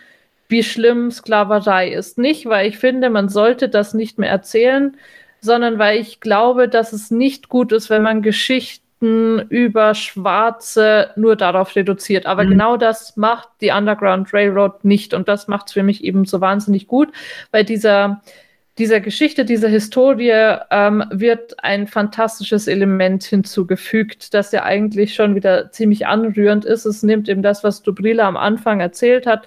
wie 0.48 0.62
schlimm 0.62 1.10
Sklaverei 1.10 1.92
ist. 1.92 2.18
Nicht, 2.18 2.46
weil 2.46 2.68
ich 2.68 2.78
finde, 2.78 3.08
man 3.10 3.28
sollte 3.28 3.68
das 3.68 3.94
nicht 3.94 4.18
mehr 4.18 4.30
erzählen, 4.30 4.96
sondern 5.40 5.78
weil 5.78 6.00
ich 6.00 6.20
glaube, 6.20 6.68
dass 6.68 6.92
es 6.92 7.10
nicht 7.10 7.48
gut 7.48 7.72
ist, 7.72 7.88
wenn 7.88 8.02
man 8.02 8.22
Geschichten 8.22 9.40
über 9.48 9.94
Schwarze 9.94 11.10
nur 11.16 11.36
darauf 11.36 11.74
reduziert. 11.76 12.26
Aber 12.26 12.44
mhm. 12.44 12.50
genau 12.50 12.76
das 12.76 13.16
macht 13.16 13.48
die 13.60 13.70
Underground 13.70 14.34
Railroad 14.34 14.84
nicht. 14.84 15.14
Und 15.14 15.28
das 15.28 15.48
macht 15.48 15.68
es 15.68 15.72
für 15.72 15.82
mich 15.82 16.04
eben 16.04 16.24
so 16.24 16.40
wahnsinnig 16.40 16.86
gut, 16.86 17.08
weil 17.52 17.64
dieser 17.64 18.20
dieser 18.81 19.01
Geschichte, 19.01 19.45
dieser 19.45 19.68
Historie 19.68 20.57
ähm, 20.70 21.05
wird 21.11 21.62
ein 21.62 21.87
fantastisches 21.87 22.66
Element 22.66 23.22
hinzugefügt, 23.22 24.33
das 24.33 24.53
ja 24.53 24.64
eigentlich 24.64 25.14
schon 25.14 25.35
wieder 25.35 25.70
ziemlich 25.70 26.07
anrührend 26.07 26.64
ist. 26.64 26.87
Es 26.87 27.03
nimmt 27.03 27.28
eben 27.28 27.43
das, 27.43 27.62
was 27.62 27.83
Dubrila 27.83 28.26
am 28.26 28.39
Anfang 28.39 28.81
erzählt 28.81 29.26
hat, 29.26 29.47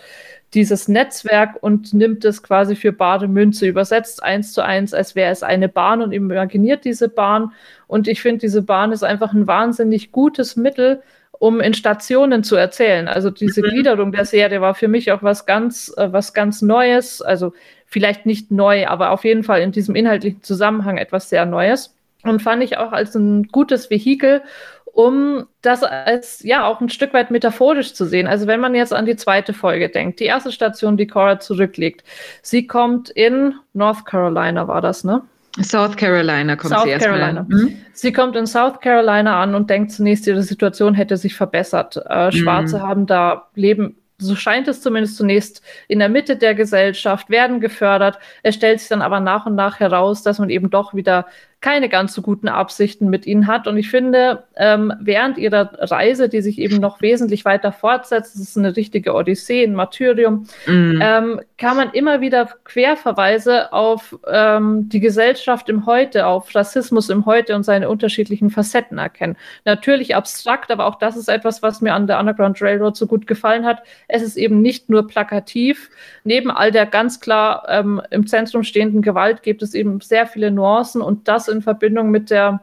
dieses 0.53 0.87
Netzwerk 0.87 1.57
und 1.61 1.95
nimmt 1.95 2.23
es 2.25 2.43
quasi 2.43 2.75
für 2.75 2.91
bare 2.91 3.27
Münze, 3.27 3.65
übersetzt 3.65 4.21
eins 4.21 4.53
zu 4.53 4.63
eins, 4.63 4.93
als 4.93 5.15
wäre 5.15 5.31
es 5.31 5.41
eine 5.41 5.67
Bahn 5.67 6.03
und 6.03 6.11
imaginiert 6.11 6.85
diese 6.85 7.09
Bahn. 7.09 7.53
Und 7.87 8.07
ich 8.07 8.21
finde, 8.21 8.41
diese 8.41 8.61
Bahn 8.61 8.91
ist 8.91 9.03
einfach 9.03 9.33
ein 9.33 9.47
wahnsinnig 9.47 10.11
gutes 10.11 10.55
Mittel, 10.55 11.01
um 11.31 11.59
in 11.59 11.73
Stationen 11.73 12.43
zu 12.43 12.55
erzählen. 12.55 13.07
Also 13.07 13.31
diese 13.31 13.61
mhm. 13.61 13.69
Gliederung 13.69 14.11
der 14.11 14.25
Serie 14.25 14.61
war 14.61 14.75
für 14.75 14.87
mich 14.87 15.11
auch 15.11 15.23
was 15.23 15.47
ganz, 15.47 15.91
äh, 15.97 16.13
was 16.13 16.35
ganz 16.35 16.61
Neues. 16.61 17.23
Also 17.23 17.53
vielleicht 17.93 18.25
nicht 18.25 18.51
neu, 18.51 18.87
aber 18.87 19.11
auf 19.11 19.23
jeden 19.23 19.43
Fall 19.43 19.61
in 19.61 19.71
diesem 19.71 19.95
inhaltlichen 19.95 20.41
Zusammenhang 20.41 20.97
etwas 20.97 21.29
sehr 21.29 21.45
Neues. 21.45 21.95
Und 22.23 22.41
fand 22.41 22.63
ich 22.63 22.77
auch 22.77 22.91
als 22.91 23.15
ein 23.15 23.43
gutes 23.49 23.89
Vehikel, 23.89 24.41
um 24.85 25.45
das 25.61 25.83
als 25.83 26.41
ja 26.43 26.65
auch 26.65 26.81
ein 26.81 26.89
Stück 26.89 27.13
weit 27.13 27.31
metaphorisch 27.31 27.93
zu 27.93 28.05
sehen. 28.05 28.27
Also 28.27 28.47
wenn 28.47 28.59
man 28.59 28.73
jetzt 28.73 28.93
an 28.93 29.05
die 29.05 29.15
zweite 29.15 29.53
Folge 29.53 29.89
denkt, 29.89 30.19
die 30.19 30.25
erste 30.25 30.51
Station, 30.51 30.97
die 30.97 31.07
Cora 31.07 31.39
zurücklegt, 31.39 32.03
sie 32.41 32.65
kommt 32.65 33.09
in 33.09 33.55
North 33.73 34.05
Carolina, 34.05 34.67
war 34.67 34.81
das, 34.81 35.03
ne? 35.03 35.21
South 35.61 35.95
Carolina 35.95 36.55
kommt 36.55 36.73
South 36.73 36.83
sie 36.85 36.97
Carolina. 36.97 37.45
Mhm. 37.47 37.77
Sie 37.93 38.11
kommt 38.11 38.35
in 38.35 38.47
South 38.47 38.79
Carolina 38.79 39.39
an 39.39 39.53
und 39.53 39.69
denkt 39.69 39.91
zunächst, 39.91 40.25
ihre 40.25 40.41
Situation 40.41 40.95
hätte 40.95 41.17
sich 41.17 41.35
verbessert. 41.35 41.97
Äh, 42.07 42.31
Schwarze 42.31 42.79
mhm. 42.79 42.81
haben 42.81 43.05
da 43.05 43.47
leben 43.53 43.97
so 44.25 44.35
scheint 44.35 44.67
es 44.67 44.81
zumindest 44.81 45.17
zunächst 45.17 45.61
in 45.87 45.99
der 45.99 46.09
Mitte 46.09 46.37
der 46.37 46.55
Gesellschaft, 46.55 47.29
werden 47.29 47.59
gefördert. 47.59 48.19
Es 48.43 48.55
stellt 48.55 48.79
sich 48.79 48.89
dann 48.89 49.01
aber 49.01 49.19
nach 49.19 49.45
und 49.45 49.55
nach 49.55 49.79
heraus, 49.79 50.23
dass 50.23 50.39
man 50.39 50.49
eben 50.49 50.69
doch 50.69 50.93
wieder 50.93 51.27
keine 51.63 51.87
ganz 51.87 52.13
so 52.13 52.21
guten 52.21 52.49
Absichten 52.49 53.09
mit 53.09 53.25
ihnen 53.25 53.47
hat. 53.47 53.67
Und 53.67 53.77
ich 53.77 53.89
finde, 53.89 54.43
ähm, 54.57 54.91
während 54.99 55.37
ihrer 55.37 55.71
Reise, 55.79 56.27
die 56.27 56.41
sich 56.41 56.59
eben 56.59 56.81
noch 56.81 57.01
wesentlich 57.01 57.45
weiter 57.45 57.71
fortsetzt, 57.71 58.35
das 58.35 58.41
ist 58.41 58.57
eine 58.57 58.75
richtige 58.75 59.13
Odyssee, 59.13 59.63
ein 59.63 59.73
Martyrium, 59.73 60.45
mhm. 60.67 60.99
ähm, 61.01 61.41
kann 61.57 61.77
man 61.77 61.91
immer 61.91 62.19
wieder 62.19 62.49
Querverweise 62.65 63.71
auf 63.71 64.13
ähm, 64.29 64.89
die 64.89 64.99
Gesellschaft 64.99 65.69
im 65.69 65.85
Heute, 65.85 66.27
auf 66.27 66.53
Rassismus 66.53 67.09
im 67.09 67.25
Heute 67.25 67.55
und 67.55 67.63
seine 67.63 67.87
unterschiedlichen 67.87 68.49
Facetten 68.49 68.97
erkennen. 68.97 69.37
Natürlich 69.63 70.17
abstrakt, 70.17 70.69
aber 70.69 70.85
auch 70.85 70.95
das 70.95 71.15
ist 71.15 71.29
etwas, 71.29 71.63
was 71.63 71.79
mir 71.79 71.93
an 71.93 72.07
der 72.07 72.19
Underground 72.19 72.61
Railroad 72.61 72.97
so 72.97 73.07
gut 73.07 73.25
gefallen 73.25 73.65
hat. 73.65 73.83
Es 74.09 74.21
ist 74.21 74.35
eben 74.35 74.61
nicht 74.61 74.89
nur 74.89 75.07
plakativ. 75.07 75.89
Neben 76.25 76.51
all 76.51 76.73
der 76.73 76.85
ganz 76.87 77.21
klar 77.21 77.65
ähm, 77.69 78.01
im 78.09 78.27
Zentrum 78.27 78.63
stehenden 78.63 79.01
Gewalt 79.01 79.43
gibt 79.43 79.63
es 79.63 79.73
eben 79.73 80.01
sehr 80.01 80.27
viele 80.27 80.51
Nuancen 80.51 81.01
und 81.01 81.29
das 81.29 81.52
in 81.53 81.61
Verbindung 81.61 82.11
mit 82.11 82.29
der 82.29 82.61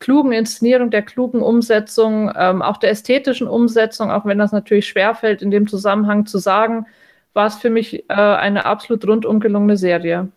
klugen 0.00 0.32
Inszenierung, 0.32 0.90
der 0.90 1.02
klugen 1.02 1.42
Umsetzung, 1.42 2.32
ähm, 2.34 2.62
auch 2.62 2.78
der 2.78 2.90
ästhetischen 2.90 3.46
Umsetzung, 3.46 4.10
auch 4.10 4.24
wenn 4.24 4.38
das 4.38 4.50
natürlich 4.50 4.88
schwerfällt, 4.88 5.42
in 5.42 5.50
dem 5.50 5.68
Zusammenhang 5.68 6.26
zu 6.26 6.38
sagen, 6.38 6.86
war 7.34 7.46
es 7.46 7.56
für 7.56 7.70
mich 7.70 8.08
äh, 8.08 8.14
eine 8.14 8.64
absolut 8.64 9.06
rundum 9.06 9.38
gelungene 9.40 9.76
Serie. 9.76 10.28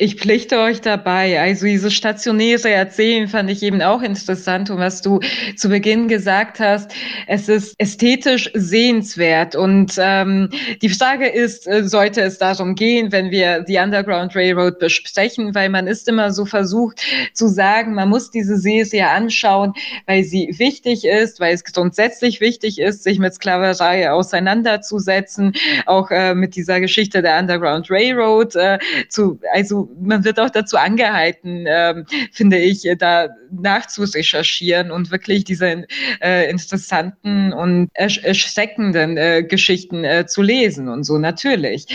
Ich 0.00 0.14
pflichte 0.14 0.60
euch 0.60 0.80
dabei. 0.80 1.40
Also 1.40 1.66
diese 1.66 1.90
stationäre 1.90 2.70
Erzählen 2.70 3.26
fand 3.26 3.50
ich 3.50 3.64
eben 3.64 3.82
auch 3.82 4.00
interessant. 4.00 4.70
Und 4.70 4.78
was 4.78 5.02
du 5.02 5.18
zu 5.56 5.68
Beginn 5.68 6.06
gesagt 6.06 6.60
hast, 6.60 6.92
es 7.26 7.48
ist 7.48 7.74
ästhetisch 7.78 8.48
sehenswert. 8.54 9.56
Und 9.56 9.94
ähm, 9.98 10.50
die 10.82 10.88
Frage 10.88 11.26
ist, 11.26 11.66
äh, 11.66 11.82
sollte 11.82 12.20
es 12.20 12.38
darum 12.38 12.76
gehen, 12.76 13.10
wenn 13.10 13.32
wir 13.32 13.62
die 13.62 13.76
Underground 13.78 14.36
Railroad 14.36 14.78
besprechen, 14.78 15.52
weil 15.56 15.68
man 15.68 15.88
ist 15.88 16.06
immer 16.06 16.30
so 16.30 16.46
versucht 16.46 17.02
zu 17.34 17.48
sagen, 17.48 17.94
man 17.94 18.08
muss 18.08 18.30
diese 18.30 18.56
Serie 18.56 19.08
anschauen, 19.08 19.72
weil 20.06 20.22
sie 20.22 20.54
wichtig 20.58 21.06
ist, 21.06 21.40
weil 21.40 21.54
es 21.54 21.64
grundsätzlich 21.64 22.40
wichtig 22.40 22.78
ist, 22.78 23.02
sich 23.02 23.18
mit 23.18 23.34
Sklaverei 23.34 24.12
auseinanderzusetzen, 24.12 25.54
auch 25.86 26.12
äh, 26.12 26.36
mit 26.36 26.54
dieser 26.54 26.78
Geschichte 26.78 27.20
der 27.20 27.40
Underground 27.40 27.90
Railroad 27.90 28.54
äh, 28.54 28.78
zu, 29.08 29.40
also 29.52 29.87
man 30.00 30.24
wird 30.24 30.38
auch 30.40 30.50
dazu 30.50 30.76
angehalten, 30.76 31.64
ähm, 31.66 32.06
finde 32.32 32.58
ich, 32.58 32.86
da 32.98 33.28
nachzurecherchieren 33.50 34.90
und 34.90 35.10
wirklich 35.10 35.44
diese 35.44 35.84
äh, 36.20 36.50
interessanten 36.50 37.52
und 37.52 37.90
erschreckenden 37.94 39.16
äh, 39.16 39.42
Geschichten 39.42 40.04
äh, 40.04 40.26
zu 40.26 40.42
lesen 40.42 40.88
und 40.88 41.04
so 41.04 41.18
natürlich. 41.18 41.86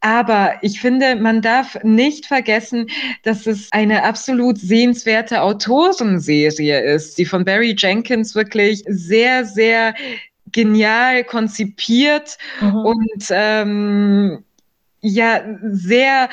Aber 0.00 0.54
ich 0.62 0.80
finde, 0.80 1.14
man 1.16 1.42
darf 1.42 1.76
nicht 1.82 2.24
vergessen, 2.24 2.86
dass 3.22 3.46
es 3.46 3.68
eine 3.70 4.02
absolut 4.04 4.58
sehenswerte 4.58 5.42
Autorenserie 5.42 6.80
ist, 6.80 7.18
die 7.18 7.26
von 7.26 7.44
Barry 7.44 7.74
Jenkins 7.76 8.34
wirklich 8.34 8.82
sehr, 8.86 9.44
sehr 9.44 9.94
genial 10.52 11.22
konzipiert 11.24 12.38
mhm. 12.62 12.76
und 12.76 13.24
ähm, 13.30 14.44
ja 15.02 15.42
sehr 15.62 16.28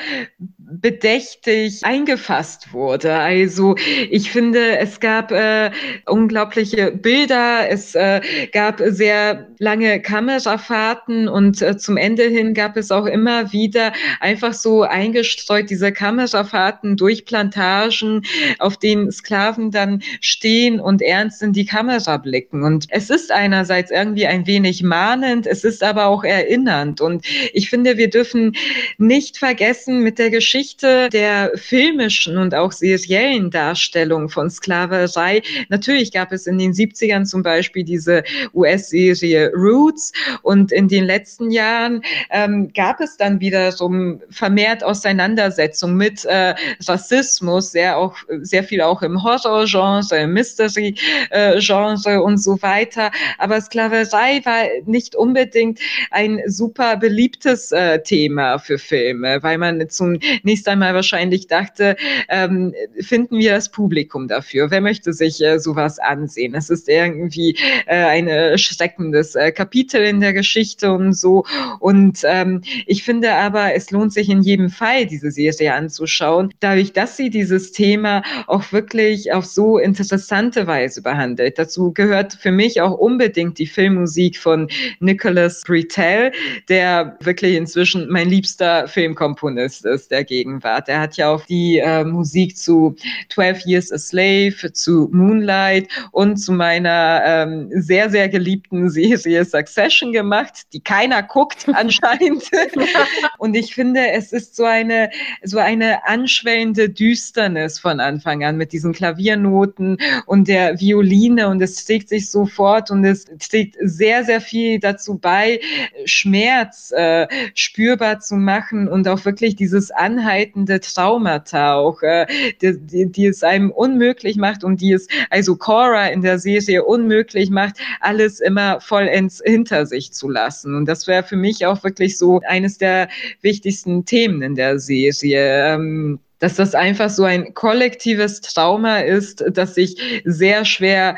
bedächtig 0.70 1.84
eingefasst 1.84 2.72
wurde. 2.72 3.14
Also 3.14 3.74
ich 4.10 4.30
finde, 4.30 4.78
es 4.78 5.00
gab 5.00 5.32
äh, 5.32 5.70
unglaubliche 6.06 6.92
Bilder, 6.92 7.68
es 7.70 7.94
äh, 7.94 8.20
gab 8.52 8.80
sehr 8.84 9.48
lange 9.58 10.00
Kamerafahrten 10.00 11.28
und 11.28 11.62
äh, 11.62 11.76
zum 11.78 11.96
Ende 11.96 12.24
hin 12.24 12.54
gab 12.54 12.76
es 12.76 12.90
auch 12.90 13.06
immer 13.06 13.52
wieder 13.52 13.92
einfach 14.20 14.52
so 14.52 14.82
eingestreut 14.82 15.70
diese 15.70 15.90
Kamerafahrten 15.90 16.96
durch 16.96 17.24
Plantagen, 17.24 18.22
auf 18.58 18.76
denen 18.76 19.10
Sklaven 19.10 19.70
dann 19.70 20.02
stehen 20.20 20.80
und 20.80 21.00
ernst 21.00 21.42
in 21.42 21.52
die 21.52 21.66
Kamera 21.66 22.18
blicken. 22.18 22.62
Und 22.62 22.86
es 22.90 23.10
ist 23.10 23.32
einerseits 23.32 23.90
irgendwie 23.90 24.26
ein 24.26 24.46
wenig 24.46 24.82
mahnend, 24.82 25.46
es 25.46 25.64
ist 25.64 25.82
aber 25.82 26.06
auch 26.06 26.24
erinnernd. 26.24 27.00
Und 27.00 27.24
ich 27.52 27.70
finde, 27.70 27.96
wir 27.96 28.10
dürfen 28.10 28.54
nicht 28.98 29.38
vergessen 29.38 30.02
mit 30.02 30.18
der 30.18 30.30
Geschichte, 30.30 30.57
Geschichte 30.58 31.08
der 31.08 31.52
filmischen 31.54 32.36
und 32.36 32.52
auch 32.52 32.72
seriellen 32.72 33.48
Darstellung 33.48 34.28
von 34.28 34.50
Sklaverei. 34.50 35.40
Natürlich 35.68 36.10
gab 36.10 36.32
es 36.32 36.48
in 36.48 36.58
den 36.58 36.72
70ern 36.72 37.26
zum 37.26 37.44
Beispiel 37.44 37.84
diese 37.84 38.24
US-Serie 38.54 39.52
Roots 39.54 40.12
und 40.42 40.72
in 40.72 40.88
den 40.88 41.04
letzten 41.04 41.52
Jahren 41.52 42.02
ähm, 42.30 42.72
gab 42.74 43.00
es 43.00 43.16
dann 43.16 43.38
wieder 43.38 43.70
so 43.70 43.88
vermehrt 44.30 44.82
Auseinandersetzung 44.82 45.94
mit 45.94 46.24
äh, 46.24 46.56
Rassismus, 46.88 47.70
sehr 47.70 47.96
auch 47.96 48.16
sehr 48.40 48.64
viel 48.64 48.80
auch 48.80 49.02
im 49.02 49.22
Horror-Genre, 49.22 50.18
im 50.18 50.32
Mystery-Genre 50.32 52.20
und 52.20 52.38
so 52.38 52.60
weiter. 52.62 53.12
Aber 53.38 53.60
Sklaverei 53.60 54.40
war 54.44 54.64
nicht 54.86 55.14
unbedingt 55.14 55.78
ein 56.10 56.40
super 56.46 56.96
beliebtes 56.96 57.70
äh, 57.70 58.02
Thema 58.02 58.58
für 58.58 58.78
Filme, 58.78 59.40
weil 59.42 59.58
man 59.58 59.88
zum 59.88 60.18
zunächst 60.48 60.66
einmal 60.66 60.94
wahrscheinlich 60.94 61.46
dachte, 61.46 61.94
ähm, 62.30 62.72
finden 63.00 63.36
wir 63.36 63.50
das 63.50 63.70
Publikum 63.70 64.28
dafür? 64.28 64.70
Wer 64.70 64.80
möchte 64.80 65.12
sich 65.12 65.44
äh, 65.44 65.58
sowas 65.58 65.98
ansehen? 65.98 66.54
Es 66.54 66.70
ist 66.70 66.88
irgendwie 66.88 67.54
äh, 67.84 67.96
ein 67.96 68.56
schreckendes 68.56 69.34
äh, 69.34 69.52
Kapitel 69.52 70.02
in 70.02 70.20
der 70.20 70.32
Geschichte 70.32 70.90
und 70.90 71.12
so. 71.12 71.44
Und 71.80 72.20
ähm, 72.24 72.62
ich 72.86 73.02
finde 73.02 73.34
aber, 73.34 73.74
es 73.74 73.90
lohnt 73.90 74.14
sich 74.14 74.30
in 74.30 74.40
jedem 74.40 74.70
Fall, 74.70 75.04
diese 75.04 75.30
Serie 75.30 75.74
anzuschauen, 75.74 76.54
dadurch, 76.60 76.94
dass 76.94 77.18
sie 77.18 77.28
dieses 77.28 77.72
Thema 77.72 78.22
auch 78.46 78.72
wirklich 78.72 79.34
auf 79.34 79.44
so 79.44 79.76
interessante 79.76 80.66
Weise 80.66 81.02
behandelt. 81.02 81.58
Dazu 81.58 81.92
gehört 81.92 82.32
für 82.32 82.52
mich 82.52 82.80
auch 82.80 82.96
unbedingt 82.96 83.58
die 83.58 83.66
Filmmusik 83.66 84.38
von 84.38 84.68
Nicholas 85.00 85.62
Britell, 85.64 86.32
der 86.70 87.18
wirklich 87.20 87.54
inzwischen 87.54 88.08
mein 88.08 88.30
liebster 88.30 88.88
Filmkomponist 88.88 89.84
ist 89.84 90.10
der 90.10 90.24
Gegenwart. 90.38 90.88
Er 90.88 91.00
hat 91.00 91.16
ja 91.16 91.30
auch 91.30 91.44
die 91.46 91.78
äh, 91.78 92.04
Musik 92.04 92.56
zu 92.56 92.94
12 93.30 93.66
Years 93.66 93.92
a 93.92 93.98
Slave, 93.98 94.72
zu 94.72 95.08
Moonlight 95.10 95.88
und 96.12 96.36
zu 96.36 96.52
meiner 96.52 97.22
ähm, 97.24 97.68
sehr, 97.72 98.08
sehr 98.08 98.28
geliebten 98.28 98.88
Serie 98.88 99.44
Succession 99.44 100.12
gemacht, 100.12 100.62
die 100.72 100.80
keiner 100.80 101.24
guckt 101.24 101.66
anscheinend. 101.72 102.48
und 103.38 103.56
ich 103.56 103.74
finde, 103.74 104.12
es 104.12 104.32
ist 104.32 104.54
so 104.54 104.64
eine, 104.64 105.10
so 105.42 105.58
eine 105.58 106.06
anschwellende 106.06 106.88
Düsternis 106.88 107.80
von 107.80 107.98
Anfang 107.98 108.44
an 108.44 108.56
mit 108.56 108.72
diesen 108.72 108.92
Klaviernoten 108.92 109.98
und 110.26 110.46
der 110.46 110.78
Violine 110.78 111.48
und 111.48 111.60
es 111.60 111.84
trägt 111.84 112.10
sich 112.10 112.30
sofort 112.30 112.92
und 112.92 113.04
es 113.04 113.24
trägt 113.24 113.76
sehr, 113.80 114.22
sehr 114.24 114.40
viel 114.40 114.78
dazu 114.78 115.18
bei, 115.18 115.60
Schmerz 116.04 116.92
äh, 116.92 117.26
spürbar 117.54 118.20
zu 118.20 118.36
machen 118.36 118.86
und 118.86 119.08
auch 119.08 119.24
wirklich 119.24 119.56
dieses 119.56 119.90
anhaltende 120.28 120.80
Traumata 120.80 121.74
auch, 121.74 122.02
äh, 122.02 122.26
die, 122.60 122.78
die, 122.78 123.06
die 123.06 123.26
es 123.26 123.42
einem 123.42 123.70
unmöglich 123.70 124.36
macht 124.36 124.62
und 124.62 124.80
die 124.80 124.92
es 124.92 125.08
also 125.30 125.56
Cora 125.56 126.08
in 126.08 126.22
der 126.22 126.38
Serie 126.38 126.84
unmöglich 126.84 127.50
macht, 127.50 127.76
alles 128.00 128.40
immer 128.40 128.80
vollends 128.80 129.40
hinter 129.44 129.86
sich 129.86 130.12
zu 130.12 130.28
lassen. 130.28 130.74
Und 130.74 130.86
das 130.86 131.06
wäre 131.06 131.22
für 131.22 131.36
mich 131.36 131.64
auch 131.64 131.82
wirklich 131.82 132.18
so 132.18 132.40
eines 132.46 132.78
der 132.78 133.08
wichtigsten 133.40 134.04
Themen 134.04 134.42
in 134.42 134.54
der 134.54 134.78
Serie. 134.78 135.74
Ähm, 135.74 136.20
dass 136.40 136.54
das 136.54 136.76
einfach 136.76 137.10
so 137.10 137.24
ein 137.24 137.52
kollektives 137.54 138.40
Trauma 138.40 139.00
ist, 139.00 139.42
das 139.50 139.74
sich 139.74 139.96
sehr 140.24 140.64
schwer 140.64 141.16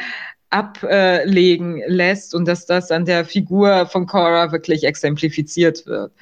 ablegen 0.48 1.82
lässt 1.86 2.34
und 2.34 2.48
dass 2.48 2.64
das 2.64 2.90
an 2.90 3.04
der 3.04 3.26
Figur 3.26 3.84
von 3.86 4.06
Cora 4.06 4.50
wirklich 4.50 4.84
exemplifiziert 4.84 5.84
wird. 5.84 6.12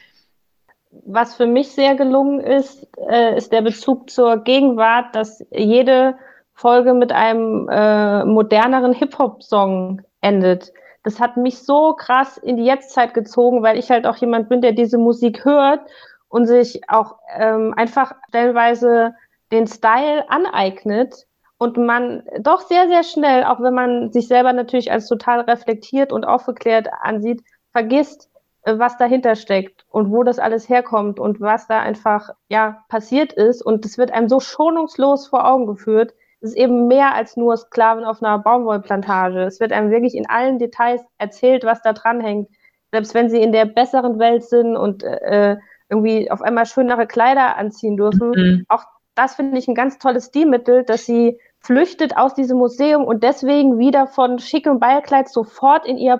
Was 0.90 1.34
für 1.34 1.46
mich 1.46 1.72
sehr 1.72 1.94
gelungen 1.94 2.40
ist, 2.40 2.88
äh, 3.10 3.36
ist 3.36 3.52
der 3.52 3.62
Bezug 3.62 4.10
zur 4.10 4.38
Gegenwart, 4.38 5.14
dass 5.14 5.44
jede 5.50 6.16
Folge 6.54 6.94
mit 6.94 7.12
einem 7.12 7.68
äh, 7.68 8.24
moderneren 8.24 8.92
Hip-Hop-Song 8.92 10.02
endet. 10.20 10.72
Das 11.04 11.20
hat 11.20 11.36
mich 11.36 11.60
so 11.60 11.94
krass 11.94 12.36
in 12.36 12.56
die 12.56 12.64
Jetztzeit 12.64 13.14
gezogen, 13.14 13.62
weil 13.62 13.78
ich 13.78 13.90
halt 13.90 14.06
auch 14.06 14.16
jemand 14.16 14.48
bin, 14.48 14.60
der 14.60 14.72
diese 14.72 14.98
Musik 14.98 15.44
hört 15.44 15.80
und 16.28 16.46
sich 16.46 16.80
auch 16.88 17.16
ähm, 17.36 17.74
einfach 17.76 18.14
stellenweise 18.28 19.14
den 19.52 19.66
Style 19.66 20.28
aneignet 20.28 21.26
und 21.58 21.76
man 21.76 22.22
doch 22.40 22.60
sehr, 22.60 22.88
sehr 22.88 23.02
schnell, 23.02 23.44
auch 23.44 23.60
wenn 23.60 23.74
man 23.74 24.12
sich 24.12 24.28
selber 24.28 24.52
natürlich 24.52 24.92
als 24.92 25.08
total 25.08 25.40
reflektiert 25.40 26.12
und 26.12 26.24
aufgeklärt 26.24 26.88
ansieht, 27.02 27.42
vergisst, 27.72 28.28
was 28.76 28.96
dahinter 28.96 29.36
steckt 29.36 29.84
und 29.88 30.10
wo 30.10 30.22
das 30.22 30.38
alles 30.38 30.68
herkommt 30.68 31.20
und 31.20 31.40
was 31.40 31.66
da 31.66 31.80
einfach 31.80 32.30
ja 32.48 32.84
passiert 32.88 33.32
ist. 33.32 33.62
Und 33.62 33.84
es 33.84 33.98
wird 33.98 34.12
einem 34.12 34.28
so 34.28 34.40
schonungslos 34.40 35.28
vor 35.28 35.46
Augen 35.46 35.66
geführt. 35.66 36.14
Es 36.40 36.50
ist 36.50 36.56
eben 36.56 36.86
mehr 36.86 37.14
als 37.14 37.36
nur 37.36 37.56
Sklaven 37.56 38.04
auf 38.04 38.22
einer 38.22 38.38
Baumwollplantage. 38.38 39.42
Es 39.42 39.60
wird 39.60 39.72
einem 39.72 39.90
wirklich 39.90 40.14
in 40.14 40.28
allen 40.28 40.58
Details 40.58 41.02
erzählt, 41.18 41.64
was 41.64 41.82
da 41.82 41.92
dran 41.92 42.20
hängt. 42.20 42.48
Selbst 42.92 43.14
wenn 43.14 43.30
sie 43.30 43.42
in 43.42 43.52
der 43.52 43.64
besseren 43.66 44.18
Welt 44.18 44.44
sind 44.44 44.76
und 44.76 45.02
äh, 45.02 45.56
irgendwie 45.88 46.30
auf 46.30 46.42
einmal 46.42 46.66
schönere 46.66 47.06
Kleider 47.06 47.56
anziehen 47.56 47.96
dürfen. 47.96 48.30
Mhm. 48.30 48.64
Auch 48.68 48.84
das 49.14 49.34
finde 49.34 49.58
ich 49.58 49.68
ein 49.68 49.74
ganz 49.74 49.98
tolles 49.98 50.26
Stilmittel, 50.26 50.84
dass 50.84 51.04
sie 51.04 51.38
flüchtet 51.60 52.16
aus 52.16 52.34
diesem 52.34 52.58
Museum 52.58 53.04
und 53.04 53.22
deswegen 53.24 53.78
wieder 53.78 54.06
von 54.06 54.38
schickem 54.38 54.78
Ballkleid 54.78 55.28
sofort 55.28 55.86
in 55.86 55.98
ihr 55.98 56.16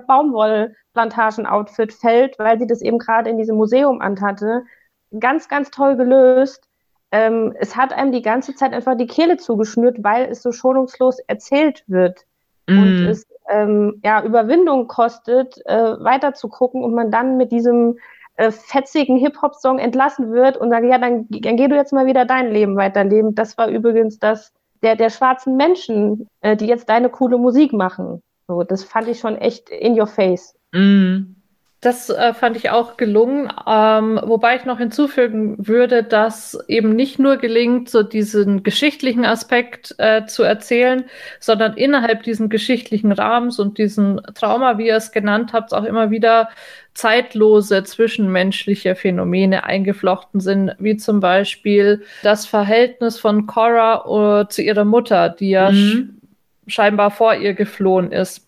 Baumwollplantagen-Outfit 0.99 1.93
fällt, 1.93 2.39
weil 2.39 2.59
sie 2.59 2.66
das 2.66 2.83
eben 2.83 2.99
gerade 2.99 3.31
in 3.31 3.39
diesem 3.39 3.57
Museum 3.57 4.01
anhatte. 4.01 4.65
Ganz, 5.19 5.49
ganz 5.49 5.70
toll 5.70 5.97
gelöst. 5.97 6.69
Ähm, 7.11 7.55
es 7.59 7.77
hat 7.77 7.93
einem 7.93 8.12
die 8.12 8.23
ganze 8.23 8.55
Zeit 8.55 8.73
einfach 8.73 8.97
die 8.97 9.07
Kehle 9.07 9.39
zugeschnürt, 9.39 9.99
weil 10.03 10.27
es 10.27 10.43
so 10.43 10.53
schonungslos 10.53 11.20
erzählt 11.20 11.85
wird. 11.87 12.27
Mm. 12.66 12.79
Und 12.79 13.07
es 13.07 13.27
ähm, 13.49 14.01
ja, 14.05 14.23
Überwindung 14.23 14.89
kostet, 14.89 15.65
äh, 15.65 16.05
weiter 16.05 16.35
zu 16.35 16.49
gucken 16.49 16.85
und 16.85 16.93
man 16.93 17.11
dann 17.11 17.39
mit 17.39 17.51
diesem 17.51 17.99
äh, 18.37 18.51
fetzigen 18.51 19.16
Hip-Hop-Song 19.16 19.79
entlassen 19.79 20.33
wird 20.33 20.59
und 20.59 20.69
sagt, 20.69 20.85
ja, 20.85 20.99
dann, 20.99 21.27
dann 21.31 21.57
geh 21.57 21.69
du 21.69 21.77
jetzt 21.77 21.95
mal 21.95 22.05
wieder 22.05 22.27
dein 22.27 22.53
Leben 22.53 22.77
weiterleben. 22.77 23.35
Das 23.35 23.57
war 23.57 23.69
übrigens 23.69 24.19
das, 24.19 24.53
der, 24.83 24.97
der 24.97 25.09
schwarzen 25.09 25.57
Menschen, 25.57 26.29
äh, 26.43 26.57
die 26.57 26.66
jetzt 26.66 26.91
deine 26.91 27.09
coole 27.09 27.39
Musik 27.39 27.73
machen. 27.73 28.23
So, 28.47 28.62
das 28.65 28.85
fand 28.85 29.09
ich 29.09 29.19
schon 29.19 29.37
echt 29.37 29.70
in 29.70 29.99
your 29.99 30.07
face. 30.07 30.57
Mm. 30.73 31.35
Das 31.81 32.11
äh, 32.11 32.35
fand 32.35 32.57
ich 32.57 32.70
auch 32.70 32.97
gelungen, 32.97 33.53
ähm, 33.65 34.20
wobei 34.24 34.57
ich 34.57 34.65
noch 34.65 34.78
hinzufügen 34.78 35.55
würde, 35.65 36.03
dass 36.03 36.59
eben 36.66 36.97
nicht 36.97 37.20
nur 37.20 37.36
gelingt, 37.36 37.89
so 37.89 38.03
diesen 38.03 38.65
geschichtlichen 38.65 39.24
Aspekt 39.24 39.95
äh, 39.99 40.27
zu 40.27 40.43
erzählen, 40.43 41.05
sondern 41.39 41.77
innerhalb 41.77 42.24
diesen 42.24 42.49
geschichtlichen 42.49 43.12
Rahmens 43.12 43.61
und 43.61 43.78
diesen 43.78 44.20
Trauma, 44.35 44.77
wie 44.78 44.89
ihr 44.89 44.97
es 44.97 45.12
genannt 45.12 45.53
habt, 45.53 45.73
auch 45.73 45.85
immer 45.85 46.11
wieder 46.11 46.49
zeitlose 46.95 47.85
zwischenmenschliche 47.85 48.97
Phänomene 48.97 49.62
eingeflochten 49.62 50.40
sind, 50.40 50.74
wie 50.81 50.97
zum 50.97 51.20
Beispiel 51.20 52.03
das 52.24 52.45
Verhältnis 52.45 53.20
von 53.20 53.47
Cora 53.47 54.05
uh, 54.43 54.49
zu 54.49 54.62
ihrer 54.62 54.85
Mutter, 54.85 55.28
die 55.28 55.51
ja 55.51 55.70
mhm. 55.70 56.19
sch 56.66 56.74
scheinbar 56.74 57.12
vor 57.12 57.35
ihr 57.35 57.55
geflohen 57.55 58.11
ist 58.11 58.48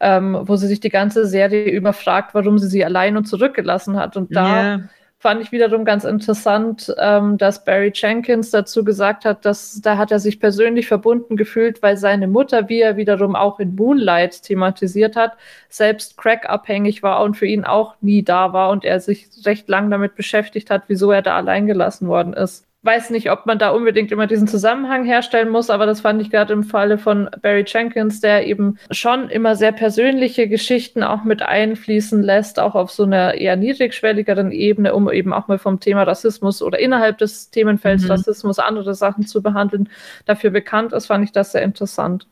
ähm, 0.00 0.38
wo 0.42 0.56
sie 0.56 0.66
sich 0.68 0.80
die 0.80 0.90
ganze 0.90 1.26
Serie 1.26 1.70
überfragt, 1.70 2.34
warum 2.34 2.58
sie 2.58 2.68
sie 2.68 2.84
allein 2.84 3.16
und 3.16 3.26
zurückgelassen 3.26 3.96
hat. 3.96 4.16
Und 4.16 4.34
da 4.34 4.76
yeah. 4.76 4.80
fand 5.18 5.42
ich 5.42 5.50
wiederum 5.50 5.84
ganz 5.84 6.04
interessant, 6.04 6.94
ähm, 6.98 7.36
dass 7.36 7.64
Barry 7.64 7.90
Jenkins 7.92 8.50
dazu 8.50 8.84
gesagt 8.84 9.24
hat, 9.24 9.44
dass 9.44 9.80
da 9.80 9.96
hat 9.96 10.12
er 10.12 10.20
sich 10.20 10.38
persönlich 10.38 10.86
verbunden 10.86 11.36
gefühlt, 11.36 11.82
weil 11.82 11.96
seine 11.96 12.28
Mutter, 12.28 12.68
wie 12.68 12.80
er 12.80 12.96
wiederum 12.96 13.34
auch 13.34 13.58
in 13.58 13.74
Moonlight 13.74 14.42
thematisiert 14.42 15.16
hat, 15.16 15.36
selbst 15.68 16.16
crackabhängig 16.16 17.02
war 17.02 17.22
und 17.22 17.36
für 17.36 17.46
ihn 17.46 17.64
auch 17.64 17.96
nie 18.00 18.22
da 18.22 18.52
war 18.52 18.70
und 18.70 18.84
er 18.84 19.00
sich 19.00 19.28
recht 19.44 19.68
lang 19.68 19.90
damit 19.90 20.14
beschäftigt 20.14 20.70
hat, 20.70 20.84
wieso 20.86 21.10
er 21.10 21.22
da 21.22 21.36
allein 21.36 21.66
gelassen 21.66 22.06
worden 22.06 22.34
ist 22.34 22.67
weiß 22.82 23.10
nicht, 23.10 23.30
ob 23.30 23.44
man 23.44 23.58
da 23.58 23.70
unbedingt 23.70 24.12
immer 24.12 24.28
diesen 24.28 24.46
Zusammenhang 24.46 25.04
herstellen 25.04 25.48
muss, 25.48 25.68
aber 25.68 25.84
das 25.84 26.00
fand 26.00 26.22
ich 26.22 26.30
gerade 26.30 26.52
im 26.52 26.62
Falle 26.62 26.96
von 26.96 27.28
Barry 27.42 27.64
Jenkins, 27.66 28.20
der 28.20 28.46
eben 28.46 28.78
schon 28.90 29.28
immer 29.30 29.56
sehr 29.56 29.72
persönliche 29.72 30.48
Geschichten 30.48 31.02
auch 31.02 31.24
mit 31.24 31.42
einfließen 31.42 32.22
lässt, 32.22 32.60
auch 32.60 32.76
auf 32.76 32.90
so 32.92 33.02
einer 33.02 33.34
eher 33.34 33.56
niedrigschwelligeren 33.56 34.52
Ebene, 34.52 34.94
um 34.94 35.10
eben 35.10 35.32
auch 35.32 35.48
mal 35.48 35.58
vom 35.58 35.80
Thema 35.80 36.04
Rassismus 36.04 36.62
oder 36.62 36.78
innerhalb 36.78 37.18
des 37.18 37.50
Themenfelds 37.50 38.04
mhm. 38.04 38.10
Rassismus 38.12 38.60
andere 38.60 38.94
Sachen 38.94 39.26
zu 39.26 39.42
behandeln, 39.42 39.88
dafür 40.24 40.50
bekannt 40.50 40.92
ist, 40.92 41.06
fand 41.06 41.24
ich 41.24 41.32
das 41.32 41.52
sehr 41.52 41.62
interessant. 41.62 42.28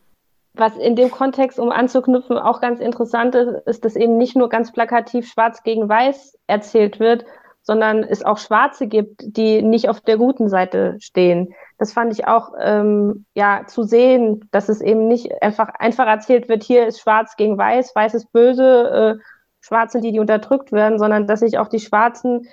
Was 0.54 0.74
in 0.76 0.96
dem 0.96 1.10
Kontext, 1.10 1.58
um 1.58 1.70
anzuknüpfen, 1.70 2.38
auch 2.38 2.62
ganz 2.62 2.80
interessant 2.80 3.34
ist, 3.34 3.66
ist, 3.66 3.84
dass 3.84 3.94
eben 3.94 4.16
nicht 4.16 4.36
nur 4.36 4.48
ganz 4.48 4.72
plakativ 4.72 5.28
schwarz 5.28 5.62
gegen 5.64 5.86
weiß 5.88 6.38
erzählt 6.46 6.98
wird, 6.98 7.26
sondern 7.66 8.04
es 8.04 8.24
auch 8.24 8.38
Schwarze 8.38 8.86
gibt, 8.86 9.22
die 9.26 9.60
nicht 9.60 9.88
auf 9.88 10.00
der 10.00 10.18
guten 10.18 10.48
Seite 10.48 10.96
stehen. 11.00 11.52
Das 11.78 11.92
fand 11.92 12.12
ich 12.12 12.28
auch 12.28 12.52
ähm, 12.60 13.26
ja 13.34 13.64
zu 13.66 13.82
sehen, 13.82 14.48
dass 14.52 14.68
es 14.68 14.80
eben 14.80 15.08
nicht 15.08 15.42
einfach 15.42 15.70
einfach 15.80 16.06
erzählt 16.06 16.48
wird, 16.48 16.62
hier 16.62 16.86
ist 16.86 17.00
Schwarz 17.00 17.34
gegen 17.36 17.58
Weiß, 17.58 17.94
Weiß 17.96 18.14
ist 18.14 18.32
böse, 18.32 19.18
äh, 19.18 19.22
Schwarz 19.60 19.92
sind 19.92 20.04
die, 20.04 20.12
die 20.12 20.20
unterdrückt 20.20 20.70
werden, 20.70 21.00
sondern 21.00 21.26
dass 21.26 21.40
sich 21.40 21.58
auch 21.58 21.66
die 21.66 21.80
Schwarzen 21.80 22.46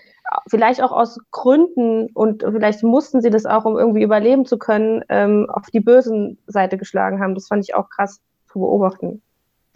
vielleicht 0.50 0.82
auch 0.82 0.92
aus 0.92 1.20
Gründen 1.30 2.08
und 2.14 2.42
vielleicht 2.42 2.82
mussten 2.82 3.22
sie 3.22 3.30
das 3.30 3.46
auch, 3.46 3.66
um 3.66 3.78
irgendwie 3.78 4.02
überleben 4.02 4.48
zu 4.48 4.58
können, 4.58 5.04
ähm, 5.10 5.48
auf 5.48 5.68
die 5.72 5.80
bösen 5.80 6.40
Seite 6.48 6.78
geschlagen 6.78 7.22
haben. 7.22 7.36
Das 7.36 7.48
fand 7.48 7.64
ich 7.64 7.76
auch 7.76 7.90
krass 7.90 8.20
zu 8.52 8.60
beobachten. 8.60 9.22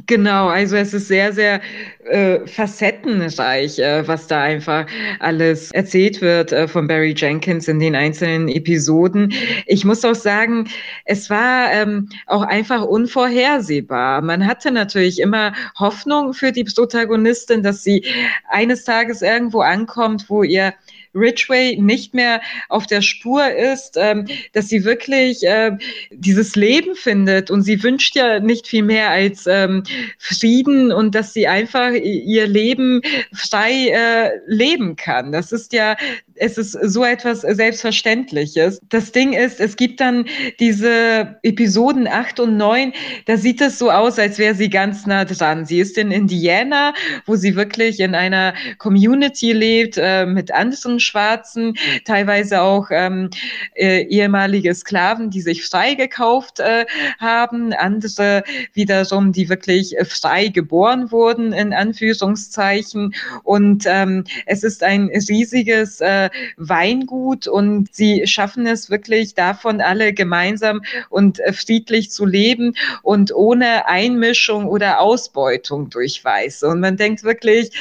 Genau, 0.06 0.48
also 0.48 0.76
es 0.78 0.94
ist 0.94 1.08
sehr, 1.08 1.34
sehr 1.34 1.60
äh, 2.06 2.46
facettenreich, 2.48 3.80
äh, 3.80 4.08
was 4.08 4.28
da 4.28 4.42
einfach 4.42 4.86
alles 5.20 5.72
erzählt 5.72 6.22
wird 6.22 6.52
äh, 6.54 6.68
von 6.68 6.88
Barry 6.88 7.14
Jenkins 7.18 7.68
in 7.68 7.80
den 7.80 7.96
einzelnen 7.96 8.48
Episoden. 8.48 9.34
Ich 9.66 9.84
muss 9.84 10.06
auch 10.06 10.16
sagen, 10.16 10.70
es 11.04 11.30
war 11.30 11.74
ähm, 11.74 12.08
auch 12.28 12.44
einfach 12.44 12.84
unvorhersehbar. 12.84 14.22
Man 14.22 14.46
hatte 14.46 14.72
natürlich 14.72 15.20
immer 15.20 15.52
Hoffnung 15.78 16.34
für 16.34 16.52
die 16.52 16.64
Protagonistin, 16.64 17.64
dass 17.64 17.84
sie 17.84 18.06
eines 18.50 18.86
Tages 18.86 19.22
irgendwo 19.22 19.62
ankommt, 19.62 20.30
wo 20.30 20.44
ihr 20.44 20.74
Ridgway 21.18 21.78
nicht 21.78 22.14
mehr 22.14 22.42
auf 22.70 22.88
der 22.88 23.02
Spur 23.02 23.50
ist, 23.50 23.98
ähm, 23.98 24.26
dass 24.54 24.70
sie 24.70 24.84
wirklich 24.84 25.44
äh, 25.46 25.72
dieses 26.12 26.56
Leben 26.56 26.96
findet 26.96 27.50
und 27.52 27.64
sie 27.64 27.82
wünscht 27.84 28.16
ja 28.16 28.40
nicht 28.40 28.68
viel 28.68 28.84
mehr 28.84 29.10
als 29.10 29.48
ähm, 29.48 29.84
Frieden 30.18 30.92
und 30.92 31.16
dass 31.16 31.34
sie 31.34 31.48
einfach 31.48 31.92
ihr 31.92 32.48
Leben 32.48 33.02
frei 33.34 33.90
äh, 33.90 34.32
leben 34.48 34.96
kann. 34.96 35.32
Das 35.32 35.52
ist 35.52 35.74
ja 35.74 35.96
es 36.40 36.58
ist 36.58 36.72
so 36.72 37.04
etwas 37.04 37.42
Selbstverständliches. 37.42 38.80
Das 38.90 39.12
Ding 39.12 39.34
ist, 39.34 39.60
es 39.60 39.76
gibt 39.76 40.00
dann 40.00 40.26
diese 40.60 41.38
Episoden 41.44 42.08
8 42.08 42.40
und 42.40 42.58
9, 42.58 42.94
da 43.26 43.38
sieht 43.38 43.62
es 43.62 43.80
so 43.80 43.92
aus, 43.92 44.20
als 44.20 44.38
wäre 44.38 44.56
sie 44.56 44.70
ganz 44.70 45.06
nah 45.06 45.26
dran. 45.26 45.66
Sie 45.66 45.80
ist 45.80 45.98
in 45.98 46.12
Indiana, 46.12 46.94
wo 47.26 47.36
sie 47.36 47.56
wirklich 47.56 48.00
in 48.00 48.16
einer 48.16 48.54
Community 48.78 49.54
lebt 49.54 49.98
äh, 49.98 50.26
mit 50.26 50.52
anderen 50.52 51.00
Schwarzen, 51.08 51.74
teilweise 52.06 52.62
auch 52.62 52.88
ähm, 52.92 53.30
äh, 53.76 54.04
ehemalige 54.04 54.74
Sklaven, 54.76 55.30
die 55.30 55.42
sich 55.42 55.66
frei 55.66 55.96
gekauft 55.96 56.60
äh, 56.60 56.86
haben, 57.20 57.74
andere 57.74 58.44
wiederum, 58.74 59.32
die 59.32 59.50
wirklich 59.50 59.96
frei 60.08 60.48
geboren 60.48 61.12
wurden, 61.12 61.54
in 61.54 61.74
Anführungszeichen. 61.74 63.14
Und 63.44 63.86
ähm, 63.88 64.26
es 64.46 64.64
ist 64.64 64.84
ein 64.84 65.10
riesiges 65.30 66.02
äh, 66.02 66.30
Weingut 66.58 67.48
und 67.48 67.94
sie 67.94 68.28
schaffen 68.28 68.68
es 68.68 68.90
wirklich 68.90 69.34
davon 69.34 69.82
alle 69.82 70.14
gemeinsam 70.14 70.82
und 71.10 71.40
äh, 71.40 71.54
friedlich 71.54 72.12
zu 72.12 72.26
leben 72.26 72.76
und 73.04 73.34
ohne 73.34 73.88
Einmischung 73.88 74.68
oder 74.68 75.00
Ausbeutung 75.00 75.90
durch 75.90 76.24
Weiße. 76.24 76.68
Und 76.68 76.80
man 76.80 76.98
denkt 76.98 77.24
wirklich, 77.24 77.72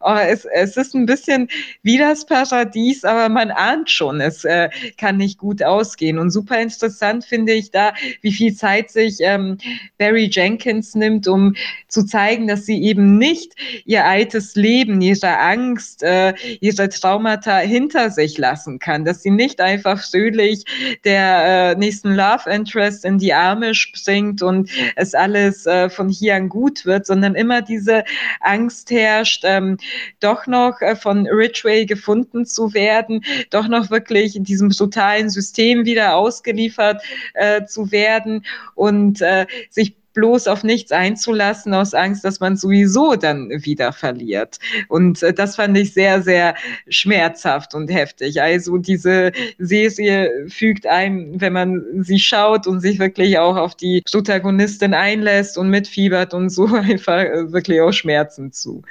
oh, 0.00 0.14
es, 0.14 0.44
es 0.44 0.76
ist 0.76 0.94
ein 0.94 1.06
bisschen 1.06 1.48
wie 1.82 1.98
das 1.98 2.26
Paradies, 2.26 3.04
aber 3.04 3.28
man 3.28 3.50
ahnt 3.50 3.90
schon, 3.90 4.20
es 4.20 4.44
äh, 4.44 4.68
kann 4.98 5.16
nicht 5.16 5.38
gut 5.38 5.62
ausgehen. 5.62 6.18
Und 6.18 6.30
super 6.30 6.60
interessant 6.60 7.24
finde 7.24 7.52
ich 7.52 7.70
da, 7.70 7.94
wie 8.22 8.32
viel 8.32 8.54
Zeit 8.54 8.90
sich 8.90 9.18
ähm, 9.20 9.58
Barry 9.98 10.28
Jenkins 10.30 10.94
nimmt, 10.94 11.28
um 11.28 11.54
zu 11.88 12.04
zeigen, 12.04 12.46
dass 12.46 12.66
sie 12.66 12.82
eben 12.82 13.18
nicht 13.18 13.54
ihr 13.84 14.04
altes 14.04 14.54
Leben, 14.54 15.00
ihre 15.00 15.38
Angst, 15.38 16.02
äh, 16.02 16.34
ihre 16.60 16.88
Traumata 16.88 17.58
hinter 17.58 18.10
sich 18.10 18.38
lassen 18.38 18.78
kann, 18.78 19.04
dass 19.04 19.22
sie 19.22 19.30
nicht 19.30 19.60
einfach 19.60 20.02
fröhlich 20.02 20.64
der 21.04 21.72
äh, 21.72 21.74
nächsten 21.76 22.14
Love 22.14 22.50
Interest 22.50 23.04
in 23.04 23.18
die 23.18 23.32
Arme 23.32 23.74
springt 23.74 24.42
und 24.42 24.70
es 24.96 25.14
alles 25.14 25.66
äh, 25.66 25.88
von 25.88 26.08
hier 26.08 26.36
an 26.36 26.48
gut 26.48 26.84
wird, 26.84 27.06
sondern 27.06 27.34
immer 27.34 27.62
diese 27.62 28.04
Angst 28.40 28.90
herrscht, 28.90 29.42
ähm, 29.44 29.78
doch 30.20 30.46
noch 30.46 30.80
äh, 30.80 30.96
von 30.96 31.26
Ridgway 31.26 31.86
gefunden 31.86 32.46
zu 32.46 32.74
werden, 32.74 33.24
doch 33.50 33.68
noch 33.68 33.90
wirklich 33.90 34.36
in 34.36 34.44
diesem 34.44 34.70
totalen 34.70 35.30
System 35.30 35.84
wieder 35.84 36.16
ausgeliefert 36.16 37.02
äh, 37.34 37.64
zu 37.64 37.90
werden 37.90 38.44
und 38.74 39.20
äh, 39.22 39.46
sich 39.70 39.94
bloß 40.16 40.48
auf 40.48 40.64
nichts 40.64 40.90
einzulassen 40.90 41.74
aus 41.74 41.94
Angst, 41.94 42.24
dass 42.24 42.40
man 42.40 42.56
sowieso 42.56 43.14
dann 43.14 43.50
wieder 43.50 43.92
verliert. 43.92 44.58
Und 44.88 45.22
äh, 45.22 45.32
das 45.32 45.56
fand 45.56 45.78
ich 45.78 45.92
sehr, 45.92 46.22
sehr 46.22 46.56
schmerzhaft 46.88 47.74
und 47.74 47.88
heftig. 47.88 48.40
Also 48.42 48.78
diese 48.78 49.30
Serie 49.58 50.48
fügt 50.48 50.86
einem, 50.86 51.40
wenn 51.40 51.52
man 51.52 51.84
sie 52.02 52.18
schaut 52.18 52.66
und 52.66 52.80
sich 52.80 52.98
wirklich 52.98 53.38
auch 53.38 53.56
auf 53.56 53.76
die 53.76 54.02
Protagonistin 54.10 54.94
einlässt 54.94 55.58
und 55.58 55.68
mitfiebert 55.68 56.32
und 56.34 56.48
so 56.50 56.66
einfach 56.74 57.20
äh, 57.20 57.52
wirklich 57.52 57.80
auch 57.82 57.92
Schmerzen 57.92 58.52
zu. 58.52 58.82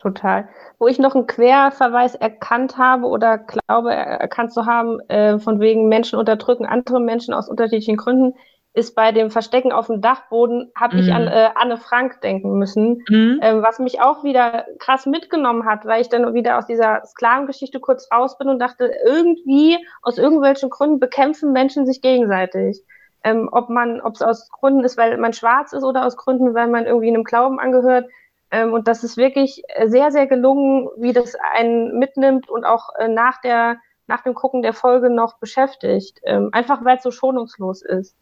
Total. 0.00 0.48
Wo 0.78 0.86
ich 0.86 0.98
noch 0.98 1.14
einen 1.14 1.26
Querverweis 1.26 2.14
erkannt 2.14 2.78
habe 2.78 3.06
oder 3.06 3.38
glaube 3.38 3.92
erkannt 3.92 4.52
zu 4.52 4.64
haben, 4.64 5.00
äh, 5.08 5.38
von 5.38 5.58
wegen 5.58 5.88
Menschen 5.88 6.18
unterdrücken 6.18 6.66
andere 6.66 7.00
Menschen 7.00 7.34
aus 7.34 7.48
unterschiedlichen 7.48 7.96
Gründen, 7.96 8.34
ist 8.74 8.94
bei 8.94 9.10
dem 9.10 9.30
Verstecken 9.30 9.72
auf 9.72 9.88
dem 9.88 10.00
Dachboden, 10.00 10.70
habe 10.76 10.96
mhm. 10.96 11.02
ich 11.02 11.12
an 11.12 11.22
mhm. 11.22 11.28
äh, 11.28 11.48
Anne 11.56 11.78
Frank 11.78 12.20
denken 12.20 12.58
müssen, 12.58 13.02
mhm. 13.08 13.40
ähm, 13.42 13.62
was 13.62 13.80
mich 13.80 14.00
auch 14.00 14.22
wieder 14.22 14.66
krass 14.78 15.04
mitgenommen 15.04 15.64
hat, 15.64 15.84
weil 15.84 16.00
ich 16.00 16.08
dann 16.08 16.32
wieder 16.32 16.58
aus 16.58 16.66
dieser 16.66 17.02
Sklavengeschichte 17.04 17.80
kurz 17.80 18.08
raus 18.12 18.38
bin 18.38 18.48
und 18.48 18.60
dachte, 18.60 18.92
irgendwie, 19.04 19.78
aus 20.02 20.16
irgendwelchen 20.16 20.70
Gründen 20.70 21.00
bekämpfen 21.00 21.52
Menschen 21.52 21.86
sich 21.86 22.02
gegenseitig. 22.02 22.80
Ähm, 23.24 23.48
ob 23.50 23.68
man, 23.68 24.00
ob 24.00 24.14
es 24.14 24.22
aus 24.22 24.48
Gründen 24.48 24.84
ist, 24.84 24.96
weil 24.96 25.18
man 25.18 25.32
schwarz 25.32 25.72
ist 25.72 25.82
oder 25.82 26.06
aus 26.06 26.16
Gründen, 26.16 26.54
weil 26.54 26.68
man 26.68 26.86
irgendwie 26.86 27.08
einem 27.08 27.24
Glauben 27.24 27.58
angehört, 27.58 28.06
ähm, 28.50 28.72
und 28.72 28.88
das 28.88 29.04
ist 29.04 29.16
wirklich 29.16 29.62
äh, 29.68 29.88
sehr, 29.88 30.10
sehr 30.10 30.26
gelungen, 30.26 30.88
wie 30.96 31.12
das 31.12 31.34
einen 31.54 31.98
mitnimmt 31.98 32.48
und 32.48 32.64
auch 32.64 32.90
äh, 32.98 33.08
nach, 33.08 33.40
der, 33.40 33.78
nach 34.06 34.22
dem 34.22 34.34
Gucken 34.34 34.62
der 34.62 34.72
Folge 34.72 35.10
noch 35.10 35.38
beschäftigt. 35.38 36.20
Ähm, 36.24 36.50
einfach 36.52 36.84
weil 36.84 36.96
es 36.96 37.02
so 37.02 37.10
schonungslos 37.10 37.82
ist. 37.82 38.16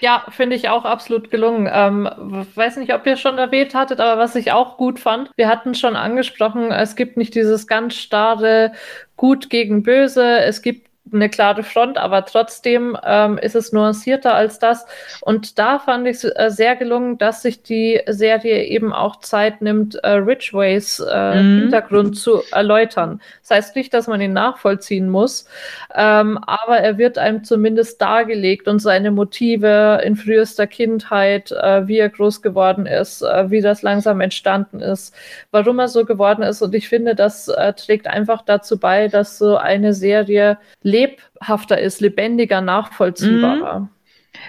Ja, 0.00 0.24
finde 0.30 0.54
ich 0.54 0.68
auch 0.68 0.84
absolut 0.84 1.30
gelungen. 1.30 1.68
Ähm, 1.72 2.08
weiß 2.54 2.76
nicht, 2.76 2.94
ob 2.94 3.04
ihr 3.04 3.16
schon 3.16 3.36
erwähnt 3.36 3.74
hattet, 3.74 3.98
aber 3.98 4.20
was 4.20 4.36
ich 4.36 4.52
auch 4.52 4.76
gut 4.76 5.00
fand, 5.00 5.32
wir 5.36 5.48
hatten 5.48 5.74
schon 5.74 5.96
angesprochen, 5.96 6.70
es 6.70 6.94
gibt 6.94 7.16
nicht 7.16 7.34
dieses 7.34 7.66
ganz 7.66 7.94
starre 7.94 8.72
Gut 9.16 9.50
gegen 9.50 9.82
Böse. 9.82 10.38
Es 10.38 10.62
gibt 10.62 10.87
eine 11.12 11.28
klare 11.28 11.62
Front, 11.62 11.98
aber 11.98 12.24
trotzdem 12.24 12.96
ähm, 13.04 13.38
ist 13.38 13.54
es 13.54 13.72
nuancierter 13.72 14.34
als 14.34 14.58
das. 14.58 14.86
Und 15.20 15.58
da 15.58 15.78
fand 15.78 16.06
ich 16.06 16.16
es 16.16 16.24
äh, 16.24 16.50
sehr 16.50 16.76
gelungen, 16.76 17.18
dass 17.18 17.42
sich 17.42 17.62
die 17.62 18.00
Serie 18.06 18.64
eben 18.64 18.92
auch 18.92 19.20
Zeit 19.20 19.62
nimmt, 19.62 19.96
äh, 19.96 20.10
Ridgeways 20.10 21.00
äh, 21.00 21.42
mhm. 21.42 21.60
Hintergrund 21.60 22.18
zu 22.18 22.42
erläutern. 22.52 23.20
Das 23.42 23.50
heißt 23.50 23.76
nicht, 23.76 23.94
dass 23.94 24.06
man 24.06 24.20
ihn 24.20 24.32
nachvollziehen 24.32 25.08
muss, 25.08 25.48
ähm, 25.94 26.38
aber 26.38 26.78
er 26.78 26.98
wird 26.98 27.18
einem 27.18 27.44
zumindest 27.44 28.00
dargelegt 28.00 28.68
und 28.68 28.78
seine 28.80 29.10
Motive 29.10 30.00
in 30.04 30.16
frühester 30.16 30.66
Kindheit, 30.66 31.52
äh, 31.52 31.86
wie 31.88 31.98
er 31.98 32.08
groß 32.08 32.42
geworden 32.42 32.86
ist, 32.86 33.22
äh, 33.22 33.50
wie 33.50 33.60
das 33.60 33.82
langsam 33.82 34.20
entstanden 34.20 34.80
ist, 34.80 35.14
warum 35.50 35.78
er 35.78 35.88
so 35.88 36.04
geworden 36.04 36.42
ist. 36.42 36.62
Und 36.62 36.74
ich 36.74 36.88
finde, 36.88 37.14
das 37.14 37.48
äh, 37.48 37.72
trägt 37.72 38.06
einfach 38.06 38.42
dazu 38.42 38.78
bei, 38.78 39.08
dass 39.08 39.38
so 39.38 39.56
eine 39.56 39.94
Serie 39.94 40.58
lebt 40.82 40.97
lebhafter 40.98 41.78
ist, 41.78 42.00
lebendiger, 42.00 42.60
nachvollziehbarer. 42.60 43.80
Mhm. 43.80 43.88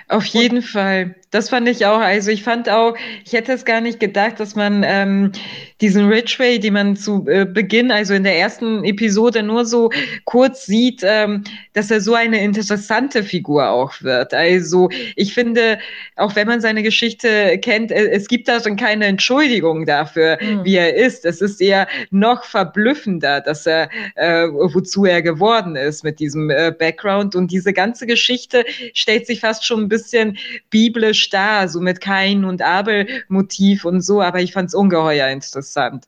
Auf 0.07 0.25
jeden 0.25 0.57
Und 0.57 0.63
Fall. 0.63 1.15
Das 1.31 1.49
fand 1.49 1.67
ich 1.67 1.85
auch. 1.85 1.99
Also 1.99 2.31
ich 2.31 2.43
fand 2.43 2.69
auch, 2.69 2.95
ich 3.23 3.33
hätte 3.33 3.53
es 3.53 3.63
gar 3.63 3.81
nicht 3.81 3.99
gedacht, 3.99 4.39
dass 4.39 4.55
man 4.55 4.83
ähm, 4.83 5.31
diesen 5.79 6.07
Ridgway, 6.07 6.57
die 6.57 6.71
man 6.71 6.95
zu 6.95 7.25
äh, 7.27 7.45
Beginn, 7.45 7.91
also 7.91 8.15
in 8.15 8.23
der 8.23 8.37
ersten 8.37 8.83
Episode 8.83 9.43
nur 9.43 9.65
so 9.65 9.91
kurz 10.25 10.65
sieht, 10.65 11.01
ähm, 11.03 11.43
dass 11.73 11.91
er 11.91 12.01
so 12.01 12.15
eine 12.15 12.41
interessante 12.41 13.23
Figur 13.23 13.69
auch 13.69 14.01
wird. 14.01 14.33
Also 14.33 14.89
ich 15.15 15.35
finde, 15.35 15.77
auch 16.15 16.35
wenn 16.35 16.47
man 16.47 16.61
seine 16.61 16.81
Geschichte 16.81 17.59
kennt, 17.59 17.91
äh, 17.91 18.09
es 18.09 18.27
gibt 18.27 18.47
da 18.47 18.59
schon 18.59 18.75
keine 18.75 19.05
Entschuldigung 19.05 19.85
dafür, 19.85 20.39
mhm. 20.41 20.65
wie 20.65 20.75
er 20.75 20.95
ist. 20.95 21.25
Es 21.25 21.41
ist 21.41 21.61
eher 21.61 21.87
noch 22.09 22.43
verblüffender, 22.43 23.41
dass 23.41 23.67
er, 23.67 23.89
äh, 24.15 24.47
wozu 24.47 25.05
er 25.05 25.21
geworden 25.21 25.75
ist 25.75 26.03
mit 26.03 26.19
diesem 26.19 26.49
äh, 26.49 26.73
Background. 26.77 27.35
Und 27.35 27.51
diese 27.51 27.71
ganze 27.71 28.07
Geschichte 28.07 28.65
stellt 28.93 29.27
sich 29.27 29.41
fast 29.41 29.63
schon 29.63 29.83
ein 29.83 29.89
bisschen 29.89 30.37
biblisch 30.71 31.18
da, 31.29 31.67
so 31.67 31.81
mit 31.81 31.99
Kain 32.01 32.45
und 32.45 32.61
Abel 32.61 33.07
Motiv 33.27 33.85
und 33.85 34.01
so, 34.01 34.21
aber 34.21 34.39
ich 34.39 34.53
fand 34.53 34.69
es 34.69 34.75
ungeheuer 34.75 35.27
interessant. 35.27 36.05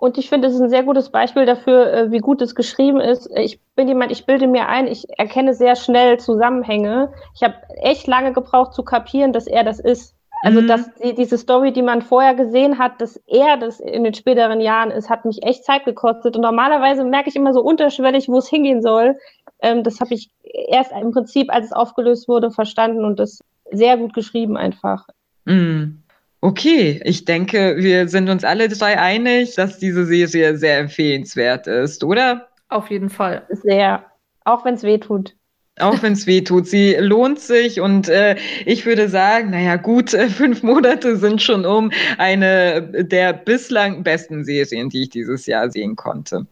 Und 0.00 0.16
ich 0.16 0.28
finde, 0.28 0.46
es 0.46 0.54
ist 0.54 0.60
ein 0.60 0.70
sehr 0.70 0.84
gutes 0.84 1.10
Beispiel 1.10 1.44
dafür, 1.44 1.92
äh, 1.92 2.10
wie 2.12 2.18
gut 2.20 2.40
es 2.40 2.54
geschrieben 2.54 3.00
ist. 3.00 3.28
Ich 3.34 3.60
bin 3.74 3.88
jemand, 3.88 4.12
ich 4.12 4.26
bilde 4.26 4.46
mir 4.46 4.68
ein, 4.68 4.86
ich 4.86 5.06
erkenne 5.18 5.54
sehr 5.54 5.74
schnell 5.74 6.20
Zusammenhänge. 6.20 7.12
Ich 7.34 7.42
habe 7.42 7.56
echt 7.82 8.06
lange 8.06 8.32
gebraucht 8.32 8.74
zu 8.74 8.84
kapieren, 8.84 9.32
dass 9.32 9.48
er 9.48 9.64
das 9.64 9.80
ist. 9.80 10.14
Also, 10.42 10.62
mhm. 10.62 10.68
dass 10.68 10.94
die, 11.02 11.16
diese 11.16 11.36
Story, 11.36 11.72
die 11.72 11.82
man 11.82 12.02
vorher 12.02 12.36
gesehen 12.36 12.78
hat, 12.78 13.00
dass 13.00 13.16
er 13.26 13.56
das 13.56 13.80
in 13.80 14.04
den 14.04 14.14
späteren 14.14 14.60
Jahren 14.60 14.92
ist, 14.92 15.10
hat 15.10 15.24
mich 15.24 15.42
echt 15.42 15.64
Zeit 15.64 15.84
gekostet. 15.84 16.36
Und 16.36 16.42
normalerweise 16.42 17.02
merke 17.02 17.28
ich 17.28 17.34
immer 17.34 17.52
so 17.52 17.60
unterschwellig, 17.60 18.28
wo 18.28 18.38
es 18.38 18.48
hingehen 18.48 18.82
soll. 18.82 19.18
Ähm, 19.60 19.82
das 19.82 20.00
habe 20.00 20.14
ich 20.14 20.30
erst 20.68 20.92
im 20.92 21.10
Prinzip, 21.10 21.52
als 21.52 21.66
es 21.66 21.72
aufgelöst 21.72 22.28
wurde, 22.28 22.52
verstanden 22.52 23.04
und 23.04 23.18
das 23.18 23.40
sehr 23.70 23.96
gut 23.96 24.14
geschrieben 24.14 24.56
einfach. 24.56 25.06
Mm. 25.44 25.98
Okay, 26.40 27.00
ich 27.04 27.24
denke, 27.24 27.76
wir 27.78 28.08
sind 28.08 28.28
uns 28.28 28.44
alle 28.44 28.68
drei 28.68 28.96
einig, 28.98 29.56
dass 29.56 29.78
diese 29.78 30.06
Serie 30.06 30.56
sehr 30.56 30.78
empfehlenswert 30.78 31.66
ist, 31.66 32.04
oder? 32.04 32.48
Auf 32.68 32.90
jeden 32.90 33.10
Fall. 33.10 33.44
Sehr. 33.50 34.04
Auch 34.44 34.64
wenn 34.64 34.74
es 34.74 34.84
weh 34.84 34.98
tut. 34.98 35.34
Auch 35.80 36.00
wenn 36.02 36.12
es 36.12 36.26
weh 36.26 36.42
tut. 36.42 36.68
Sie 36.68 36.94
lohnt 36.94 37.40
sich 37.40 37.80
und 37.80 38.08
äh, 38.08 38.36
ich 38.66 38.86
würde 38.86 39.08
sagen, 39.08 39.50
naja 39.50 39.76
gut, 39.76 40.14
äh, 40.14 40.28
fünf 40.28 40.62
Monate 40.62 41.16
sind 41.16 41.42
schon 41.42 41.66
um 41.66 41.90
eine 42.18 43.04
der 43.04 43.32
bislang 43.32 44.02
besten 44.02 44.44
Serien, 44.44 44.90
die 44.90 45.02
ich 45.02 45.10
dieses 45.10 45.46
Jahr 45.46 45.70
sehen 45.70 45.96
konnte. 45.96 46.46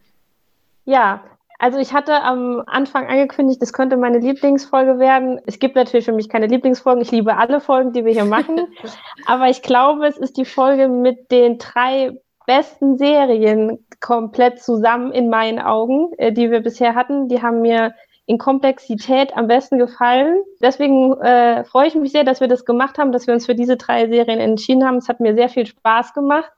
Ja, 0.85 1.23
also 1.59 1.79
ich 1.79 1.93
hatte 1.95 2.23
am 2.23 2.63
Anfang 2.67 3.07
angekündigt, 3.07 3.63
das 3.63 3.73
könnte 3.73 3.97
meine 3.97 4.19
Lieblingsfolge 4.19 4.99
werden. 4.99 5.41
Es 5.47 5.59
gibt 5.59 5.75
natürlich 5.75 6.05
für 6.05 6.13
mich 6.13 6.29
keine 6.29 6.47
Lieblingsfolgen. 6.47 7.03
Ich 7.03 7.11
liebe 7.11 7.37
alle 7.37 7.61
Folgen, 7.61 7.93
die 7.93 8.05
wir 8.05 8.13
hier 8.13 8.25
machen. 8.25 8.61
Aber 9.27 9.49
ich 9.49 9.63
glaube, 9.63 10.07
es 10.07 10.19
ist 10.19 10.37
die 10.37 10.45
Folge 10.45 10.89
mit 10.89 11.31
den 11.31 11.59
drei 11.59 12.13
besten 12.47 12.99
Serien 12.99 13.85
komplett 14.01 14.63
zusammen 14.63 15.13
in 15.13 15.29
meinen 15.31 15.59
Augen, 15.59 16.13
äh, 16.19 16.33
die 16.33 16.51
wir 16.51 16.61
bisher 16.61 16.95
hatten. 16.95 17.29
Die 17.29 17.43
haben 17.43 17.63
mir 17.63 17.95
in 18.27 18.39
Komplexität 18.39 19.37
am 19.37 19.47
besten 19.47 19.79
gefallen. 19.79 20.43
Deswegen 20.61 21.19
äh, 21.21 21.65
freue 21.65 21.89
ich 21.89 21.95
mich 21.95 22.13
sehr, 22.13 22.25
dass 22.25 22.41
wir 22.41 22.49
das 22.49 22.65
gemacht 22.65 22.99
haben, 22.99 23.13
dass 23.13 23.27
wir 23.27 23.35
uns 23.35 23.47
für 23.47 23.55
diese 23.55 23.77
drei 23.77 24.09
Serien 24.09 24.41
entschieden 24.41 24.85
haben. 24.85 24.97
Es 24.97 25.09
hat 25.09 25.21
mir 25.21 25.35
sehr 25.35 25.49
viel 25.49 25.67
Spaß 25.67 26.13
gemacht. 26.13 26.51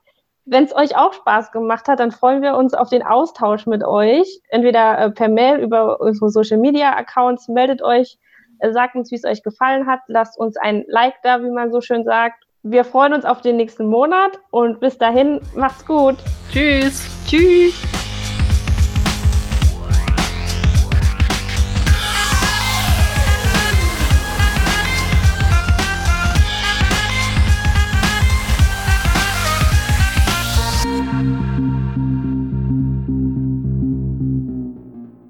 Wenn 0.51 0.63
es 0.63 0.75
euch 0.75 0.97
auch 0.97 1.13
Spaß 1.13 1.51
gemacht 1.51 1.87
hat, 1.87 1.99
dann 1.99 2.11
freuen 2.11 2.41
wir 2.41 2.55
uns 2.57 2.73
auf 2.73 2.89
den 2.89 3.03
Austausch 3.03 3.67
mit 3.67 3.83
euch. 3.83 4.41
Entweder 4.49 4.97
äh, 4.97 5.11
per 5.11 5.29
Mail 5.29 5.59
über 5.59 6.01
unsere 6.01 6.31
Social 6.31 6.57
Media 6.57 6.95
Accounts, 6.95 7.47
meldet 7.47 7.83
euch, 7.83 8.17
äh, 8.57 8.71
sagt 8.71 8.95
uns, 8.95 9.11
wie 9.11 9.15
es 9.15 9.25
euch 9.25 9.43
gefallen 9.43 9.85
hat, 9.85 9.99
lasst 10.07 10.39
uns 10.39 10.57
ein 10.57 10.85
Like 10.87 11.21
da, 11.21 11.43
wie 11.43 11.51
man 11.51 11.71
so 11.71 11.81
schön 11.81 12.03
sagt. 12.03 12.45
Wir 12.63 12.83
freuen 12.83 13.13
uns 13.13 13.25
auf 13.25 13.41
den 13.41 13.57
nächsten 13.57 13.85
Monat 13.85 14.39
und 14.49 14.79
bis 14.79 14.97
dahin 14.97 15.39
macht's 15.55 15.85
gut. 15.85 16.15
Tschüss. 16.51 17.07
Tschüss. 17.27 18.08